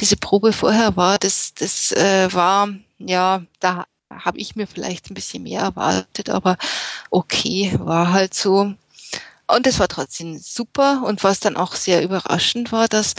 [0.00, 5.14] diese Probe vorher war das das äh, war ja da habe ich mir vielleicht ein
[5.14, 6.56] bisschen mehr erwartet aber
[7.10, 8.72] okay war halt so
[9.46, 13.14] und es war trotzdem super und was dann auch sehr überraschend war dass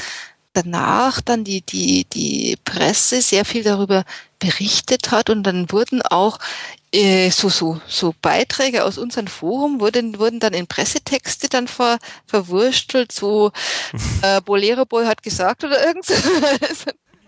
[0.54, 4.04] danach dann die die die Presse sehr viel darüber
[4.40, 6.40] berichtet hat und dann wurden auch
[6.94, 12.00] äh, so, so, so Beiträge aus unserem Forum wurden, wurden dann in Pressetexte dann ver,
[12.26, 13.52] verwurstelt, so
[14.22, 16.14] äh, Bolero Boy hat gesagt oder irgend so.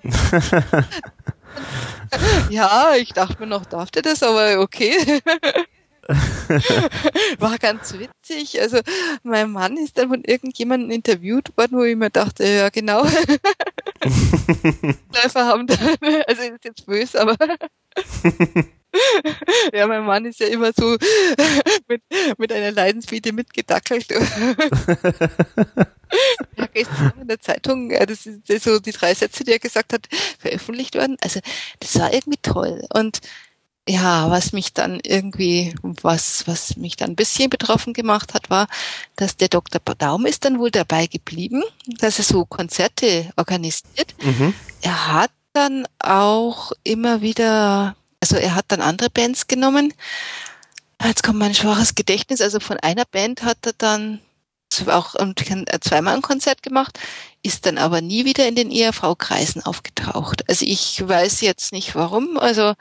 [2.50, 5.22] ja, ich dachte mir noch, darf der das, aber okay.
[7.40, 8.60] War ganz witzig.
[8.62, 8.80] Also
[9.24, 13.04] mein Mann ist dann von irgendjemandem interviewt worden, wo ich mir dachte, ja genau.
[15.14, 15.76] Läufer haben da,
[16.28, 17.38] also ist jetzt böse, aber
[19.74, 20.98] ja, mein Mann ist ja immer so
[21.88, 22.02] mit,
[22.38, 24.10] mit einer Leidensbiete mitgedackelt.
[26.58, 30.08] ja, gestern in der Zeitung, das sind so die drei Sätze, die er gesagt hat,
[30.40, 31.18] veröffentlicht worden.
[31.22, 31.40] Also
[31.80, 32.84] das war irgendwie toll.
[32.94, 33.22] Und
[33.88, 38.68] ja, was mich dann irgendwie, was, was mich dann ein bisschen betroffen gemacht hat, war,
[39.16, 39.82] dass der Dr.
[39.98, 44.16] Daum ist dann wohl dabei geblieben, dass er so Konzerte organisiert.
[44.22, 44.54] Mhm.
[44.82, 49.94] Er hat dann auch immer wieder, also er hat dann andere Bands genommen.
[51.04, 52.40] Jetzt kommt mein schwaches Gedächtnis.
[52.40, 54.22] Also von einer Band hat er dann
[54.88, 55.16] auch
[55.82, 57.00] zweimal ein Konzert gemacht,
[57.42, 60.48] ist dann aber nie wieder in den ERV-Kreisen aufgetaucht.
[60.50, 62.38] Also ich weiß jetzt nicht warum.
[62.38, 62.74] Also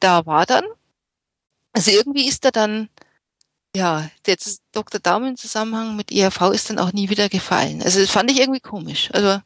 [0.00, 0.64] da war dann,
[1.72, 2.88] also irgendwie ist er dann,
[3.74, 5.00] ja, jetzt Dr.
[5.00, 7.82] Daumen im Zusammenhang mit ERV ist dann auch nie wieder gefallen.
[7.82, 9.10] Also das fand ich irgendwie komisch.
[9.12, 9.40] Also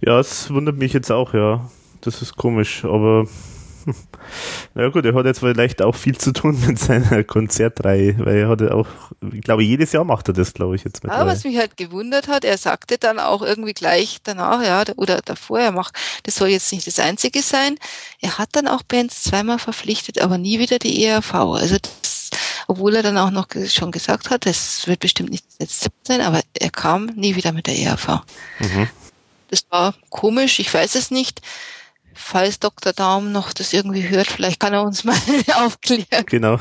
[0.00, 1.68] ja, es wundert mich jetzt auch, ja.
[2.00, 3.26] Das ist komisch, aber
[4.74, 8.36] na ja gut, er hat jetzt vielleicht auch viel zu tun mit seiner Konzertreihe, weil
[8.36, 8.86] er hat auch,
[9.32, 11.12] ich glaube, jedes Jahr macht er das, glaube ich, jetzt mit.
[11.12, 15.20] Ja, was mich halt gewundert hat, er sagte dann auch irgendwie gleich danach, ja, oder
[15.24, 17.76] davor, er macht, das soll jetzt nicht das Einzige sein.
[18.20, 21.34] Er hat dann auch Bands zweimal verpflichtet, aber nie wieder die ERV.
[21.34, 22.30] Also das,
[22.66, 26.40] obwohl er dann auch noch schon gesagt hat, das wird bestimmt nicht letzte sein, aber
[26.58, 28.20] er kam nie wieder mit der ERV.
[28.58, 28.88] Mhm.
[29.50, 31.40] Das war komisch, ich weiß es nicht
[32.18, 32.92] falls Dr.
[32.92, 35.16] Daum noch das irgendwie hört, vielleicht kann er uns mal
[35.54, 36.26] aufklären.
[36.26, 36.58] Genau.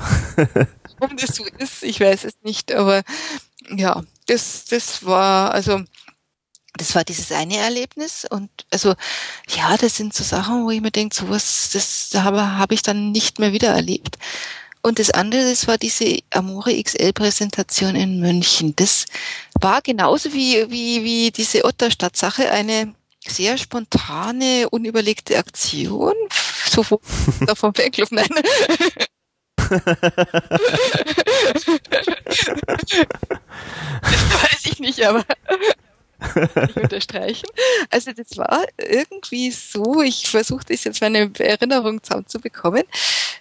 [1.00, 3.04] warum das so ist, ich weiß es nicht, aber
[3.70, 5.82] ja, das, das war, also,
[6.76, 8.94] das war dieses eine Erlebnis und also
[9.50, 13.12] ja, das sind so Sachen, wo ich mir denke, sowas, das habe, habe ich dann
[13.12, 14.18] nicht mehr wieder erlebt.
[14.84, 18.76] Und das andere, das war diese Amore XL Präsentation in München.
[18.76, 19.06] Das
[19.60, 22.94] war genauso wie, wie, wie diese Otterstadt-Sache eine
[23.30, 26.14] sehr spontane, unüberlegte Aktion.
[26.70, 27.00] So vom,
[27.74, 28.28] Fanclub, nein.
[29.58, 29.70] das
[34.02, 35.26] weiß ich nicht, aber ich
[36.76, 37.48] unterstreichen.
[37.90, 42.84] Also das war irgendwie so, ich versuche das jetzt meine Erinnerung zusammenzubekommen.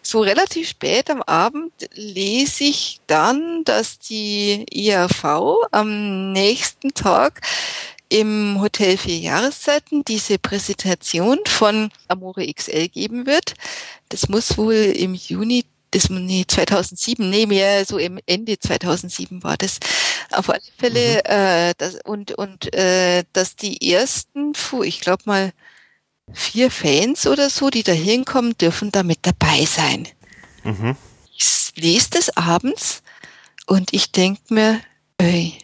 [0.03, 5.25] So relativ spät am Abend lese ich dann, dass die IAV
[5.73, 7.41] am nächsten Tag
[8.09, 13.55] im Hotel Vier Jahreszeiten diese Präsentation von Amore XL geben wird.
[14.09, 19.57] Das muss wohl im Juni das, nee, 2007, nee, mehr so im Ende 2007 war
[19.57, 19.78] das.
[20.31, 21.33] Auf alle Fälle, mhm.
[21.33, 25.52] äh, das, und, und äh, dass die ersten, puh, ich glaube mal,
[26.33, 30.09] vier Fans oder so, die da hinkommen, dürfen da mit dabei sein.
[30.65, 30.97] Mhm.
[31.36, 33.02] Ich lese das abends
[33.67, 34.81] und ich denk mir,
[35.18, 35.57] ey,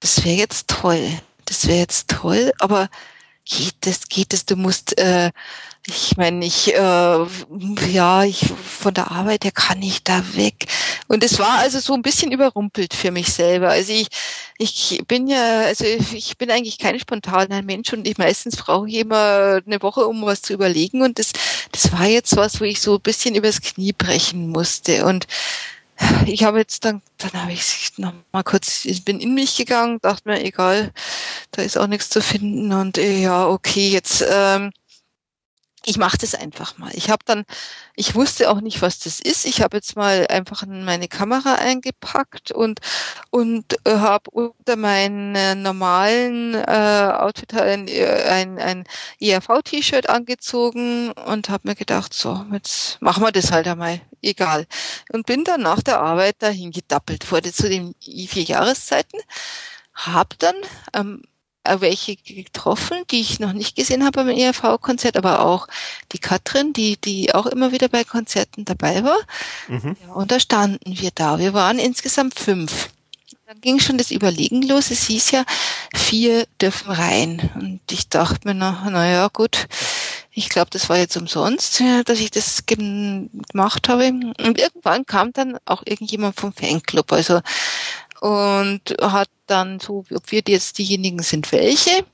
[0.00, 1.20] das wäre jetzt toll
[1.50, 2.88] das wäre jetzt toll, aber
[3.44, 5.32] geht das, geht das, du musst, äh,
[5.84, 7.26] ich meine, ich, äh,
[7.90, 8.46] ja, ich
[8.78, 10.66] von der Arbeit her kann ich da weg.
[11.08, 13.70] Und es war also so ein bisschen überrumpelt für mich selber.
[13.70, 14.06] Also ich,
[14.58, 18.96] ich bin ja, also ich bin eigentlich kein spontaner Mensch und ich meistens brauche ich
[18.96, 21.02] immer eine Woche, um was zu überlegen.
[21.02, 21.32] Und das,
[21.72, 25.04] das war jetzt was, wo ich so ein bisschen übers Knie brechen musste.
[25.06, 25.26] Und
[26.26, 29.98] ich habe jetzt dann, dann habe ich noch mal kurz, ich bin in mich gegangen,
[30.02, 30.92] dachte mir, egal,
[31.52, 34.72] da ist auch nichts zu finden und äh, ja, okay, jetzt ähm,
[35.84, 36.90] ich mache das einfach mal.
[36.94, 37.44] Ich habe dann,
[37.96, 39.46] ich wusste auch nicht, was das ist.
[39.46, 42.80] Ich habe jetzt mal einfach meine Kamera eingepackt und
[43.30, 48.84] und äh, habe unter meinen äh, normalen äh, Outfit ein, äh, ein, ein
[49.20, 54.66] ERV-T-Shirt angezogen und habe mir gedacht, so jetzt machen wir das halt einmal, egal.
[55.12, 59.20] Und bin dann nach der Arbeit dahin gedappelt, wurde zu den vier Jahreszeiten,
[59.94, 60.54] hab dann
[60.94, 61.22] ähm,
[61.64, 65.68] äh, welche getroffen, die ich noch nicht gesehen habe beim ERV-Konzert, aber auch
[66.12, 69.18] die Katrin, die, die auch immer wieder bei Konzerten dabei war.
[69.68, 69.96] Mhm.
[70.06, 71.38] Ja, und da standen wir da.
[71.38, 72.88] Wir waren insgesamt fünf.
[73.46, 74.90] Dann ging schon das Überlegen los.
[74.90, 75.44] Es hieß ja,
[75.94, 77.50] vier dürfen rein.
[77.56, 79.66] Und ich dachte mir noch, na ja, gut.
[80.40, 84.06] Ich glaube, das war jetzt umsonst, dass ich das gemacht habe.
[84.06, 87.12] Und irgendwann kam dann auch irgendjemand vom Fanclub.
[87.12, 87.42] Also
[88.20, 92.06] und hat dann so, ob wir jetzt diejenigen sind, welche.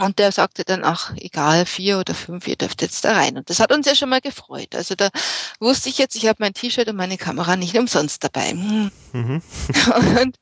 [0.00, 3.36] Und der sagte dann, ach, egal, vier oder fünf, ihr dürft jetzt da rein.
[3.36, 4.74] Und das hat uns ja schon mal gefreut.
[4.74, 5.10] Also da
[5.58, 8.50] wusste ich jetzt, ich habe mein T-Shirt und meine Kamera nicht umsonst dabei.
[8.50, 8.90] Hm.
[9.12, 9.42] Mhm.
[10.20, 10.36] und,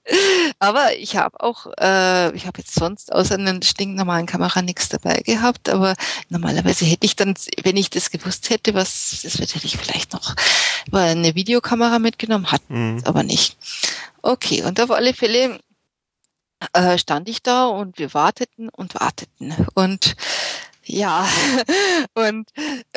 [0.59, 5.23] aber ich habe auch, äh, ich habe jetzt sonst außer einer stinknormalen Kamera nichts dabei
[5.25, 5.69] gehabt.
[5.69, 5.95] Aber
[6.29, 10.35] normalerweise hätte ich dann, wenn ich das gewusst hätte, was das hätte ich vielleicht noch
[10.93, 13.03] eine Videokamera mitgenommen, hat mhm.
[13.05, 13.57] aber nicht.
[14.23, 15.59] Okay, und auf alle Fälle
[16.73, 19.55] äh, stand ich da und wir warteten und warteten.
[19.75, 20.17] Und
[20.85, 21.29] ja,
[22.15, 22.49] und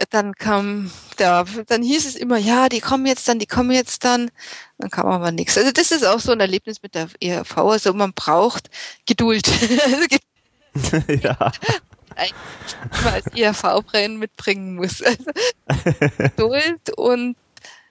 [0.10, 4.06] dann kam der, dann hieß es immer, ja, die kommen jetzt dann, die kommen jetzt
[4.06, 4.32] dann.
[4.78, 5.58] Dann kam aber nichts.
[5.58, 7.58] Also das ist auch so ein Erlebnis mit der ERV.
[7.58, 8.70] Also man braucht
[9.06, 9.50] Geduld.
[11.22, 11.52] Ja.
[13.04, 15.02] Man als ERV-Brennen mitbringen muss.
[15.02, 15.32] Also
[16.18, 17.36] Geduld und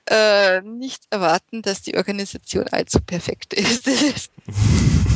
[0.07, 4.31] äh, nicht erwarten, dass die Organisation allzu perfekt ist.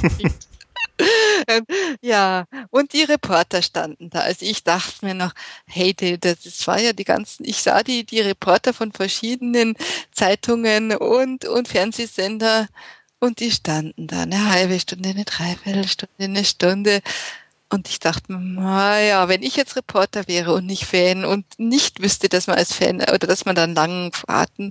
[2.00, 4.20] ja, und die Reporter standen da.
[4.20, 5.33] Also ich dachte mir noch,
[5.66, 9.76] hey, das war ja die ganzen, ich sah die, die Reporter von verschiedenen
[10.12, 12.68] Zeitungen und, und Fernsehsender
[13.20, 17.00] und die standen da eine halbe Stunde, eine Dreiviertelstunde, eine Stunde
[17.74, 22.28] und ich dachte, naja, wenn ich jetzt Reporter wäre und nicht Fan und nicht wüsste,
[22.28, 24.70] dass man als Fan oder dass man dann langen Fahrten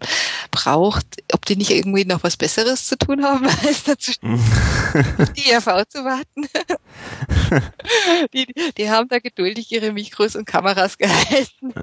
[0.52, 4.14] braucht, ob die nicht irgendwie noch was Besseres zu tun haben, als dazu
[5.36, 6.48] die ERV zu warten.
[8.34, 11.74] die, die haben da geduldig ihre Mikros und Kameras gehalten.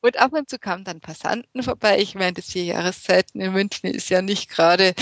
[0.00, 1.98] Und ab und zu kamen dann Passanten vorbei.
[2.00, 4.94] Ich meine, das vier Jahreszeiten in München ist ja nicht gerade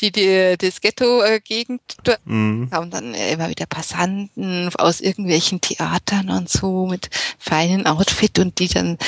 [0.00, 1.80] die, die das Ghetto-Gegend
[2.24, 2.68] mhm.
[2.70, 8.68] kamen dann immer wieder Passanten aus irgendwelchen Theatern und so mit feinen Outfit und die
[8.68, 8.98] dann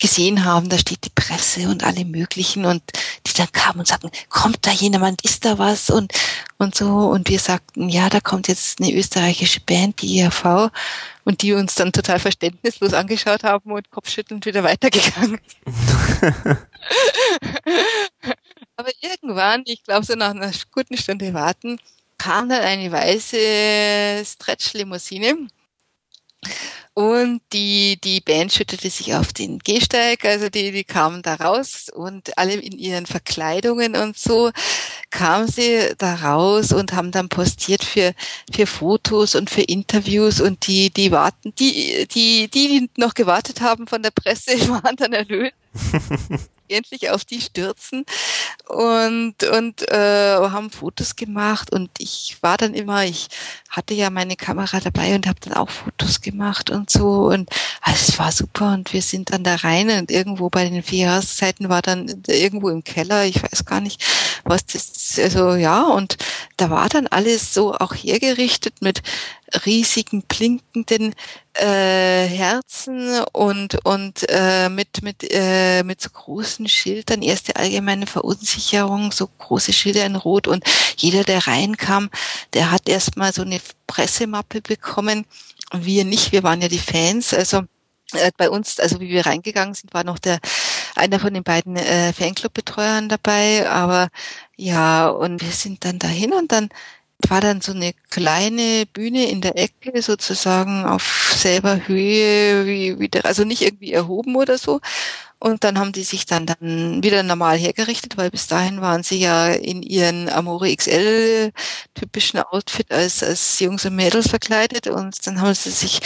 [0.00, 2.82] gesehen haben, da steht die Presse und alle möglichen und
[3.26, 5.90] die dann kamen und sagten, kommt da jemand, ist da was?
[5.90, 6.12] Und
[6.62, 6.86] und so.
[6.86, 10.70] Und wir sagten, ja, da kommt jetzt eine österreichische Band, die IAV
[11.24, 15.40] und die uns dann total verständnislos angeschaut haben und kopfschüttelnd wieder weitergegangen.
[18.76, 21.78] Aber irgendwann, ich glaube so nach einer guten Stunde warten,
[22.18, 25.48] kam dann eine weiße Stretch-Limousine.
[26.94, 31.86] Und die, die Band schüttete sich auf den Gehsteig, also die, die kamen da raus
[31.90, 34.50] und alle in ihren Verkleidungen und so
[35.08, 38.12] kamen sie da raus und haben dann postiert für,
[38.52, 40.40] für Fotos und für Interviews.
[40.40, 44.96] Und die, die warten, die, die, die, die noch gewartet haben von der Presse, waren
[44.96, 45.54] dann erlöst.
[46.72, 48.04] endlich auf die stürzen
[48.66, 51.72] und und äh, haben Fotos gemacht.
[51.72, 53.28] Und ich war dann immer, ich
[53.68, 57.28] hatte ja meine Kamera dabei und habe dann auch Fotos gemacht und so.
[57.28, 57.50] Und
[57.80, 58.72] also es war super.
[58.72, 62.68] Und wir sind dann da rein und irgendwo bei den vier Jahreszeiten war dann irgendwo
[62.68, 64.04] im Keller, ich weiß gar nicht,
[64.44, 66.16] was das, also ja und
[66.56, 69.02] da war dann alles so auch hergerichtet mit
[69.66, 71.14] riesigen blinkenden
[71.54, 77.22] äh, Herzen und und äh, mit mit äh, mit so großen Schildern.
[77.22, 78.06] Erste allgemeine
[78.42, 80.48] Verunsicherung so große Schilder in Rot.
[80.48, 80.64] Und
[80.96, 82.10] jeder der reinkam
[82.54, 85.26] der hat erstmal so eine Pressemappe bekommen.
[85.72, 87.32] Wir nicht wir waren ja die Fans.
[87.32, 87.62] Also
[88.14, 90.38] äh, bei uns also wie wir reingegangen sind war noch der
[90.94, 93.68] einer von den beiden äh, Fanclub-Betreuern dabei.
[93.68, 94.08] Aber
[94.56, 96.68] ja und wir sind dann dahin und dann
[97.28, 103.08] war dann so eine kleine Bühne in der Ecke sozusagen auf selber Höhe, wie, wie
[103.08, 104.80] der, also nicht irgendwie erhoben oder so.
[105.42, 109.18] Und dann haben die sich dann, dann wieder normal hergerichtet, weil bis dahin waren sie
[109.18, 111.50] ja in ihren Amore XL
[111.94, 115.98] typischen Outfit als, als Jungs und Mädels verkleidet und dann haben sie sich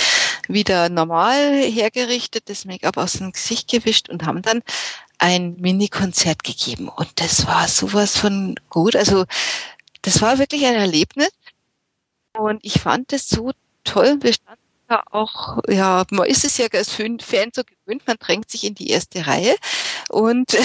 [0.48, 4.62] wieder normal hergerichtet, das Make-up aus dem Gesicht gewischt und haben dann
[5.18, 6.88] ein Mini-Konzert gegeben.
[6.88, 8.96] Und das war sowas von gut.
[8.96, 9.26] Also
[10.00, 11.30] das war wirklich ein Erlebnis.
[12.32, 13.52] Und ich fand es so
[13.84, 14.16] toll.
[14.22, 18.50] Wir standen da auch, ja, man ist es ja als Fan so gewöhnt, man drängt
[18.50, 19.54] sich in die erste Reihe
[20.08, 20.56] und,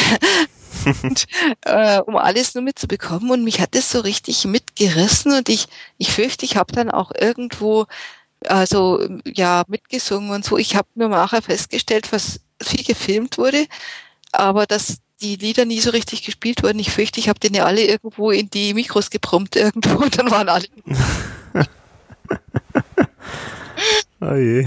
[0.86, 1.26] und
[1.66, 3.32] äh, um alles nur mitzubekommen.
[3.32, 5.68] Und mich hat es so richtig mitgerissen und ich,
[5.98, 7.86] ich fürchte, ich habe dann auch irgendwo
[8.48, 10.58] also ja mitgesungen und so.
[10.58, 13.66] Ich habe nur nachher festgestellt, was viel gefilmt wurde,
[14.32, 16.80] aber dass die Lieder nie so richtig gespielt wurden.
[16.80, 20.32] Ich fürchte, ich habe den ja alle irgendwo in die Mikros geprompt irgendwo und dann
[20.32, 20.66] waren alle.
[24.22, 24.66] oh je.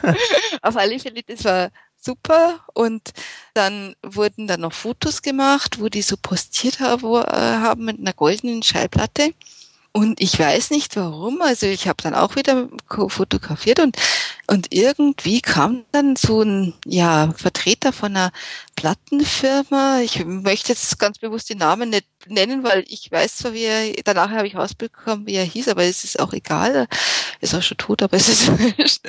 [0.62, 3.12] Auf alle Fälle, das war super und
[3.54, 8.62] dann wurden dann noch Fotos gemacht, wo die so postiert äh, haben mit einer goldenen
[8.62, 9.32] Schallplatte.
[9.94, 13.98] Und ich weiß nicht warum, also ich habe dann auch wieder fotografiert und
[14.52, 18.32] und irgendwie kam dann so ein ja, Vertreter von einer
[18.74, 20.00] Plattenfirma.
[20.00, 23.92] Ich möchte jetzt ganz bewusst den Namen nicht nennen, weil ich weiß zwar, wie er,
[24.04, 26.74] danach habe ich rausbekommen, wie er hieß, aber es ist auch egal.
[26.74, 26.88] Er
[27.40, 28.50] ist auch schon tot, aber es ist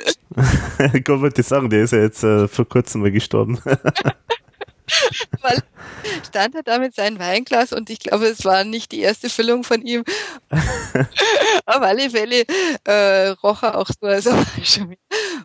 [0.92, 3.60] Ich wollte sagen, der ist ja jetzt äh, vor kurzem mal gestorben.
[5.40, 5.62] weil
[6.26, 9.64] stand er da mit seinem Weinglas und ich glaube, es war nicht die erste Füllung
[9.64, 10.04] von ihm.
[11.66, 12.44] Auf alle Fälle
[12.84, 14.30] äh, roch er auch so, also
[14.62, 14.96] schon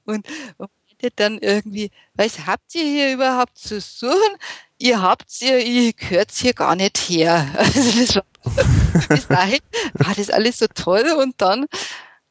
[0.05, 0.69] und, und
[1.15, 4.35] dann irgendwie, was habt ihr hier überhaupt zu suchen?
[4.81, 7.47] Ihr habt ihr, ihr gehört hier gar nicht her.
[7.57, 8.23] Also das war,
[9.09, 9.59] bis dahin
[9.93, 11.65] war das alles so toll und dann,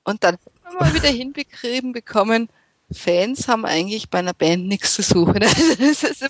[0.05, 2.49] und dann haben wir mal wieder hinbegrieben bekommen,
[2.91, 5.43] Fans haben eigentlich bei einer Band nichts zu suchen.
[5.43, 6.23] Also das ist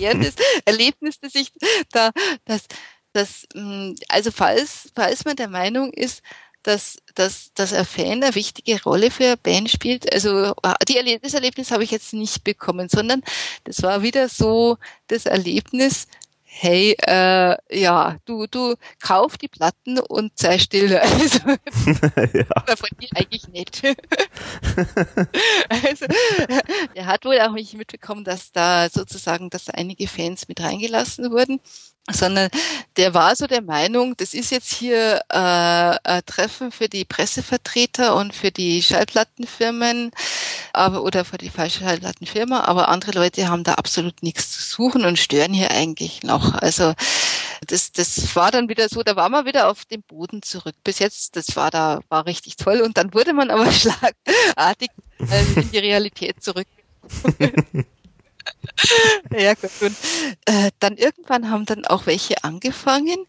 [0.00, 0.34] ein das
[0.64, 1.52] Erlebnis, dass ich
[1.92, 2.10] da,
[2.46, 2.62] dass,
[3.12, 6.22] dass, hm, also falls, falls man der Meinung ist,
[6.66, 10.12] dass, dass, dass ein Fan eine wichtige Rolle für eine Band spielt.
[10.12, 10.54] Also
[10.88, 13.22] die Erleb das Erlebnis habe ich jetzt nicht bekommen, sondern
[13.64, 16.08] das war wieder so das Erlebnis,
[16.58, 21.00] hey, äh, ja, du, du kauf die Platten und sei still.
[21.06, 21.38] Also,
[22.32, 22.76] ja.
[22.76, 23.82] von dir eigentlich nicht.
[25.68, 26.06] also,
[26.94, 31.30] er hat wohl auch nicht mitbekommen, dass da sozusagen, dass da einige Fans mit reingelassen
[31.30, 31.60] wurden
[32.10, 32.50] sondern
[32.96, 35.36] der war so der Meinung, das ist jetzt hier äh,
[36.02, 40.12] ein Treffen für die Pressevertreter und für die Schallplattenfirmen
[40.72, 45.04] aber oder für die falsche Schallplattenfirma, aber andere Leute haben da absolut nichts zu suchen
[45.04, 46.54] und stören hier eigentlich noch.
[46.54, 46.92] Also
[47.66, 50.74] das, das war dann wieder so, da war man wieder auf dem Boden zurück.
[50.84, 55.60] Bis jetzt, das war da, war richtig toll und dann wurde man aber schlagartig äh,
[55.60, 56.66] in die Realität zurück.
[59.36, 59.70] ja, gut.
[59.80, 59.96] Und
[60.46, 63.26] äh, dann irgendwann haben dann auch welche angefangen,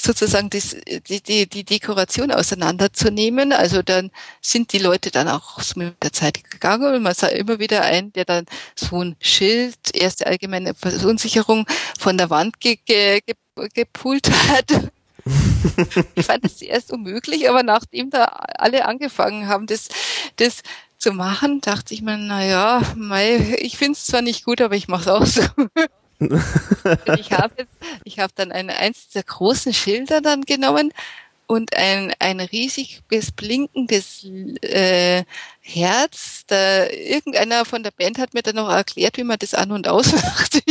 [0.00, 0.76] sozusagen das,
[1.08, 3.52] die, die, die Dekoration auseinanderzunehmen.
[3.52, 4.10] Also dann
[4.40, 8.12] sind die Leute dann auch mit der Zeit gegangen und man sah immer wieder einen,
[8.12, 11.66] der dann so ein Schild, erste allgemeine Verunsicherung
[11.98, 14.90] von der Wand ge, ge, ge, gepult hat.
[16.14, 19.88] ich fand es zuerst unmöglich, aber nachdem da alle angefangen haben, das,
[20.36, 20.62] das
[20.98, 24.74] zu machen, dachte ich mir, na ja, mei, ich finde es zwar nicht gut, aber
[24.76, 25.42] ich mache es auch so.
[27.16, 30.92] ich habe jetzt, ich habe dann eine, eins der großen Schilder dann genommen
[31.46, 34.24] und ein, ein riesiges blinkendes
[34.62, 35.24] äh,
[35.60, 36.44] Herz.
[36.46, 39.88] Da, irgendeiner von der Band hat mir dann noch erklärt, wie man das an und
[39.88, 40.62] aus macht.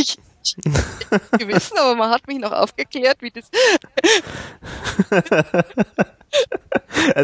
[0.44, 0.56] Ich
[1.38, 3.50] gewissen, aber man hat mich noch aufgeklärt, wie das.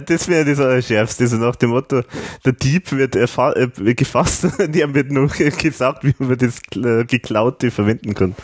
[0.07, 2.03] das wäre das Schärfste, so nach dem Motto,
[2.45, 7.05] der Dieb wird äh, gefasst und die haben wird nur gesagt, wie man das äh,
[7.05, 8.35] Geklaute verwenden kann.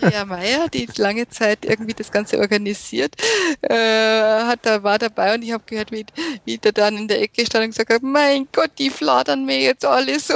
[0.00, 3.14] Ja, Meier, die lange Zeit irgendwie das Ganze organisiert,
[3.62, 6.06] äh, hat da war dabei und ich habe gehört, wie,
[6.44, 9.60] wie der dann in der Ecke stand und gesagt hat, mein Gott, die fladern mir
[9.60, 10.34] jetzt alles so.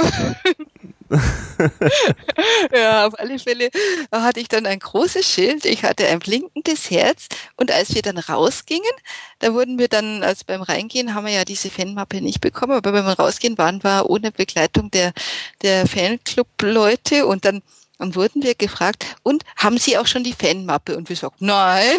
[2.72, 3.70] ja, auf alle Fälle
[4.12, 7.28] hatte ich dann ein großes Schild, ich hatte ein blinkendes Herz.
[7.56, 8.90] Und als wir dann rausgingen,
[9.38, 12.92] da wurden wir dann, also beim Reingehen haben wir ja diese Fanmappe nicht bekommen, aber
[12.92, 15.12] beim Rausgehen waren wir ohne Begleitung der,
[15.62, 17.26] der Fanclub-Leute.
[17.26, 17.62] Und dann
[17.98, 20.96] und wurden wir gefragt, und haben Sie auch schon die Fanmappe?
[20.96, 21.96] Und wir sagten, nein.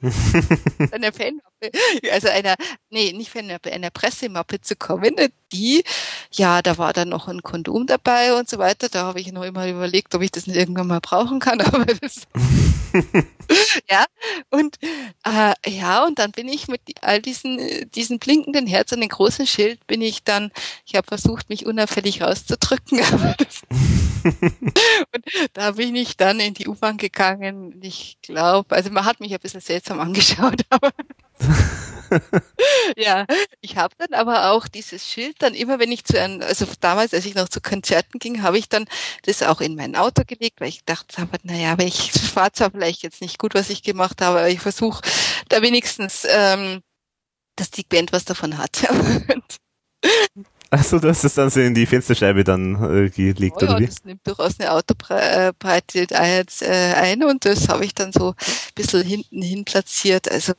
[0.92, 1.70] eine Fanmappe,
[2.10, 2.54] also einer,
[2.90, 5.14] nee, nicht Fanmappe, einer Pressemappe zu kommen.
[5.52, 5.84] Die,
[6.32, 8.88] ja, da war dann noch ein Kondom dabei und so weiter.
[8.88, 12.26] Da habe ich noch immer überlegt, ob ich das irgendwann mal brauchen kann, aber das
[13.90, 14.04] ja,
[14.50, 14.78] und
[15.24, 17.58] äh, ja, und dann bin ich mit all diesen,
[17.92, 20.50] diesen blinkenden Herz und dem großen Schild bin ich dann,
[20.86, 23.62] ich habe versucht, mich unauffällig rauszudrücken, aber das,
[24.24, 27.80] und da bin ich dann in die U-Bahn gegangen.
[27.82, 30.92] Ich glaube, also man hat mich ein bisschen seltsam angeschaut, aber
[32.96, 33.26] ja,
[33.60, 37.14] ich habe dann aber auch dieses Schild dann immer, wenn ich zu einem, also damals,
[37.14, 38.86] als ich noch zu Konzerten ging, habe ich dann
[39.24, 43.02] das auch in mein Auto gelegt, weil ich dachte, naja, aber ich fahre zwar vielleicht
[43.02, 45.02] jetzt nicht gut, was ich gemacht habe, aber ich versuche
[45.48, 46.82] da wenigstens, ähm,
[47.56, 48.86] dass die Band was davon hat.
[50.72, 53.78] Achso, du hast es dann so in die Fensterscheibe dann äh, gelegt, oh, oder ja,
[53.80, 53.86] wie?
[53.86, 59.02] das nimmt durchaus eine Autobreite äh, ein und das habe ich dann so ein bisschen
[59.02, 60.30] hinten hin platziert.
[60.30, 60.52] Also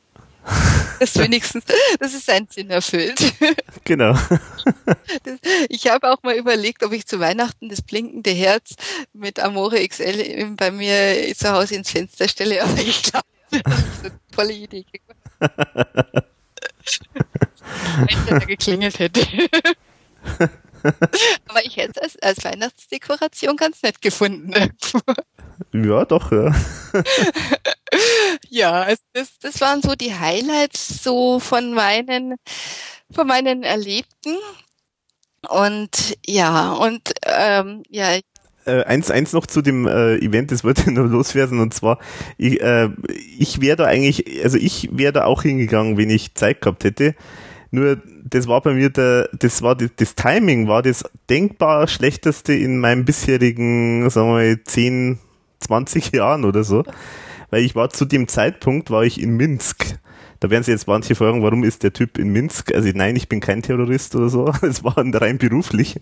[0.99, 1.63] das wenigstens,
[1.99, 3.33] das ist sein Sinn erfüllt.
[3.83, 4.17] Genau.
[5.23, 8.75] Das, ich habe auch mal überlegt, ob ich zu Weihnachten das blinkende Herz
[9.13, 14.05] mit Amore XL bei mir zu Hause ins Fenster stelle, aber ich glaube, das ist
[14.05, 14.85] eine tolle Idee.
[15.39, 15.49] Wenn
[18.25, 19.21] der da geklingelt hätte.
[21.47, 24.53] Aber ich hätte es als, Weihnachtsdekoration ganz nett gefunden.
[25.73, 26.55] ja, doch, ja.
[28.49, 32.35] ja, also das, das waren so die Highlights so von meinen,
[33.11, 34.37] von meinen Erlebten.
[35.49, 38.19] Und ja, und ähm, ja,
[38.65, 41.97] äh, eins, eins noch zu dem äh, Event, das wollte ich nur loswerden, und zwar,
[42.37, 42.89] ich, äh,
[43.37, 47.15] ich wäre da eigentlich, also ich wäre da auch hingegangen, wenn ich Zeit gehabt hätte.
[47.71, 52.53] Nur, das war bei mir der, das war, das, das Timing war das denkbar schlechteste
[52.53, 55.19] in meinem bisherigen, sagen wir mal, 10,
[55.61, 56.83] 20 Jahren oder so.
[57.49, 59.99] Weil ich war zu dem Zeitpunkt, war ich in Minsk
[60.41, 62.73] da werden sich jetzt manche fragen, warum ist der Typ in Minsk?
[62.73, 64.51] Also nein, ich bin kein Terrorist oder so.
[64.63, 65.99] Es war rein beruflich.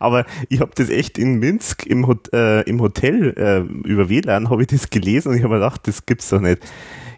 [0.00, 4.48] Aber ich habe das echt in Minsk im, Hot äh, im Hotel äh, über WLAN
[4.48, 6.62] habe ich das gelesen und ich habe mir gedacht, das gibt's doch nicht.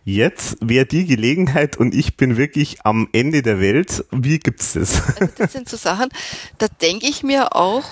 [0.04, 4.04] Jetzt wäre die Gelegenheit und ich bin wirklich am Ende der Welt.
[4.10, 5.02] Wie gibt's das?
[5.18, 6.10] Also das sind so Sachen,
[6.58, 7.84] da denke ich mir auch,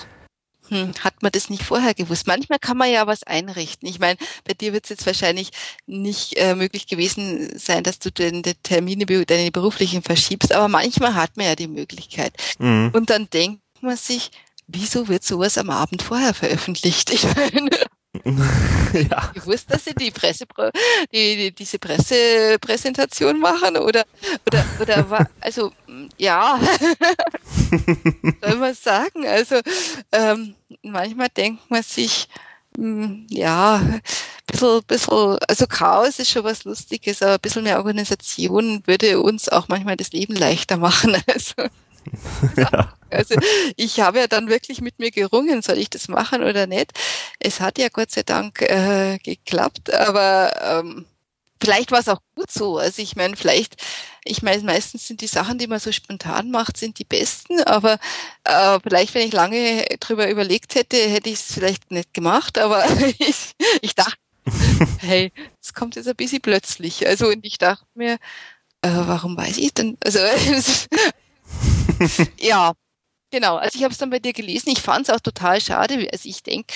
[0.69, 2.27] hm, hat man das nicht vorher gewusst.
[2.27, 3.87] Manchmal kann man ja was einrichten.
[3.89, 5.49] Ich meine, bei dir wird es jetzt wahrscheinlich
[5.87, 11.15] nicht äh, möglich gewesen sein, dass du den, den Termine, deine beruflichen verschiebst, aber manchmal
[11.15, 12.33] hat man ja die Möglichkeit.
[12.59, 12.91] Mhm.
[12.93, 14.31] Und dann denkt man sich,
[14.67, 17.11] wieso wird sowas am Abend vorher veröffentlicht?
[17.11, 17.69] Ich meine,
[18.93, 19.31] ja.
[19.33, 20.45] gewusst, dass sie die Presse,
[21.11, 24.03] die, die, diese Pressepräsentation machen oder,
[24.45, 25.71] oder, oder, also,
[26.17, 26.59] ja,
[28.41, 29.59] soll man sagen, also,
[30.11, 32.29] ähm, manchmal denkt man sich,
[32.77, 33.81] hm, ja,
[34.47, 39.49] bisschen, bisschen, also Chaos ist schon was Lustiges, aber ein bisschen mehr Organisation würde uns
[39.49, 41.15] auch manchmal das Leben leichter machen.
[41.27, 41.69] Also.
[42.57, 42.93] ja.
[43.09, 43.35] Also
[43.77, 46.91] ich habe ja dann wirklich mit mir gerungen, soll ich das machen oder nicht.
[47.39, 51.05] Es hat ja Gott sei Dank äh, geklappt, aber ähm,
[51.61, 52.77] vielleicht war es auch gut so.
[52.77, 53.75] Also ich meine, vielleicht,
[54.25, 57.99] ich meine, meistens sind die Sachen, die man so spontan macht, sind die besten, aber
[58.43, 62.85] äh, vielleicht, wenn ich lange drüber überlegt hätte, hätte ich es vielleicht nicht gemacht, aber
[63.19, 64.17] ich, ich dachte,
[64.99, 67.07] hey, es kommt jetzt ein bisschen plötzlich.
[67.07, 68.13] Also und ich dachte mir,
[68.81, 69.97] äh, warum weiß ich denn?
[70.03, 70.19] Also
[72.39, 72.73] ja,
[73.31, 73.57] genau.
[73.57, 74.69] Also ich habe es dann bei dir gelesen.
[74.69, 76.07] Ich fand es auch total schade.
[76.11, 76.73] Also ich denke,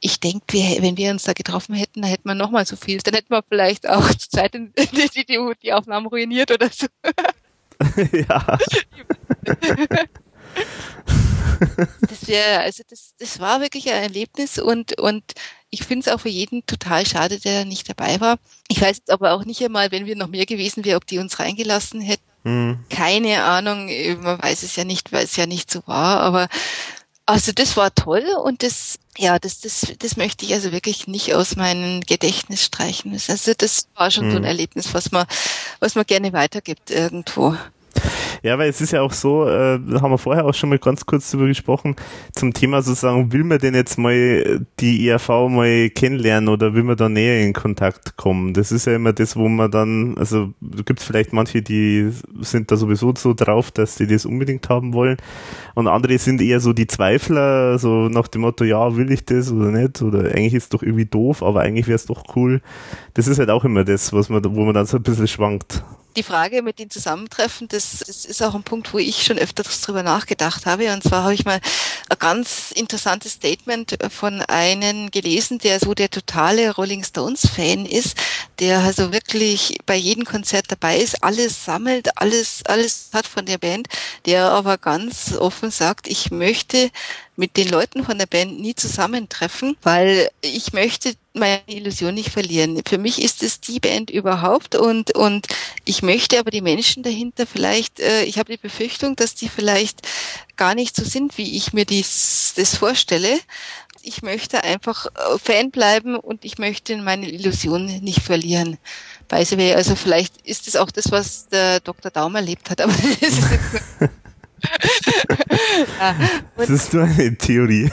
[0.00, 2.98] ich denke, wenn wir uns da getroffen hätten, dann hätten wir noch mal so viel.
[2.98, 6.86] Dann hätten wir vielleicht auch zur Zeit die, die, die Aufnahmen ruiniert oder so.
[8.12, 8.58] ja.
[12.08, 15.22] das wäre, also das, das war wirklich ein Erlebnis und, und
[15.70, 18.38] ich finde es auch für jeden total schade, der nicht dabei war.
[18.68, 21.18] Ich weiß jetzt aber auch nicht einmal, wenn wir noch mehr gewesen wären, ob die
[21.18, 22.29] uns reingelassen hätten.
[22.44, 22.78] Hm.
[22.88, 23.90] Keine Ahnung,
[24.22, 26.48] man weiß es ja nicht, weil es ja nicht so war, aber
[27.26, 31.34] also das war toll und das, ja, das, das, das möchte ich also wirklich nicht
[31.34, 33.12] aus meinem Gedächtnis streichen.
[33.12, 34.30] Also das war schon hm.
[34.30, 34.48] so ein hm.
[34.48, 35.26] Erlebnis, was man,
[35.78, 37.56] was man gerne weitergibt irgendwo.
[38.42, 41.04] Ja, weil es ist ja auch so, äh, haben wir vorher auch schon mal ganz
[41.04, 41.96] kurz darüber gesprochen,
[42.34, 46.96] zum Thema sozusagen, will man denn jetzt mal die IAV mal kennenlernen oder will man
[46.96, 48.54] da näher in Kontakt kommen?
[48.54, 50.52] Das ist ja immer das, wo man dann, also
[50.84, 52.10] gibt vielleicht manche, die
[52.40, 55.16] sind da sowieso so drauf, dass die das unbedingt haben wollen
[55.74, 59.52] und andere sind eher so die Zweifler, so nach dem Motto, ja, will ich das
[59.52, 62.60] oder nicht oder eigentlich ist es doch irgendwie doof, aber eigentlich wäre es doch cool.
[63.14, 65.84] Das ist halt auch immer das, was man, wo man dann so ein bisschen schwankt
[66.16, 69.80] die Frage mit den Zusammentreffen, das, das ist auch ein Punkt, wo ich schon öfters
[69.80, 70.92] drüber nachgedacht habe.
[70.92, 71.60] Und zwar habe ich mal
[72.08, 78.16] ein ganz interessantes Statement von einem gelesen, der so der totale Rolling Stones Fan ist,
[78.58, 83.58] der also wirklich bei jedem Konzert dabei ist, alles sammelt, alles, alles hat von der
[83.58, 83.88] Band,
[84.26, 86.90] der aber ganz offen sagt, ich möchte
[87.36, 92.80] mit den Leuten von der Band nie zusammentreffen, weil ich möchte meine Illusion nicht verlieren.
[92.86, 95.46] Für mich ist es die Band überhaupt und, und
[95.84, 100.00] ich möchte aber die Menschen dahinter vielleicht, äh, ich habe die Befürchtung, dass die vielleicht
[100.56, 103.38] gar nicht so sind, wie ich mir dies, das vorstelle.
[104.02, 108.78] Ich möchte einfach äh, Fan bleiben und ich möchte meine Illusion nicht verlieren.
[109.28, 112.10] Also vielleicht ist es auch das, was der Dr.
[112.10, 113.82] Daum erlebt hat, aber das ist jetzt
[115.98, 116.16] ja,
[116.56, 117.90] das ist nur eine Theorie.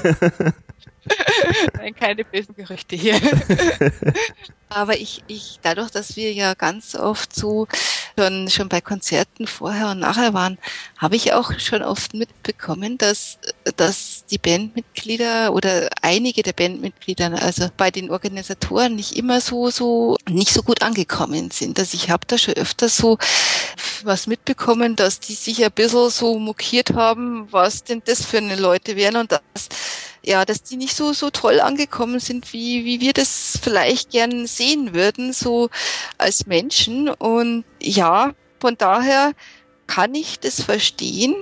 [1.77, 3.19] Nein, keine bösen Gerüchte hier.
[4.69, 7.67] Aber ich, ich, dadurch, dass wir ja ganz oft so
[8.17, 10.57] schon, schon bei Konzerten vorher und nachher waren,
[10.97, 13.39] habe ich auch schon oft mitbekommen, dass,
[13.77, 20.17] dass die Bandmitglieder oder einige der Bandmitglieder, also bei den Organisatoren nicht immer so, so,
[20.30, 21.80] nicht so gut angekommen sind.
[21.80, 23.17] Also ich habe da schon öfter so
[24.03, 28.56] was mitbekommen, dass die sich ein bisschen so mokiert haben, was denn das für eine
[28.56, 29.69] Leute wären und dass
[30.27, 34.45] ja, dass die nicht so, so toll angekommen sind, wie, wie wir das vielleicht gern
[34.45, 35.69] sehen würden, so
[36.17, 37.07] als Menschen.
[37.07, 39.31] Und ja, von daher
[39.88, 41.33] kann ich das verstehen.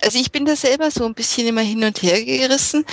[0.00, 2.84] Also ich bin da selber so ein bisschen immer hin und her gerissen.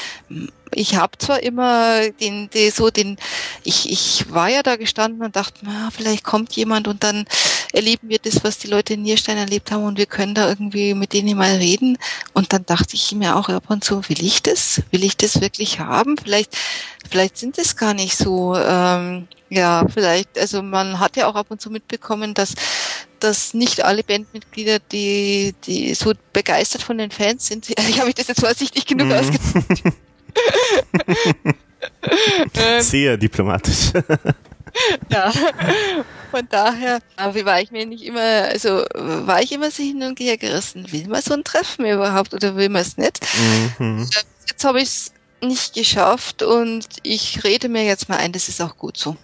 [0.74, 3.18] Ich habe zwar immer den, den so den,
[3.64, 7.26] ich, ich war ja da gestanden und dachte, na, vielleicht kommt jemand und dann
[7.72, 10.94] erleben wir das, was die Leute in Nierstein erlebt haben und wir können da irgendwie
[10.94, 11.98] mit denen mal reden.
[12.34, 14.82] Und dann dachte ich mir auch ab und zu, will ich das?
[14.92, 16.18] Will ich das wirklich haben?
[16.18, 16.58] Vielleicht,
[17.10, 21.48] vielleicht sind es gar nicht so, ähm, ja, vielleicht, also man hat ja auch ab
[21.50, 22.56] und zu mitbekommen, dass
[23.20, 27.68] dass nicht alle Bandmitglieder, die, die so begeistert von den Fans sind.
[27.90, 29.14] Ich habe mich das jetzt vorsichtig genug mhm.
[29.14, 29.84] ausgedrückt.
[32.80, 33.92] Sehr diplomatisch.
[35.10, 35.32] ja,
[36.32, 40.20] von daher aber war ich mir nicht immer, also war ich immer so hin und
[40.20, 40.92] her gerissen.
[40.92, 43.20] Will man so ein Treffen überhaupt oder will man es nicht?
[43.80, 44.10] Mhm.
[44.48, 45.12] Jetzt habe ich es
[45.42, 49.16] nicht geschafft und ich rede mir jetzt mal ein, das ist auch gut so.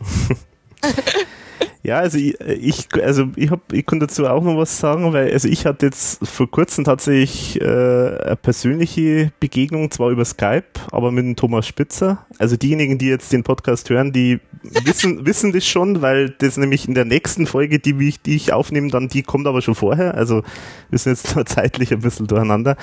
[1.84, 5.32] Ja, also ich, ich also ich hab, ich kann dazu auch noch was sagen, weil
[5.32, 11.12] also ich hatte jetzt vor kurzem tatsächlich äh, eine persönliche Begegnung, zwar über Skype, aber
[11.12, 12.24] mit dem Thomas Spitzer.
[12.38, 16.88] Also diejenigen, die jetzt den Podcast hören, die wissen wissen das schon, weil das nämlich
[16.88, 20.14] in der nächsten Folge, die ich, die ich aufnehme, dann die kommt aber schon vorher.
[20.14, 20.44] Also
[20.92, 22.78] wir sind jetzt zeitlich ein bisschen durcheinander.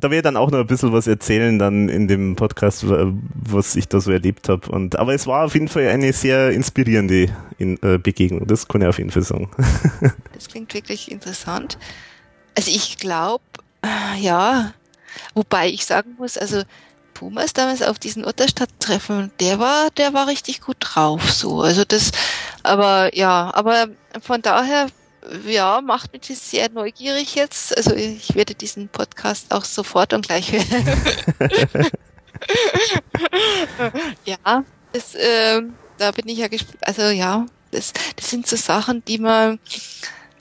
[0.00, 3.74] Da werde ich dann auch noch ein bisschen was erzählen dann in dem Podcast, was
[3.76, 4.70] ich da so erlebt habe.
[4.70, 7.28] Und aber es war auf jeden Fall eine sehr inspirierende
[7.58, 8.46] in, äh, Begegnung.
[8.46, 9.50] Das kann ich auf jeden Fall sagen.
[10.34, 11.78] das klingt wirklich interessant.
[12.56, 13.42] Also ich glaube,
[13.82, 14.72] äh, ja,
[15.34, 16.62] wobei ich sagen muss, also
[17.14, 21.62] Thomas damals auf diesen Otterstadt-Treffen, der war, der war richtig gut drauf, so.
[21.62, 22.12] Also das,
[22.62, 23.88] aber ja, aber
[24.22, 24.86] von daher
[25.46, 27.76] ja, macht mich das sehr neugierig jetzt.
[27.76, 30.96] Also ich werde diesen Podcast auch sofort und gleich hören.
[34.24, 35.62] ja, das, äh,
[35.98, 36.78] da bin ich ja gespannt.
[36.82, 39.58] Also ja, das, das sind so Sachen, die man,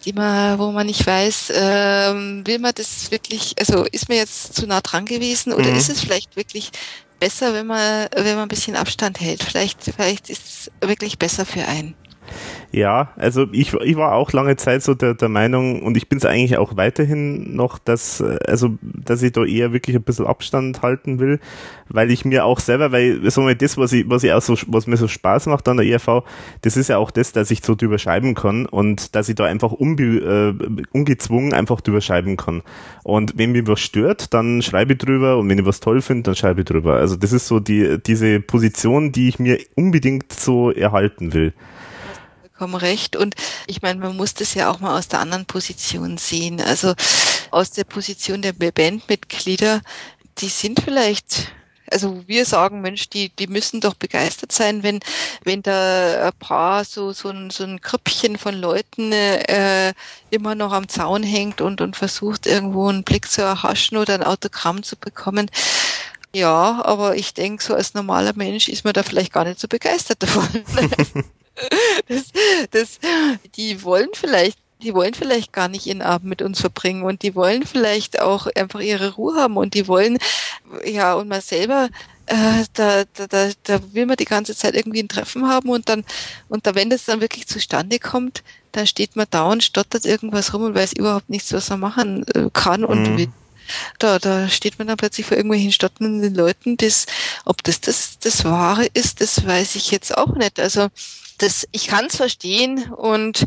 [0.06, 4.54] die man, wo man nicht weiß, ähm, will man das wirklich, also ist man jetzt
[4.54, 5.78] zu nah dran gewesen oder mhm.
[5.78, 6.72] ist es vielleicht wirklich
[7.20, 9.44] besser, wenn man, wenn man ein bisschen Abstand hält?
[9.44, 11.96] Vielleicht, vielleicht ist es wirklich besser für einen.
[12.74, 16.18] Ja, also ich, ich war auch lange Zeit so der, der Meinung und ich bin
[16.18, 20.82] es eigentlich auch weiterhin noch, dass, also, dass ich da eher wirklich ein bisschen Abstand
[20.82, 21.40] halten will,
[21.88, 24.56] weil ich mir auch selber, weil, so mal, das, was ich, was ich auch so,
[24.68, 26.24] was mir so Spaß macht an der ERV,
[26.62, 29.46] das ist ja auch das, dass ich so drüber schreiben kann und dass ich da
[29.46, 32.64] einfach unbe, äh, ungezwungen einfach drüber schreiben kann.
[33.04, 36.24] Und wenn mir was stört, dann schreibe ich drüber und wenn ich was toll finde,
[36.24, 36.96] dann schreibe ich drüber.
[36.96, 41.54] Also das ist so die, diese Position, die ich mir unbedingt so erhalten will
[42.58, 43.16] vollkommen recht.
[43.16, 43.36] Und
[43.68, 46.62] ich meine, man muss das ja auch mal aus der anderen Position sehen.
[46.62, 46.94] Also
[47.52, 49.82] aus der Position der Bandmitglieder,
[50.40, 51.52] die sind vielleicht
[51.90, 55.00] also wir sagen, Mensch, die, die müssen doch begeistert sein, wenn,
[55.46, 59.94] wenn da ein paar so, so ein, so ein Krüppchen von Leuten äh,
[60.30, 64.24] immer noch am Zaun hängt und, und versucht, irgendwo einen Blick zu erhaschen oder ein
[64.24, 65.50] Autogramm zu bekommen.
[66.36, 69.70] Ja, aber ich denke, so als normaler Mensch ist man da vielleicht gar nicht so
[69.70, 70.66] begeistert davon.
[72.08, 72.32] das,
[72.72, 73.00] das,
[73.56, 77.36] die wollen vielleicht die wollen vielleicht gar nicht ihren Abend mit uns verbringen und die
[77.36, 80.18] wollen vielleicht auch einfach ihre Ruhe haben und die wollen,
[80.86, 81.90] ja, und man selber,
[82.28, 85.90] äh, da, da, da, da will man die ganze Zeit irgendwie ein Treffen haben und
[85.90, 86.06] dann,
[86.50, 90.54] und da, wenn das dann wirklich zustande kommt, dann steht man da und stottert irgendwas
[90.54, 93.18] rum und weiß überhaupt nichts, was man machen äh, kann und mhm.
[93.18, 93.30] will.
[94.00, 97.06] Da, da steht man dann plötzlich vor irgendwelchen stotternden Leuten, das,
[97.44, 100.60] ob das, das das Wahre ist, das weiß ich jetzt auch nicht.
[100.60, 100.88] Also
[101.38, 103.46] das, ich kann es verstehen und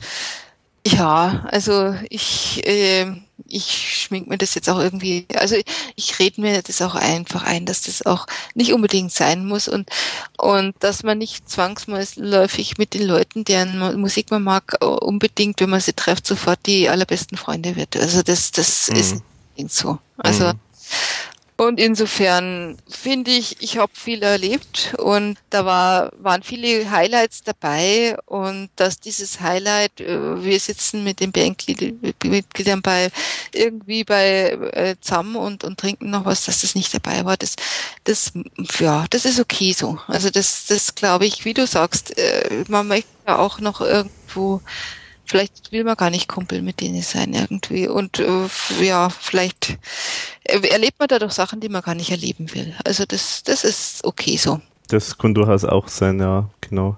[0.87, 3.07] ja, also ich, äh,
[3.47, 5.57] ich schmink mir das jetzt auch irgendwie, also
[5.95, 9.91] ich rede mir das auch einfach ein, dass das auch nicht unbedingt sein muss und,
[10.39, 15.81] und dass man nicht zwangsläufig mit den Leuten, deren Musik man mag, unbedingt, wenn man
[15.81, 17.97] sie trifft, sofort die allerbesten Freunde wird.
[17.97, 18.97] Also das, das mhm.
[18.97, 19.99] ist so.
[20.17, 20.61] Also mhm.
[21.61, 28.17] Und insofern finde ich, ich habe viel erlebt und da war, waren viele Highlights dabei
[28.25, 33.11] und dass dieses Highlight, äh, wir sitzen mit den Bandmitgliedern bei
[33.53, 37.57] irgendwie bei äh, zusammen und, und trinken noch was, dass das nicht dabei war, das,
[38.05, 38.33] das,
[38.79, 39.99] ja, das ist okay so.
[40.07, 44.63] Also das, das glaube ich, wie du sagst, äh, man möchte ja auch noch irgendwo
[45.25, 47.89] vielleicht will man gar nicht Kumpel mit denen sein irgendwie.
[47.89, 48.49] Und äh,
[48.81, 49.79] ja, vielleicht
[50.45, 52.75] äh, erlebt man da doch Sachen, die man gar nicht erleben will.
[52.85, 54.61] Also das, das ist okay so.
[54.93, 56.97] Das kann durchaus auch sein, ja, genau.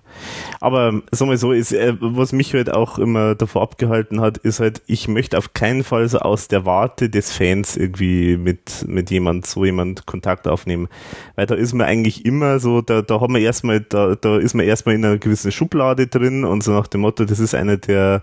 [0.60, 4.60] Aber sagen wir so, ist, äh, was mich halt auch immer davor abgehalten hat, ist
[4.60, 9.10] halt, ich möchte auf keinen Fall so aus der Warte des Fans irgendwie mit, mit
[9.10, 10.88] jemand, so jemand Kontakt aufnehmen.
[11.36, 14.54] Weil da ist man eigentlich immer so, da, da hat man erstmal, da, da ist
[14.54, 17.76] man erstmal in einer gewissen Schublade drin und so nach dem Motto, das ist einer
[17.76, 18.22] der,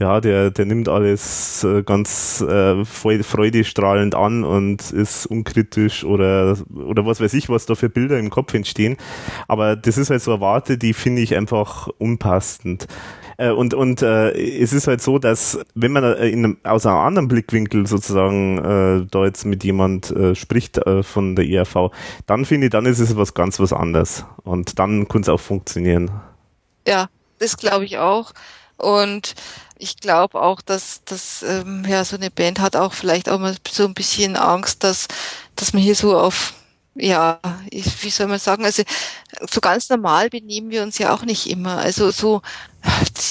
[0.00, 7.04] ja, der, der nimmt alles äh, ganz äh, freudestrahlend an und ist unkritisch oder, oder
[7.04, 8.96] was weiß ich, was da für Bilder im Kopf entstehen.
[9.46, 12.86] Aber das ist halt so eine Warte, die finde ich einfach unpassend.
[13.36, 16.86] Äh, und und äh, es ist halt so, dass wenn man äh, in einem, aus
[16.86, 21.90] einem anderen Blickwinkel sozusagen äh, da jetzt mit jemand äh, spricht äh, von der ERV,
[22.24, 24.24] dann finde ich, dann ist es was ganz was anderes.
[24.44, 26.10] Und dann kann es auch funktionieren.
[26.88, 28.32] Ja, das glaube ich auch.
[28.78, 29.34] Und
[29.80, 33.56] ich glaube auch, dass, dass ähm, ja, so eine Band hat auch vielleicht auch mal
[33.68, 35.08] so ein bisschen Angst, dass,
[35.56, 36.54] dass man hier so auf
[36.94, 37.38] ja,
[37.70, 38.82] ich, wie soll man sagen, also
[39.48, 41.78] so ganz normal benehmen wir uns ja auch nicht immer.
[41.78, 42.42] Also so,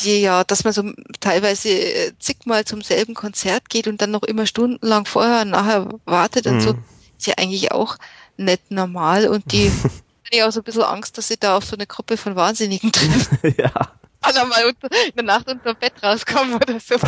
[0.04, 0.84] ja, dass man so
[1.20, 5.90] teilweise äh, zigmal zum selben Konzert geht und dann noch immer stundenlang vorher und nachher
[6.06, 6.54] wartet mhm.
[6.54, 6.84] und so, mhm.
[7.18, 7.98] ist ja eigentlich auch
[8.38, 9.72] nicht normal und die
[10.32, 12.92] ich auch so ein bisschen Angst, dass sie da auf so eine Gruppe von Wahnsinnigen
[12.92, 13.56] treffen.
[13.58, 13.92] ja.
[14.22, 16.96] Dann mal unter, in der Nacht unter Bett rauskommen oder so.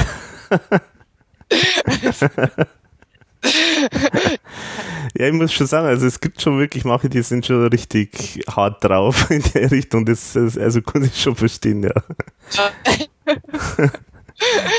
[5.17, 8.43] ja, ich muss schon sagen, also es gibt schon wirklich manche, die sind schon richtig
[8.49, 10.05] hart drauf in der Richtung.
[10.05, 11.91] Das, das also kann ich schon verstehen, ja.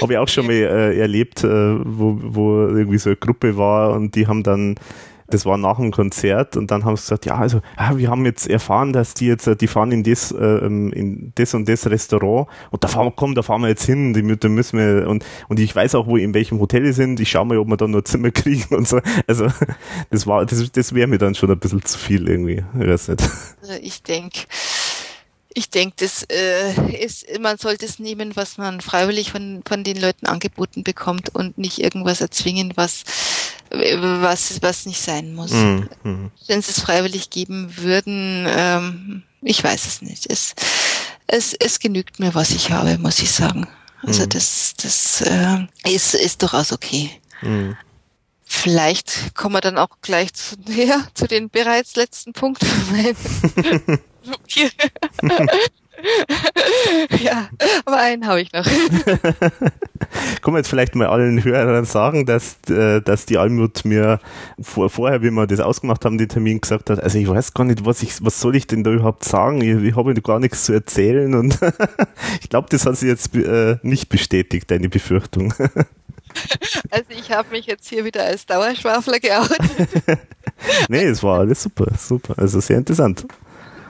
[0.01, 3.93] Habe ich auch schon mal äh, erlebt, äh, wo, wo irgendwie so eine Gruppe war
[3.93, 4.75] und die haben dann
[5.33, 8.25] das war nach dem Konzert und dann haben sie gesagt, ja, also ja, wir haben
[8.25, 12.49] jetzt erfahren, dass die jetzt, die fahren in das, äh, in das und das Restaurant
[12.71, 15.61] und da fahren, komm, da fahren wir jetzt hin, die, da müssen wir und, und
[15.61, 17.87] ich weiß auch, wo in welchem Hotel die sind, ich schau mal, ob wir da
[17.87, 19.01] nur Zimmer kriegen und so.
[19.27, 19.47] Also
[20.11, 22.63] das war, das, das wäre mir dann schon ein bisschen zu viel irgendwie.
[22.79, 23.23] Ich weiß nicht.
[23.63, 24.41] Also ich denke,
[25.55, 30.01] ich denke, das äh, ist, man sollte es nehmen, was man freiwillig von, von den
[30.01, 33.05] Leuten angeboten bekommt und nicht irgendwas erzwingen, was
[33.73, 35.53] was, was nicht sein muss.
[35.53, 35.89] Mhm.
[36.47, 40.31] Wenn sie es freiwillig geben würden, ähm, ich weiß es nicht.
[40.31, 40.55] Es,
[41.27, 43.67] es, es genügt mir, was ich habe, muss ich sagen.
[44.03, 44.29] Also mhm.
[44.31, 47.11] das, das äh, ist, ist durchaus okay.
[47.41, 47.77] Mhm.
[48.45, 52.67] Vielleicht kommen wir dann auch gleich zu, ja, zu den bereits letzten Punkten.
[57.23, 57.49] ja,
[57.85, 58.65] aber einen habe ich noch.
[60.43, 64.19] Kann man jetzt vielleicht mal allen Hörern sagen, dass, äh, dass die Almut mir
[64.61, 67.65] vor, vorher, wie wir das ausgemacht haben, den Termin gesagt hat, also ich weiß gar
[67.65, 69.61] nicht, was ich, was soll ich denn da überhaupt sagen?
[69.61, 71.59] Ich, ich habe gar nichts zu erzählen und
[72.41, 75.55] ich glaube, das hat sie jetzt äh, nicht bestätigt, deine Befürchtung.
[76.91, 79.61] Also ich habe mich jetzt hier wieder als Dauerschwafler geoutet.
[80.89, 82.35] nee, es war alles super, super.
[82.39, 83.27] Also sehr interessant.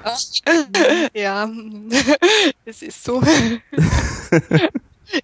[1.15, 1.49] Ja,
[2.65, 3.23] es ist so.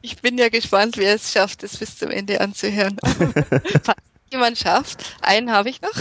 [0.02, 2.98] Ich bin ja gespannt, wer es schafft, es bis zum Ende anzuhören.
[3.82, 5.94] Falls jemand schafft, einen habe ich noch.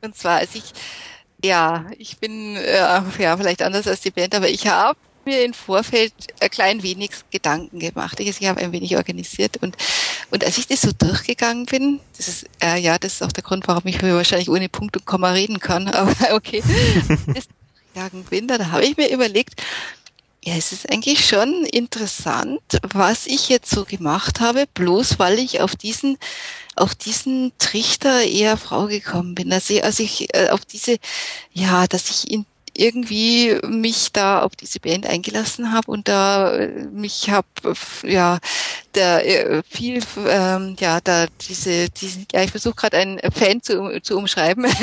[0.00, 0.72] Und zwar, als ich,
[1.44, 5.54] ja, ich bin äh, ja vielleicht anders als die Band, aber ich habe mir im
[5.54, 8.20] Vorfeld ein klein wenig Gedanken gemacht.
[8.20, 9.76] Ich, ich habe ein wenig organisiert und
[10.30, 13.42] und als ich das so durchgegangen bin, das ist äh, ja das ist auch der
[13.42, 15.88] Grund, warum ich wahrscheinlich ohne Punkt und Komma reden kann.
[15.94, 16.62] Aber okay,
[17.26, 17.48] das
[17.94, 19.60] durchgegangen bin, dann habe ich mir überlegt,
[20.42, 25.60] ja, es ist eigentlich schon interessant, was ich jetzt so gemacht habe, bloß weil ich
[25.60, 26.16] auf diesen
[26.76, 29.52] auf diesen Trichter eher Frau gekommen bin.
[29.52, 30.96] Also, also ich äh, auf diese,
[31.52, 32.46] ja, dass ich in
[32.80, 37.46] irgendwie mich da auf diese Band eingelassen habe und da äh, mich habe
[38.02, 38.38] ja
[38.92, 44.00] da äh, viel ähm, ja da diese diese ja ich versuche gerade einen Fan zu,
[44.02, 44.66] zu umschreiben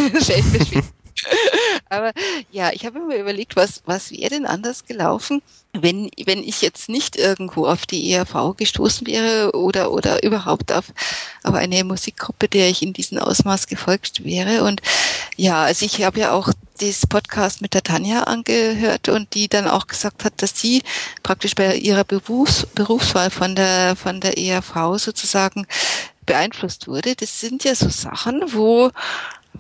[1.90, 2.11] aber
[2.51, 5.42] ja ich habe mir überlegt was was wäre denn anders gelaufen
[5.82, 10.85] wenn, wenn ich jetzt nicht irgendwo auf die ERV gestoßen wäre oder, oder überhaupt auf,
[11.43, 14.64] auf eine Musikgruppe, der ich in diesem Ausmaß gefolgt wäre.
[14.64, 14.82] Und
[15.35, 19.67] ja, also ich habe ja auch das Podcast mit der Tanja angehört und die dann
[19.67, 20.83] auch gesagt hat, dass sie
[21.23, 25.67] praktisch bei ihrer Berufs Berufswahl von der, von der ERV sozusagen
[26.25, 27.15] beeinflusst wurde.
[27.15, 28.91] Das sind ja so Sachen, wo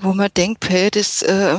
[0.01, 1.57] wo man denkt, hey, das, äh,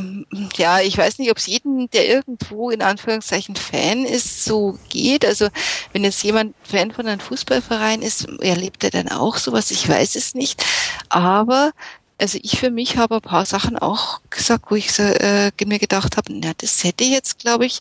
[0.57, 5.25] ja, ich weiß nicht, ob es jedem, der irgendwo in Anführungszeichen Fan ist, so geht.
[5.25, 5.49] Also
[5.93, 9.71] wenn jetzt jemand Fan von einem Fußballverein ist, erlebt er dann auch sowas?
[9.71, 10.65] Ich weiß es nicht.
[11.09, 11.73] Aber
[12.19, 16.17] also ich für mich habe ein paar Sachen auch gesagt, wo ich äh, mir gedacht
[16.17, 17.81] habe, na, das hätte ich jetzt, glaube ich,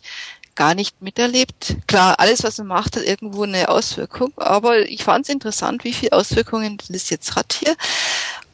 [0.54, 1.76] gar nicht miterlebt.
[1.86, 5.92] Klar, alles, was man macht, hat irgendwo eine Auswirkung, aber ich fand es interessant, wie
[5.92, 7.76] viele Auswirkungen das jetzt hat hier.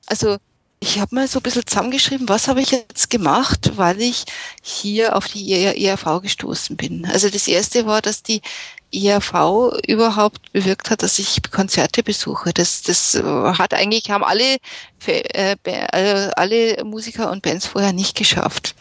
[0.06, 0.36] Also
[0.84, 4.24] ich habe mal so ein bisschen zusammengeschrieben, was habe ich jetzt gemacht, weil ich
[4.62, 7.06] hier auf die ERV gestoßen bin.
[7.06, 8.42] Also das erste war, dass die
[8.92, 12.52] ERV überhaupt bewirkt hat, dass ich Konzerte besuche.
[12.52, 14.58] Das, das hat eigentlich, haben alle,
[15.06, 15.56] äh,
[16.36, 18.74] alle Musiker und Bands vorher nicht geschafft.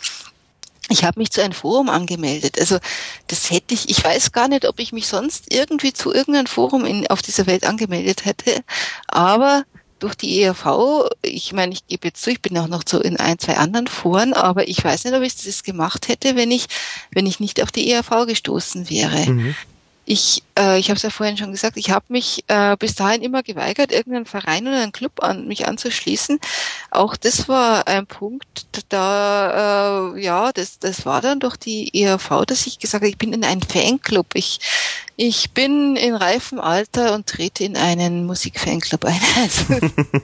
[0.90, 2.59] Ich habe mich zu einem Forum angemeldet.
[2.59, 2.80] Also
[3.27, 6.83] das hätte ich, ich weiß gar nicht, ob ich mich sonst irgendwie zu irgendeinem Forum
[6.85, 8.61] in, auf dieser Welt angemeldet hätte,
[9.07, 9.64] aber
[10.03, 13.17] durch die ERV, ich meine, ich gebe jetzt zu, ich bin auch noch so in
[13.17, 16.67] ein, zwei anderen Foren, aber ich weiß nicht, ob ich das gemacht hätte, wenn ich,
[17.11, 19.32] wenn ich nicht auf die ERV gestoßen wäre.
[19.32, 19.56] Mhm
[20.06, 23.22] ich, äh, ich habe es ja vorhin schon gesagt, ich habe mich äh, bis dahin
[23.22, 26.40] immer geweigert, irgendeinen Verein oder einen Club an mich anzuschließen.
[26.91, 32.45] Auch das war ein Punkt, da äh, ja, das, das war dann durch die ERV,
[32.45, 34.35] dass ich gesagt habe, ich bin in einem Fanclub.
[34.35, 34.59] Ich,
[35.15, 39.22] ich bin in reifem Alter und trete in einen Musikfanclub ein.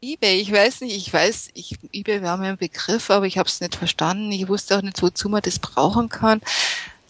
[0.00, 3.48] eBay, ich weiß nicht, ich weiß, ich, eBay war mir ein Begriff, aber ich habe
[3.48, 4.30] es nicht verstanden.
[4.30, 6.40] Ich wusste auch nicht, wozu man das brauchen kann.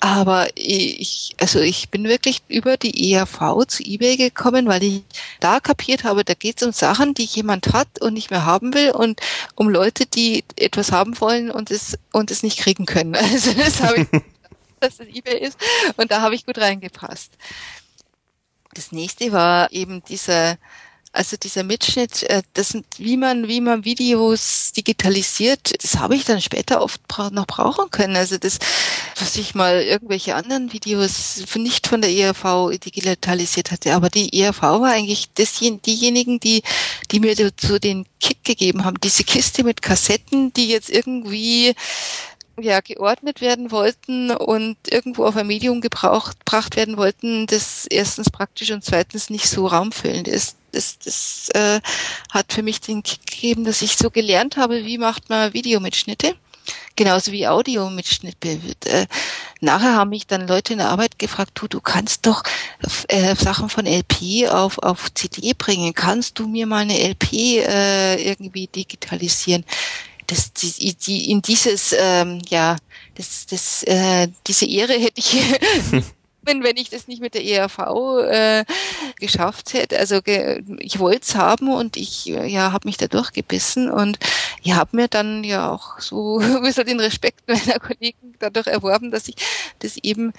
[0.01, 5.03] Aber ich, also ich bin wirklich über die ERV zu eBay gekommen, weil ich
[5.41, 8.75] da kapiert habe, da geht es um Sachen, die jemand hat und nicht mehr haben
[8.75, 9.21] will und
[9.57, 13.15] um Leute, die etwas haben wollen und es und es nicht kriegen können.
[13.29, 14.09] Also das habe ich,
[14.81, 15.59] dass das eBay ist
[15.97, 17.33] und da habe ich gut reingepasst.
[18.75, 20.59] Das nächste war eben dieser
[21.13, 26.25] also dieser Mitschnitt, äh, das sind, wie man, wie man Videos digitalisiert, das habe ich
[26.25, 27.01] dann später oft
[27.33, 28.17] noch brauchen können.
[28.17, 28.59] Also das,
[29.19, 34.63] was ich mal irgendwelche anderen Videos nicht von der ERV digitalisiert hatte, aber die ERV
[34.63, 36.63] war eigentlich das, diejenigen, die,
[37.11, 39.01] die mir so den Kick gegeben haben.
[39.03, 41.75] Diese Kiste mit Kassetten, die jetzt irgendwie
[42.61, 48.31] ja, geordnet werden wollten und irgendwo auf ein Medium gebraucht, gebracht werden wollten, das erstens
[48.31, 50.58] praktisch und zweitens nicht so raumfüllend ist.
[50.73, 51.81] Das, das äh,
[52.31, 56.35] hat für mich den Kick gegeben, dass ich so gelernt habe, wie macht man Videomitschnitte.
[56.97, 58.61] Genauso wie Audiomitschnitte.
[58.85, 59.07] Äh,
[59.61, 62.43] nachher haben mich dann Leute in der Arbeit gefragt, du, du kannst doch
[63.09, 65.95] äh, Sachen von LP auf, auf CD bringen.
[65.95, 69.65] Kannst du mir mal eine LP äh, irgendwie digitalisieren?
[70.29, 72.77] das, die, die, in dieses, ähm, ja,
[73.15, 75.37] das, das, äh, diese Ehre hätte ich
[76.49, 77.79] wenn ich das nicht mit der ERV
[78.29, 78.65] äh,
[79.21, 79.99] geschafft hätte.
[79.99, 84.19] Also ge ich wollte es haben und ich ja habe mich da durchgebissen und
[84.63, 89.11] ich habe mir dann ja auch so ein bisschen den Respekt meiner Kollegen dadurch erworben,
[89.11, 89.37] dass ich
[89.81, 90.33] das eben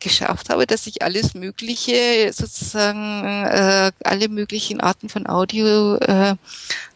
[0.00, 6.34] geschafft habe, dass ich alles Mögliche sozusagen äh, alle möglichen Arten von Audio äh,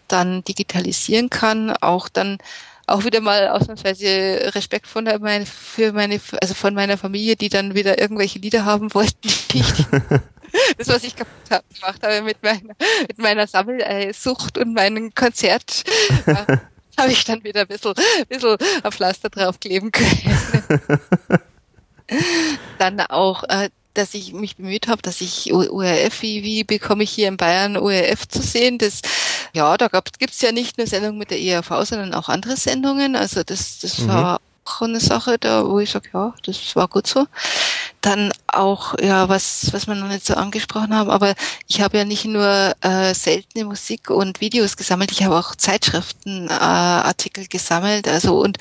[0.09, 2.39] dann digitalisieren kann, auch dann
[2.87, 7.75] auch wieder mal ausnahmsweise Respekt von meine, für meine, also von meiner Familie, die dann
[7.75, 9.87] wieder irgendwelche Lieder haben wollten, die ich,
[10.79, 12.75] das, was ich gemacht habe mit meiner,
[13.09, 15.85] mit meiner Sammelsucht und meinem Konzert,
[16.99, 20.39] habe ich dann wieder ein bisschen, ein bisschen ein Pflaster draufkleben können.
[22.79, 27.11] dann auch äh, dass ich mich bemüht habe, dass ich ORF, wie, wie bekomme ich
[27.11, 28.79] hier in Bayern ORF zu sehen?
[28.79, 29.01] Das,
[29.53, 33.17] ja, da gibt es ja nicht nur Sendungen mit der ERV, sondern auch andere Sendungen.
[33.17, 34.09] Also das, das mhm.
[34.09, 37.27] war auch eine Sache, da wo ich sage, ja, das war gut so.
[38.01, 41.35] Dann auch, ja, was, was wir noch nicht so angesprochen haben, aber
[41.67, 47.45] ich habe ja nicht nur äh, seltene Musik und Videos gesammelt, ich habe auch Zeitschriftenartikel
[47.45, 48.59] äh, gesammelt, also und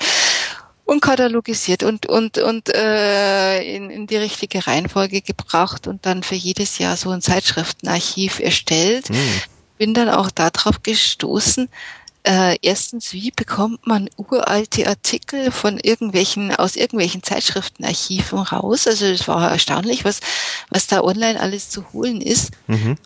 [0.86, 6.36] und katalogisiert und und und äh, in, in die richtige Reihenfolge gebracht und dann für
[6.36, 9.10] jedes Jahr so ein Zeitschriftenarchiv erstellt.
[9.10, 9.42] Mhm.
[9.78, 11.68] Bin dann auch darauf gestoßen.
[12.22, 18.86] Äh, erstens, wie bekommt man uralte Artikel von irgendwelchen aus irgendwelchen Zeitschriftenarchiven raus?
[18.86, 20.20] Also es war erstaunlich, was
[20.70, 22.52] was da online alles zu holen ist.
[22.68, 22.96] Mhm.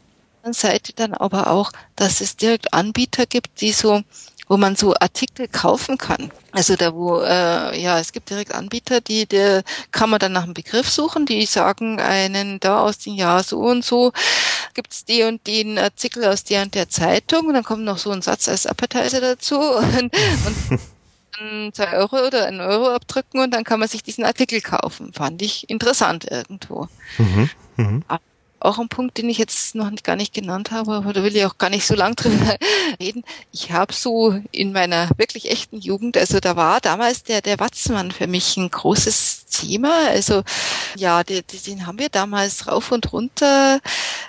[0.52, 4.02] Seite dann aber auch, dass es direkt Anbieter gibt, die so
[4.50, 6.32] wo man so Artikel kaufen kann.
[6.50, 9.62] Also da wo äh, ja es gibt direkt Anbieter, die der
[9.92, 13.60] kann man dann nach einem Begriff suchen, die sagen einen da aus dem Jahr so
[13.60, 14.12] und so
[14.74, 18.10] gibt's die und den Artikel aus der und der Zeitung und dann kommt noch so
[18.10, 20.12] ein Satz als Appetizer dazu und,
[21.40, 25.12] und zwei Euro oder einen Euro abdrücken und dann kann man sich diesen Artikel kaufen.
[25.12, 26.88] Fand ich interessant irgendwo.
[27.18, 28.00] Mhm, mh
[28.60, 31.34] auch ein Punkt, den ich jetzt noch nicht, gar nicht genannt habe, aber da will
[31.34, 32.56] ich auch gar nicht so lang drüber
[33.00, 33.24] reden.
[33.52, 38.10] Ich habe so in meiner wirklich echten Jugend, also da war damals der, der Watzmann
[38.10, 40.08] für mich ein großes Thema.
[40.08, 40.42] Also
[40.96, 43.80] ja, den, den haben wir damals rauf und runter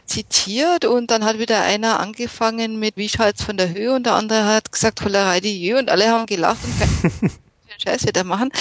[0.05, 4.13] zitiert und dann hat wieder einer angefangen mit wie schalt's von der Höhe und der
[4.13, 7.31] andere hat gesagt Hollerei die Jö und alle haben gelacht und
[7.81, 8.51] Scheiß wieder machen.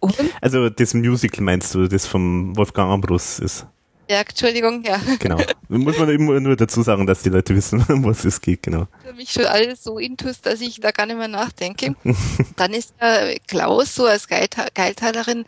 [0.00, 3.66] Und also das Musical meinst du, das vom Wolfgang Ambrus ist?
[4.08, 4.98] Ja, Entschuldigung, ja.
[5.18, 5.38] Genau.
[5.68, 8.86] Muss man immer nur dazu sagen, dass die Leute wissen, um was es geht, genau.
[9.04, 11.94] Für mich schon alles so intus, dass ich da gar nicht mehr nachdenke.
[12.56, 15.44] Dann ist ja Klaus so als Geilteilerin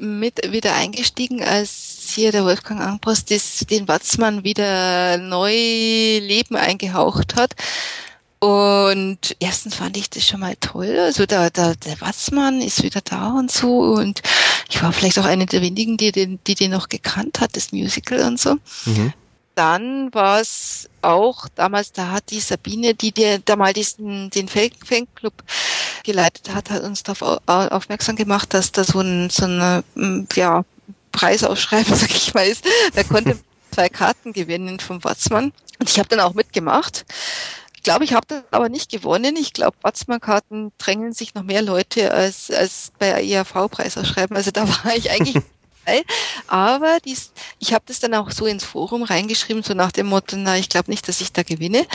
[0.00, 3.30] mit wieder eingestiegen, als hier der Wolfgang Angpost
[3.70, 7.54] den Watzmann wieder neu Leben eingehaucht hat.
[8.40, 10.96] Und erstens fand ich das schon mal toll.
[11.00, 13.80] Also da, da, der Watzmann ist wieder da und so.
[13.80, 14.22] Und
[14.70, 17.72] ich war vielleicht auch eine der wenigen, die den, die den noch gekannt hat, das
[17.72, 18.56] Musical und so.
[18.84, 19.12] Mhm.
[19.56, 24.46] dann war es auch damals, da hat die Sabine, die dir da mal diesen, den
[24.48, 25.34] Fanclub
[26.04, 29.82] geleitet hat, hat uns darauf aufmerksam gemacht, dass da so ein, so eine,
[30.34, 30.64] ja,
[31.10, 32.64] Preisausschreiben, sag ich mal, ist.
[32.94, 33.36] Da konnte
[33.74, 35.52] zwei Karten gewinnen vom Watzmann.
[35.80, 37.04] Und ich habe dann auch mitgemacht.
[37.88, 39.34] Ich glaube, ich habe das aber nicht gewonnen.
[39.36, 44.36] Ich glaube, Watzmann-Karten drängeln sich noch mehr Leute als, als bei IAV-Preisausschreiben.
[44.36, 45.42] Also da war ich eigentlich
[45.86, 46.04] dabei.
[46.48, 50.36] Aber dies, ich habe das dann auch so ins Forum reingeschrieben, so nach dem Motto,
[50.36, 51.86] na, ich glaube nicht, dass ich da gewinne.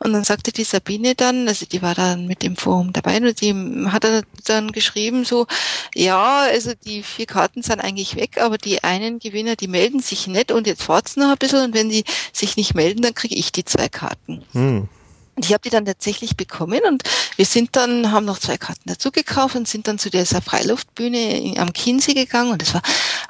[0.00, 3.40] Und dann sagte die Sabine dann, also die war dann mit dem Forum dabei und
[3.40, 3.54] die
[3.86, 4.06] hat
[4.44, 5.46] dann geschrieben so,
[5.94, 10.26] ja, also die vier Karten sind eigentlich weg, aber die einen Gewinner, die melden sich
[10.26, 12.04] nicht und jetzt fahrt's noch ein bisschen und wenn die
[12.34, 14.44] sich nicht melden, dann kriege ich die zwei Karten.
[14.52, 14.90] Hm.
[15.38, 17.04] Und ich habe die dann tatsächlich bekommen und
[17.36, 21.54] wir sind dann, haben noch zwei Karten dazu gekauft und sind dann zu dieser Freiluftbühne
[21.58, 22.82] am Chiemsee gegangen und es war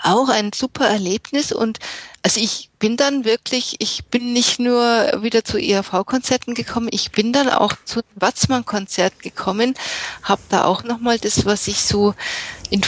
[0.02, 1.80] auch ein super Erlebnis und
[2.22, 7.34] also ich bin dann wirklich, ich bin nicht nur wieder zu ERV-Konzerten gekommen, ich bin
[7.34, 9.74] dann auch zu Watzmann-Konzert gekommen,
[10.22, 12.14] habe da auch nochmal das, was ich so
[12.70, 12.80] in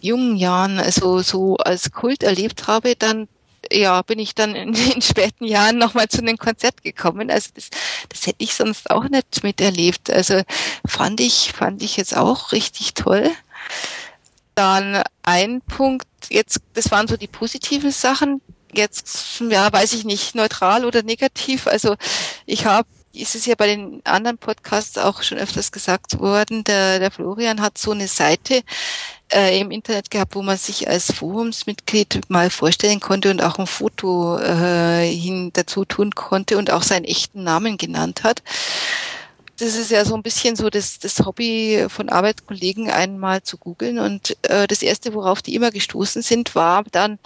[0.00, 3.28] jungen Jahren also so als Kult erlebt habe, dann
[3.72, 7.30] ja, bin ich dann in den späten Jahren nochmal zu einem Konzert gekommen.
[7.30, 7.70] Also das,
[8.08, 10.10] das hätte ich sonst auch nicht miterlebt.
[10.10, 10.42] Also
[10.86, 13.30] fand ich, fand ich jetzt auch richtig toll.
[14.54, 18.40] Dann ein Punkt, jetzt, das waren so die positiven Sachen.
[18.72, 21.66] Jetzt, ja, weiß ich nicht, neutral oder negativ.
[21.66, 21.96] Also
[22.46, 26.98] ich habe ist es ja bei den anderen Podcasts auch schon öfters gesagt worden, der,
[26.98, 28.62] der Florian hat so eine Seite
[29.32, 33.66] äh, im Internet gehabt, wo man sich als Forumsmitglied mal vorstellen konnte und auch ein
[33.66, 38.42] Foto äh, hin dazu tun konnte und auch seinen echten Namen genannt hat.
[39.58, 44.00] Das ist ja so ein bisschen so das, das Hobby von Arbeitskollegen einmal zu googeln
[44.00, 47.20] und äh, das erste, worauf die immer gestoßen sind, war dann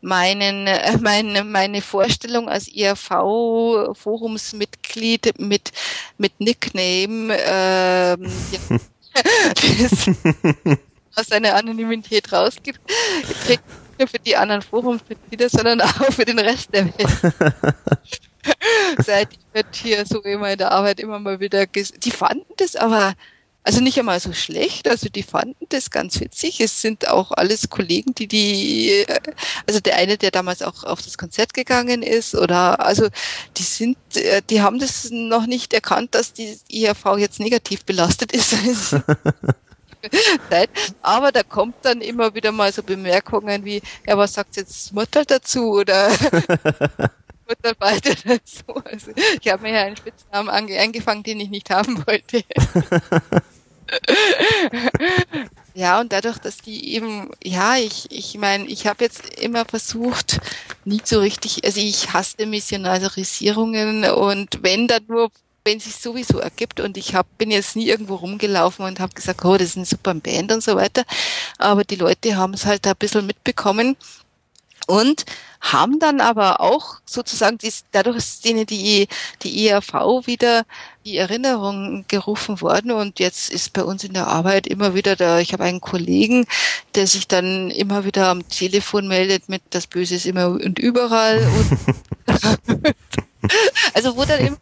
[0.00, 5.70] meinen, äh, meine, meine Vorstellung als IRV-Forumsmitglied mit,
[6.18, 8.60] mit Nickname, ähm, ja,
[11.18, 12.80] aus seiner Anonymität rausgibt,
[13.44, 17.34] trägt nicht nur für die anderen Forumsmitglieder, sondern auch für den Rest der Welt.
[19.04, 23.14] Seit wird hier so immer in der Arbeit immer mal wieder, die fanden das aber
[23.68, 26.58] also nicht einmal so schlecht, also die fanden das ganz witzig.
[26.60, 29.18] Es sind auch alles Kollegen, die die, äh,
[29.66, 33.08] also der eine, der damals auch auf das Konzert gegangen ist, oder also
[33.58, 38.32] die sind, äh, die haben das noch nicht erkannt, dass die IHV jetzt negativ belastet
[38.32, 38.56] ist.
[41.02, 45.24] Aber da kommt dann immer wieder mal so Bemerkungen wie, ja, was sagt jetzt Mutter
[45.24, 46.08] dazu oder
[47.48, 48.64] Mutter beide dazu.
[48.84, 52.44] Also ich habe mir ja einen Spitznamen angefangen, den ich nicht haben wollte.
[55.74, 60.40] ja, und dadurch, dass die eben, ja, ich, ich meine, ich habe jetzt immer versucht,
[60.84, 65.30] nie so richtig, also ich hasste Missionarisierungen und wenn dann nur
[65.68, 69.44] wenn sich sowieso ergibt und ich hab, bin jetzt nie irgendwo rumgelaufen und habe gesagt,
[69.44, 71.04] oh, das ist eine super Band und so weiter,
[71.58, 73.94] aber die Leute haben es halt ein bisschen mitbekommen
[74.86, 75.26] und
[75.60, 79.08] haben dann aber auch sozusagen dies, dadurch ist denen die,
[79.42, 80.64] die ERV wieder
[81.04, 85.38] die Erinnerung gerufen worden und jetzt ist bei uns in der Arbeit immer wieder da,
[85.38, 86.46] ich habe einen Kollegen,
[86.94, 91.46] der sich dann immer wieder am Telefon meldet mit das Böse ist immer und überall
[91.46, 92.94] und
[93.92, 94.56] also wo dann immer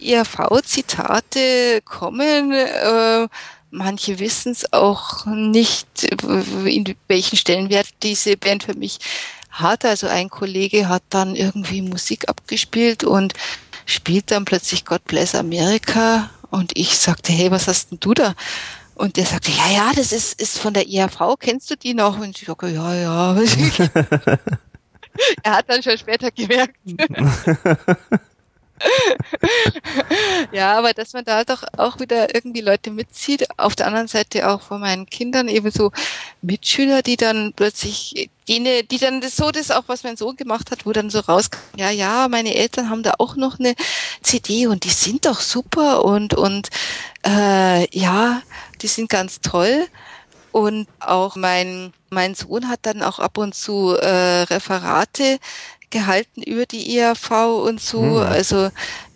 [0.00, 3.28] ERV-Zitate kommen, äh,
[3.70, 8.98] manche wissen es auch nicht, in welchen Stellenwert diese Band für mich
[9.50, 9.84] hat.
[9.84, 13.34] Also ein Kollege hat dann irgendwie Musik abgespielt und
[13.86, 18.34] spielt dann plötzlich God Bless America und ich sagte, hey, was hast denn du da?
[18.94, 22.18] Und der sagte, ja, ja, das ist, ist von der IAV, kennst du die noch?
[22.18, 23.36] Und ich sage, ja, ja.
[25.42, 26.74] er hat dann schon später gemerkt.
[30.52, 33.46] ja, aber dass man da doch auch wieder irgendwie Leute mitzieht.
[33.58, 35.92] Auf der anderen Seite auch von meinen Kindern eben so
[36.42, 40.70] Mitschüler, die dann plötzlich, die, die dann das so das auch, was mein Sohn gemacht
[40.70, 43.74] hat, wo dann so rauskam, ja, ja, meine Eltern haben da auch noch eine
[44.22, 46.68] CD und die sind doch super und, und
[47.26, 48.42] äh, ja,
[48.80, 49.86] die sind ganz toll.
[50.50, 55.38] Und auch mein, mein Sohn hat dann auch ab und zu äh, Referate
[55.90, 57.30] gehalten über die IAV
[57.64, 58.02] und so.
[58.02, 58.16] Mhm.
[58.18, 58.70] Also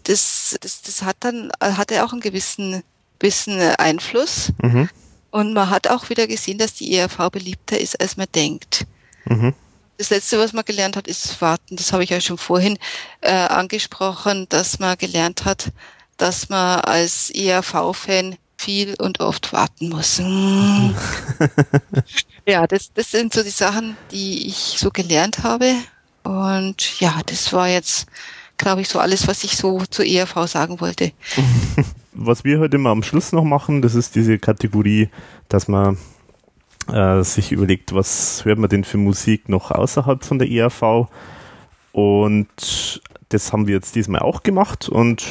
[0.05, 2.83] das, das, das hat dann, hat er auch einen gewissen,
[3.19, 4.53] gewissen Einfluss.
[4.63, 4.89] Mhm.
[5.31, 8.87] Und man hat auch wieder gesehen, dass die IAV beliebter ist, als man denkt.
[9.25, 9.55] Mhm.
[9.97, 11.77] Das letzte, was man gelernt hat, ist Warten.
[11.77, 12.79] Das habe ich ja schon vorhin
[13.21, 15.73] äh, angesprochen, dass man gelernt hat,
[16.17, 20.19] dass man als IAV-Fan viel und oft warten muss.
[22.47, 25.75] ja, das, das sind so die Sachen, die ich so gelernt habe
[26.23, 28.07] Und ja, das war jetzt,
[28.57, 31.13] glaube ich, so alles, was ich so zur ERV sagen wollte.
[32.13, 35.09] was wir heute mal am Schluss noch machen, das ist diese Kategorie,
[35.49, 35.99] dass man
[36.89, 41.09] äh, sich überlegt, was hört man denn für Musik noch außerhalb von der ERV.
[41.93, 44.89] Und das haben wir jetzt diesmal auch gemacht.
[44.89, 45.27] Und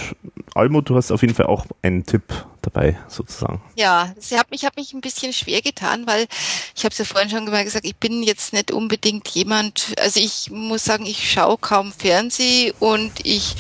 [0.54, 2.24] Almo, du hast auf jeden Fall auch einen Tipp
[2.62, 3.62] dabei, sozusagen.
[3.76, 6.28] Ja, ich habe mich, hab mich ein bisschen schwer getan, weil
[6.76, 10.20] ich habe es ja vorhin schon mal gesagt, ich bin jetzt nicht unbedingt jemand, also
[10.20, 13.56] ich muss sagen, ich schaue kaum Fernseh und ich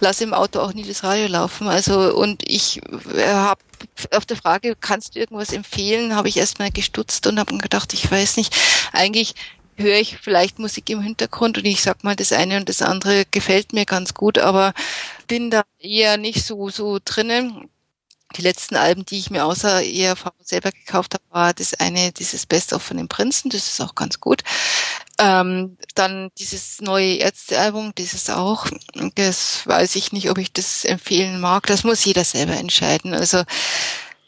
[0.00, 1.68] lasse im Auto auch nie das Radio laufen.
[1.68, 2.80] Also und ich
[3.14, 3.60] äh, habe
[4.10, 8.10] auf der Frage, kannst du irgendwas empfehlen, habe ich erstmal gestutzt und habe gedacht, ich
[8.10, 8.54] weiß nicht,
[8.92, 9.34] eigentlich
[9.76, 13.24] höre ich vielleicht Musik im Hintergrund und ich sag mal, das eine und das andere
[13.30, 14.74] gefällt mir ganz gut, aber
[15.28, 17.68] bin da eher nicht so, so drinnen.
[18.32, 22.46] Die letzten Alben, die ich mir außer ERV selber gekauft habe, war das eine, dieses
[22.46, 24.42] Best-of von den Prinzen, das ist auch ganz gut.
[25.18, 28.66] Ähm, dann dieses neue Ärztealbum, dieses auch,
[29.14, 31.66] das weiß ich nicht, ob ich das empfehlen mag.
[31.66, 33.14] Das muss jeder selber entscheiden.
[33.14, 33.44] Also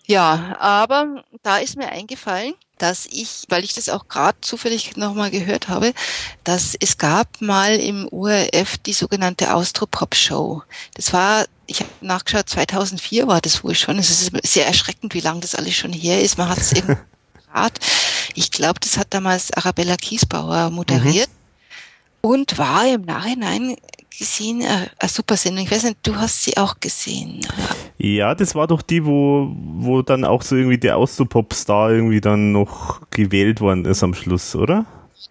[0.07, 5.31] ja, aber da ist mir eingefallen, dass ich, weil ich das auch gerade zufällig nochmal
[5.31, 5.95] gehört habe,
[6.43, 10.63] dass es gab mal im URF die sogenannte Austropop-Show.
[10.95, 13.99] Das war, ich habe nachgeschaut, 2004 war das wohl schon.
[13.99, 16.39] Es ist sehr erschreckend, wie lange das alles schon her ist.
[16.39, 16.97] Man hat es eben
[17.53, 17.75] gerade,
[18.35, 21.29] ich glaube, das hat damals Arabella Kiesbauer moderiert.
[21.29, 21.45] Mhm.
[22.21, 23.77] Und war im Nachhinein
[24.19, 25.65] gesehen, äh, eine super Sendung.
[25.65, 27.41] Ich weiß nicht, du hast sie auch gesehen.
[27.99, 32.53] Ja, das war doch die, wo, wo dann auch so irgendwie der Austropop-Star irgendwie dann
[32.53, 34.87] noch gewählt worden ist am Schluss, oder?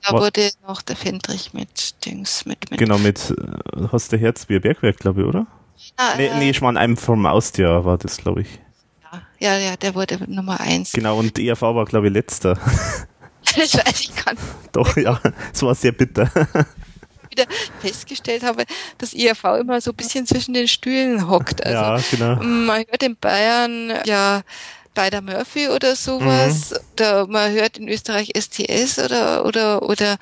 [0.08, 4.60] Da wurde noch der Fendrich mit Dings, mit, mit Genau, mit äh, hast der Herzbier
[4.60, 5.48] Bergwerk, glaube ich, oder?
[6.00, 8.60] Ja, nee, äh, nee, ich meine, einem vom Austier war das, glaube ich.
[9.40, 10.94] Ja, ja, der wurde Nummer eins.
[10.94, 12.54] Genau, und ERV war, glaube ich, letzter.
[13.56, 14.44] das weiß ich gar nicht.
[14.72, 15.20] Doch, ja,
[15.54, 16.32] es war sehr bitter
[17.34, 17.48] wieder
[17.80, 18.66] festgestellt habe,
[18.98, 21.66] dass IRV immer so ein bisschen zwischen den Stühlen hockt.
[21.66, 22.44] Also ja, genau.
[22.44, 24.42] man hört in Bayern ja
[24.96, 26.78] bei der Murphy oder sowas, mhm.
[26.94, 30.18] oder man hört in Österreich STS oder oder oder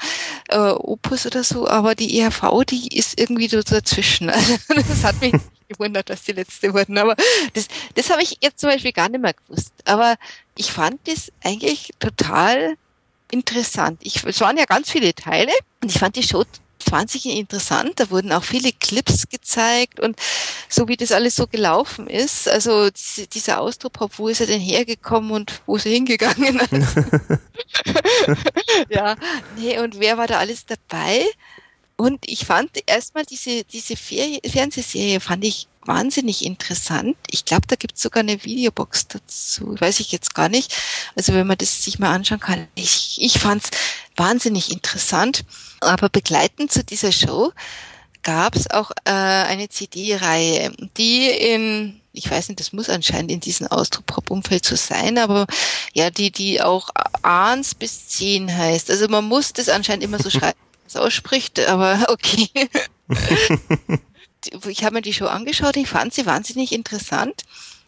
[0.48, 4.30] äh, Opus oder so, aber die IRV, die ist irgendwie so dazwischen.
[4.32, 5.34] Also das hat mich
[5.72, 6.98] gewundert, dass die letzte wurden.
[6.98, 7.16] Aber
[7.54, 9.74] das, das habe ich jetzt zum Beispiel gar nicht mehr gewusst.
[9.86, 10.16] Aber
[10.56, 12.76] ich fand das eigentlich total
[13.32, 14.00] interessant.
[14.04, 15.52] Ich, es waren ja ganz viele Teile
[15.82, 16.44] und ich fand die Show
[16.90, 18.00] wahnsinnig interessant.
[18.00, 20.18] Da wurden auch viele Clips gezeigt und
[20.68, 22.48] so wie das alles so gelaufen ist.
[22.48, 26.60] Also diese, dieser Ausdruck, wo ist er denn hergekommen und wo ist er hingegangen?
[28.90, 29.16] ja,
[29.58, 31.26] nee, und wer war da alles dabei?
[32.02, 37.16] Und ich fand erstmal diese, diese Fernsehserie fand ich wahnsinnig interessant.
[37.30, 39.76] Ich glaube, da gibt es sogar eine Videobox dazu.
[39.80, 40.76] Weiß ich jetzt gar nicht.
[41.16, 42.68] Also wenn man das sich mal anschauen kann.
[42.74, 43.70] Ich, ich fand es
[44.16, 45.46] wahnsinnig interessant.
[45.80, 47.52] Aber begleitend zu dieser Show
[48.24, 53.40] gab es auch äh, eine CD-Reihe, die in ich weiß nicht, das muss anscheinend in
[53.40, 55.48] diesem Austropop-Umfeld so sein, aber
[55.94, 56.90] ja, die, die auch
[57.22, 58.90] Ahns bis zehn heißt.
[58.90, 60.60] Also man muss das anscheinend immer so schreiben,
[60.92, 62.50] es ausspricht, aber okay.
[64.68, 67.44] ich habe mir die Show angeschaut, ich fand sie wahnsinnig interessant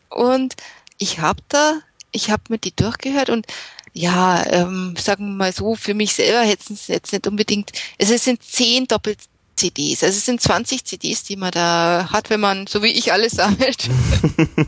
[0.09, 0.55] und
[0.97, 1.79] ich habe da,
[2.11, 3.47] ich habe mir die durchgehört und
[3.93, 8.13] ja, ähm, sagen wir mal so, für mich selber hätten es jetzt nicht unbedingt, also
[8.13, 9.15] es sind zehn Doppel
[9.55, 13.13] CDs, also es sind 20 CDs, die man da hat, wenn man, so wie ich,
[13.13, 13.89] alles sammelt.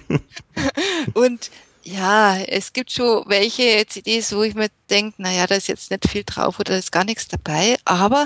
[1.13, 1.49] und
[1.85, 6.09] ja, es gibt schon welche CDs, wo ich mir denke, naja, da ist jetzt nicht
[6.09, 8.25] viel drauf oder da ist gar nichts dabei, aber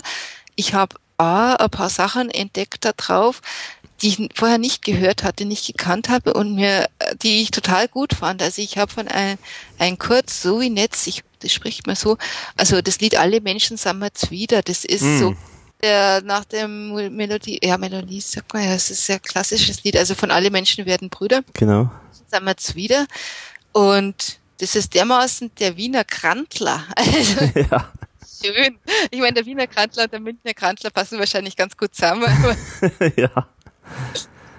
[0.56, 3.42] ich habe ein paar Sachen entdeckt da drauf,
[4.02, 6.90] die ich vorher nicht gehört hatte, nicht gekannt habe und mir,
[7.22, 8.42] die ich total gut fand.
[8.42, 9.38] Also ich habe von ein,
[9.78, 12.18] ein Kurz so wie Netz, ich, das spricht man so,
[12.56, 15.20] also das Lied Alle Menschen sammelt's wieder, das ist mm.
[15.20, 15.36] so
[15.82, 19.98] der nach dem Melodie, ja Melodie, sag mal, ja, es ist ein sehr klassisches Lied,
[19.98, 21.42] also von Alle Menschen werden Brüder.
[21.54, 21.90] Genau.
[22.28, 23.08] Sammelt's wieder
[23.72, 26.84] und das ist dermaßen der Wiener Krantler.
[26.96, 27.92] Also, ja
[28.44, 28.78] schön.
[29.12, 32.26] Ich meine, der Wiener Krantler und der Münchner Krantler passen wahrscheinlich ganz gut zusammen.
[33.16, 33.48] ja.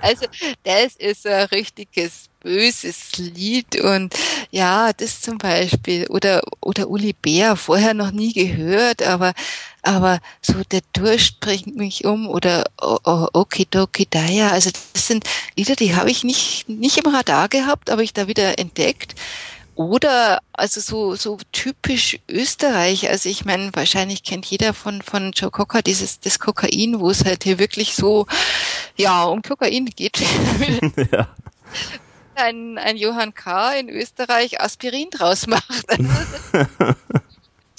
[0.00, 0.26] Also,
[0.64, 4.14] das ist ein richtiges böses Lied und
[4.50, 9.34] ja, das zum Beispiel oder oder Uli Bär vorher noch nie gehört, aber
[9.82, 15.24] aber so der Durst bringt mich um oder Okidoki Daya, also das sind
[15.56, 19.14] Lieder, die habe ich nicht nicht im Radar gehabt, aber ich da wieder entdeckt
[19.74, 23.08] oder also so, so typisch Österreich.
[23.08, 27.24] Also ich meine, wahrscheinlich kennt jeder von, von Joe Cocker dieses das Kokain, wo es
[27.24, 28.26] halt hier wirklich so
[28.96, 30.20] ja um Kokain geht.
[31.12, 31.28] ja.
[32.34, 33.72] Ein, ein Johann K.
[33.72, 35.86] in Österreich Aspirin draus macht.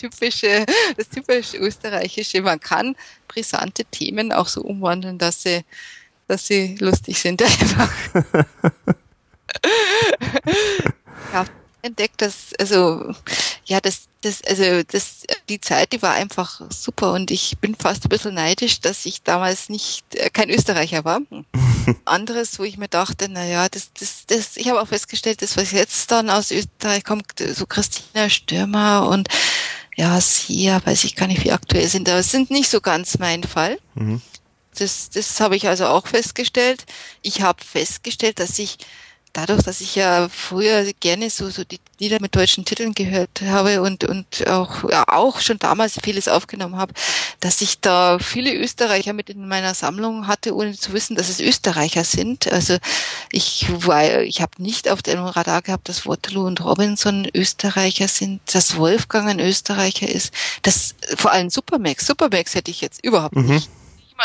[0.02, 0.66] typische,
[0.98, 2.42] das typische österreichische.
[2.42, 2.96] Man kann
[3.28, 5.64] brisante Themen auch so umwandeln, dass sie,
[6.28, 7.92] dass sie lustig sind einfach.
[11.34, 11.46] ja,
[11.82, 13.14] entdeckt, dass, also,
[13.66, 18.06] ja, das, das, also, das, die Zeit, die war einfach super und ich bin fast
[18.06, 21.22] ein bisschen neidisch, dass ich damals nicht, äh, kein Österreicher war.
[22.06, 25.58] Anderes, wo ich mir dachte, na ja, das, das, das, ich habe auch festgestellt, das,
[25.58, 29.28] was jetzt dann aus Österreich kommt, so Christina Stürmer und,
[29.96, 32.82] ja, sie, ja, weiß ich gar nicht, wie aktuell sind, aber es sind nicht so
[32.82, 33.78] ganz mein Fall.
[33.96, 34.22] Mhm.
[34.78, 36.86] Das, das habe ich also auch festgestellt.
[37.22, 38.78] Ich habe festgestellt, dass ich
[39.34, 43.82] dadurch, dass ich ja früher gerne so, so die Lieder mit deutschen Titeln gehört habe
[43.82, 46.94] und, und auch, ja, auch schon damals vieles aufgenommen habe,
[47.40, 51.40] dass ich da viele Österreicher mit in meiner Sammlung hatte, ohne zu wissen, dass es
[51.40, 52.52] Österreicher sind.
[52.52, 52.78] Also
[53.32, 58.42] ich war, ich habe nicht auf dem Radar gehabt, dass Waterloo und Robinson Österreicher sind,
[58.54, 63.46] dass Wolfgang ein Österreicher ist, dass vor allem Supermax, Supermax hätte ich jetzt überhaupt mhm.
[63.46, 63.70] nicht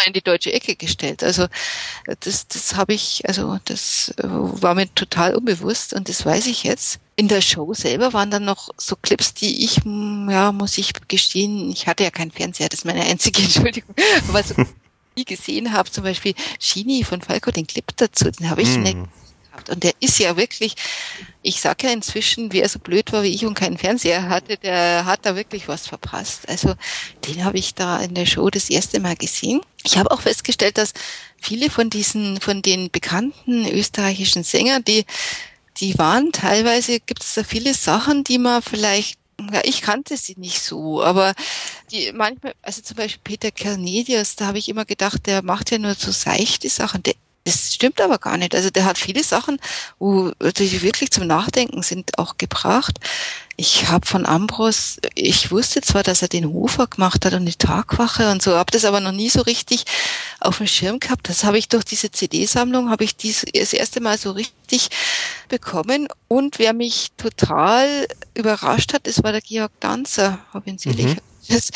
[0.07, 1.23] in die deutsche Ecke gestellt.
[1.23, 1.47] Also
[2.21, 6.65] das, das habe ich, also das äh, war mir total unbewusst und das weiß ich
[6.65, 7.01] jetzt.
[7.17, 11.71] In der Show selber waren dann noch so Clips, die ich, ja, muss ich gestehen,
[11.71, 13.95] ich hatte ja keinen Fernseher, das ist meine einzige Entschuldigung,
[14.29, 14.55] aber so
[15.17, 18.83] nie gesehen habe, zum Beispiel Genie von Falco, den Clip dazu, den habe ich mm.
[18.83, 18.99] nicht
[19.57, 19.71] gehabt.
[19.71, 20.77] Und der ist ja wirklich,
[21.43, 25.05] ich sage ja inzwischen, wer so blöd war wie ich und keinen Fernseher hatte, der
[25.05, 26.49] hat da wirklich was verpasst.
[26.49, 26.75] Also
[27.27, 29.61] den habe ich da in der Show das erste Mal gesehen.
[29.85, 30.93] Ich habe auch festgestellt, dass
[31.41, 35.05] viele von diesen, von den bekannten österreichischen Sängern, die,
[35.79, 39.19] die waren teilweise, gibt es da viele Sachen, die man vielleicht
[39.53, 41.35] ja, ich kannte sie nicht so, aber
[41.91, 45.77] die manchmal, also zum Beispiel Peter Kernedius, da habe ich immer gedacht, der macht ja
[45.77, 47.03] nur so seichte Sachen.
[47.03, 47.15] Der
[47.47, 48.55] das stimmt aber gar nicht.
[48.55, 49.61] Also der hat viele Sachen,
[49.99, 52.99] wo die wirklich zum Nachdenken sind, auch gebracht.
[53.57, 57.55] Ich habe von Ambros, ich wusste zwar, dass er den Hofer gemacht hat und die
[57.55, 59.85] Tagwache und so, habe das aber noch nie so richtig
[60.41, 61.29] auf dem Schirm gehabt.
[61.29, 64.91] Das habe ich durch diese CD-Sammlung, habe ich dies das erste Mal so richtig
[65.49, 66.09] bekommen.
[66.29, 71.07] Und wer mich total überrascht hat, das war der Georg Danzer, habe ihn selig.
[71.07, 71.19] Mhm.
[71.49, 71.71] Das,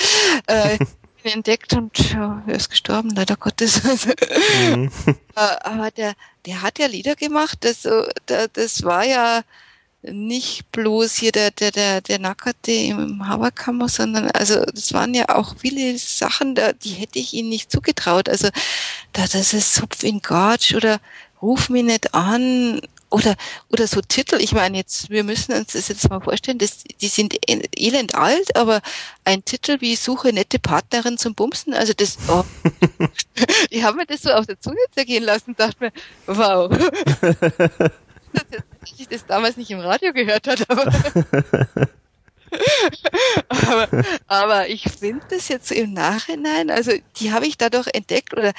[0.46, 0.78] äh,
[1.24, 3.80] entdeckt und ja, er ist gestorben, leider Gottes.
[4.66, 4.90] Mhm.
[5.34, 6.14] Aber der,
[6.46, 7.88] der hat ja Lieder gemacht, das,
[8.26, 9.42] das war ja
[10.02, 15.28] nicht bloß hier der, der, der, der Nackerte im Haberkammer, sondern also das waren ja
[15.28, 18.28] auch viele Sachen, da, die hätte ich ihm nicht zugetraut.
[18.28, 18.48] Also
[19.12, 21.00] da, das ist Supf in Gatsch oder
[21.42, 23.36] Ruf mich nicht an oder,
[23.70, 27.08] oder so Titel, ich meine jetzt, wir müssen uns das jetzt mal vorstellen, das, die
[27.08, 27.36] sind
[27.76, 28.80] elend alt, aber
[29.24, 32.44] ein Titel wie Suche nette Partnerin zum Bumsen, also das, oh,
[33.70, 35.92] ich habe mir das so auf der Zunge zergehen lassen, dachte mir,
[36.26, 36.70] wow.
[38.32, 38.44] dass
[38.98, 40.92] ich das damals nicht im Radio gehört hat, aber,
[43.48, 43.88] aber,
[44.26, 48.52] aber ich finde das jetzt so im Nachhinein, also die habe ich dadurch entdeckt oder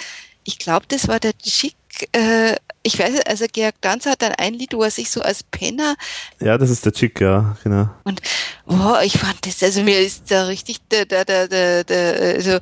[0.43, 1.75] ich glaube, das war der Chick,
[2.13, 5.43] äh, ich weiß, also Georg Danzer hat dann ein Lied, wo er sich so als
[5.43, 5.95] Penner.
[6.39, 7.89] Ja, das ist der Chick, ja, genau.
[8.03, 8.21] Und
[8.65, 12.57] oh, ich fand das, also mir ist da richtig der, der, der, der, der, also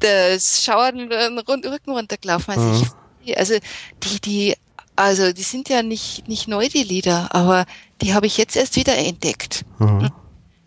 [0.00, 1.12] das Schauern
[1.46, 2.54] rund, Rücken runtergelaufen.
[2.54, 2.90] Also, mhm.
[3.24, 3.54] ich, also
[4.02, 4.54] die, die,
[4.96, 7.64] also die sind ja nicht, nicht neu, die Lieder, aber
[8.00, 9.64] die habe ich jetzt erst wieder entdeckt.
[9.78, 10.10] Mhm.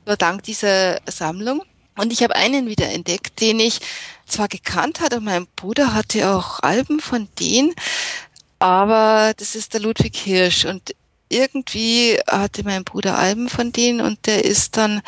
[0.06, 1.64] Nur dank dieser Sammlung.
[1.98, 3.80] Und ich habe einen wieder entdeckt, den ich
[4.26, 7.74] zwar gekannt hatte, und mein Bruder hatte auch Alben von denen,
[8.66, 10.96] aber das ist der Ludwig Hirsch und
[11.30, 15.04] irgendwie hatte mein Bruder Alben von denen und der ist dann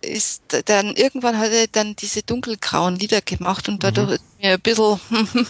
[0.00, 4.14] ist dann irgendwann hat er dann diese dunkelgrauen Lieder gemacht und dadurch mhm.
[4.14, 5.00] ist mir ein bisschen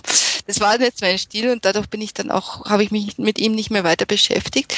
[0.49, 3.39] das war jetzt mein Stil und dadurch bin ich dann auch habe ich mich mit
[3.39, 4.77] ihm nicht mehr weiter beschäftigt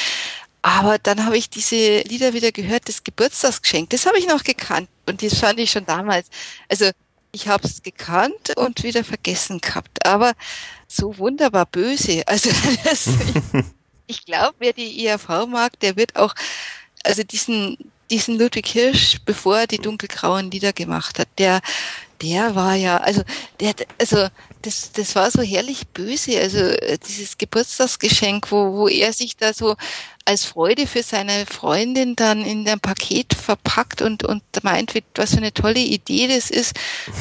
[0.61, 4.89] aber dann habe ich diese Lieder wieder gehört das Geburtstagsgeschenk das habe ich noch gekannt
[5.07, 6.27] und das fand ich schon damals
[6.69, 6.91] also
[7.31, 10.33] ich habe es gekannt und wieder vergessen gehabt, aber
[10.95, 12.23] so wunderbar böse.
[12.27, 12.49] Also
[12.83, 13.07] das,
[14.07, 16.33] ich, ich glaube, wer die IAV mag, der wird auch,
[17.03, 17.77] also diesen
[18.09, 21.61] diesen Ludwig Hirsch, bevor er die dunkelgrauen Lieder gemacht hat, der
[22.21, 23.23] der war ja, also
[23.59, 24.27] der, also
[24.61, 29.53] das, das war so herrlich böse, also äh, dieses Geburtstagsgeschenk, wo, wo er sich da
[29.53, 29.75] so
[30.25, 35.37] als Freude für seine Freundin dann in ein Paket verpackt und, und meint, was für
[35.37, 36.75] eine tolle Idee das ist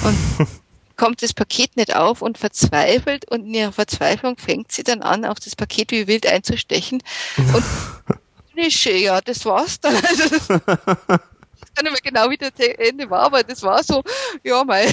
[0.04, 0.48] und
[1.00, 5.24] kommt das Paket nicht auf und verzweifelt und in ihrer Verzweiflung fängt sie dann an,
[5.24, 7.02] auf das Paket wie wild einzustechen
[7.38, 7.64] und
[8.84, 9.94] ja, das war's dann.
[11.62, 14.02] Also, kann nicht mehr genau, wie das Ende war, aber das war so,
[14.42, 14.84] ja, mal.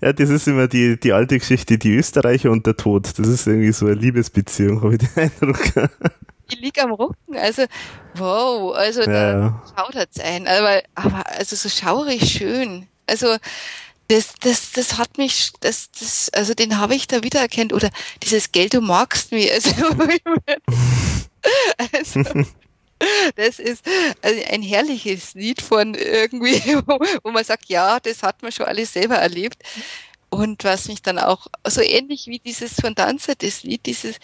[0.00, 3.06] ja, das ist immer die, die alte Geschichte, die Österreicher und der Tod.
[3.18, 5.90] Das ist irgendwie so eine Liebesbeziehung, habe ich den Eindruck.
[6.48, 7.64] Ich lieg am Rücken, also
[8.14, 9.62] wow, also ja, da ja.
[9.76, 12.88] schaudert's ein, aber, aber also so schaurig schön.
[13.06, 13.36] Also
[14.08, 17.72] das, das, das hat mich, das, das, also den habe ich da wiedererkannt.
[17.72, 17.90] Oder
[18.22, 19.50] dieses Geld, du magst mich.
[19.50, 19.70] Also,
[21.92, 22.22] also
[23.36, 23.84] das ist
[24.22, 26.60] ein herrliches Lied von irgendwie,
[27.22, 29.62] wo man sagt, ja, das hat man schon alles selber erlebt.
[30.34, 34.16] Und was mich dann auch, so ähnlich wie dieses von Danzer, das Lied, dieses,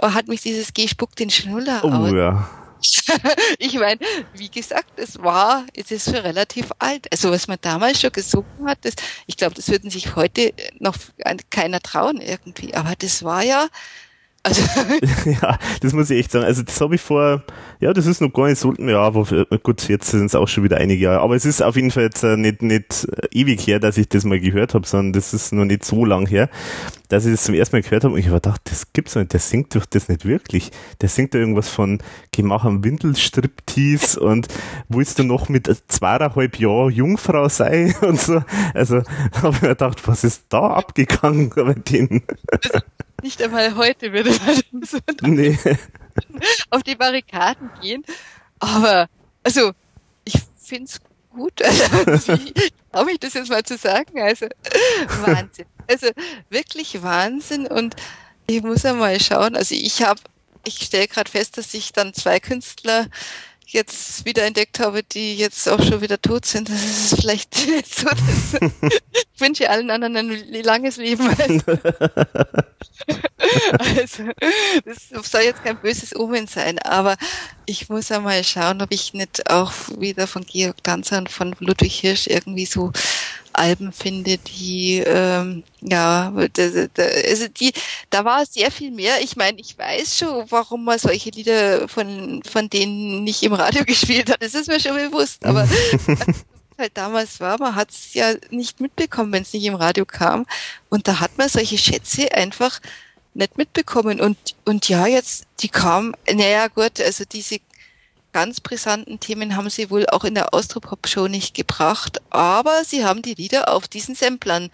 [0.00, 2.12] hat mich dieses Geh spuckt den Schnuller oh, aus.
[2.12, 2.50] Ja.
[3.58, 4.00] ich meine,
[4.34, 7.06] wie gesagt, es war, es ist schon relativ alt.
[7.12, 8.94] Also was man damals schon gesungen hat, das,
[9.26, 10.96] ich glaube, das würden sich heute noch
[11.50, 12.74] keiner trauen irgendwie.
[12.74, 13.68] Aber das war ja,
[14.44, 14.62] also
[15.30, 16.44] ja, das muss ich echt sagen.
[16.44, 17.42] Also das habe ich vor,
[17.80, 20.64] ja, das ist noch gar nicht so, ja, aber gut, jetzt sind es auch schon
[20.64, 21.20] wieder einige Jahre.
[21.20, 24.24] Aber es ist auf jeden Fall jetzt äh, nicht, nicht ewig her, dass ich das
[24.24, 26.48] mal gehört habe, sondern das ist noch nicht so lang her,
[27.08, 29.32] dass ich das zum ersten Mal gehört habe und ich habe gedacht, das gibt's nicht,
[29.32, 30.72] der singt doch das nicht wirklich.
[31.00, 31.98] Der singt da irgendwas von
[32.32, 34.48] Geh mach am Windelstriptease und
[34.88, 38.42] willst du noch mit zweieinhalb Jahren Jungfrau sein und so.
[38.74, 39.02] Also
[39.40, 42.22] habe ich mir gedacht, was ist da abgegangen bei denen?
[43.22, 45.58] Nicht einmal heute würde man so nee.
[46.70, 48.04] auf die Barrikaden gehen.
[48.58, 49.08] Aber,
[49.42, 49.72] also,
[50.24, 51.52] ich find's gut.
[52.06, 54.20] Also, ich traue mich das jetzt mal zu sagen.
[54.20, 54.46] Also,
[55.24, 55.66] Wahnsinn.
[55.88, 56.08] Also,
[56.50, 57.66] wirklich Wahnsinn.
[57.66, 57.96] Und
[58.46, 59.56] ich muss einmal schauen.
[59.56, 60.20] Also, ich habe,
[60.66, 63.06] ich stelle gerade fest, dass ich dann zwei Künstler
[63.66, 66.68] jetzt wieder entdeckt habe, die jetzt auch schon wieder tot sind.
[66.68, 67.54] Das ist vielleicht
[67.86, 68.08] so.
[68.08, 68.72] Dass,
[69.31, 71.28] ich wünsche allen anderen ein langes Leben.
[73.78, 74.24] Also,
[74.84, 77.16] das soll jetzt kein böses Omen sein, aber
[77.66, 81.92] ich muss einmal schauen, ob ich nicht auch wieder von Georg Danzer und von Ludwig
[81.92, 82.92] Hirsch irgendwie so
[83.52, 87.72] Alben finde, die ähm, ja, da, da, also die,
[88.08, 89.20] da war sehr viel mehr.
[89.20, 93.84] Ich meine, ich weiß schon, warum man solche Lieder von von denen nicht im Radio
[93.86, 94.42] gespielt hat.
[94.42, 95.44] Das ist mir schon bewusst.
[95.44, 95.68] Aber
[96.82, 100.46] halt damals war, man hat es ja nicht mitbekommen, wenn es nicht im Radio kam.
[100.90, 102.80] Und da hat man solche Schätze einfach
[103.34, 104.20] nicht mitbekommen.
[104.20, 104.36] Und
[104.66, 106.14] und ja, jetzt die kam.
[106.30, 107.60] Naja, gut, also diese
[108.32, 113.22] ganz brisanten Themen haben sie wohl auch in der Austropop-Show nicht gebracht, aber sie haben
[113.22, 114.70] die Lieder auf diesen Samplern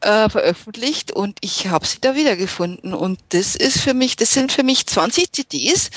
[0.00, 2.94] äh, veröffentlicht und ich habe sie da wiedergefunden.
[2.94, 5.90] Und das ist für mich, das sind für mich 20 CDs.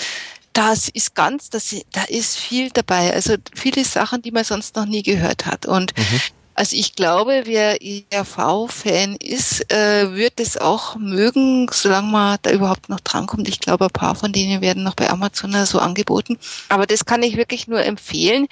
[0.56, 3.14] Das ist ganz, das, da ist viel dabei.
[3.14, 5.66] Also viele Sachen, die man sonst noch nie gehört hat.
[5.66, 6.22] Und mhm.
[6.58, 12.88] Also ich glaube, wer ERV-Fan ist, äh, wird es auch mögen, solange man da überhaupt
[12.88, 13.50] noch drankommt.
[13.50, 16.40] Ich glaube, ein paar von denen werden noch bei Amazon so angeboten.
[16.70, 18.48] Aber das kann ich wirklich nur empfehlen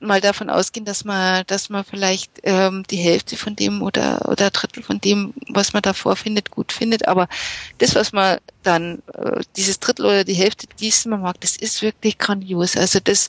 [0.00, 4.50] mal davon ausgehen, dass man, dass man vielleicht ähm, die Hälfte von dem oder oder
[4.50, 7.06] Drittel von dem, was man da vorfindet, gut findet.
[7.06, 7.28] Aber
[7.78, 11.82] das, was man dann, äh, dieses Drittel oder die Hälfte, die man mag, das ist
[11.82, 12.76] wirklich grandios.
[12.76, 13.28] Also das,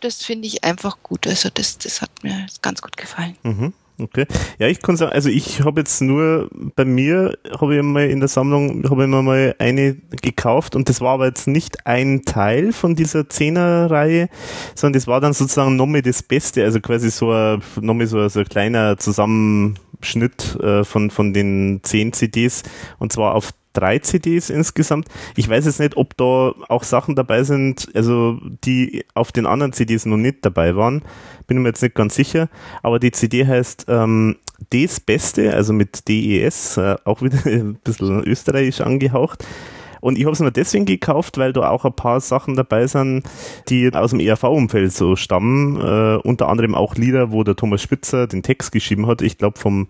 [0.00, 1.26] das finde ich einfach gut.
[1.26, 3.36] Also das, das hat mir ganz gut gefallen.
[3.42, 3.72] Mhm.
[4.00, 4.26] Okay.
[4.58, 8.20] Ja, ich kann sagen, also ich habe jetzt nur bei mir habe ich mal in
[8.20, 12.22] der Sammlung habe ich mir mal eine gekauft und das war aber jetzt nicht ein
[12.24, 14.28] Teil von dieser Zehner-Reihe,
[14.74, 18.40] sondern das war dann sozusagen nochmal das Beste, also quasi so ein nochmal so, so
[18.40, 22.62] ein kleiner Zusammenschnitt äh, von von den zehn CDs
[22.98, 25.08] und zwar auf drei CDs insgesamt.
[25.36, 29.72] Ich weiß jetzt nicht, ob da auch Sachen dabei sind, also die auf den anderen
[29.72, 31.02] CDs noch nicht dabei waren.
[31.46, 32.48] Bin mir jetzt nicht ganz sicher.
[32.82, 34.36] Aber die CD heißt ähm,
[34.72, 39.44] Des Beste, also mit DES, äh, auch wieder ein bisschen österreichisch angehaucht.
[40.02, 43.22] Und ich habe es mir deswegen gekauft, weil da auch ein paar Sachen dabei sind,
[43.68, 45.76] die aus dem ERV-Umfeld so stammen.
[45.76, 49.22] Äh, unter anderem auch Lieder, wo der Thomas Spitzer den Text geschrieben hat.
[49.22, 49.86] Ich glaube vom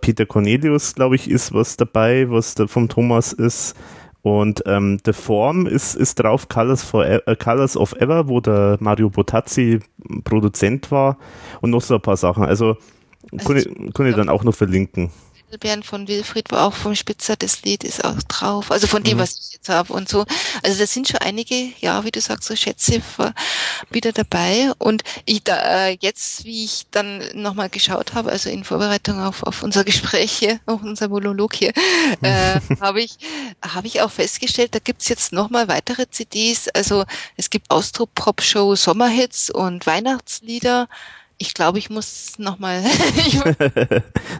[0.00, 3.76] Peter Cornelius, glaube ich, ist was dabei, was da vom Thomas ist.
[4.22, 8.76] Und ähm, The Form ist, ist drauf, Colors, for, äh, Colors of Ever, wo der
[8.80, 9.80] Mario Botazzi
[10.24, 11.16] Produzent war
[11.62, 12.44] und noch so ein paar Sachen.
[12.44, 12.76] Also,
[13.32, 15.10] also kann, ich, kann ich dann auch noch verlinken.
[15.58, 19.16] Bernd von Wilfried war auch vom Spitzer, das Lied ist auch drauf, also von dem,
[19.16, 19.22] mhm.
[19.22, 20.24] was ich jetzt habe und so.
[20.62, 23.02] Also da sind schon einige, ja, wie du sagst, so Schätze
[23.90, 24.72] wieder dabei.
[24.78, 29.42] Und ich da äh, jetzt, wie ich dann nochmal geschaut habe, also in Vorbereitung auf,
[29.42, 31.72] auf unser Gespräch hier, auf unser Monolog hier,
[32.22, 33.18] äh, habe ich,
[33.62, 36.68] habe ich auch festgestellt, da gibt's jetzt nochmal weitere CDs.
[36.68, 37.04] Also
[37.36, 40.88] es gibt Austro-Pop-Show Sommerhits und Weihnachtslieder
[41.40, 42.84] ich glaube, ich muss nochmal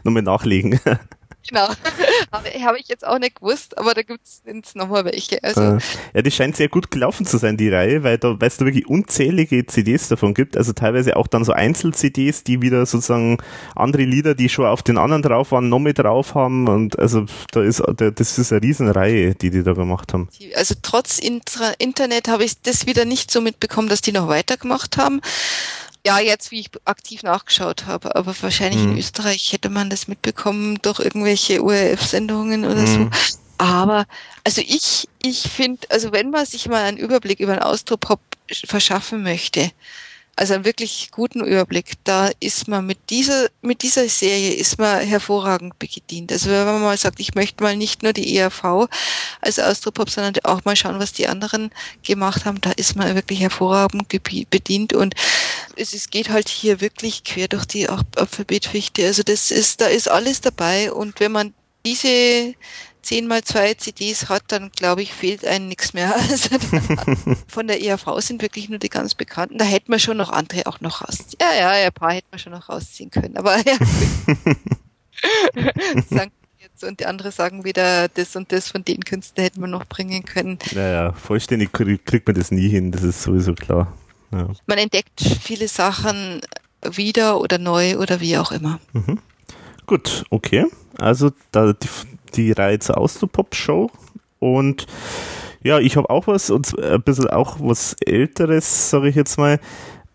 [0.03, 0.79] nochmal nachlegen.
[1.49, 1.67] Genau.
[2.31, 5.43] Habe, ich jetzt auch nicht gewusst, aber da gibt es jetzt nochmal welche.
[5.43, 5.79] Also, äh,
[6.13, 8.65] ja, die scheint sehr gut gelaufen zu sein, die Reihe, weil da, weil es da
[8.65, 13.37] wirklich unzählige CDs davon gibt, also teilweise auch dann so Einzel-CDs, die wieder sozusagen
[13.75, 17.25] andere Lieder, die schon auf den anderen drauf waren, noch mit drauf haben und also
[17.51, 20.29] da ist, das ist eine Riesenreihe, die die da gemacht haben.
[20.55, 24.97] Also trotz Intra Internet habe ich das wieder nicht so mitbekommen, dass die noch weitergemacht
[24.97, 25.21] haben.
[26.05, 28.91] Ja, jetzt, wie ich aktiv nachgeschaut habe, aber wahrscheinlich mhm.
[28.93, 32.87] in Österreich hätte man das mitbekommen durch irgendwelche ORF-Sendungen oder mhm.
[32.87, 33.09] so.
[33.59, 34.07] Aber,
[34.43, 38.19] also ich, ich finde, also wenn man sich mal einen Überblick über den Austropop
[38.65, 39.71] verschaffen möchte,
[40.35, 41.93] also einen wirklich guten Überblick.
[42.03, 46.31] Da ist man mit dieser, mit dieser Serie ist man hervorragend bedient.
[46.31, 48.87] Also wenn man mal sagt, ich möchte mal nicht nur die ERV
[49.41, 51.71] als Austropop, sondern auch mal schauen, was die anderen
[52.03, 54.07] gemacht haben, da ist man wirklich hervorragend
[54.49, 55.13] bedient und
[55.75, 59.05] es, es geht halt hier wirklich quer durch die Alphabetfichte.
[59.05, 61.53] Also das ist, da ist alles dabei und wenn man
[61.85, 62.53] diese
[63.01, 66.15] 10 mal 2 CDs hat, dann glaube ich, fehlt einem nichts mehr.
[66.29, 66.49] Also
[67.47, 69.57] von der ERV sind wirklich nur die ganz bekannten.
[69.57, 71.39] Da hätten wir schon noch andere auch noch rausziehen.
[71.41, 73.37] Ja, ja, ein paar hätten wir schon noch rausziehen können.
[73.37, 73.77] Aber ja.
[76.59, 79.85] jetzt und die andere sagen wieder, das und das von den Künstlern hätten wir noch
[79.85, 80.59] bringen können.
[80.73, 83.91] Naja, vollständig kriegt man das nie hin, das ist sowieso klar.
[84.31, 84.47] Ja.
[84.65, 86.41] Man entdeckt viele Sachen
[86.89, 88.79] wieder oder neu oder wie auch immer.
[88.93, 89.19] Mhm.
[89.85, 90.65] Gut, okay.
[90.97, 91.87] Also da die,
[92.35, 93.91] die Reihe zur Austropop-Show.
[94.39, 94.87] Und
[95.63, 99.59] ja, ich habe auch was, und ein bisschen auch was Älteres, sage ich jetzt mal.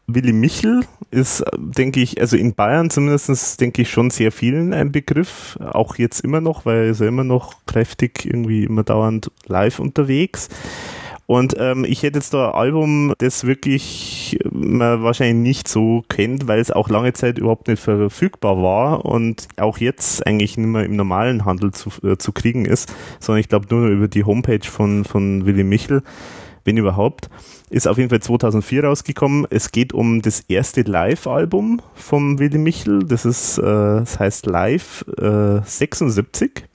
[0.08, 4.92] Willi Michel ist, denke ich, also in Bayern zumindest, denke ich, schon sehr vielen ein
[4.92, 5.58] Begriff.
[5.60, 9.80] Auch jetzt immer noch, weil er ist ja immer noch kräftig irgendwie immer dauernd live
[9.80, 10.48] unterwegs.
[11.26, 16.46] Und ähm, ich hätte jetzt da ein Album, das wirklich man wahrscheinlich nicht so kennt,
[16.46, 20.84] weil es auch lange Zeit überhaupt nicht verfügbar war und auch jetzt eigentlich nicht mehr
[20.84, 24.64] im normalen Handel zu, äh, zu kriegen ist, sondern ich glaube nur über die Homepage
[24.64, 26.02] von, von Willy Michel,
[26.64, 27.28] wenn überhaupt.
[27.70, 29.48] Ist auf jeden Fall 2004 rausgekommen.
[29.50, 33.00] Es geht um das erste Live-Album vom Willy Michel.
[33.00, 36.68] Das ist, äh, das heißt Live äh, 76.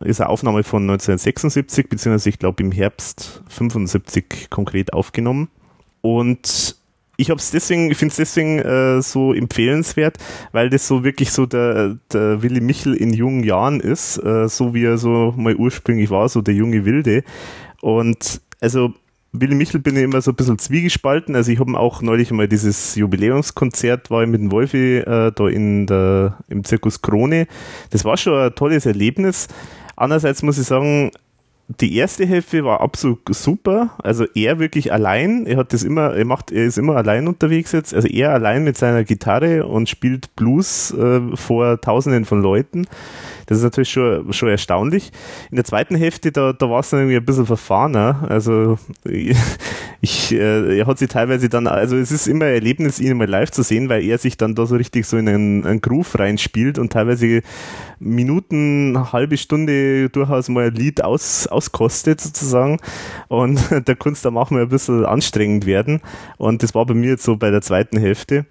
[0.00, 5.48] Ist eine Aufnahme von 1976, beziehungsweise ich glaube im Herbst 75 konkret aufgenommen.
[6.02, 6.76] Und
[7.16, 10.18] ich habe es deswegen, ich finde es deswegen äh, so empfehlenswert,
[10.52, 14.74] weil das so wirklich so der, der Willy Michel in jungen Jahren ist, äh, so
[14.74, 17.24] wie er so mal ursprünglich war, so der junge Wilde.
[17.80, 18.92] Und also
[19.32, 21.34] Willy Michel bin ich immer so ein bisschen zwiegespalten.
[21.36, 25.48] Also ich habe auch neulich mal dieses Jubiläumskonzert, war ich mit dem Wolfi äh, da
[25.48, 27.46] in der, im Zirkus Krone.
[27.90, 29.48] Das war schon ein tolles Erlebnis.
[29.96, 31.10] Andererseits muss ich sagen,
[31.68, 33.90] die erste Hälfte war absolut super.
[34.02, 35.46] Also er wirklich allein.
[35.46, 37.92] Er hat das immer, er macht, er ist immer allein unterwegs jetzt.
[37.92, 42.86] Also er allein mit seiner Gitarre und spielt Blues äh, vor Tausenden von Leuten.
[43.46, 45.10] Das ist natürlich schon, schon erstaunlich.
[45.50, 48.26] In der zweiten Hälfte, da, da war es dann irgendwie ein bisschen verfahrener.
[48.28, 48.78] Also
[50.00, 53.28] ich, äh, er hat sich teilweise dann, also es ist immer ein Erlebnis, ihn mal
[53.28, 56.18] live zu sehen, weil er sich dann da so richtig so in einen, einen Groove
[56.18, 57.42] reinspielt und teilweise
[57.98, 62.78] Minuten, halbe Stunde durchaus mal ein Lied aus, auskostet sozusagen.
[63.28, 63.58] Und
[63.98, 66.00] kann es dann auch mal ein bisschen anstrengend werden.
[66.36, 68.46] Und das war bei mir jetzt so bei der zweiten Hälfte.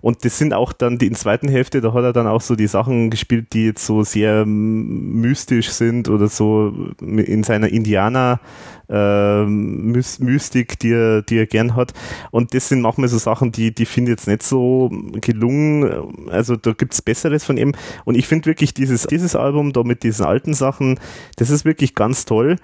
[0.00, 2.40] Und das sind auch dann die in der zweiten Hälfte, da hat er dann auch
[2.40, 8.40] so die Sachen gespielt, die jetzt so sehr mystisch sind oder so in seiner Indianer
[8.90, 11.92] äh, Mystik, die er, die er gern hat.
[12.30, 16.28] Und das sind manchmal so Sachen, die, die finde ich jetzt nicht so gelungen.
[16.28, 17.74] Also da gibt's Besseres von ihm.
[18.04, 20.98] Und ich finde wirklich dieses, dieses Album da mit diesen alten Sachen,
[21.36, 22.56] das ist wirklich ganz toll,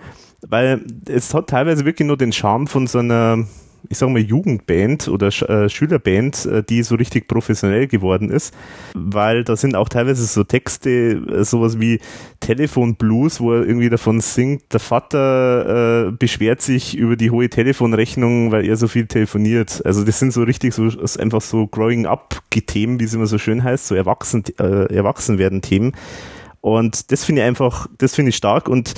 [0.47, 3.47] weil es hat teilweise wirklich nur den Charme von so einer
[3.89, 8.55] ich sag mal, Jugendband oder äh, Schülerband, äh, die so richtig professionell geworden ist,
[8.95, 12.01] weil da sind auch teilweise so Texte, äh, sowas wie
[12.41, 17.49] Telefon Blues, wo er irgendwie davon singt, der Vater äh, beschwert sich über die hohe
[17.49, 19.85] Telefonrechnung, weil er so viel telefoniert.
[19.85, 23.39] Also das sind so richtig so einfach so Growing Up Themen, wie es immer so
[23.39, 25.93] schön heißt, so erwachsen, äh, erwachsen werden Themen.
[26.67, 28.95] Und das finde ich einfach, das finde ich stark und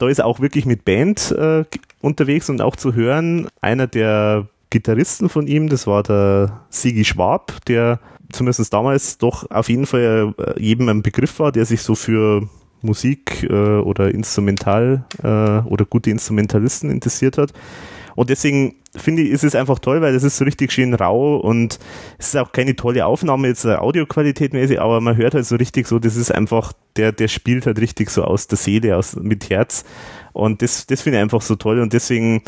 [0.00, 1.64] da ist er auch wirklich mit Band äh,
[2.00, 3.46] unterwegs und auch zu hören.
[3.60, 8.00] Einer der Gitarristen von ihm, das war der Sigi Schwab, der
[8.32, 12.48] zumindest damals doch auf jeden Fall äh, jedem ein Begriff war, der sich so für
[12.80, 15.28] Musik äh, oder Instrumental äh,
[15.68, 17.52] oder gute Instrumentalisten interessiert hat.
[18.14, 21.36] Und deswegen finde ich, ist es einfach toll, weil es ist so richtig schön rau
[21.36, 21.78] und
[22.18, 25.56] es ist auch keine tolle Aufnahme jetzt äh, Audioqualität mäßig, aber man hört halt so
[25.56, 29.16] richtig so, das ist einfach, der, der spielt halt richtig so aus der Seele, aus,
[29.16, 29.84] mit Herz.
[30.32, 32.42] Und das, das finde ich einfach so toll und deswegen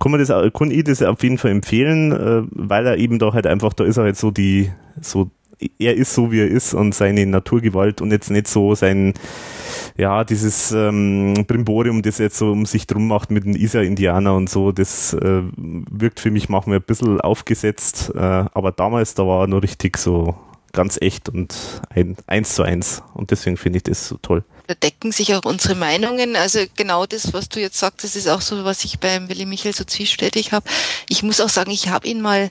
[0.00, 3.32] kann man das, kann ich das auf jeden Fall empfehlen, äh, weil er eben da
[3.32, 4.70] halt einfach, da ist er halt so die,
[5.00, 5.30] so,
[5.78, 9.14] er ist so wie er ist und seine Naturgewalt und jetzt nicht so sein,
[9.96, 14.50] ja, dieses ähm, Brimborium, das jetzt so um sich drum macht mit den Isa-Indianer und
[14.50, 19.42] so, das äh, wirkt für mich manchmal ein bisschen aufgesetzt, äh, aber damals, da war
[19.42, 20.36] er noch richtig so
[20.72, 21.54] ganz echt und
[21.88, 24.44] ein, eins zu eins und deswegen finde ich das so toll.
[24.66, 26.36] Da decken sich auch unsere Meinungen.
[26.36, 29.46] Also genau das, was du jetzt sagst, das ist auch so, was ich beim Willi
[29.46, 30.68] Michael so zwiespältig habe.
[31.08, 32.50] Ich muss auch sagen, ich habe ihn mal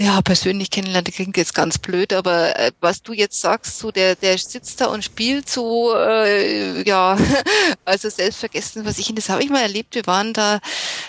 [0.00, 3.90] ja, persönlich kennenlernen, das klingt jetzt ganz blöd, aber äh, was du jetzt sagst, so
[3.90, 7.18] der, der sitzt da und spielt so, äh, ja,
[7.84, 10.60] also selbstvergessen, was ich, das habe ich mal erlebt, wir waren da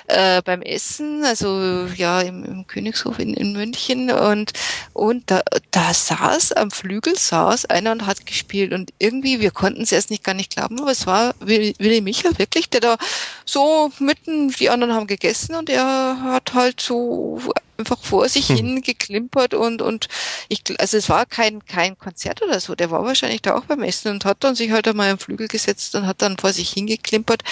[0.08, 4.54] äh, beim Essen, also ja, im, im Königshof in, in München und,
[4.94, 9.84] und da, da saß, am Flügel saß einer und hat gespielt und irgendwie, wir konnten
[9.84, 12.98] es erst nicht gar nicht glauben, aber es war Willi Michael wirklich, der da
[13.46, 17.40] so mitten, die anderen haben gegessen und er hat halt so
[17.80, 18.56] einfach vor sich hm.
[18.56, 20.08] hin geklimpert und, und
[20.50, 23.82] ich, also es war kein, kein Konzert oder so, der war wahrscheinlich da auch beim
[23.82, 26.70] Essen und hat dann sich halt einmal am Flügel gesetzt und hat dann vor sich
[26.72, 27.44] hingeklimpert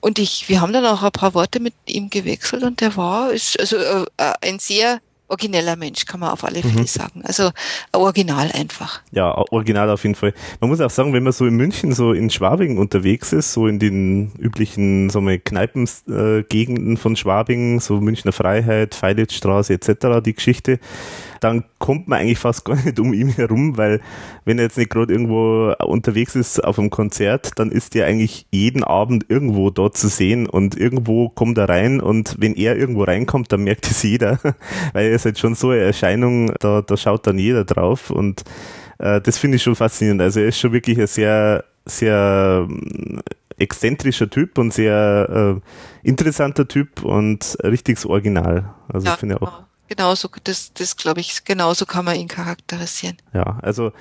[0.00, 3.30] und ich, wir haben dann auch ein paar Worte mit ihm gewechselt und der war,
[3.30, 4.04] ist also äh,
[4.40, 6.86] ein sehr origineller Mensch, kann man auf alle Fälle mhm.
[6.86, 7.22] sagen.
[7.24, 7.50] Also
[7.92, 9.00] original einfach.
[9.10, 10.32] Ja, original auf jeden Fall.
[10.60, 13.66] Man muss auch sagen, wenn man so in München, so in Schwabing unterwegs ist, so
[13.66, 20.78] in den üblichen so Kneipengegenden äh, von Schwabing, so Münchner Freiheit, Feilitzstraße etc., die Geschichte,
[21.40, 24.00] dann kommt man eigentlich fast gar nicht um ihn herum, weil
[24.44, 28.46] wenn er jetzt nicht gerade irgendwo unterwegs ist auf einem Konzert, dann ist er eigentlich
[28.50, 33.04] jeden Abend irgendwo dort zu sehen und irgendwo kommt er rein und wenn er irgendwo
[33.04, 34.38] reinkommt, dann merkt es jeder,
[34.92, 38.44] weil er ist halt schon so eine Erscheinung, da, da schaut dann jeder drauf und
[38.98, 40.22] äh, das finde ich schon faszinierend.
[40.22, 43.20] Also er ist schon wirklich ein sehr, sehr ähm,
[43.58, 48.74] exzentrischer Typ und sehr äh, interessanter Typ und richtiges Original.
[48.88, 49.62] Also ja, finde ich auch.
[49.88, 53.16] Genauso, das, das glaube ich, genauso kann man ihn charakterisieren.
[53.32, 53.92] Ja, also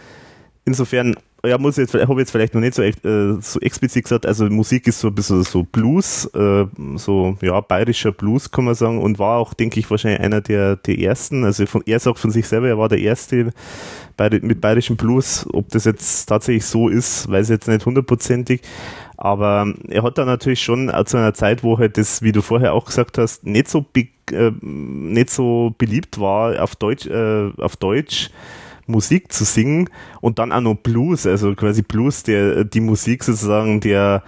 [0.65, 1.15] insofern,
[1.45, 2.93] ja, muss jetzt, habe jetzt vielleicht noch nicht so, äh,
[3.39, 6.65] so explizit gesagt, also Musik ist so ein bisschen so Blues, äh,
[6.95, 10.75] so, ja, bayerischer Blues, kann man sagen, und war auch, denke ich, wahrscheinlich einer der,
[10.75, 13.53] der ersten, also von, er sagt von sich selber, er war der erste
[14.17, 18.61] bei, mit bayerischem Blues, ob das jetzt tatsächlich so ist, weiß ich jetzt nicht hundertprozentig,
[19.25, 22.75] aber er hat da natürlich schon zu einer Zeit, wo halt das, wie du vorher
[22.75, 23.83] auch gesagt hast, nicht so,
[24.31, 28.29] äh, nicht so beliebt war, auf Deutsch, äh, auf Deutsch
[28.87, 29.89] Musik zu singen
[30.21, 34.21] und dann auch noch Blues, also quasi Blues, der die Musik sozusagen der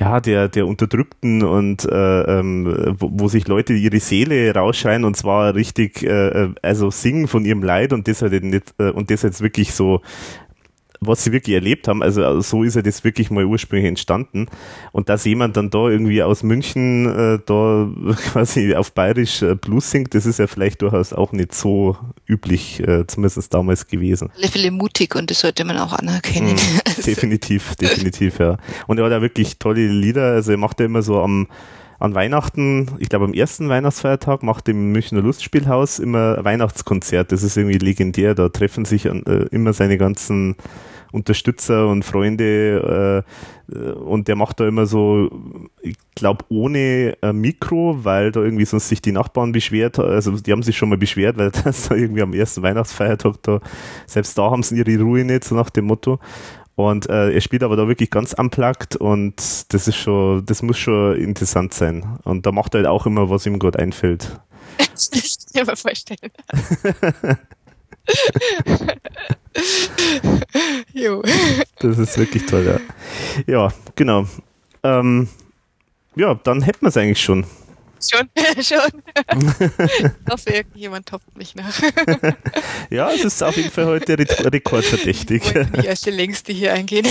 [0.00, 5.14] ja der der Unterdrückten und äh, ähm, wo, wo sich Leute ihre Seele rausschreien und
[5.14, 9.10] zwar richtig äh, äh also singen von ihrem Leid und das halt nicht äh, und
[9.10, 10.00] das jetzt wirklich so
[11.00, 12.02] was sie wirklich erlebt haben.
[12.02, 14.46] Also, also so ist ja das wirklich mal ursprünglich entstanden.
[14.92, 17.88] Und dass jemand dann da irgendwie aus München äh, da
[18.32, 21.96] quasi auf Bayerisch äh, Blues singt, das ist ja vielleicht durchaus auch nicht so
[22.26, 24.30] üblich, äh, zumindest damals gewesen.
[24.36, 26.54] Alle Fälle mutig und das sollte man auch anerkennen.
[26.54, 28.56] Mm, definitiv, definitiv, ja.
[28.86, 30.32] Und er hat ja wirklich tolle Lieder.
[30.32, 31.46] Also er macht ja immer so am
[31.98, 37.32] an Weihnachten, ich glaube am ersten Weihnachtsfeiertag, macht im Münchner Lustspielhaus immer Weihnachtskonzert.
[37.32, 38.34] Das ist irgendwie legendär.
[38.34, 39.10] Da treffen sich äh,
[39.50, 40.56] immer seine ganzen
[41.10, 43.32] Unterstützer und Freunde äh,
[43.70, 45.30] und der macht da immer so,
[45.82, 50.52] ich glaube, ohne äh, Mikro, weil da irgendwie sonst sich die Nachbarn beschwert, also die
[50.52, 53.60] haben sich schon mal beschwert, weil das da irgendwie am ersten Weihnachtsfeiertag da,
[54.06, 56.18] selbst da haben sie ihre Ruhe nicht, so nach dem Motto.
[56.78, 59.34] Und äh, er spielt aber da wirklich ganz unplugged und
[59.74, 62.20] das ist schon, das muss schon interessant sein.
[62.22, 64.38] Und da macht er halt auch immer, was ihm gerade einfällt.
[64.78, 66.30] Das kann ich mir mal vorstellen.
[70.92, 71.20] jo.
[71.80, 72.78] Das ist wirklich toll, ja.
[73.52, 74.26] Ja, genau.
[74.84, 75.28] Ähm,
[76.14, 77.44] ja, dann hätten wir es eigentlich schon.
[78.00, 78.28] Schon,
[78.62, 79.02] schon.
[79.98, 81.80] ich hoffe, irgendjemand toppt mich nach.
[82.90, 85.42] ja, es ist auf jeden Fall heute rekordverdächtig.
[85.76, 87.06] Die erste längste hier eingehen.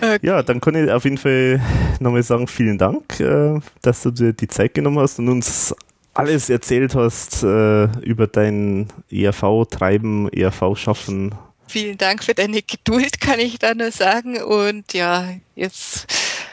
[0.00, 0.18] okay.
[0.22, 1.60] Ja, dann kann ich auf jeden Fall
[1.98, 5.74] nochmal sagen, vielen Dank, äh, dass du dir die Zeit genommen hast und uns
[6.14, 11.34] alles erzählt hast äh, über dein ERV-Treiben, ERV-Schaffen.
[11.66, 14.42] Vielen Dank für deine Geduld, kann ich da nur sagen.
[14.42, 16.06] Und ja, jetzt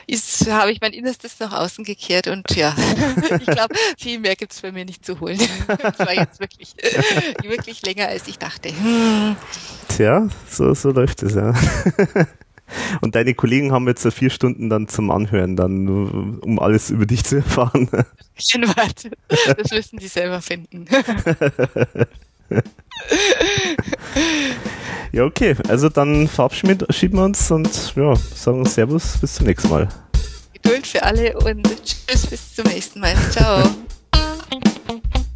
[0.08, 2.74] ist, habe ich mein Innerstes nach außen gekehrt und ja,
[3.40, 5.40] ich glaube, viel mehr gibt's bei mir nicht zu holen.
[5.68, 6.74] Das war jetzt wirklich,
[7.44, 8.72] wirklich länger, als ich dachte.
[9.90, 11.54] Tja, so, so läuft es ja.
[13.02, 17.24] Und deine Kollegen haben jetzt vier Stunden dann zum Anhören, dann, um alles über dich
[17.24, 17.90] zu erfahren.
[18.38, 19.12] Schön warte.
[19.28, 20.86] Das müssen die selber finden.
[25.12, 25.56] Ja, okay.
[25.68, 29.88] Also dann verabschieden wir uns und ja, sagen Servus, bis zum nächsten Mal.
[30.54, 33.16] Geduld für alle und tschüss, bis zum nächsten Mal.
[33.32, 33.64] Ciao.